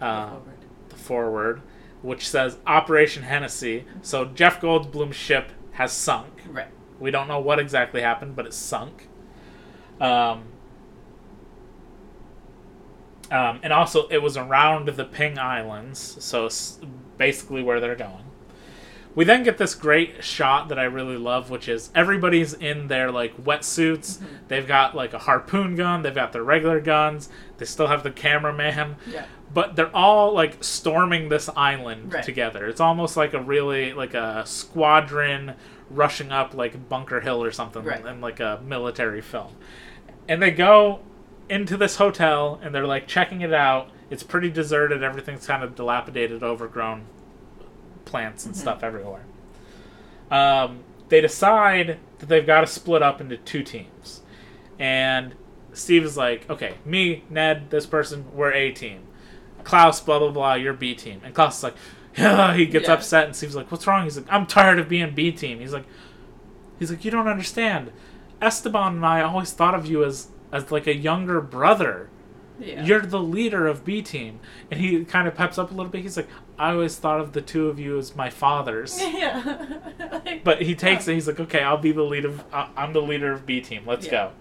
Uh, 0.00 0.30
Forward. 0.30 0.56
the 0.88 0.96
forward, 0.96 1.62
which 2.02 2.28
says 2.28 2.58
Operation 2.66 3.22
Hennessey. 3.22 3.84
So 4.02 4.24
Jeff 4.24 4.60
Goldblum's 4.60 5.14
ship 5.16 5.52
has 5.72 5.92
sunk. 5.92 6.42
Right. 6.50 6.66
We 6.98 7.10
don't 7.10 7.28
know 7.28 7.38
what 7.40 7.58
exactly 7.60 8.00
happened, 8.02 8.34
but 8.34 8.46
it 8.46 8.52
sunk. 8.52 9.08
Um, 10.00 10.44
um, 13.32 13.60
and 13.62 13.72
also, 13.72 14.06
it 14.08 14.18
was 14.22 14.36
around 14.36 14.88
the 14.88 15.04
Ping 15.04 15.38
Islands, 15.38 15.98
so 16.20 16.46
s- 16.46 16.78
basically 17.18 17.62
where 17.62 17.80
they're 17.80 17.96
going. 17.96 18.24
We 19.14 19.26
then 19.26 19.42
get 19.42 19.58
this 19.58 19.74
great 19.74 20.24
shot 20.24 20.68
that 20.70 20.78
I 20.78 20.84
really 20.84 21.18
love, 21.18 21.50
which 21.50 21.68
is 21.68 21.90
everybody's 21.94 22.54
in 22.54 22.88
their 22.88 23.10
like 23.10 23.36
wetsuits. 23.44 24.18
They've 24.48 24.66
got 24.66 24.94
like 24.94 25.12
a 25.12 25.18
harpoon 25.18 25.76
gun. 25.76 26.00
They've 26.02 26.14
got 26.14 26.32
their 26.32 26.42
regular 26.44 26.80
guns. 26.80 27.28
They 27.58 27.66
still 27.66 27.88
have 27.88 28.04
the 28.04 28.10
cameraman 28.10 28.96
Yeah. 29.06 29.26
but 29.52 29.76
they're 29.76 29.94
all 29.94 30.32
like 30.32 30.64
storming 30.64 31.28
this 31.28 31.50
island 31.54 32.14
Right. 32.14 32.22
together. 32.24 32.66
It's 32.66 32.80
almost 32.80 33.18
like 33.18 33.34
a 33.34 33.40
really 33.42 33.92
like 33.92 34.14
a 34.14 34.44
squadron 34.46 35.56
rushing 35.90 36.32
up 36.32 36.54
like 36.54 36.88
Bunker 36.88 37.20
Hill 37.20 37.44
or 37.44 37.52
something 37.52 37.84
Right. 37.84 38.02
in 38.06 38.22
like 38.22 38.40
a 38.40 38.60
military 38.64 39.20
film. 39.20 39.52
And 40.26 40.40
they 40.40 40.52
go 40.52 41.00
into 41.48 41.76
this 41.76 41.96
hotel 41.96 42.58
and 42.62 42.74
they're 42.74 42.86
like 42.86 43.06
checking 43.06 43.40
it 43.40 43.52
out. 43.52 43.90
It's 44.10 44.22
pretty 44.22 44.50
deserted. 44.50 45.02
Everything's 45.02 45.46
kind 45.46 45.62
of 45.62 45.74
dilapidated, 45.74 46.42
overgrown 46.42 47.04
plants 48.04 48.44
and 48.46 48.56
stuff 48.56 48.82
everywhere. 48.82 49.24
Um, 50.30 50.80
they 51.08 51.20
decide 51.20 51.98
that 52.18 52.28
they've 52.28 52.46
got 52.46 52.62
to 52.62 52.66
split 52.66 53.02
up 53.02 53.20
into 53.20 53.36
two 53.36 53.62
teams. 53.62 54.22
And 54.78 55.34
Steve 55.72 56.04
is 56.04 56.16
like, 56.16 56.48
okay, 56.50 56.74
me, 56.84 57.24
Ned, 57.30 57.70
this 57.70 57.86
person, 57.86 58.24
we're 58.34 58.52
A 58.52 58.72
team. 58.72 59.06
Klaus, 59.64 60.00
blah 60.00 60.18
blah 60.18 60.30
blah, 60.30 60.54
you're 60.54 60.72
B 60.72 60.94
team. 60.94 61.20
And 61.24 61.34
Klaus 61.34 61.58
is 61.58 61.64
like, 61.64 61.74
yeah, 62.16 62.54
he 62.56 62.66
gets 62.66 62.88
Yeah. 62.88 62.94
upset 62.94 63.26
and 63.26 63.36
Steve's 63.36 63.54
like, 63.54 63.70
what's 63.70 63.86
wrong? 63.86 64.04
He's 64.04 64.16
like, 64.16 64.26
I'm 64.30 64.46
tired 64.46 64.78
of 64.78 64.88
being 64.88 65.14
B 65.14 65.30
team. 65.32 65.60
He's 65.60 65.72
like, 65.72 65.84
he's 66.78 66.90
like, 66.90 67.04
you 67.04 67.10
don't 67.10 67.28
understand. 67.28 67.92
Esteban 68.40 68.96
and 68.96 69.06
I 69.06 69.22
always 69.22 69.52
thought 69.52 69.74
of 69.74 69.86
you 69.86 70.04
as 70.04 70.28
as 70.52 70.70
like 70.70 70.86
a 70.86 70.94
younger 70.94 71.40
brother. 71.40 72.08
Yeah. 72.60 72.84
You're 72.84 73.00
the 73.00 73.18
leader 73.18 73.66
of 73.66 73.84
B 73.84 74.02
team. 74.02 74.38
And 74.70 74.78
he 74.78 75.04
kind 75.04 75.26
of 75.26 75.34
peps 75.34 75.58
up 75.58 75.70
a 75.72 75.74
little 75.74 75.90
bit. 75.90 76.02
He's 76.02 76.16
like, 76.16 76.28
I 76.58 76.70
always 76.72 76.96
thought 76.96 77.18
of 77.18 77.32
the 77.32 77.40
two 77.40 77.68
of 77.68 77.80
you 77.80 77.98
as 77.98 78.14
my 78.14 78.30
fathers. 78.30 78.98
yeah. 79.00 79.80
Like, 79.98 80.44
But 80.44 80.62
he 80.62 80.74
takes 80.76 81.08
it. 81.08 81.14
He's 81.14 81.26
like, 81.26 81.40
okay, 81.40 81.62
I'll 81.62 81.78
be 81.78 81.90
the 81.92 82.02
lead 82.04 82.24
of. 82.24 82.44
I- 82.52 82.68
I'm 82.76 82.92
the 82.92 83.02
leader 83.02 83.32
of 83.32 83.46
B 83.46 83.60
team. 83.60 83.82
Let's 83.86 84.06
Yeah. 84.06 84.10
go. 84.12 84.32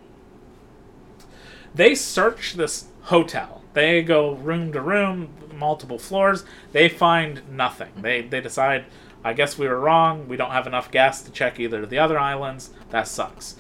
They 1.74 1.96
search 1.96 2.54
this 2.56 2.86
hotel. 3.04 3.64
They 3.74 4.02
go 4.04 4.34
room 4.34 4.74
to 4.74 4.82
room, 4.82 5.30
multiple 5.56 5.98
floors. 5.98 6.44
They 6.74 6.90
find 6.90 7.42
nothing. 7.50 7.92
They 8.02 8.22
they 8.22 8.42
decide, 8.42 8.86
I 9.24 9.34
guess 9.34 9.58
we 9.58 9.68
were 9.68 9.80
wrong. 9.80 10.28
We 10.28 10.36
don't 10.36 10.52
have 10.52 10.68
enough 10.68 10.92
gas 10.92 11.22
to 11.24 11.32
check 11.32 11.60
either 11.60 11.84
of 11.84 11.90
the 11.90 11.98
other 12.00 12.20
islands. 12.20 12.72
That 12.90 13.08
sucks. 13.08 13.56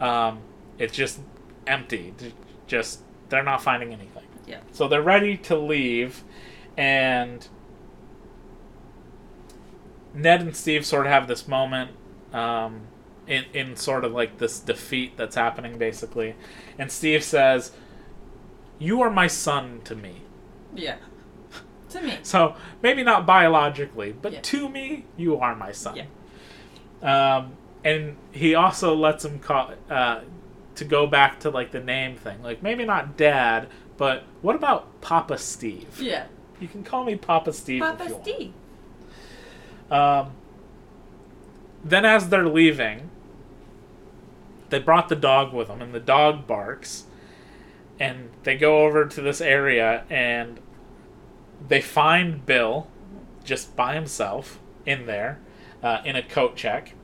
Um, 0.00 0.40
it's 0.78 0.92
just 0.94 1.20
empty. 1.66 2.14
Just 2.66 3.00
they're 3.28 3.42
not 3.42 3.62
finding 3.62 3.92
anything. 3.92 4.24
Yeah. 4.46 4.60
So 4.72 4.88
they're 4.88 5.02
ready 5.02 5.36
to 5.38 5.56
leave, 5.56 6.22
and 6.76 7.46
Ned 10.12 10.40
and 10.42 10.56
Steve 10.56 10.86
sort 10.86 11.06
of 11.06 11.12
have 11.12 11.26
this 11.28 11.48
moment 11.48 11.90
um, 12.32 12.82
in 13.26 13.44
in 13.52 13.76
sort 13.76 14.04
of 14.04 14.12
like 14.12 14.38
this 14.38 14.58
defeat 14.60 15.16
that's 15.16 15.34
happening 15.36 15.78
basically, 15.78 16.36
and 16.78 16.90
Steve 16.90 17.22
says, 17.24 17.72
"You 18.78 19.02
are 19.02 19.10
my 19.10 19.26
son 19.26 19.80
to 19.84 19.94
me." 19.94 20.22
Yeah. 20.74 20.96
To 21.90 22.00
me. 22.02 22.18
So 22.24 22.56
maybe 22.82 23.04
not 23.04 23.24
biologically, 23.24 24.10
but 24.20 24.32
Yeah. 24.32 24.40
to 24.40 24.68
me, 24.68 25.04
you 25.16 25.38
are 25.38 25.54
my 25.54 25.70
son. 25.70 25.94
Yeah. 25.96 27.36
Um, 27.36 27.52
and 27.84 28.16
he 28.32 28.56
also 28.56 28.96
lets 28.96 29.24
him 29.24 29.38
call 29.38 29.70
uh, 29.88 30.22
to 30.76 30.84
go 30.84 31.06
back 31.06 31.40
to 31.40 31.50
like 31.50 31.70
the 31.70 31.80
name 31.80 32.16
thing, 32.16 32.42
like 32.42 32.62
maybe 32.62 32.84
not 32.84 33.16
Dad, 33.16 33.68
but 33.96 34.24
what 34.42 34.56
about 34.56 35.00
Papa 35.00 35.38
Steve? 35.38 36.00
Yeah. 36.00 36.26
You 36.60 36.68
can 36.68 36.82
call 36.82 37.04
me 37.04 37.16
Papa 37.16 37.52
Steve. 37.52 37.80
Papa 37.82 38.04
want. 38.10 38.22
Steve. 38.22 38.52
Um, 39.90 40.32
then, 41.84 42.04
as 42.04 42.28
they're 42.28 42.48
leaving, 42.48 43.10
they 44.70 44.78
brought 44.78 45.08
the 45.08 45.16
dog 45.16 45.52
with 45.52 45.68
them, 45.68 45.82
and 45.82 45.92
the 45.94 46.00
dog 46.00 46.46
barks. 46.46 47.04
And 48.00 48.30
they 48.42 48.56
go 48.56 48.80
over 48.80 49.04
to 49.06 49.20
this 49.20 49.40
area, 49.40 50.04
and 50.10 50.58
they 51.68 51.80
find 51.80 52.44
Bill 52.44 52.88
just 53.44 53.76
by 53.76 53.94
himself 53.94 54.58
in 54.86 55.06
there 55.06 55.38
uh, 55.82 56.00
in 56.04 56.16
a 56.16 56.22
coat 56.22 56.56
check. 56.56 56.94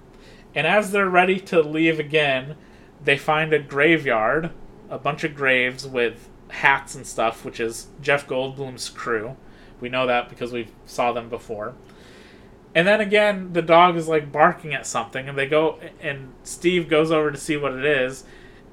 And 0.55 0.67
as 0.67 0.91
they're 0.91 1.09
ready 1.09 1.39
to 1.41 1.61
leave 1.61 2.01
again, 2.01 2.57
they 3.05 3.17
find 3.17 3.53
a 3.53 3.59
graveyard, 3.59 4.51
a 4.89 4.99
bunch 4.99 5.25
of 5.25 5.35
graves 5.35 5.87
with 5.87 6.29
hats 6.49 6.95
and 6.95 7.07
stuff, 7.07 7.45
which 7.45 7.61
is 7.61 7.89
Jeff 8.01 8.27
Goldblum's 8.27 8.89
crew. 8.89 9.37
We 9.81 9.89
know 9.89 10.07
that 10.07 10.29
because 10.29 10.53
we 10.53 10.69
saw 10.85 11.13
them 11.13 11.29
before. 11.29 11.75
And 12.75 12.87
then 12.87 13.01
again, 13.01 13.53
the 13.53 13.63
dog 13.63 13.97
is 13.97 14.07
like 14.07 14.31
barking 14.31 14.75
at 14.75 14.87
something, 14.87 15.29
and 15.29 15.37
they 15.37 15.47
go, 15.47 15.81
and 16.01 16.33
Steve 16.45 16.89
goes 16.89 17.11
over 17.11 17.31
to 17.31 17.39
see 17.39 17.57
what 17.57 17.73
it 17.73 17.85
is, 17.85 18.25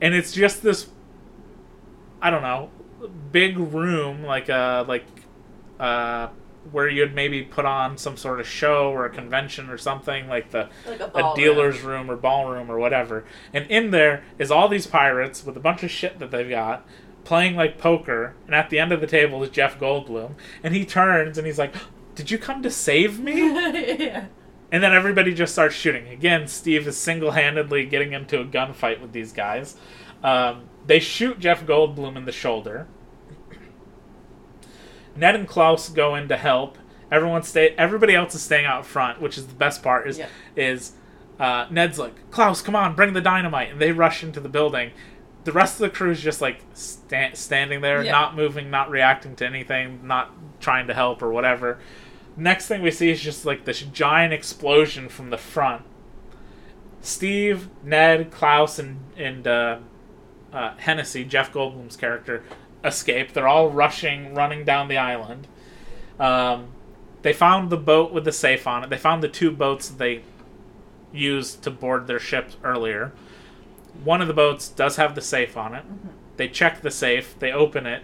and 0.02 0.14
it's 0.14 0.34
just 0.34 0.62
this, 0.62 0.90
I 2.22 2.30
don't 2.30 2.44
know, 2.44 2.70
big 3.32 3.58
room, 3.58 4.24
like 4.24 4.50
a 4.50 4.86
like, 4.88 5.06
uh, 5.80 6.28
where 6.72 6.90
you'd 6.90 7.14
maybe 7.14 7.44
put 7.44 7.66
on 7.66 7.98
some 7.98 8.18
sort 8.18 8.40
of 8.40 8.48
show 8.48 8.90
or 8.92 9.06
a 9.06 9.10
convention 9.10 9.70
or 9.70 9.78
something, 9.78 10.28
like 10.28 10.52
the 10.52 10.70
Like 10.86 11.00
a 11.00 11.12
a 11.14 11.34
dealer's 11.36 11.82
room 11.82 12.10
or 12.10 12.16
ballroom 12.16 12.72
or 12.72 12.80
whatever. 12.80 13.26
And 13.54 13.66
in 13.70 13.92
there 13.92 14.24
is 14.38 14.52
all 14.52 14.68
these 14.68 14.88
pirates 14.88 15.46
with 15.46 15.58
a 15.58 15.60
bunch 15.62 15.84
of 15.84 15.92
shit 15.92 16.20
that 16.20 16.32
they've 16.32 16.50
got 16.50 16.86
playing 17.24 17.56
like 17.58 17.78
poker. 17.78 18.36
And 18.46 18.56
at 18.56 18.70
the 18.70 18.80
end 18.80 18.92
of 18.92 19.02
the 19.02 19.08
table 19.08 19.44
is 19.44 19.50
Jeff 19.50 19.78
Goldblum. 19.78 20.36
And 20.64 20.74
he 20.74 20.86
turns 20.86 21.38
and 21.38 21.46
he's 21.46 21.60
like, 21.60 21.76
Did 22.16 22.32
you 22.32 22.38
come 22.38 22.64
to 22.64 22.72
save 22.72 23.20
me? 23.20 23.34
yeah. 23.40 24.28
and 24.72 24.82
then 24.82 24.94
everybody 24.94 25.34
just 25.34 25.54
starts 25.54 25.76
shooting. 25.76 26.08
Again, 26.08 26.48
Steve 26.48 26.88
is 26.88 26.98
single 26.98 27.32
handedly 27.32 27.86
getting 27.86 28.14
into 28.14 28.40
a 28.40 28.46
gunfight 28.46 29.02
with 29.02 29.12
these 29.12 29.34
guys. 29.34 29.76
Um, 30.24 30.70
they 30.86 31.00
shoot 31.00 31.40
Jeff 31.40 31.66
Goldblum 31.66 32.16
in 32.16 32.26
the 32.26 32.32
shoulder. 32.32 32.88
Ned 35.18 35.36
and 35.36 35.48
Klaus 35.48 35.90
go 35.90 36.16
in 36.16 36.28
to 36.30 36.38
help. 36.38 36.78
Everyone 37.12 37.44
stay. 37.44 37.70
Everybody 37.78 38.16
else 38.16 38.36
is 38.36 38.42
staying 38.42 38.66
out 38.66 38.86
front, 38.86 39.22
which 39.22 39.38
is 39.38 39.48
the 39.48 39.56
best 39.56 39.82
part. 39.82 40.08
Is 40.08 40.18
Yeah. 40.20 40.28
is 40.56 40.94
uh, 41.40 41.68
Ned's 41.70 42.00
like 42.00 42.32
Klaus, 42.32 42.62
come 42.62 42.76
on, 42.76 42.96
bring 42.96 43.14
the 43.14 43.22
dynamite, 43.22 43.72
and 43.72 43.80
they 43.80 43.92
rush 43.92 44.24
into 44.24 44.40
the 44.40 44.50
building. 44.50 44.92
The 45.44 45.52
rest 45.52 45.76
of 45.76 45.80
the 45.80 45.90
crew 45.90 46.12
is 46.12 46.20
just 46.22 46.42
like 46.42 46.62
sta- 46.74 47.34
standing 47.34 47.82
there, 47.82 48.04
Yeah. 48.04 48.12
not 48.12 48.36
moving, 48.36 48.70
not 48.70 48.90
reacting 48.90 49.36
to 49.38 49.46
anything, 49.46 50.00
not 50.04 50.32
trying 50.60 50.88
to 50.88 50.94
help 50.94 51.22
or 51.22 51.30
whatever. 51.32 51.78
Next 52.36 52.68
thing 52.68 52.82
we 52.82 52.92
see 52.92 53.10
is 53.12 53.22
just 53.22 53.46
like 53.46 53.66
this 53.66 53.82
giant 53.82 54.34
explosion 54.34 55.10
from 55.10 55.30
the 55.30 55.38
front. 55.38 55.84
Steve, 57.02 57.70
Ned, 57.84 58.32
Klaus, 58.32 58.80
and 58.80 59.00
and 59.16 59.48
uh, 59.48 59.78
uh, 60.52 60.74
Hennessey, 60.78 61.24
Jeff 61.24 61.52
Goldblum's 61.54 61.96
character, 61.96 62.44
escape. 62.88 63.34
They're 63.34 63.48
all 63.48 63.70
rushing, 63.70 64.34
running 64.34 64.64
down 64.66 64.88
the 64.88 64.98
island. 64.98 65.48
Um, 66.20 66.70
they 67.22 67.34
found 67.34 67.70
the 67.70 67.78
boat 67.78 68.12
with 68.12 68.26
the 68.26 68.32
safe 68.32 68.66
on 68.68 68.84
it. 68.84 68.90
They 68.90 68.98
found 68.98 69.22
the 69.22 69.28
two 69.30 69.52
boats 69.52 69.90
that 69.90 69.98
they 69.98 70.22
used 71.14 71.64
to 71.64 71.72
board 71.72 72.08
their 72.08 72.20
ship 72.20 72.52
earlier. 72.64 73.12
One 74.04 74.22
of 74.22 74.28
the 74.28 74.34
boats 74.34 74.68
does 74.70 74.96
have 74.98 75.16
the 75.16 75.22
safe 75.22 75.58
on 75.58 75.74
it. 75.76 75.84
They 76.38 76.48
check 76.48 76.82
the 76.82 76.92
safe. 76.92 77.36
They 77.40 77.52
open 77.52 77.86
it. 77.86 78.04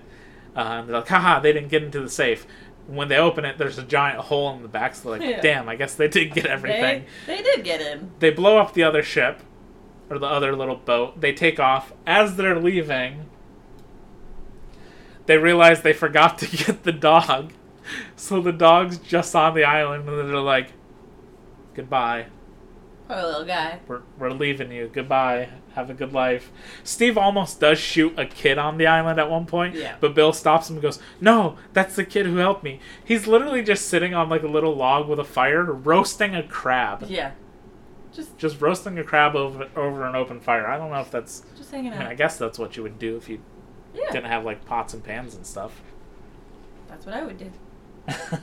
Uh, 0.56 0.60
and 0.60 0.90
they're 0.90 0.98
like, 0.98 1.08
haha, 1.08 1.40
they 1.40 1.54
didn't 1.54 1.70
get 1.70 1.84
into 1.84 2.00
the 2.00 2.10
safe. 2.10 2.46
When 2.88 3.08
they 3.08 3.18
open 3.18 3.46
it, 3.46 3.58
there's 3.58 3.78
a 3.78 3.84
giant 3.84 4.20
hole 4.20 4.54
in 4.56 4.62
the 4.62 4.68
back. 4.68 4.96
So 4.96 5.12
they're 5.12 5.20
like, 5.20 5.30
Yeah. 5.30 5.42
damn, 5.42 5.70
I 5.70 5.76
guess 5.76 5.96
they 5.96 6.08
did 6.08 6.34
get 6.34 6.46
everything 6.46 7.06
They, 7.28 7.38
they 7.38 7.42
did 7.44 7.64
get 7.64 7.82
in. 7.82 8.12
they 8.20 8.30
blow 8.30 8.58
up 8.58 8.74
the 8.74 8.84
other 8.84 9.04
ship 9.04 9.40
or 10.10 10.20
the 10.20 10.26
other 10.28 10.56
little 10.56 10.76
boat 10.76 11.22
they 11.22 11.34
take 11.34 11.60
off 11.60 11.94
as 12.06 12.36
they're 12.36 12.60
leaving 12.60 13.26
they 15.26 15.38
realize 15.38 15.82
they 15.82 15.94
forgot 15.94 16.38
to 16.40 16.48
get 16.58 16.84
the 16.84 16.92
dog 16.92 17.54
so 18.16 18.42
the 18.42 18.52
dog's 18.52 18.98
just 18.98 19.36
on 19.36 19.54
the 19.54 19.64
island 19.64 20.08
and 20.08 20.18
they're 20.30 20.38
like 20.40 20.72
goodbye 21.74 22.28
Poor 23.08 23.18
little 23.22 23.46
guy. 23.46 23.80
we're, 23.88 24.02
we're 24.18 24.32
leaving 24.32 24.72
you 24.72 24.90
goodbye 24.92 25.50
have 25.76 25.90
a 25.90 25.94
good 25.94 26.14
life 26.14 26.52
steve 26.84 27.18
almost 27.18 27.60
does 27.60 27.78
shoot 27.78 28.18
a 28.18 28.26
kid 28.26 28.58
on 28.58 28.78
the 28.78 28.88
island 28.88 29.20
at 29.20 29.30
one 29.30 29.46
point 29.46 29.76
Yeah. 29.76 29.96
but 30.00 30.16
bill 30.16 30.32
stops 30.34 30.70
him 30.70 30.78
and 30.78 30.84
goes 30.84 31.00
no 31.20 31.58
that's 31.74 31.96
the 31.96 32.06
kid 32.06 32.26
who 32.26 32.38
helped 32.38 32.64
me 32.64 32.80
he's 33.04 33.28
literally 33.28 33.62
just 33.62 33.88
sitting 33.88 34.14
on 34.14 34.30
like 34.30 34.44
a 34.44 34.48
little 34.48 34.76
log 34.76 35.10
with 35.10 35.20
a 35.20 35.24
fire 35.26 35.64
roasting 35.66 36.36
a 36.36 36.44
crab 36.44 37.04
Yeah. 37.10 37.32
Just 38.14 38.38
just 38.38 38.62
roasting 38.62 39.00
a 39.00 39.04
crab 39.04 39.36
over 39.36 39.68
over 39.76 40.06
an 40.06 40.16
open 40.16 40.40
fire. 40.40 40.68
I 40.68 40.78
don't 40.78 40.92
know 40.92 41.00
if 41.00 41.10
that's. 41.10 41.42
just 41.58 41.72
hanging 41.72 41.94
I 41.94 41.96
mean, 41.98 42.06
out. 42.06 42.12
I 42.12 42.14
guess 42.14 42.38
that's 42.38 42.60
what 42.60 42.78
you 42.78 42.84
would 42.84 43.00
do 43.00 43.18
if 43.18 43.28
you 43.28 43.42
yeah. 43.94 44.12
didn't 44.12 44.26
have 44.30 44.44
like 44.46 44.66
pots 44.66 44.94
and 44.94 45.04
pans 45.04 45.36
and 45.36 45.46
stuff. 45.46 45.82
That's 46.88 47.06
what 47.06 47.16
I 47.16 47.24
would 47.24 47.38
do. 47.38 47.52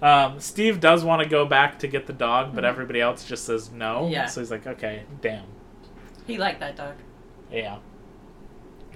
Um, 0.00 0.38
Steve 0.38 0.78
does 0.78 1.02
want 1.02 1.22
to 1.22 1.28
go 1.28 1.44
back 1.44 1.80
to 1.80 1.88
get 1.88 2.06
the 2.06 2.12
dog, 2.12 2.54
but 2.54 2.64
everybody 2.64 3.00
else 3.00 3.24
just 3.24 3.44
says 3.44 3.72
no. 3.72 4.02
Mm-hmm. 4.02 4.12
Yeah. 4.12 4.26
So 4.26 4.40
he's 4.40 4.50
like, 4.50 4.64
okay, 4.64 5.02
damn, 5.20 5.46
He 6.24 6.38
liked 6.38 6.60
that 6.60 6.76
dog. 6.76 6.94
yeah. 7.50 7.78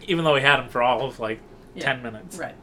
Even 0.07 0.25
though 0.25 0.37
he 0.37 0.43
had 0.43 0.61
him 0.61 0.69
for 0.69 0.81
all 0.83 1.05
of 1.05 1.19
like 1.19 1.41
Yeah. 1.75 1.85
ten 1.87 2.03
minutes. 2.05 2.39
Right. 2.39 2.55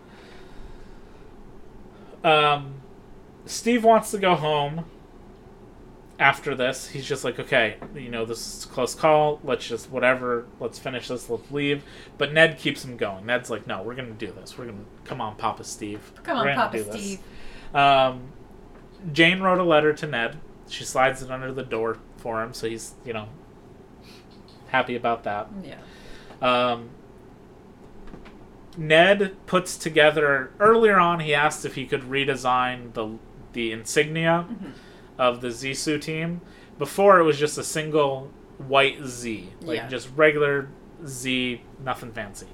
Um, 2.23 2.76
Steve 3.45 3.84
wants 3.84 4.11
to 4.11 4.18
go 4.18 4.35
home. 4.35 4.85
After 6.20 6.54
this, 6.54 6.90
he's 6.90 7.06
just 7.06 7.24
like, 7.24 7.40
okay, 7.40 7.78
you 7.96 8.10
know, 8.10 8.26
this 8.26 8.40
is 8.46 8.66
a 8.66 8.68
close 8.68 8.94
call. 8.94 9.40
Let's 9.41 9.66
just 9.66 9.90
whatever. 9.90 10.46
Let's 10.60 10.78
finish 10.78 11.08
this. 11.08 11.30
Let's 11.30 11.50
leave. 11.50 11.82
But 12.18 12.34
Ned 12.34 12.58
keeps 12.60 12.84
him 12.84 12.98
going. 12.98 13.26
Ned's 13.26 13.50
like, 13.50 13.66
no, 13.66 13.82
we're 13.82 13.96
gonna 13.96 14.12
do 14.12 14.32
this. 14.32 14.58
We're 14.58 14.66
gonna 14.66 14.84
come 15.06 15.22
on, 15.22 15.38
Papa 15.38 15.64
Steve. 15.64 16.12
Come 16.24 16.38
on, 16.38 16.54
Papa 16.54 16.78
do 16.78 16.84
this." 16.84 17.02
Steve. 17.02 17.20
Um, 17.74 18.34
Jane 19.14 19.40
wrote 19.40 19.60
a 19.60 19.64
letter 19.64 19.94
to 19.94 20.08
Ned. 20.08 20.38
She 20.68 20.84
slides 20.84 21.22
it 21.24 21.32
under 21.32 21.54
the 21.54 21.64
door 21.64 21.98
for 22.18 22.44
him, 22.44 22.54
so 22.54 22.68
he's 22.68 22.96
you 23.06 23.14
know 23.14 23.30
happy 24.68 24.98
about 24.98 25.24
that. 25.24 25.48
Yeah. 25.64 25.80
Um, 26.41 26.90
Ned 28.78 29.36
puts 29.46 29.78
together 29.78 30.52
earlier 30.60 31.00
on. 31.00 31.22
He 31.22 31.34
asked 31.34 31.64
if 31.64 31.76
he 31.76 31.86
could 31.86 32.02
redesign 32.02 32.94
the 32.94 33.18
the 33.54 33.72
insignia 33.72 34.46
of 35.20 35.41
the 35.41 35.50
Zissou 35.50 36.02
team. 36.02 36.41
Before 36.80 37.20
it 37.20 37.24
was 37.24 37.38
just 37.38 37.58
a 37.60 37.64
single 37.64 38.32
white 38.58 39.04
Z, 39.06 39.50
like 39.62 39.78
Yeah. 39.78 39.88
just 39.88 40.10
regular 40.16 40.70
Z, 41.06 41.62
nothing 41.84 42.12
fancy. 42.12 42.48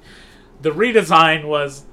The 0.62 0.72
redesign 0.72 1.46
was 1.46 1.86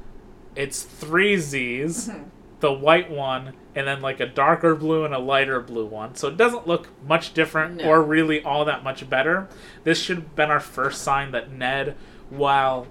it's 0.57 0.82
three 0.82 1.36
Z's, 1.36 2.09
mm-hmm. 2.09 2.24
the 2.61 2.73
white 2.73 3.11
one, 3.11 3.53
and 3.74 3.86
then 3.86 4.01
like 4.03 4.20
a 4.20 4.27
darker 4.27 4.74
blue 4.74 5.05
and 5.05 5.15
a 5.15 5.19
lighter 5.19 5.61
blue 5.61 5.86
one. 5.86 6.15
So 6.15 6.28
it 6.28 6.36
doesn't 6.36 6.66
look 6.66 6.89
much 7.07 7.32
different 7.35 7.77
No. 7.77 7.85
or 7.85 8.03
really 8.03 8.43
all 8.43 8.65
that 8.66 8.82
much 8.85 9.09
better. 9.09 9.49
This 9.85 10.01
should 10.03 10.16
have 10.19 10.35
been 10.36 10.51
our 10.51 10.61
first 10.61 11.03
sign 11.03 11.31
that 11.32 11.51
Ned, 11.53 11.97
while 12.31 12.86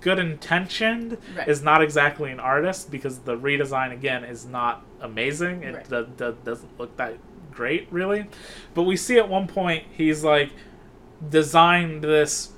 good 0.00 0.18
intentioned, 0.18 1.18
Right. 1.36 1.46
is 1.48 1.62
not 1.62 1.82
exactly 1.82 2.30
an 2.30 2.40
artist 2.40 2.90
because 2.90 3.20
the 3.20 3.36
redesign 3.36 3.92
again 3.92 4.24
is 4.24 4.46
not 4.46 4.82
amazing. 5.00 5.62
It 5.62 5.74
Right. 5.74 5.88
do- 5.88 6.08
do- 6.16 6.36
doesn't 6.44 6.78
look 6.78 6.96
that 6.96 7.14
great 7.52 7.88
really. 7.90 8.26
But 8.74 8.82
we 8.82 8.96
see 8.96 9.18
at 9.18 9.28
one 9.28 9.46
point 9.46 9.84
he's 9.96 10.22
like 10.24 10.50
designed 11.28 12.02
this 12.02 12.52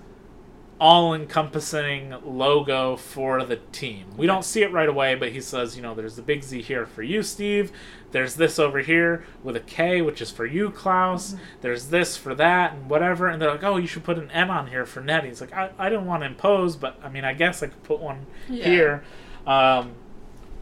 all 0.79 1.15
encompassing 1.15 2.13
logo 2.25 2.97
for 2.97 3.45
the 3.45 3.57
team. 3.71 4.05
We 4.17 4.27
don't 4.27 4.45
see 4.45 4.63
it 4.63 4.73
right 4.73 4.89
away, 4.89 5.15
but 5.15 5.31
he 5.31 5.41
says, 5.41 5.77
you 5.77 5.83
know, 5.83 5.95
there's 5.95 6.17
the 6.17 6.23
big 6.23 6.43
Z 6.43 6.61
here 6.63 6.87
for 6.87 7.05
you, 7.05 7.23
Steve. 7.23 7.71
There's 8.11 8.35
this 8.35 8.59
over 8.59 8.81
here 8.81 9.25
with 9.45 9.55
a 9.55 9.61
K, 9.61 10.03
which 10.03 10.21
is 10.21 10.33
for 10.33 10.45
you, 10.45 10.71
Klaus. 10.71 11.37
There's 11.61 11.87
this 11.89 12.17
for 12.17 12.35
that, 12.35 12.73
and 12.75 12.91
whatever. 12.91 13.29
And 13.29 13.41
they're 13.41 13.53
like, 13.53 13.63
oh, 13.63 13.77
you 13.77 13.87
should 13.87 14.03
put 14.03 14.19
an 14.19 14.29
N 14.33 14.51
on 14.51 14.67
here 14.67 14.85
for 14.85 15.01
Nettie. 15.01 15.29
He's 15.29 15.41
like, 15.41 15.53
I, 15.53 15.71
I 15.79 15.89
didn't 15.89 16.07
want 16.07 16.23
to 16.25 16.27
impose, 16.27 16.75
but 16.75 16.99
I 17.03 17.09
mean, 17.09 17.25
I 17.25 17.33
guess 17.33 17.63
I 17.63 17.69
could 17.69 17.83
put 17.85 18.01
one 18.01 18.27
Yeah. 18.49 18.65
here. 18.65 19.05
Um, 19.47 19.93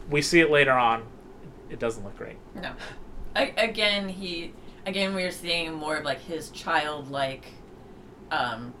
we 0.07 0.21
see 0.21 0.39
it 0.39 0.51
later 0.51 0.73
on. 0.73 1.01
It 1.71 1.79
doesn't 1.79 2.03
look 2.03 2.17
great. 2.17 2.37
No. 2.55 2.73
I, 3.35 3.53
again, 3.57 4.09
he 4.09 4.53
again 4.85 5.15
we're 5.15 5.31
seeing 5.31 5.73
more 5.73 5.97
of 5.97 6.05
like 6.05 6.19
his 6.21 6.49
childlike, 6.49 7.45
um, 8.29 8.73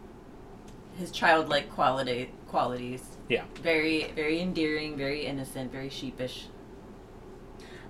his 0.97 1.09
childlike 1.11 1.69
quality 1.71 2.31
qualities. 2.47 3.17
Yeah. 3.29 3.45
Very 3.61 4.11
very 4.11 4.41
endearing, 4.41 4.97
very 4.97 5.25
innocent, 5.25 5.71
very 5.71 5.89
sheepish. 5.89 6.47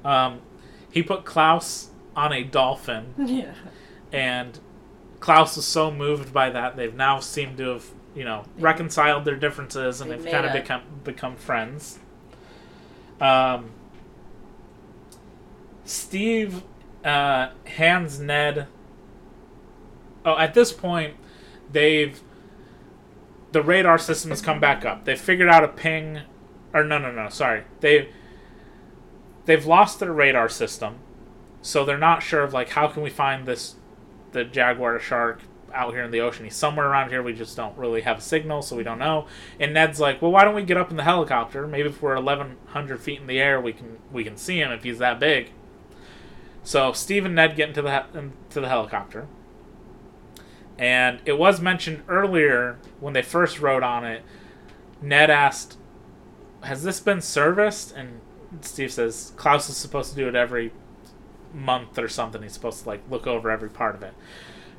Um, 0.06 0.42
he 0.92 1.02
put 1.04 1.26
Klaus 1.26 1.90
on 2.16 2.32
a 2.34 2.44
dolphin. 2.44 3.14
Yeah. 3.18 3.54
and 4.12 4.60
Klaus 5.20 5.56
was 5.56 5.66
so 5.66 5.90
moved 5.92 6.34
by 6.34 6.50
that 6.50 6.76
they've 6.76 6.94
now 6.96 7.20
seemed 7.20 7.58
to 7.58 7.70
have 7.70 7.86
you 8.14 8.26
know 8.26 8.44
reconciled 8.60 9.24
their 9.26 9.36
differences 9.38 10.02
and 10.02 10.12
They've 10.12 10.22
they've 10.22 10.32
kind 10.32 10.46
of 10.46 10.54
become 10.54 10.82
become 11.04 11.36
friends. 11.38 11.98
Um, 13.20 13.72
Steve 15.86 16.64
uh, 17.04 17.50
hands 17.66 18.20
Ned. 18.20 18.68
Oh, 20.24 20.38
at 20.38 20.54
this 20.54 20.72
point, 20.72 21.16
they've 21.72 22.22
the 23.52 23.62
radar 23.62 23.98
system 23.98 24.30
has 24.30 24.42
come 24.42 24.60
back 24.60 24.86
up. 24.86 25.04
They've 25.04 25.20
figured 25.20 25.50
out 25.50 25.64
a 25.64 25.68
ping, 25.68 26.22
or 26.74 26.84
no, 26.84 26.98
no, 26.98 27.12
no, 27.12 27.28
sorry, 27.30 27.64
they 27.80 28.10
they've 29.46 29.66
lost 29.66 30.00
their 30.00 30.14
radar 30.14 30.48
system 30.48 31.00
so 31.62 31.86
they're 31.86 31.98
not 31.98 32.24
sure 32.24 32.44
of 32.44 32.54
like 32.54 32.70
how 32.70 32.88
can 32.88 33.04
we 33.04 33.10
find 33.10 33.46
this 33.46 33.76
the 34.32 34.44
jaguar 34.44 35.00
shark 35.00 35.42
out 35.74 35.94
here 35.94 36.04
in 36.04 36.12
the 36.12 36.20
ocean? 36.20 36.44
He's 36.44 36.56
somewhere 36.56 36.88
around 36.88 37.10
here 37.10 37.24
we 37.24 37.34
just 37.34 37.56
don't 37.56 37.78
really 37.78 38.02
have 38.02 38.18
a 38.18 38.22
signal 38.22 38.62
so 38.62 38.76
we 38.76 38.84
don't 38.84 39.00
know. 39.00 39.28
And 39.60 39.74
ned's 39.74 40.00
like 40.00 40.22
well 40.22 40.32
why 40.32 40.44
don't 40.44 40.56
we 40.56 40.64
get 40.64 40.78
up 40.78 40.90
in 40.92 40.98
the 40.98 41.04
helicopter? 41.04 41.68
Maybe 41.68 41.90
if 41.90 42.02
we're 42.02 42.16
1100 42.16 43.00
feet 43.00 43.22
in 43.22 43.28
the 43.28 43.40
air 43.40 43.62
we 43.62 43.74
can 43.74 44.00
we 44.12 44.24
can 44.24 44.38
see 44.38 44.60
him 44.60 44.72
if 44.72 44.84
he's 44.84 44.98
that 44.98 45.20
big 45.20 45.52
so 46.64 46.94
steve 46.94 47.26
and 47.26 47.36
ned 47.36 47.56
get 47.56 47.70
into 47.70 47.82
the 47.82 48.06
into 48.14 48.60
the 48.60 48.70
helicopter 48.70 49.28
and 50.78 51.20
it 51.26 51.38
was 51.38 51.62
mentioned 51.62 52.02
earlier 52.08 52.80
when 53.00 53.14
they 53.14 53.22
first 53.22 53.60
rode 53.60 53.84
on 53.84 54.04
it 54.04 54.24
ned 55.02 55.30
asked 55.30 55.78
has 56.64 56.84
this 56.84 57.00
been 57.00 57.22
serviced 57.22 57.92
and 57.96 58.22
steve 58.62 58.92
says 58.92 59.34
klaus 59.36 59.70
is 59.70 59.78
supposed 59.78 60.12
to 60.12 60.16
do 60.16 60.28
it 60.28 60.36
every 60.36 60.72
month 61.54 61.98
or 61.98 62.08
something. 62.08 62.42
He's 62.42 62.54
supposed 62.54 62.84
to 62.84 62.90
like 62.90 63.02
look 63.10 63.28
over 63.28 63.50
every 63.50 63.70
part 63.70 63.96
of 63.96 64.04
it. 64.04 64.14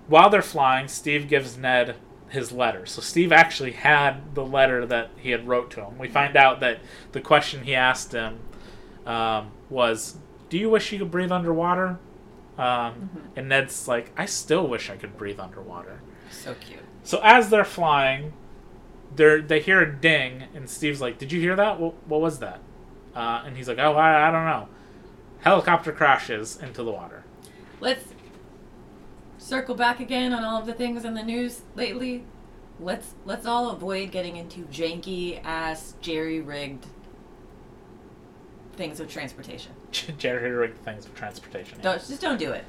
While 0.07 0.31
they're 0.31 0.43
flying, 0.43 0.89
Steve 0.89 1.29
gives 1.29 1.57
Ned 1.57 1.97
his 2.29 2.51
letter. 2.51 2.87
So 2.87 3.01
Steve 3.01 3.33
actually 3.33 3.73
had 3.73 4.35
the 4.35 4.45
letter 4.45 4.87
that 4.87 5.11
he 5.17 5.31
had 5.31 5.47
wrote 5.47 5.71
to 5.73 5.85
him. 5.85 5.99
We 5.99 6.09
find 6.09 6.37
out 6.37 6.61
that 6.61 6.79
the 7.13 7.21
question 7.21 7.65
he 7.65 7.75
asked 7.75 8.13
him 8.13 8.41
um, 9.07 9.53
was, 9.69 10.17
"Do 10.53 10.59
you 10.59 10.69
wish 10.69 10.93
you 10.93 10.99
could 10.99 11.11
breathe 11.11 11.33
underwater?" 11.33 11.99
Um, 12.59 13.09
And 13.35 13.49
Ned's 13.49 13.89
like, 13.89 14.13
"I 14.19 14.27
still 14.27 14.69
wish 14.69 14.91
I 14.91 14.97
could 14.97 15.17
breathe 15.17 15.41
underwater." 15.41 16.03
So 16.31 16.55
cute. 16.61 16.81
So 17.05 17.23
as 17.25 17.49
they're 17.49 17.65
flying, 17.65 18.35
they 19.17 19.41
they 19.41 19.61
hear 19.61 19.81
a 19.81 19.91
ding, 19.91 20.45
and 20.55 20.69
Steve's 20.69 21.01
like, 21.01 21.17
"Did 21.17 21.33
you 21.33 21.41
hear 21.41 21.57
that? 21.57 21.81
What, 21.81 21.95
what 22.07 22.21
was 22.21 22.41
that?" 22.41 22.61
Uh, 23.17 23.45
and 23.47 23.57
he's 23.57 23.67
like, 23.67 23.79
"Oh, 23.79 23.95
I, 23.95 24.29
I 24.29 24.31
don't 24.31 24.45
know." 24.45 24.69
Helicopter 25.41 25.91
crashes 25.91 26.61
into 26.61 26.83
the 26.83 26.93
water. 26.93 27.25
Let's 27.81 28.05
circle 29.39 29.75
back 29.75 30.01
again 30.01 30.35
on 30.35 30.45
all 30.45 30.61
of 30.61 30.67
the 30.67 30.75
things 30.75 31.03
in 31.07 31.15
the 31.15 31.23
news 31.23 31.63
lately. 31.77 32.25
Let's 32.79 33.15
let's 33.25 33.47
all 33.47 33.71
avoid 33.71 34.11
getting 34.11 34.37
into 34.37 34.67
janky 34.67 35.43
ass 35.43 35.95
jerry 36.03 36.43
rigged 36.43 36.85
things 38.77 39.01
of 39.01 39.09
transportation. 39.09 39.73
Jerry 40.19 40.51
rigged 40.51 40.79
things 40.79 41.07
of 41.07 41.15
transportation. 41.15 41.79
Don't 41.81 41.99
just 41.99 42.21
don't 42.21 42.39
do 42.39 42.53
it. 42.53 42.65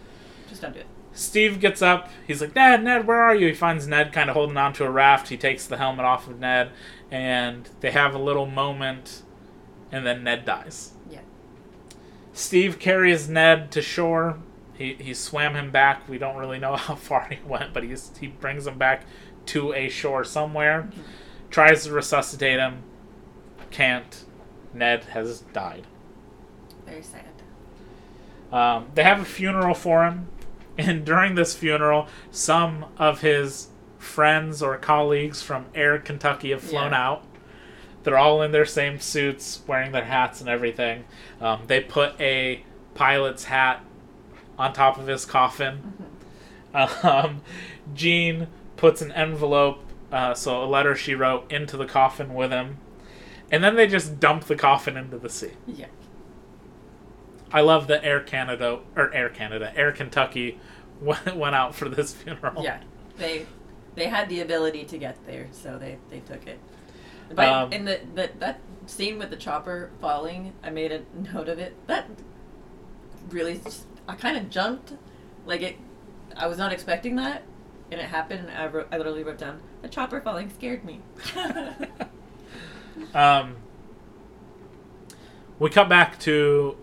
Just 0.49 0.61
don't 0.61 0.73
do 0.73 0.79
it. 0.79 0.87
Steve 1.13 1.59
gets 1.59 1.81
up. 1.81 2.09
He's 2.25 2.41
like, 2.41 2.55
Ned, 2.55 2.83
Ned, 2.83 3.05
where 3.05 3.21
are 3.21 3.35
you? 3.35 3.47
He 3.47 3.53
finds 3.53 3.87
Ned 3.87 4.11
kind 4.11 4.29
of 4.29 4.35
holding 4.35 4.57
onto 4.57 4.83
a 4.83 4.89
raft. 4.89 5.29
He 5.29 5.37
takes 5.37 5.67
the 5.67 5.77
helmet 5.77 6.05
off 6.05 6.27
of 6.27 6.39
Ned, 6.39 6.71
and 7.11 7.69
they 7.81 7.91
have 7.91 8.15
a 8.15 8.19
little 8.19 8.47
moment, 8.47 9.21
and 9.91 10.05
then 10.05 10.23
Ned 10.23 10.43
dies. 10.43 10.93
Yeah. 11.09 11.19
Steve 12.33 12.79
carries 12.79 13.29
Ned 13.29 13.71
to 13.71 13.81
shore. 13.81 14.39
He, 14.73 14.95
he 14.95 15.13
swam 15.13 15.55
him 15.55 15.69
back. 15.69 16.09
We 16.09 16.17
don't 16.17 16.35
really 16.35 16.57
know 16.57 16.75
how 16.77 16.95
far 16.95 17.27
he 17.29 17.37
went, 17.45 17.73
but 17.73 17.83
he's, 17.83 18.11
he 18.19 18.27
brings 18.27 18.65
him 18.65 18.79
back 18.79 19.05
to 19.47 19.73
a 19.73 19.89
shore 19.89 20.23
somewhere. 20.23 20.83
Mm-hmm. 20.89 21.01
Tries 21.51 21.83
to 21.83 21.91
resuscitate 21.91 22.59
him. 22.59 22.81
Can't. 23.69 24.25
Ned 24.73 25.03
has 25.05 25.41
died. 25.53 25.85
Very 26.85 27.01
sad. 27.01 27.25
Um, 28.51 28.87
they 28.93 29.03
have 29.03 29.19
a 29.21 29.25
funeral 29.25 29.73
for 29.73 30.05
him, 30.05 30.27
and 30.77 31.05
during 31.05 31.35
this 31.35 31.55
funeral, 31.55 32.07
some 32.31 32.85
of 32.97 33.21
his 33.21 33.67
friends 33.97 34.61
or 34.61 34.77
colleagues 34.77 35.41
from 35.41 35.65
Air 35.73 35.97
Kentucky 35.97 36.51
have 36.51 36.61
flown 36.61 36.91
Yeah. 36.91 37.07
out. 37.07 37.23
They're 38.03 38.17
all 38.17 38.41
in 38.41 38.51
their 38.51 38.65
same 38.65 38.99
suits, 38.99 39.61
wearing 39.65 39.93
their 39.93 40.03
hats 40.03 40.41
and 40.41 40.49
everything. 40.49 41.05
Um, 41.39 41.61
they 41.67 41.79
put 41.79 42.19
a 42.19 42.63
pilot's 42.95 43.45
hat 43.45 43.81
on 44.59 44.73
top 44.73 44.97
of 44.97 45.07
his 45.07 45.25
coffin. 45.25 45.93
Um, 46.75 47.41
Jean 47.93 48.47
puts 48.77 49.03
an 49.03 49.11
envelope, 49.11 49.83
uh, 50.11 50.33
so 50.33 50.63
a 50.63 50.65
letter 50.65 50.95
she 50.95 51.13
wrote, 51.13 51.51
into 51.51 51.77
the 51.77 51.85
coffin 51.85 52.33
with 52.33 52.49
him. 52.49 52.77
And 53.51 53.63
then 53.63 53.75
they 53.75 53.85
just 53.85 54.19
dump 54.19 54.45
the 54.45 54.55
coffin 54.55 54.97
into 54.97 55.19
the 55.19 55.29
sea. 55.29 55.51
Yeah. 55.67 55.85
I 57.53 57.61
love 57.61 57.87
that 57.87 58.03
Air 58.03 58.19
Canada 58.19 58.79
or 58.95 59.13
Air 59.13 59.29
Canada, 59.29 59.71
Air 59.75 59.91
Kentucky 59.91 60.59
went, 61.01 61.35
went 61.37 61.55
out 61.55 61.75
for 61.75 61.87
this 61.87 62.13
funeral. 62.13 62.63
Yeah. 62.63 62.81
They 63.17 63.45
they 63.95 64.07
had 64.07 64.27
the 64.27 64.39
ability 64.41 64.85
to 64.85 64.97
get 64.97 65.23
there, 65.27 65.47
so 65.51 65.77
they, 65.77 65.99
they 66.09 66.19
took 66.21 66.47
it. 66.47 66.59
But 67.33 67.47
Um, 67.47 67.71
in 67.71 67.85
the, 67.85 67.99
the 68.15 68.31
that 68.39 68.59
scene 68.87 69.19
with 69.19 69.29
the 69.29 69.35
chopper 69.37 69.91
falling, 70.01 70.53
I 70.63 70.71
made 70.71 70.91
a 70.91 71.03
note 71.33 71.47
of 71.47 71.59
it. 71.59 71.75
That 71.87 72.09
really 73.29 73.59
just, 73.59 73.85
I 74.07 74.15
kind 74.15 74.35
of 74.35 74.49
jumped. 74.49 74.93
Like 75.45 75.61
it 75.61 75.77
I 76.35 76.47
was 76.47 76.57
not 76.57 76.73
expecting 76.73 77.15
that. 77.17 77.43
And 77.91 78.01
it 78.01 78.07
happened 78.07 78.49
and 78.49 78.57
I 78.57 78.65
wrote 78.67 78.87
I 78.91 78.97
literally 78.97 79.23
wrote 79.23 79.37
down 79.37 79.61
the 79.83 79.87
chopper 79.87 80.19
falling 80.21 80.49
scared 80.49 80.83
me. 80.83 81.01
Um, 83.13 83.57
we 85.59 85.69
cut 85.69 85.89
back 85.89 86.19
to 86.21 86.77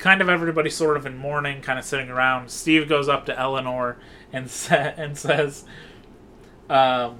kind 0.00 0.22
of 0.22 0.28
everybody 0.28 0.70
sort 0.70 0.96
of 0.96 1.04
in 1.06 1.16
mourning, 1.16 1.60
kind 1.60 1.78
of 1.78 1.84
sitting 1.84 2.08
around. 2.08 2.50
Steve 2.50 2.88
goes 2.88 3.08
up 3.08 3.26
to 3.26 3.38
Eleanor 3.38 3.98
and 4.32 4.50
sa- 4.50 4.94
and 4.96 5.16
says, 5.16 5.64
um, 6.68 7.18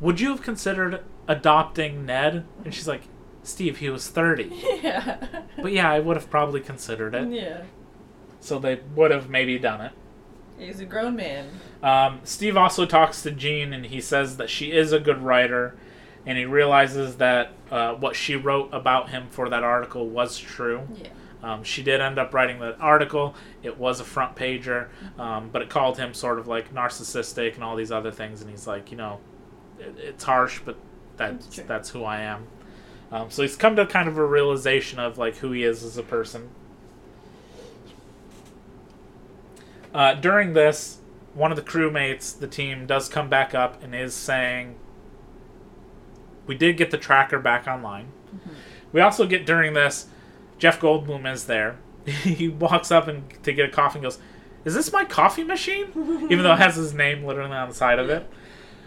"Would 0.00 0.20
you 0.20 0.30
have 0.30 0.42
considered 0.42 1.02
adopting 1.28 2.04
Ned?" 2.04 2.44
And 2.64 2.74
she's 2.74 2.88
like, 2.88 3.02
"Steve, 3.42 3.78
he 3.78 3.88
was 3.88 4.08
30." 4.08 4.50
yeah. 4.82 5.44
But 5.56 5.72
yeah, 5.72 5.90
I 5.90 6.00
would 6.00 6.16
have 6.16 6.28
probably 6.28 6.60
considered 6.60 7.14
it. 7.14 7.28
Yeah. 7.30 7.62
So 8.40 8.58
they 8.58 8.80
would 8.96 9.12
have 9.12 9.30
maybe 9.30 9.58
done 9.58 9.80
it. 9.80 9.92
He's 10.58 10.80
a 10.80 10.84
grown 10.84 11.16
man. 11.16 11.48
Um, 11.82 12.20
Steve 12.24 12.56
also 12.56 12.86
talks 12.86 13.22
to 13.22 13.30
Jean, 13.30 13.72
and 13.72 13.86
he 13.86 14.00
says 14.00 14.36
that 14.36 14.50
she 14.50 14.72
is 14.72 14.92
a 14.92 15.00
good 15.00 15.22
writer, 15.22 15.76
and 16.26 16.38
he 16.38 16.44
realizes 16.44 17.16
that 17.16 17.52
uh, 17.70 17.94
what 17.94 18.14
she 18.14 18.36
wrote 18.36 18.70
about 18.72 19.10
him 19.10 19.26
for 19.30 19.48
that 19.48 19.64
article 19.64 20.06
was 20.08 20.38
true. 20.38 20.86
Yeah. 20.94 21.08
Um, 21.42 21.64
she 21.64 21.82
did 21.82 22.00
end 22.00 22.18
up 22.18 22.32
writing 22.32 22.60
that 22.60 22.80
article. 22.80 23.34
It 23.62 23.76
was 23.76 23.98
a 23.98 24.04
front 24.04 24.36
pager, 24.36 24.88
um, 25.18 25.50
but 25.50 25.60
it 25.60 25.68
called 25.68 25.98
him 25.98 26.14
sort 26.14 26.38
of 26.38 26.46
like 26.46 26.72
narcissistic 26.72 27.56
and 27.56 27.64
all 27.64 27.74
these 27.74 27.90
other 27.90 28.12
things. 28.12 28.40
And 28.40 28.50
he's 28.50 28.66
like, 28.66 28.92
you 28.92 28.96
know, 28.96 29.18
it, 29.80 29.94
it's 29.98 30.24
harsh, 30.24 30.60
but 30.64 30.76
that's 31.16 31.60
that's 31.66 31.90
who 31.90 32.04
I 32.04 32.20
am. 32.20 32.46
Um, 33.10 33.30
so 33.30 33.42
he's 33.42 33.56
come 33.56 33.74
to 33.76 33.86
kind 33.86 34.08
of 34.08 34.16
a 34.16 34.24
realization 34.24 35.00
of 35.00 35.18
like 35.18 35.36
who 35.36 35.50
he 35.50 35.64
is 35.64 35.82
as 35.82 35.98
a 35.98 36.02
person. 36.02 36.50
Uh, 39.92 40.14
during 40.14 40.54
this, 40.54 40.98
one 41.34 41.50
of 41.50 41.56
the 41.56 41.62
crewmates, 41.62 42.38
the 42.38 42.46
team, 42.46 42.86
does 42.86 43.08
come 43.08 43.28
back 43.28 43.54
up 43.54 43.82
and 43.82 43.94
is 43.94 44.14
saying, 44.14 44.76
"We 46.46 46.54
did 46.56 46.76
get 46.76 46.90
the 46.90 46.98
tracker 46.98 47.38
back 47.38 47.66
online." 47.66 48.08
We 48.92 49.00
also 49.00 49.26
get 49.26 49.46
during 49.46 49.72
this, 49.72 50.06
Jeff 50.58 50.80
Goldblum 50.80 51.30
is 51.30 51.46
there. 51.46 51.78
he 52.06 52.48
walks 52.48 52.90
up 52.90 53.08
and 53.08 53.24
to 53.42 53.52
get 53.52 53.68
a 53.68 53.72
coffee 53.72 53.98
and 53.98 54.04
goes, 54.04 54.18
"Is 54.64 54.74
this 54.74 54.92
my 54.92 55.04
coffee 55.04 55.44
machine?" 55.44 55.88
Even 56.30 56.42
though 56.42 56.52
it 56.52 56.58
has 56.58 56.76
his 56.76 56.94
name 56.94 57.24
literally 57.24 57.52
on 57.52 57.68
the 57.68 57.74
side 57.74 57.98
of 57.98 58.10
it. 58.10 58.28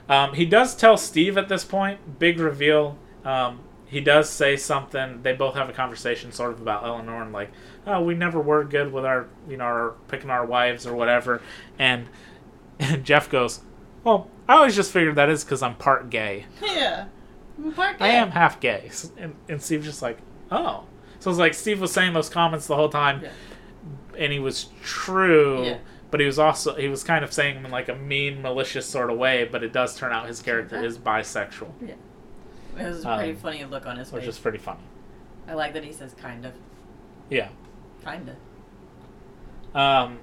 Um, 0.08 0.34
he 0.34 0.46
does 0.46 0.76
tell 0.76 0.98
Steve 0.98 1.38
at 1.38 1.50
this 1.50 1.64
point. 1.64 2.20
Big 2.20 2.40
reveal. 2.40 2.98
Um, 3.24 3.60
he 3.88 4.02
does 4.02 4.30
say 4.30 4.56
something. 4.58 5.22
They 5.24 5.34
both 5.34 5.56
have 5.56 5.70
a 5.70 5.74
conversation, 5.74 6.32
sort 6.32 6.52
of 6.52 6.62
about 6.62 6.84
Eleanor 6.84 7.22
and 7.22 7.32
like, 7.32 7.52
"Oh, 7.88 8.02
we 8.02 8.14
never 8.14 8.40
were 8.40 8.64
good 8.64 8.92
with 8.92 9.06
our, 9.06 9.28
you 9.50 9.58
know, 9.58 9.64
our 9.64 9.96
picking 10.08 10.30
our 10.30 10.46
wives 10.46 10.86
or 10.86 10.96
whatever." 10.96 11.42
And 11.80 12.08
and 12.80 13.04
Jeff 13.04 13.30
goes, 13.30 13.62
"Well, 14.04 14.30
I 14.48 14.56
always 14.56 14.76
just 14.76 14.92
figured 14.92 15.16
that 15.16 15.30
is 15.30 15.44
because 15.44 15.62
I'm 15.64 15.76
part 15.76 16.10
gay." 16.10 16.46
Yeah. 16.62 17.06
I 18.00 18.10
am 18.10 18.32
half 18.32 18.60
gay. 18.60 18.92
And, 19.18 19.36
and 19.50 19.62
Steve's 19.62 19.86
just 19.86 20.02
like, 20.02 20.18
oh. 20.52 20.84
So 21.20 21.30
it's 21.30 21.40
like 21.40 21.54
Steve 21.54 21.80
was 21.82 21.92
saying 21.92 22.14
those 22.14 22.30
comments 22.30 22.68
the 22.68 22.76
whole 22.76 22.90
time, 22.90 23.22
Yeah. 23.24 23.30
and 24.18 24.32
he 24.34 24.40
was 24.40 24.68
true, 24.84 25.64
Yeah. 25.66 25.78
but 26.12 26.20
he 26.20 26.26
was 26.26 26.38
also, 26.38 26.76
he 26.76 26.88
was 26.88 27.04
kind 27.04 27.24
of 27.24 27.34
saying 27.34 27.56
them 27.56 27.66
in 27.66 27.72
like 27.72 27.90
a 27.90 27.96
mean, 27.96 28.42
malicious 28.42 28.86
sort 28.86 29.10
of 29.10 29.18
way, 29.18 29.48
but 29.50 29.64
it 29.64 29.72
does 29.74 29.96
turn 29.98 30.12
out 30.12 30.28
his 30.28 30.42
character 30.42 30.84
is 30.84 30.98
bisexual, 31.00 31.72
Yeah, 31.82 31.94
It 32.78 32.84
was 32.88 33.06
a 33.06 33.16
pretty 33.16 33.32
Um, 33.32 33.38
funny 33.38 33.66
look 33.66 33.88
on 33.88 33.98
his 33.98 34.10
face, 34.10 34.16
which 34.20 34.28
is 34.28 34.38
pretty 34.38 34.58
funny. 34.60 34.82
I 35.48 35.54
like 35.54 35.74
that 35.74 35.84
he 35.84 35.92
says 35.94 36.14
kind 36.14 36.46
of. 36.46 36.54
Yeah. 37.30 37.48
Kind 38.04 38.30
of. 38.30 39.80
Um, 39.80 40.20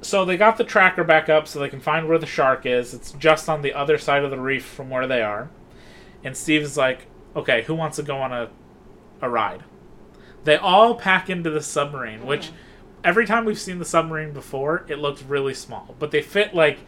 so 0.00 0.24
they 0.24 0.36
got 0.36 0.56
the 0.56 0.64
tracker 0.64 1.04
back 1.04 1.28
up 1.28 1.46
so 1.48 1.58
they 1.58 1.68
can 1.68 1.80
find 1.80 2.08
where 2.08 2.18
the 2.18 2.26
shark 2.26 2.64
is. 2.66 2.94
It's 2.94 3.12
just 3.12 3.48
on 3.48 3.62
the 3.62 3.74
other 3.74 3.98
side 3.98 4.24
of 4.24 4.30
the 4.30 4.38
reef 4.40 4.64
from 4.64 4.88
where 4.90 5.06
they 5.06 5.22
are. 5.22 5.50
And 6.24 6.36
Steve's 6.36 6.76
like, 6.76 7.06
okay, 7.36 7.62
who 7.62 7.74
wants 7.74 7.96
to 7.96 8.02
go 8.02 8.18
on 8.18 8.32
a, 8.32 8.50
a 9.20 9.28
ride? 9.28 9.64
They 10.44 10.56
all 10.56 10.94
pack 10.94 11.28
into 11.30 11.50
the 11.50 11.60
submarine, 11.60 12.26
which 12.26 12.50
every 13.04 13.26
time 13.26 13.44
we've 13.44 13.58
seen 13.58 13.78
the 13.78 13.84
submarine 13.84 14.32
before, 14.32 14.84
it 14.88 14.98
looks 14.98 15.22
really 15.22 15.54
small. 15.54 15.94
But 15.98 16.10
they 16.10 16.22
fit 16.22 16.54
like 16.54 16.78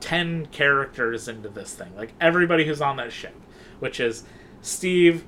10 0.00 0.46
characters 0.46 1.28
into 1.28 1.48
this 1.48 1.74
thing. 1.74 1.94
Like 1.96 2.12
everybody 2.20 2.66
who's 2.66 2.80
on 2.80 2.96
that 2.96 3.12
ship, 3.12 3.34
which 3.78 4.00
is 4.00 4.24
Steve, 4.60 5.24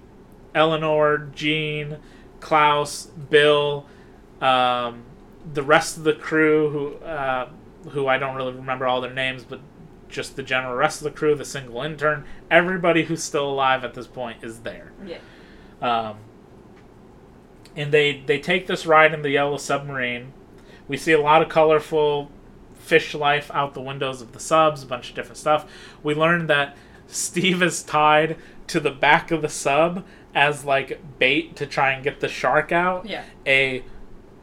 Eleanor, 0.55 1.31
Jean, 1.35 1.99
Klaus, 2.41 3.07
Bill, 3.07 3.87
um, 4.41 5.03
the 5.53 5.63
rest 5.63 5.97
of 5.97 6.05
the 6.05 6.13
crew 6.13 6.71
who 6.71 7.05
uh, 7.05 7.49
who 7.91 8.07
I 8.07 8.19
don't 8.19 8.35
really 8.35 8.53
remember 8.53 8.87
all 8.87 9.01
their 9.01 9.15
names, 9.15 9.45
but 9.45 9.61
just 10.09 10.37
the 10.37 10.43
general 10.43 10.75
rest 10.75 11.01
of 11.01 11.05
the 11.05 11.11
crew, 11.11 11.35
the 11.35 11.45
single 11.45 11.83
intern, 11.83 12.25
everybody 12.51 13.05
who's 13.05 13.23
still 13.23 13.49
alive 13.49 13.85
at 13.85 13.95
this 13.95 14.07
point 14.07 14.43
is 14.43 14.61
there. 14.61 14.93
Yeah. 15.05 15.19
Um, 15.81 16.17
and 17.75 17.93
they 17.93 18.23
they 18.25 18.39
take 18.39 18.67
this 18.67 18.87
ride 18.87 19.13
in 19.13 19.23
the 19.23 19.31
yellow 19.31 19.59
submarine. 19.59 20.33
We 20.89 20.97
see 20.97 21.13
a 21.13 21.21
lot 21.21 21.43
of 21.43 21.49
colorful 21.49 22.31
fish 22.75 23.15
life 23.15 23.51
out 23.53 23.75
the 23.75 23.81
windows 23.81 24.23
of 24.23 24.33
the 24.33 24.41
subs, 24.41 24.83
a 24.83 24.87
bunch 24.87 25.11
of 25.11 25.17
different 25.17 25.39
stuff. 25.39 25.67
We 26.03 26.15
learn 26.15 26.47
that 26.47 26.77
Steve 27.07 27.63
is 27.63 27.83
tied 27.83 28.37
to 28.69 28.81
the 28.81 28.91
back 28.91 29.31
of 29.31 29.43
the 29.43 29.49
sub 29.49 30.05
as 30.35 30.65
like 30.65 31.19
bait 31.19 31.57
to 31.57 31.67
try 31.67 31.93
and 31.93 32.03
get 32.03 32.21
the 32.21 32.29
shark 32.29 32.73
out. 32.73 33.07
Yeah. 33.07 33.25
A 33.47 33.85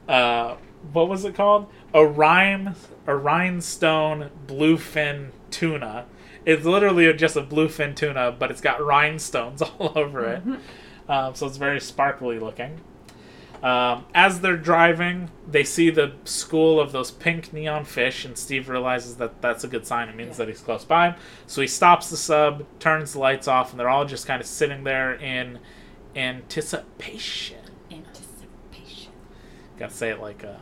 uh, 0.07 0.57
what 0.91 1.07
was 1.07 1.23
it 1.25 1.35
called? 1.35 1.67
A 1.93 2.05
rhyme, 2.05 2.75
a 3.07 3.15
rhinestone 3.15 4.29
bluefin 4.45 5.31
tuna. 5.53 6.05
It's 6.45 6.65
literally 6.65 7.11
just 7.13 7.35
a 7.37 7.41
bluefin 7.41 7.95
tuna, 7.95 8.35
but 8.37 8.51
it's 8.51 8.59
got 8.61 8.83
rhinestones 8.83 9.61
all 9.79 9.93
over 9.95 10.25
it. 10.25 10.43
Um, 11.07 11.35
so 11.35 11.47
it's 11.47 11.57
very 11.57 11.79
sparkly 11.79 12.39
looking. 12.39 12.81
Um, 13.61 14.05
as 14.13 14.41
they're 14.41 14.57
driving, 14.57 15.29
they 15.49 15.63
see 15.63 15.89
the 15.89 16.11
school 16.25 16.81
of 16.81 16.91
those 16.91 17.11
pink 17.11 17.53
neon 17.53 17.85
fish, 17.85 18.25
and 18.25 18.37
Steve 18.37 18.67
realizes 18.67 19.15
that 19.17 19.41
that's 19.41 19.63
a 19.63 19.69
good 19.69 19.87
sign. 19.87 20.09
It 20.09 20.17
means 20.17 20.31
Yeah. 20.31 20.45
that 20.45 20.47
he's 20.49 20.59
close 20.59 20.83
by. 20.83 21.15
So 21.47 21.61
he 21.61 21.67
stops 21.67 22.09
the 22.09 22.17
sub, 22.17 22.65
turns 22.79 23.13
the 23.13 23.19
lights 23.19 23.47
off, 23.47 23.71
and 23.71 23.79
they're 23.79 23.87
all 23.87 24.03
just 24.03 24.27
kind 24.27 24.41
of 24.41 24.47
sitting 24.47 24.83
there 24.83 25.13
in 25.13 25.59
anticipation. 26.13 27.59
Anticipation. 27.89 29.13
Got 29.79 29.91
to 29.91 29.95
say 29.95 30.09
it 30.09 30.19
like 30.19 30.43
a 30.43 30.59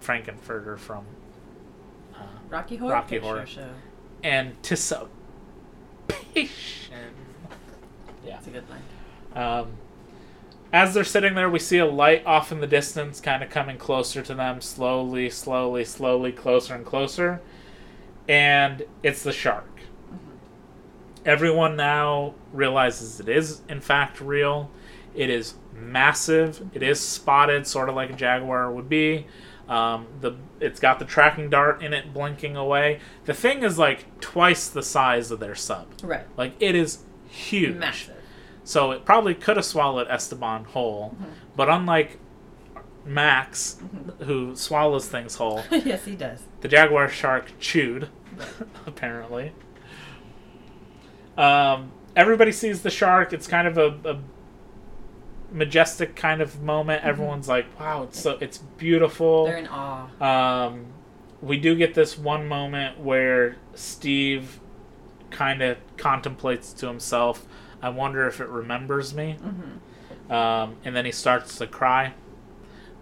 Frank-N-Furter 0.00 0.78
from 0.78 1.04
uh, 2.14 2.18
Rocky 2.48 2.76
Horror 2.76 2.92
Rocky 2.92 3.16
Picture 3.16 3.26
Horror. 3.26 3.46
Show. 3.46 3.68
Anticipation. 4.24 5.10
Yeah. 8.24 8.34
That's 8.34 8.46
a 8.46 8.50
good 8.50 8.64
line. 8.70 8.82
Um, 9.34 9.72
as 10.72 10.94
they're 10.94 11.04
sitting 11.04 11.34
there, 11.34 11.50
we 11.50 11.58
see 11.58 11.78
a 11.78 11.86
light 11.86 12.24
off 12.24 12.50
in 12.50 12.60
the 12.60 12.66
distance, 12.66 13.20
kind 13.20 13.42
of 13.42 13.50
coming 13.50 13.76
closer 13.76 14.22
to 14.22 14.34
them, 14.34 14.60
slowly, 14.60 15.28
slowly, 15.28 15.84
slowly, 15.84 16.32
closer 16.32 16.74
and 16.74 16.86
closer. 16.86 17.42
And 18.26 18.84
it's 19.02 19.22
the 19.22 19.32
shark. 19.32 19.68
Everyone 21.26 21.76
now 21.76 22.34
realizes 22.52 23.20
it 23.20 23.28
is, 23.28 23.60
in 23.68 23.80
fact, 23.80 24.20
real. 24.20 24.70
It 25.14 25.28
is 25.28 25.54
massive. 25.74 26.70
It 26.72 26.82
is 26.82 27.00
spotted, 27.00 27.66
sort 27.66 27.88
of 27.88 27.94
like 27.94 28.10
a 28.10 28.14
jaguar 28.14 28.72
would 28.72 28.88
be. 28.88 29.26
Um, 29.68 30.06
the 30.20 30.36
it's 30.60 30.80
got 30.80 30.98
the 30.98 31.04
tracking 31.04 31.48
dart 31.48 31.82
in 31.82 31.92
it, 31.92 32.12
blinking 32.12 32.56
away. 32.56 33.00
The 33.24 33.34
thing 33.34 33.62
is 33.62 33.78
like 33.78 34.20
twice 34.20 34.68
the 34.68 34.82
size 34.82 35.30
of 35.30 35.40
their 35.40 35.54
sub. 35.54 35.86
Right. 36.02 36.26
Like 36.36 36.54
it 36.60 36.74
is 36.74 36.98
huge. 37.28 37.76
Massive. 37.76 38.16
So 38.64 38.90
it 38.92 39.04
probably 39.04 39.34
could 39.34 39.56
have 39.56 39.64
swallowed 39.64 40.06
Esteban 40.08 40.64
whole, 40.64 41.16
but 41.56 41.68
unlike 41.68 42.18
Max, 43.04 43.80
who 44.20 44.54
swallows 44.54 45.08
things 45.08 45.34
whole, 45.36 45.62
yes, 45.70 46.04
he 46.04 46.14
does. 46.14 46.44
the 46.60 46.68
jaguar 46.68 47.08
shark 47.08 47.52
chewed, 47.58 48.08
apparently. 48.86 49.52
Um, 51.36 51.90
everybody 52.14 52.52
sees 52.52 52.82
the 52.82 52.90
shark. 52.90 53.32
It's 53.32 53.46
kind 53.48 53.66
of 53.66 53.78
a, 53.78 54.10
a 54.10 54.18
majestic 55.52 56.16
kind 56.16 56.40
of 56.40 56.62
moment. 56.62 57.04
Everyone's 57.04 57.48
like, 57.48 57.66
"Wow, 57.78 58.04
it's 58.04 58.20
so 58.20 58.38
it's 58.40 58.58
beautiful." 58.58 59.46
They're 59.46 59.58
in 59.58 59.68
awe. 59.68 60.66
Um, 60.66 60.86
we 61.40 61.58
do 61.58 61.74
get 61.74 61.94
this 61.94 62.16
one 62.16 62.46
moment 62.46 63.00
where 63.00 63.56
Steve 63.74 64.60
kind 65.30 65.60
of 65.62 65.78
contemplates 65.96 66.72
to 66.74 66.86
himself, 66.86 67.44
I 67.80 67.88
wonder 67.88 68.26
if 68.28 68.40
it 68.40 68.48
remembers 68.48 69.12
me. 69.12 69.36
Um, 70.30 70.76
and 70.84 70.94
then 70.94 71.04
he 71.04 71.10
starts 71.12 71.58
to 71.58 71.66
cry 71.66 72.14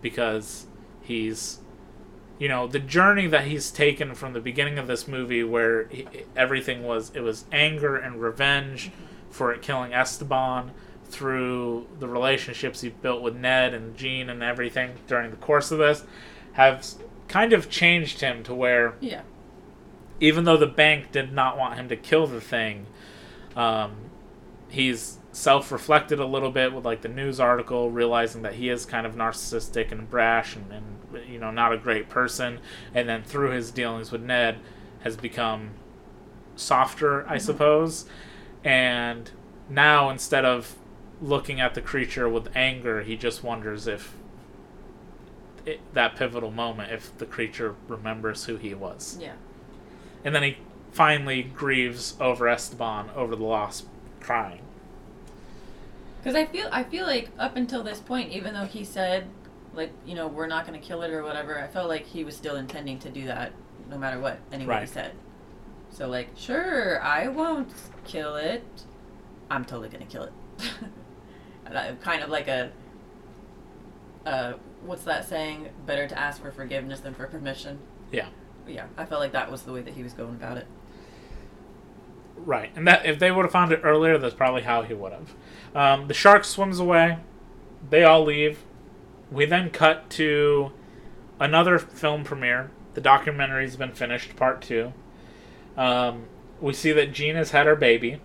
because 0.01 0.67
he's, 1.03 1.59
you 2.39 2.49
know, 2.49 2.67
the 2.67 2.79
journey 2.79 3.27
that 3.27 3.45
he's 3.45 3.71
taken 3.71 4.15
from 4.15 4.33
the 4.33 4.41
beginning 4.41 4.79
of 4.79 4.87
this 4.87 5.07
movie 5.07 5.45
where 5.45 5.87
he, 5.89 6.07
everything 6.35 6.83
was, 6.83 7.13
it 7.15 7.21
was 7.21 7.45
anger 7.53 7.97
and 7.97 8.23
revenge 8.23 8.91
for 9.29 9.53
it 9.53 9.61
killing 9.61 9.93
Esteban 9.93 10.73
through 11.11 11.87
the 11.99 12.09
relationships 12.09 12.81
he 12.81 12.89
built 12.89 13.23
with 13.23 13.37
Ned 13.37 13.75
and 13.75 13.97
Jean 13.97 14.29
and 14.31 14.43
everything 14.43 14.93
during 15.07 15.31
the 15.31 15.37
course 15.37 15.71
of 15.71 15.79
this 15.79 16.05
have 16.53 16.87
kind 17.29 17.53
of 17.53 17.69
changed 17.71 18.21
him 18.21 18.43
to 18.45 18.55
where 18.55 18.95
Yeah. 19.01 19.23
even 20.21 20.45
though 20.45 20.57
the 20.57 20.67
bank 20.67 21.13
did 21.13 21.33
not 21.33 21.57
want 21.59 21.75
him 21.77 21.89
to 21.89 21.97
kill 21.97 22.27
the 22.27 22.41
thing, 22.41 22.87
um, 23.57 23.93
he's 24.69 25.19
self-reflected 25.33 26.19
a 26.19 26.25
little 26.27 26.51
bit 26.51 26.73
with 26.73 26.85
like 26.85 27.03
the 27.03 27.09
news 27.09 27.39
article, 27.39 27.91
realizing 27.91 28.43
that 28.43 28.55
he 28.55 28.69
is 28.69 28.85
kind 28.85 29.07
of 29.07 29.15
narcissistic 29.15 29.93
and 29.93 30.11
brash 30.11 30.57
and, 30.57 30.73
and 30.73 31.29
you 31.29 31.39
know 31.39 31.51
not 31.51 31.73
a 31.73 31.77
great 31.79 32.09
person, 32.09 32.59
and 32.95 33.09
then 33.09 33.23
through 33.23 33.51
his 33.51 33.71
dealings 33.71 34.11
with 34.13 34.23
Ned, 34.23 34.59
has 35.03 35.17
become 35.17 35.71
softer, 36.57 37.27
I 37.29 37.39
suppose, 37.39 38.07
and 38.65 39.31
now 39.69 40.11
instead 40.11 40.45
of 40.45 40.75
looking 41.21 41.61
at 41.61 41.75
the 41.75 41.83
creature 41.83 42.29
with 42.29 42.49
anger, 42.57 43.03
he 43.03 43.17
just 43.17 43.43
wonders 43.45 43.87
if 43.87 44.15
it, 45.67 45.81
that 45.93 46.17
pivotal 46.17 46.51
moment, 46.51 46.93
if 46.93 47.17
the 47.19 47.27
creature 47.27 47.75
remembers 47.89 48.45
who 48.45 48.57
he 48.57 48.75
was. 48.75 49.19
Yeah. 49.21 49.35
And 50.25 50.35
then 50.35 50.43
he 50.43 50.57
finally 50.93 51.43
grieves 51.43 52.15
over 52.21 52.49
Esteban 52.49 53.11
over 53.15 53.37
the 53.37 53.45
loss, 53.45 53.85
crying. 54.21 54.63
Because 56.19 56.35
I 56.35 56.45
feel 56.47 56.69
I 56.71 56.85
feel 56.85 57.07
like 57.07 57.31
up 57.39 57.57
until 57.57 57.83
this 57.83 57.99
point, 58.01 58.31
even 58.33 58.53
though 58.55 58.67
he 58.67 58.85
said, 58.85 59.27
like 59.75 59.91
you 60.05 60.15
know, 60.15 60.27
we're 60.27 60.47
not 60.47 60.67
going 60.67 60.79
to 60.79 60.87
kill 60.87 61.03
it 61.03 61.11
or 61.11 61.23
whatever, 61.23 61.59
I 61.59 61.67
felt 61.67 61.89
like 61.89 62.07
he 62.07 62.25
was 62.25 62.37
still 62.37 62.57
intending 62.57 62.99
to 63.01 63.09
do 63.11 63.27
that, 63.27 63.53
no 63.89 63.97
matter 63.97 64.19
what 64.21 64.39
anybody 64.53 64.81
Right. 64.81 64.89
said. 64.89 65.13
So 65.91 66.09
like, 66.09 66.29
sure, 66.37 67.03
I 67.03 67.29
won't 67.29 67.73
kill 68.05 68.37
it. 68.37 68.65
I'm 69.51 69.65
totally 69.65 69.89
gonna 69.89 70.05
kill 70.07 70.25
it. 70.25 70.33
kind 72.01 72.23
of 72.23 72.31
like 72.31 72.49
a 72.49 72.73
uh, 74.27 74.55
what's 74.85 75.05
that 75.05 75.29
saying? 75.29 75.69
Better 75.87 76.07
to 76.09 76.19
ask 76.19 76.41
for 76.41 76.51
forgiveness 76.51 77.01
than 77.01 77.15
for 77.15 77.27
permission. 77.27 77.79
Yeah. 78.13 78.29
Yeah, 78.67 78.87
I 78.97 79.05
felt 79.05 79.21
like 79.21 79.33
that 79.33 79.51
was 79.51 79.63
the 79.63 79.73
way 79.73 79.83
that 79.83 79.95
he 79.95 80.03
was 80.03 80.13
going 80.13 80.35
about 80.35 80.57
it. 80.57 80.67
Right, 82.37 82.71
and 82.75 82.87
that 82.87 83.05
if 83.05 83.19
they 83.19 83.31
would 83.31 83.45
have 83.45 83.53
found 83.53 83.73
it 83.73 83.81
earlier, 83.83 84.17
that's 84.17 84.35
probably 84.35 84.63
how 84.63 84.83
he 84.83 84.95
would 84.95 85.13
have. 85.13 85.35
Um, 85.75 86.09
the 86.09 86.15
shark 86.15 86.45
swims 86.45 86.79
away. 86.79 87.19
They 87.89 88.05
all 88.05 88.25
leave. 88.25 88.63
We 89.31 89.45
then 89.45 89.71
cut 89.71 90.09
to 90.11 90.73
another 91.39 91.79
film 91.79 92.25
premiere. 92.25 92.71
The 92.95 93.01
documentary's 93.01 93.77
been 93.77 93.93
finished, 93.93 94.37
part 94.37 94.63
two. 94.63 94.93
Um, 95.77 96.27
we 96.61 96.73
see 96.73 96.93
that 96.93 97.13
Gina's 97.13 97.51
had 97.51 97.67
her 97.67 97.77
baby, 97.77 98.21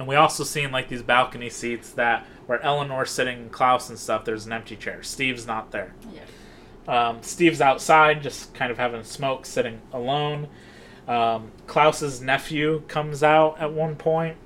and 0.00 0.08
we 0.08 0.16
also 0.16 0.42
seen 0.44 0.72
like 0.72 0.88
these 0.88 1.02
balcony 1.02 1.50
seats 1.50 1.90
that 1.90 2.26
where 2.46 2.60
Eleanor's 2.62 3.10
sitting, 3.10 3.38
and 3.38 3.52
Klaus 3.52 3.90
and 3.90 3.98
stuff. 3.98 4.24
There's 4.24 4.46
an 4.46 4.52
empty 4.52 4.74
chair. 4.74 5.02
Steve's 5.02 5.46
not 5.46 5.70
there. 5.70 5.94
Yeah. 6.12 6.22
Um, 7.08 7.22
Steve's 7.22 7.60
outside, 7.60 8.22
just 8.22 8.54
kind 8.54 8.72
of 8.72 8.78
having 8.78 9.00
a 9.00 9.04
smoke, 9.04 9.44
sitting 9.44 9.80
alone. 9.92 10.48
Um, 11.06 11.52
Klaus's 11.66 12.20
nephew 12.20 12.82
comes 12.88 13.22
out 13.22 13.60
at 13.60 13.72
one 13.72 13.94
point, 13.94 14.38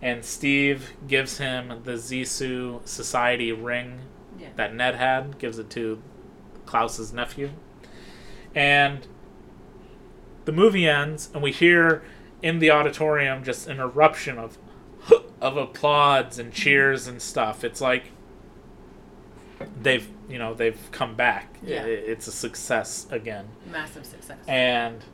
and 0.00 0.24
Steve 0.24 0.94
gives 1.06 1.36
him 1.38 1.68
the 1.84 1.92
Zissou 1.92 2.84
Society 2.88 3.52
ring 3.52 4.00
Yeah. 4.38 4.48
that 4.56 4.74
Ned 4.74 4.94
had, 4.96 5.38
gives 5.38 5.58
it 5.58 5.68
to 5.70 6.02
Klaus's 6.64 7.12
nephew. 7.12 7.50
And 8.54 9.06
the 10.46 10.52
movie 10.52 10.88
ends, 10.88 11.28
and 11.34 11.42
we 11.42 11.52
hear 11.52 12.02
in 12.42 12.58
the 12.58 12.70
auditorium 12.70 13.44
just 13.44 13.68
an 13.68 13.78
eruption 13.78 14.38
of 14.38 14.58
of 15.40 15.56
applauds 15.56 16.38
and 16.38 16.52
cheers 16.52 17.06
and 17.06 17.20
stuff. 17.20 17.64
It's 17.64 17.80
like 17.80 18.12
they've 19.80 20.08
you 20.28 20.38
know 20.38 20.54
they've 20.54 20.88
come 20.92 21.14
back. 21.14 21.58
Yeah. 21.62 21.84
It's 21.84 22.26
a 22.26 22.32
success 22.32 23.06
again. 23.10 23.48
Massive 23.70 24.06
success. 24.06 24.38
And 24.46 25.04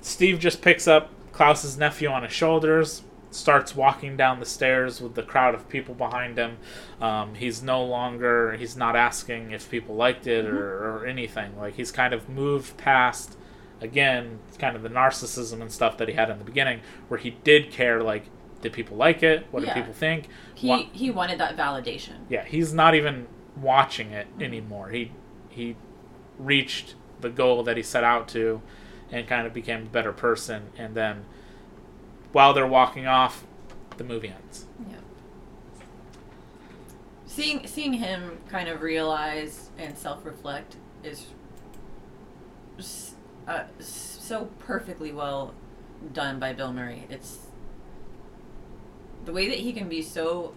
Steve 0.00 0.38
just 0.38 0.62
picks 0.62 0.88
up 0.88 1.10
Klaus's 1.32 1.76
nephew 1.76 2.08
on 2.08 2.22
his 2.22 2.32
shoulders, 2.32 3.02
starts 3.30 3.74
walking 3.74 4.16
down 4.16 4.40
the 4.40 4.46
stairs 4.46 5.00
with 5.00 5.14
the 5.14 5.22
crowd 5.22 5.54
of 5.54 5.68
people 5.68 5.94
behind 5.94 6.36
him. 6.38 6.58
Um, 7.00 7.34
he's 7.34 7.62
no 7.62 7.84
longer, 7.84 8.52
he's 8.52 8.76
not 8.76 8.96
asking 8.96 9.52
if 9.52 9.70
people 9.70 9.94
liked 9.94 10.26
it 10.26 10.46
or, 10.46 11.00
or 11.00 11.06
anything. 11.06 11.56
Like, 11.58 11.74
he's 11.74 11.92
kind 11.92 12.12
of 12.12 12.28
moved 12.28 12.76
past, 12.76 13.36
again, 13.80 14.38
kind 14.58 14.76
of 14.76 14.82
the 14.82 14.90
narcissism 14.90 15.60
and 15.60 15.70
stuff 15.72 15.96
that 15.98 16.08
he 16.08 16.14
had 16.14 16.30
in 16.30 16.38
the 16.38 16.44
beginning, 16.44 16.80
where 17.08 17.18
he 17.18 17.30
did 17.30 17.70
care, 17.70 18.02
like, 18.02 18.24
did 18.60 18.72
people 18.72 18.96
like 18.96 19.22
it? 19.22 19.46
What 19.50 19.62
Yeah. 19.62 19.74
did 19.74 19.80
people 19.80 19.94
think? 19.94 20.28
he 20.54 20.68
Wha- 20.68 20.86
he 20.92 21.10
wanted 21.10 21.38
that 21.38 21.56
validation. 21.56 22.26
yeah, 22.28 22.44
he's 22.44 22.72
not 22.74 22.94
even 22.94 23.26
watching 23.60 24.10
it 24.12 24.26
mm-hmm. 24.32 24.42
anymore. 24.42 24.88
He 24.90 25.12
he 25.48 25.76
reached 26.38 26.94
the 27.20 27.30
goal 27.30 27.62
that 27.64 27.76
he 27.76 27.82
set 27.82 28.04
out 28.04 28.28
to 28.28 28.62
and 29.10 29.26
kind 29.26 29.46
of 29.46 29.52
became 29.52 29.82
a 29.82 29.86
better 29.86 30.12
person 30.12 30.70
and 30.76 30.94
then 30.94 31.24
while 32.32 32.52
they're 32.54 32.66
walking 32.66 33.06
off, 33.06 33.44
the 33.96 34.04
movie 34.04 34.28
ends. 34.28 34.66
Yeah. 34.88 34.96
Seeing 37.26 37.66
seeing 37.66 37.94
him 37.94 38.38
kind 38.48 38.68
of 38.68 38.82
realize 38.82 39.70
and 39.78 39.96
self 39.96 40.24
reflect 40.24 40.76
is 41.02 41.26
uh, 43.50 43.64
so 43.80 44.48
perfectly 44.60 45.10
well 45.12 45.52
done 46.12 46.38
by 46.38 46.52
Bill 46.52 46.72
Murray. 46.72 47.04
It's 47.10 47.38
the 49.24 49.32
way 49.32 49.48
that 49.48 49.58
he 49.58 49.72
can 49.72 49.88
be 49.88 50.02
so 50.02 50.54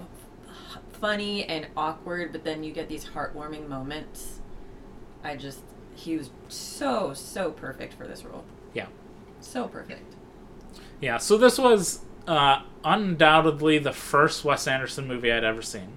f- 0.00 0.78
funny 0.98 1.44
and 1.44 1.66
awkward, 1.76 2.32
but 2.32 2.42
then 2.42 2.64
you 2.64 2.72
get 2.72 2.88
these 2.88 3.04
heartwarming 3.04 3.68
moments. 3.68 4.40
I 5.22 5.36
just 5.36 5.60
he 5.94 6.16
was 6.16 6.30
so 6.48 7.12
so 7.12 7.50
perfect 7.50 7.92
for 7.92 8.06
this 8.06 8.24
role. 8.24 8.44
Yeah. 8.72 8.86
So 9.40 9.68
perfect. 9.68 10.14
Yeah, 11.00 11.18
so 11.18 11.36
this 11.36 11.58
was 11.58 12.00
uh, 12.26 12.62
undoubtedly 12.82 13.78
the 13.78 13.92
first 13.92 14.42
Wes 14.42 14.66
Anderson 14.66 15.06
movie 15.06 15.30
I'd 15.30 15.44
ever 15.44 15.60
seen. 15.60 15.92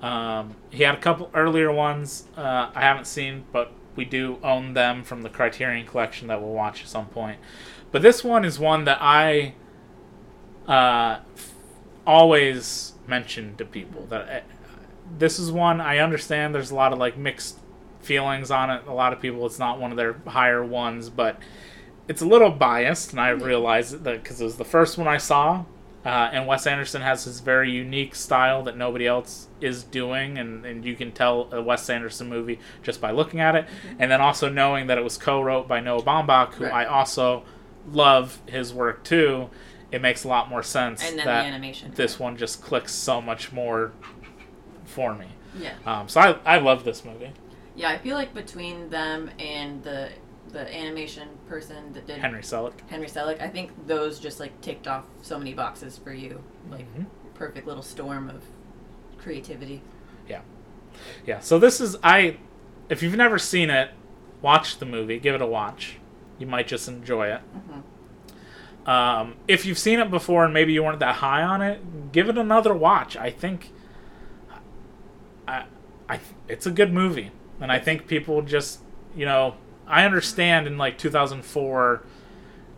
Um, 0.00 0.56
he 0.70 0.82
had 0.82 0.94
a 0.94 1.00
couple 1.00 1.30
earlier 1.34 1.70
ones 1.70 2.26
uh, 2.36 2.70
I 2.74 2.80
haven't 2.80 3.06
seen, 3.06 3.44
but 3.52 3.70
we 3.96 4.04
do 4.04 4.38
own 4.42 4.74
them 4.74 5.04
from 5.04 5.22
the 5.22 5.28
Criterion 5.28 5.86
Collection 5.86 6.28
that 6.28 6.40
we'll 6.40 6.52
watch 6.52 6.82
at 6.82 6.88
some 6.88 7.06
point. 7.06 7.38
But 7.90 8.02
this 8.02 8.24
one 8.24 8.44
is 8.44 8.58
one 8.58 8.84
that 8.84 8.98
I 9.00 9.54
uh, 10.66 11.20
always 12.06 12.94
mention 13.06 13.56
to 13.56 13.64
people 13.64 14.06
that 14.06 14.28
uh, 14.28 14.40
this 15.18 15.38
is 15.38 15.52
one 15.52 15.80
I 15.80 15.98
understand. 15.98 16.54
There's 16.54 16.70
a 16.70 16.74
lot 16.74 16.92
of 16.92 16.98
like 16.98 17.16
mixed 17.16 17.58
feelings 18.00 18.50
on 18.50 18.70
it. 18.70 18.86
A 18.86 18.92
lot 18.92 19.12
of 19.12 19.20
people, 19.20 19.44
it's 19.46 19.58
not 19.58 19.78
one 19.78 19.90
of 19.90 19.96
their 19.96 20.14
higher 20.26 20.64
ones, 20.64 21.10
but 21.10 21.38
it's 22.08 22.22
a 22.22 22.26
little 22.26 22.50
biased, 22.50 23.12
and 23.12 23.20
I 23.20 23.30
realize 23.30 23.92
that 23.92 24.22
because 24.22 24.40
it 24.40 24.44
was 24.44 24.56
the 24.56 24.64
first 24.64 24.98
one 24.98 25.08
I 25.08 25.18
saw. 25.18 25.64
Uh, 26.04 26.30
and 26.32 26.46
Wes 26.48 26.66
Anderson 26.66 27.00
has 27.02 27.24
his 27.24 27.38
very 27.40 27.70
unique 27.70 28.14
style 28.16 28.62
that 28.64 28.76
nobody 28.76 29.06
else 29.06 29.46
is 29.60 29.84
doing, 29.84 30.36
and, 30.36 30.66
and 30.66 30.84
you 30.84 30.96
can 30.96 31.12
tell 31.12 31.48
a 31.52 31.62
Wes 31.62 31.88
Anderson 31.88 32.28
movie 32.28 32.58
just 32.82 33.00
by 33.00 33.12
looking 33.12 33.38
at 33.40 33.54
it. 33.54 33.66
And 34.00 34.10
then 34.10 34.20
also 34.20 34.48
knowing 34.48 34.88
that 34.88 34.98
it 34.98 35.04
was 35.04 35.16
co-wrote 35.16 35.68
by 35.68 35.78
Noah 35.80 36.02
Baumbach, 36.02 36.54
who 36.54 36.64
Right. 36.64 36.72
I 36.72 36.84
also 36.86 37.44
love 37.90 38.40
his 38.46 38.74
work 38.74 39.04
too. 39.04 39.48
It 39.92 40.00
makes 40.02 40.24
a 40.24 40.28
lot 40.28 40.48
more 40.48 40.62
sense 40.62 41.02
And 41.04 41.18
then 41.18 41.26
that 41.26 41.42
the 41.42 41.48
animation. 41.48 41.92
this 41.94 42.18
one 42.18 42.36
just 42.36 42.62
clicks 42.62 42.92
so 42.94 43.20
much 43.20 43.52
more 43.52 43.92
for 44.84 45.14
me. 45.14 45.26
Yeah. 45.58 45.74
Um, 45.86 46.08
so 46.08 46.20
I, 46.20 46.56
I 46.56 46.58
love 46.58 46.82
this 46.84 47.04
movie. 47.04 47.30
Yeah, 47.76 47.90
I 47.90 47.98
feel 47.98 48.16
like 48.16 48.34
between 48.34 48.90
them 48.90 49.30
and 49.38 49.82
the 49.82 50.08
the 50.52 50.74
animation 50.74 51.28
person 51.48 51.92
that 51.94 52.06
did 52.06 52.18
Henry 52.18 52.42
Selick. 52.42 52.74
Henry 52.88 53.06
Selick, 53.08 53.40
I 53.40 53.48
think 53.48 53.86
those 53.86 54.18
just 54.20 54.38
like 54.40 54.60
ticked 54.60 54.86
off 54.86 55.04
so 55.22 55.38
many 55.38 55.54
boxes 55.54 55.98
for 55.98 56.12
you. 56.12 56.42
Like 56.70 56.86
Mhm. 56.96 57.06
perfect 57.34 57.66
little 57.66 57.82
storm 57.82 58.28
of 58.28 58.42
creativity. 59.18 59.82
Yeah, 60.28 60.40
yeah. 61.26 61.40
so 61.40 61.58
this 61.58 61.80
is 61.80 61.96
I 62.02 62.36
if 62.88 63.02
you've 63.02 63.16
never 63.16 63.38
seen 63.38 63.70
it, 63.70 63.90
watch 64.42 64.78
the 64.78 64.84
movie, 64.86 65.18
give 65.18 65.34
it 65.34 65.40
a 65.42 65.46
watch. 65.46 65.98
You 66.38 66.46
might 66.46 66.66
just 66.66 66.86
enjoy 66.88 67.28
it. 67.28 67.40
Um, 68.86 69.36
if 69.46 69.64
you've 69.64 69.78
seen 69.78 70.00
it 70.00 70.10
before 70.10 70.44
and 70.44 70.52
maybe 70.52 70.72
you 70.72 70.82
weren't 70.82 70.98
that 70.98 71.16
high 71.16 71.42
on 71.42 71.62
it, 71.62 72.10
give 72.12 72.28
it 72.28 72.36
another 72.36 72.74
watch. 72.74 73.16
I 73.16 73.30
think 73.30 73.70
I, 75.46 75.64
I 76.08 76.18
it's 76.48 76.66
a 76.66 76.70
good 76.70 76.92
movie, 76.92 77.30
and 77.60 77.70
I 77.70 77.78
think 77.78 78.06
people 78.08 78.42
just 78.42 78.80
you 79.14 79.24
know 79.24 79.54
I 79.92 80.06
understand 80.06 80.66
in 80.66 80.78
like 80.78 80.96
2004 80.96 82.02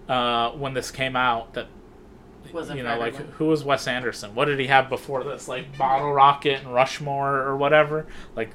uh, 0.09 0.51
when 0.51 0.75
this 0.75 0.91
came 0.91 1.15
out 1.15 1.55
that 1.55 1.69
Wasn't 2.53 2.77
you 2.77 2.83
know 2.83 2.99
like 2.99 3.15
everyone. 3.15 3.33
who 3.35 3.47
was 3.47 3.63
Wes 3.65 3.87
Anderson? 3.87 4.35
What 4.35 4.47
did 4.47 4.59
he 4.59 4.67
have 4.67 4.89
before 4.89 5.23
this? 5.23 5.47
Like 5.47 5.79
Bottle 5.79 6.13
Rocket 6.13 6.61
and 6.63 6.75
Rushmore 6.75 7.37
or 7.41 7.57
whatever? 7.57 8.07
Like 8.35 8.51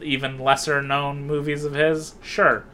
even 0.00 0.38
lesser 0.38 0.80
known 0.80 1.26
movies 1.26 1.64
of 1.64 1.74
his? 1.74 2.14
Sure. 2.22 2.64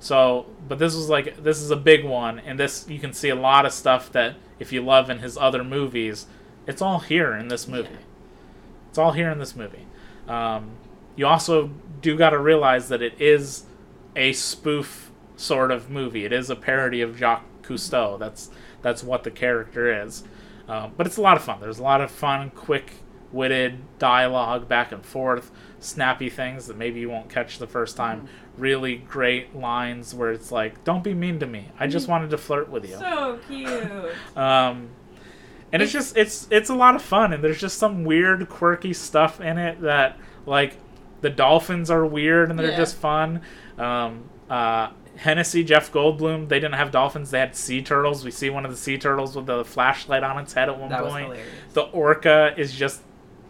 So, 0.00 0.46
but 0.68 0.78
this 0.78 0.94
was 0.94 1.08
like 1.08 1.42
this 1.42 1.60
is 1.60 1.70
a 1.70 1.76
big 1.76 2.04
one, 2.04 2.38
and 2.38 2.60
this 2.60 2.86
you 2.88 2.98
can 3.00 3.12
see 3.14 3.30
a 3.30 3.34
lot 3.34 3.64
of 3.64 3.72
stuff 3.72 4.12
that 4.12 4.36
if 4.58 4.70
you 4.70 4.82
love 4.82 5.08
in 5.08 5.20
his 5.20 5.36
other 5.38 5.64
movies, 5.64 6.26
it's 6.66 6.82
all 6.82 7.00
here 7.00 7.32
in 7.32 7.48
this 7.48 7.66
movie. 7.66 7.88
Yeah. 7.88 7.96
It's 8.90 8.98
all 8.98 9.12
here 9.12 9.30
in 9.30 9.38
this 9.38 9.56
movie. 9.56 9.86
Um, 10.28 10.72
you 11.16 11.26
also 11.26 11.70
do 12.00 12.16
got 12.16 12.30
to 12.30 12.38
realize 12.38 12.88
that 12.90 13.02
it 13.02 13.20
is 13.20 13.64
a 14.18 14.32
spoof 14.32 15.10
sort 15.36 15.70
of 15.70 15.88
movie. 15.88 16.24
It 16.24 16.32
is 16.32 16.50
a 16.50 16.56
parody 16.56 17.00
of 17.00 17.16
Jacques 17.16 17.44
Cousteau. 17.62 18.18
That's 18.18 18.50
that's 18.82 19.02
what 19.02 19.24
the 19.24 19.30
character 19.30 20.04
is. 20.04 20.24
Um, 20.68 20.92
but 20.96 21.06
it's 21.06 21.16
a 21.16 21.22
lot 21.22 21.36
of 21.38 21.42
fun. 21.44 21.60
There's 21.60 21.78
a 21.78 21.82
lot 21.82 22.00
of 22.02 22.10
fun, 22.10 22.50
quick-witted 22.50 23.98
dialogue 23.98 24.68
back 24.68 24.92
and 24.92 25.04
forth, 25.04 25.50
snappy 25.80 26.28
things 26.28 26.66
that 26.66 26.76
maybe 26.76 27.00
you 27.00 27.08
won't 27.08 27.28
catch 27.30 27.58
the 27.58 27.66
first 27.66 27.96
time. 27.96 28.28
Really 28.56 28.96
great 28.96 29.54
lines 29.56 30.14
where 30.14 30.30
it's 30.32 30.50
like, 30.52 30.82
"Don't 30.84 31.04
be 31.04 31.14
mean 31.14 31.38
to 31.40 31.46
me. 31.46 31.68
I 31.78 31.86
just 31.86 32.08
wanted 32.08 32.30
to 32.30 32.38
flirt 32.38 32.68
with 32.68 32.88
you." 32.88 32.96
So 32.96 33.38
cute. 33.48 34.12
Um, 34.36 34.90
and 35.72 35.82
it's 35.82 35.92
just 35.92 36.16
it's 36.16 36.48
it's 36.50 36.70
a 36.70 36.74
lot 36.74 36.94
of 36.96 37.02
fun, 37.02 37.32
and 37.32 37.42
there's 37.44 37.60
just 37.60 37.78
some 37.78 38.04
weird, 38.04 38.48
quirky 38.48 38.92
stuff 38.92 39.40
in 39.40 39.58
it 39.58 39.80
that 39.82 40.18
like 40.46 40.76
the 41.20 41.30
dolphins 41.30 41.90
are 41.90 42.06
weird 42.06 42.48
and 42.50 42.58
they're 42.58 42.70
Yeah. 42.70 42.76
just 42.76 42.96
fun. 42.96 43.40
Um, 43.78 44.24
uh, 44.48 44.90
Hennessey, 45.16 45.64
Jeff 45.64 45.92
Goldblum, 45.92 46.48
they 46.48 46.60
didn't 46.60 46.74
have 46.74 46.90
dolphins; 46.90 47.30
they 47.30 47.40
had 47.40 47.56
sea 47.56 47.82
turtles. 47.82 48.24
We 48.24 48.30
see 48.30 48.50
one 48.50 48.64
of 48.64 48.70
the 48.70 48.76
sea 48.76 48.98
turtles 48.98 49.34
with 49.34 49.46
the 49.46 49.64
flashlight 49.64 50.22
on 50.22 50.38
its 50.38 50.52
head 50.52 50.68
at 50.68 50.78
one 50.78 50.90
That 50.90 51.04
point. 51.04 51.38
The 51.72 51.82
orca 51.82 52.54
is 52.56 52.72
just 52.72 53.02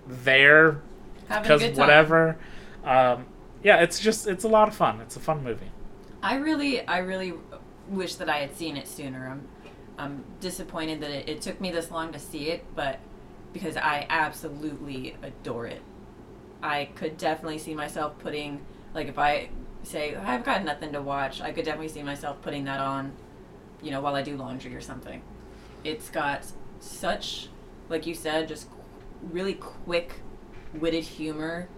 there 0.06 0.80
because 1.28 1.62
whatever. 1.76 2.38
Um, 2.84 3.26
yeah, 3.62 3.82
it's 3.82 4.00
just 4.00 4.26
it's 4.26 4.44
a 4.44 4.48
lot 4.48 4.68
of 4.68 4.74
fun. 4.74 5.00
It's 5.00 5.16
a 5.16 5.20
fun 5.20 5.42
movie. 5.42 5.70
I 6.22 6.36
really, 6.36 6.86
I 6.86 6.98
really 6.98 7.34
wish 7.88 8.16
that 8.16 8.28
I 8.28 8.38
had 8.38 8.54
seen 8.56 8.76
it 8.76 8.88
sooner. 8.88 9.28
I'm, 9.28 9.48
I'm 9.98 10.24
disappointed 10.40 11.00
that 11.00 11.10
it, 11.10 11.28
it 11.28 11.42
took 11.42 11.60
me 11.60 11.70
this 11.70 11.90
long 11.90 12.12
to 12.12 12.18
see 12.18 12.48
it, 12.48 12.64
but 12.74 12.98
because 13.52 13.76
I 13.76 14.06
absolutely 14.08 15.16
adore 15.22 15.66
it. 15.66 15.82
I 16.62 16.86
could 16.94 17.18
definitely 17.18 17.58
see 17.58 17.74
myself 17.74 18.18
putting 18.18 18.64
like 18.94 19.06
if 19.08 19.18
I 19.18 19.50
say 19.88 20.14
oh, 20.14 20.22
I've 20.24 20.44
got 20.44 20.64
nothing 20.64 20.92
to 20.92 21.02
watch, 21.02 21.40
I 21.40 21.52
could 21.52 21.64
definitely 21.64 21.88
see 21.88 22.02
myself 22.02 22.40
putting 22.42 22.64
that 22.64 22.80
on, 22.80 23.12
you 23.82 23.90
know, 23.90 24.00
while 24.00 24.14
I 24.14 24.22
do 24.22 24.36
laundry 24.36 24.74
or 24.74 24.80
something. 24.80 25.22
It's 25.84 26.10
got 26.10 26.44
such, 26.80 27.48
like 27.88 28.06
you 28.06 28.14
said, 28.14 28.48
just 28.48 28.68
really 29.22 29.54
quick, 29.54 30.20
witted 30.74 31.04
humor. 31.04 31.68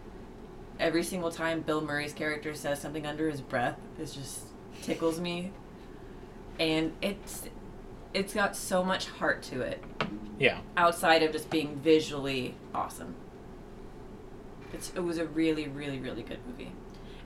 Every 0.78 1.03
single 1.03 1.31
time 1.31 1.61
Bill 1.61 1.81
Murray's 1.82 2.12
character 2.15 2.55
says 2.55 2.81
something 2.81 3.07
under 3.07 3.28
his 3.31 3.41
breath, 3.41 3.78
it 3.99 4.07
just 4.07 4.41
tickles 4.82 5.20
me. 5.20 5.53
And 6.59 6.93
it's 7.03 7.45
it's 8.12 8.35
got 8.35 8.57
so 8.57 8.82
much 8.82 9.07
heart 9.07 9.41
to 9.41 9.61
it 9.61 9.82
Yeah. 10.39 10.59
outside 10.77 11.23
of 11.23 11.31
just 11.31 11.49
being 11.49 11.77
visually 11.77 12.57
awesome. 12.74 13.15
It's, 14.73 14.91
it 14.97 15.01
was 15.01 15.19
a 15.19 15.27
really, 15.27 15.69
really, 15.69 16.01
really 16.01 16.23
good 16.23 16.39
movie. 16.47 16.73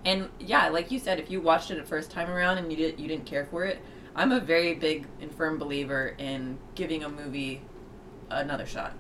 And 0.05 0.29
yeah, 0.39 0.69
like 0.69 0.91
you 0.91 0.99
said, 0.99 1.19
if 1.19 1.31
you 1.31 1.41
watched 1.41 1.71
it 1.71 1.79
a 1.79 1.85
first 1.85 2.11
time 2.11 2.31
around 2.31 2.59
and 2.59 2.71
you 2.71 2.77
did 2.77 3.01
you 3.01 3.09
didn't 3.09 3.27
care 3.27 3.47
for 3.47 3.65
it, 3.65 3.81
I'm 4.15 4.33
a 4.33 4.41
very 4.41 4.75
big 4.75 5.07
and 5.21 5.35
firm 5.35 5.59
believer 5.59 6.15
in 6.19 6.59
giving 6.75 7.05
a 7.05 7.09
movie 7.09 7.63
another 8.31 8.67
shot. 8.67 8.93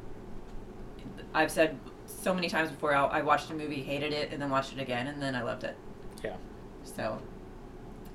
I've 1.34 1.50
said 1.50 1.78
so 2.06 2.34
many 2.34 2.48
times 2.48 2.70
before, 2.70 2.94
I 2.94 3.04
I 3.04 3.22
watched 3.22 3.50
a 3.50 3.54
movie, 3.54 3.82
hated 3.82 4.12
it, 4.12 4.32
and 4.32 4.40
then 4.40 4.50
watched 4.50 4.72
it 4.72 4.80
again, 4.80 5.06
and 5.06 5.20
then 5.20 5.34
I 5.34 5.42
loved 5.42 5.64
it. 5.64 5.76
Yeah. 6.22 6.36
So, 6.84 7.20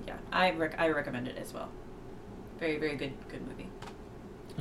yeah, 0.07 0.17
I 0.31 0.51
rec- 0.51 0.79
I 0.79 0.89
recommend 0.89 1.27
it 1.27 1.37
as 1.37 1.53
well. 1.53 1.69
Very, 2.59 2.77
very 2.77 2.95
good, 2.95 3.13
good 3.29 3.47
movie. 3.47 3.69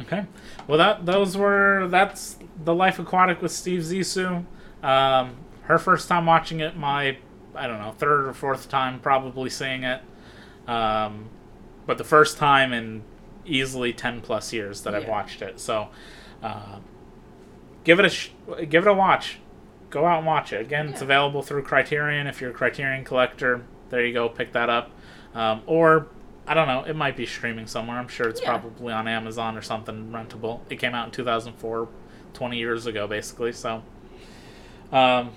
Okay. 0.00 0.26
Well, 0.66 0.78
that 0.78 1.06
those 1.06 1.36
were 1.36 1.88
that's 1.88 2.38
the 2.62 2.74
Life 2.74 2.98
Aquatic 2.98 3.42
with 3.42 3.52
Steve 3.52 3.80
Zissou. 3.80 4.44
Um, 4.82 5.36
her 5.62 5.78
first 5.78 6.08
time 6.08 6.26
watching 6.26 6.60
it, 6.60 6.76
my 6.76 7.18
I 7.58 7.66
don't 7.66 7.80
know 7.80 7.92
third 7.92 8.26
or 8.26 8.32
fourth 8.32 8.68
time 8.68 9.00
probably 9.00 9.50
seeing 9.50 9.82
it, 9.84 10.00
um, 10.66 11.28
but 11.86 11.98
the 11.98 12.04
first 12.04 12.38
time 12.38 12.72
in 12.72 13.02
easily 13.44 13.92
ten 13.92 14.20
plus 14.20 14.52
years 14.52 14.82
that 14.82 14.94
I've 14.94 15.08
watched 15.08 15.42
it. 15.42 15.58
So, 15.60 15.88
uh, 16.42 16.78
give 17.84 17.98
it 17.98 18.04
a 18.06 18.08
sh- 18.10 18.30
give 18.68 18.86
it 18.86 18.90
a 18.90 18.94
watch. 18.94 19.38
Go 19.90 20.04
out 20.04 20.18
and 20.18 20.26
watch 20.26 20.52
it. 20.52 20.60
Again, 20.60 20.88
it's 20.88 21.00
available 21.00 21.42
through 21.42 21.62
Criterion. 21.62 22.26
If 22.26 22.40
you're 22.42 22.50
a 22.50 22.54
Criterion 22.54 23.04
collector, 23.04 23.62
there 23.88 24.04
you 24.04 24.12
go. 24.12 24.28
Pick 24.28 24.52
that 24.52 24.68
up. 24.68 24.90
Um, 25.34 25.62
or 25.66 26.08
I 26.46 26.52
don't 26.54 26.68
know. 26.68 26.82
It 26.84 26.94
might 26.94 27.16
be 27.16 27.24
streaming 27.26 27.66
somewhere. 27.66 27.98
I'm 27.98 28.08
sure 28.08 28.28
it's 28.28 28.42
Yeah. 28.42 28.50
probably 28.58 28.92
on 28.92 29.08
Amazon 29.08 29.56
or 29.56 29.62
something 29.62 30.10
rentable. 30.12 30.60
It 30.70 30.76
came 30.76 30.94
out 30.94 31.06
in 31.06 31.10
2004, 31.12 31.88
20 32.34 32.58
years 32.58 32.86
ago, 32.86 33.06
basically. 33.06 33.52
So, 33.52 33.82
um, 34.92 35.30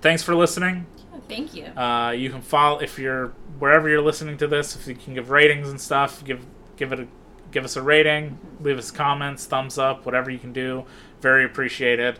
thanks 0.00 0.22
for 0.22 0.34
listening. 0.34 0.86
Thank 1.28 1.54
you. 1.54 1.64
Uh, 1.64 2.10
you 2.10 2.30
can 2.30 2.40
follow 2.42 2.80
if 2.80 2.98
you're 2.98 3.28
wherever 3.58 3.88
you're 3.88 4.02
listening 4.02 4.38
to 4.38 4.46
this. 4.46 4.74
If 4.74 4.86
you 4.86 4.94
can 4.94 5.14
give 5.14 5.30
ratings 5.30 5.68
and 5.68 5.80
stuff, 5.80 6.24
give 6.24 6.46
give 6.76 6.92
it 6.92 7.00
a 7.00 7.06
give 7.50 7.64
us 7.64 7.76
a 7.76 7.82
rating, 7.82 8.38
leave 8.60 8.78
us 8.78 8.90
comments, 8.90 9.46
thumbs 9.46 9.78
up, 9.78 10.04
whatever 10.04 10.30
you 10.30 10.38
can 10.38 10.52
do. 10.52 10.84
Very 11.20 11.44
appreciated. 11.44 12.18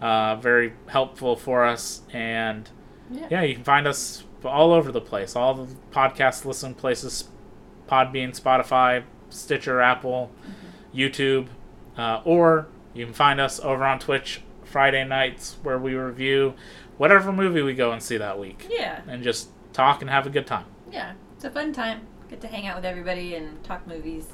Uh, 0.00 0.36
very 0.36 0.72
helpful 0.88 1.36
for 1.36 1.64
us. 1.64 2.02
And 2.12 2.68
yeah, 3.10 3.42
you 3.42 3.54
can 3.54 3.64
find 3.64 3.86
us 3.86 4.24
all 4.44 4.72
over 4.72 4.90
the 4.92 5.00
place. 5.00 5.36
All 5.36 5.54
the 5.54 5.74
podcast 5.90 6.44
listen 6.44 6.74
places: 6.74 7.28
Podbean, 7.88 8.38
Spotify, 8.38 9.04
Stitcher, 9.28 9.80
Apple, 9.80 10.30
YouTube, 10.94 11.48
uh, 11.96 12.20
or 12.24 12.68
you 12.94 13.04
can 13.04 13.14
find 13.14 13.40
us 13.40 13.60
over 13.60 13.84
on 13.84 13.98
Twitch 13.98 14.42
Friday 14.64 15.04
nights 15.04 15.56
where 15.62 15.78
we 15.78 15.94
review 15.94 16.54
whatever 17.00 17.32
movie 17.32 17.62
we 17.62 17.72
go 17.72 17.92
and 17.92 18.02
see 18.02 18.18
that 18.18 18.38
week 18.38 18.66
Yeah, 18.70 19.00
and 19.08 19.22
just 19.22 19.48
talk 19.72 20.02
and 20.02 20.10
have 20.10 20.26
a 20.26 20.30
good 20.30 20.46
time. 20.46 20.66
yeah. 20.92 21.14
It's 21.36 21.44
a 21.46 21.50
fun 21.50 21.72
time. 21.72 22.06
Get 22.28 22.42
to 22.42 22.46
hang 22.48 22.66
out 22.66 22.76
with 22.76 22.84
everybody 22.84 23.34
and 23.34 23.64
talk 23.64 23.86
movies. 23.86 24.26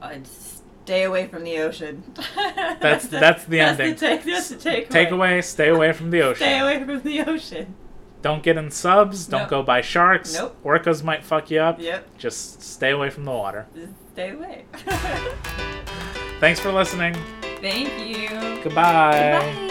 Uh, 0.00 0.14
stay 0.24 1.02
away 1.02 1.26
from 1.26 1.44
the 1.44 1.58
ocean. 1.58 2.02
That's- 2.34 3.06
that's 3.08 3.44
the 3.44 3.58
that's 3.58 3.78
ending. 3.78 3.94
The 3.94 4.00
take, 4.00 4.24
that's 4.24 4.48
the 4.48 4.56
takeaway. 4.56 4.88
Take 4.88 5.10
away, 5.10 5.42
stay 5.42 5.68
away 5.68 5.92
from 5.92 6.08
the 6.10 6.22
ocean. 6.22 6.36
Stay 6.46 6.58
away 6.58 6.82
from 6.82 7.02
the 7.02 7.20
ocean. 7.20 7.74
Don't 8.22 8.42
get 8.42 8.56
in 8.56 8.70
subs. 8.70 9.26
Don't 9.26 9.40
Nope. 9.42 9.50
go 9.50 9.62
by 9.62 9.82
sharks. 9.82 10.32
Nope. 10.32 10.56
Orcas 10.64 11.02
might 11.04 11.22
fuck 11.24 11.50
you 11.50 11.60
up. 11.60 11.78
Yep. 11.78 12.16
Just 12.16 12.62
stay 12.62 12.90
away 12.92 13.10
from 13.10 13.24
the 13.26 13.30
water. 13.32 13.66
Just 13.74 13.92
stay 14.14 14.30
away. 14.30 14.64
Thanks 16.40 16.58
for 16.60 16.72
listening. 16.72 17.14
Thank 17.60 17.90
you. 18.08 18.30
Goodbye. 18.62 19.38
Bye. 19.38 19.66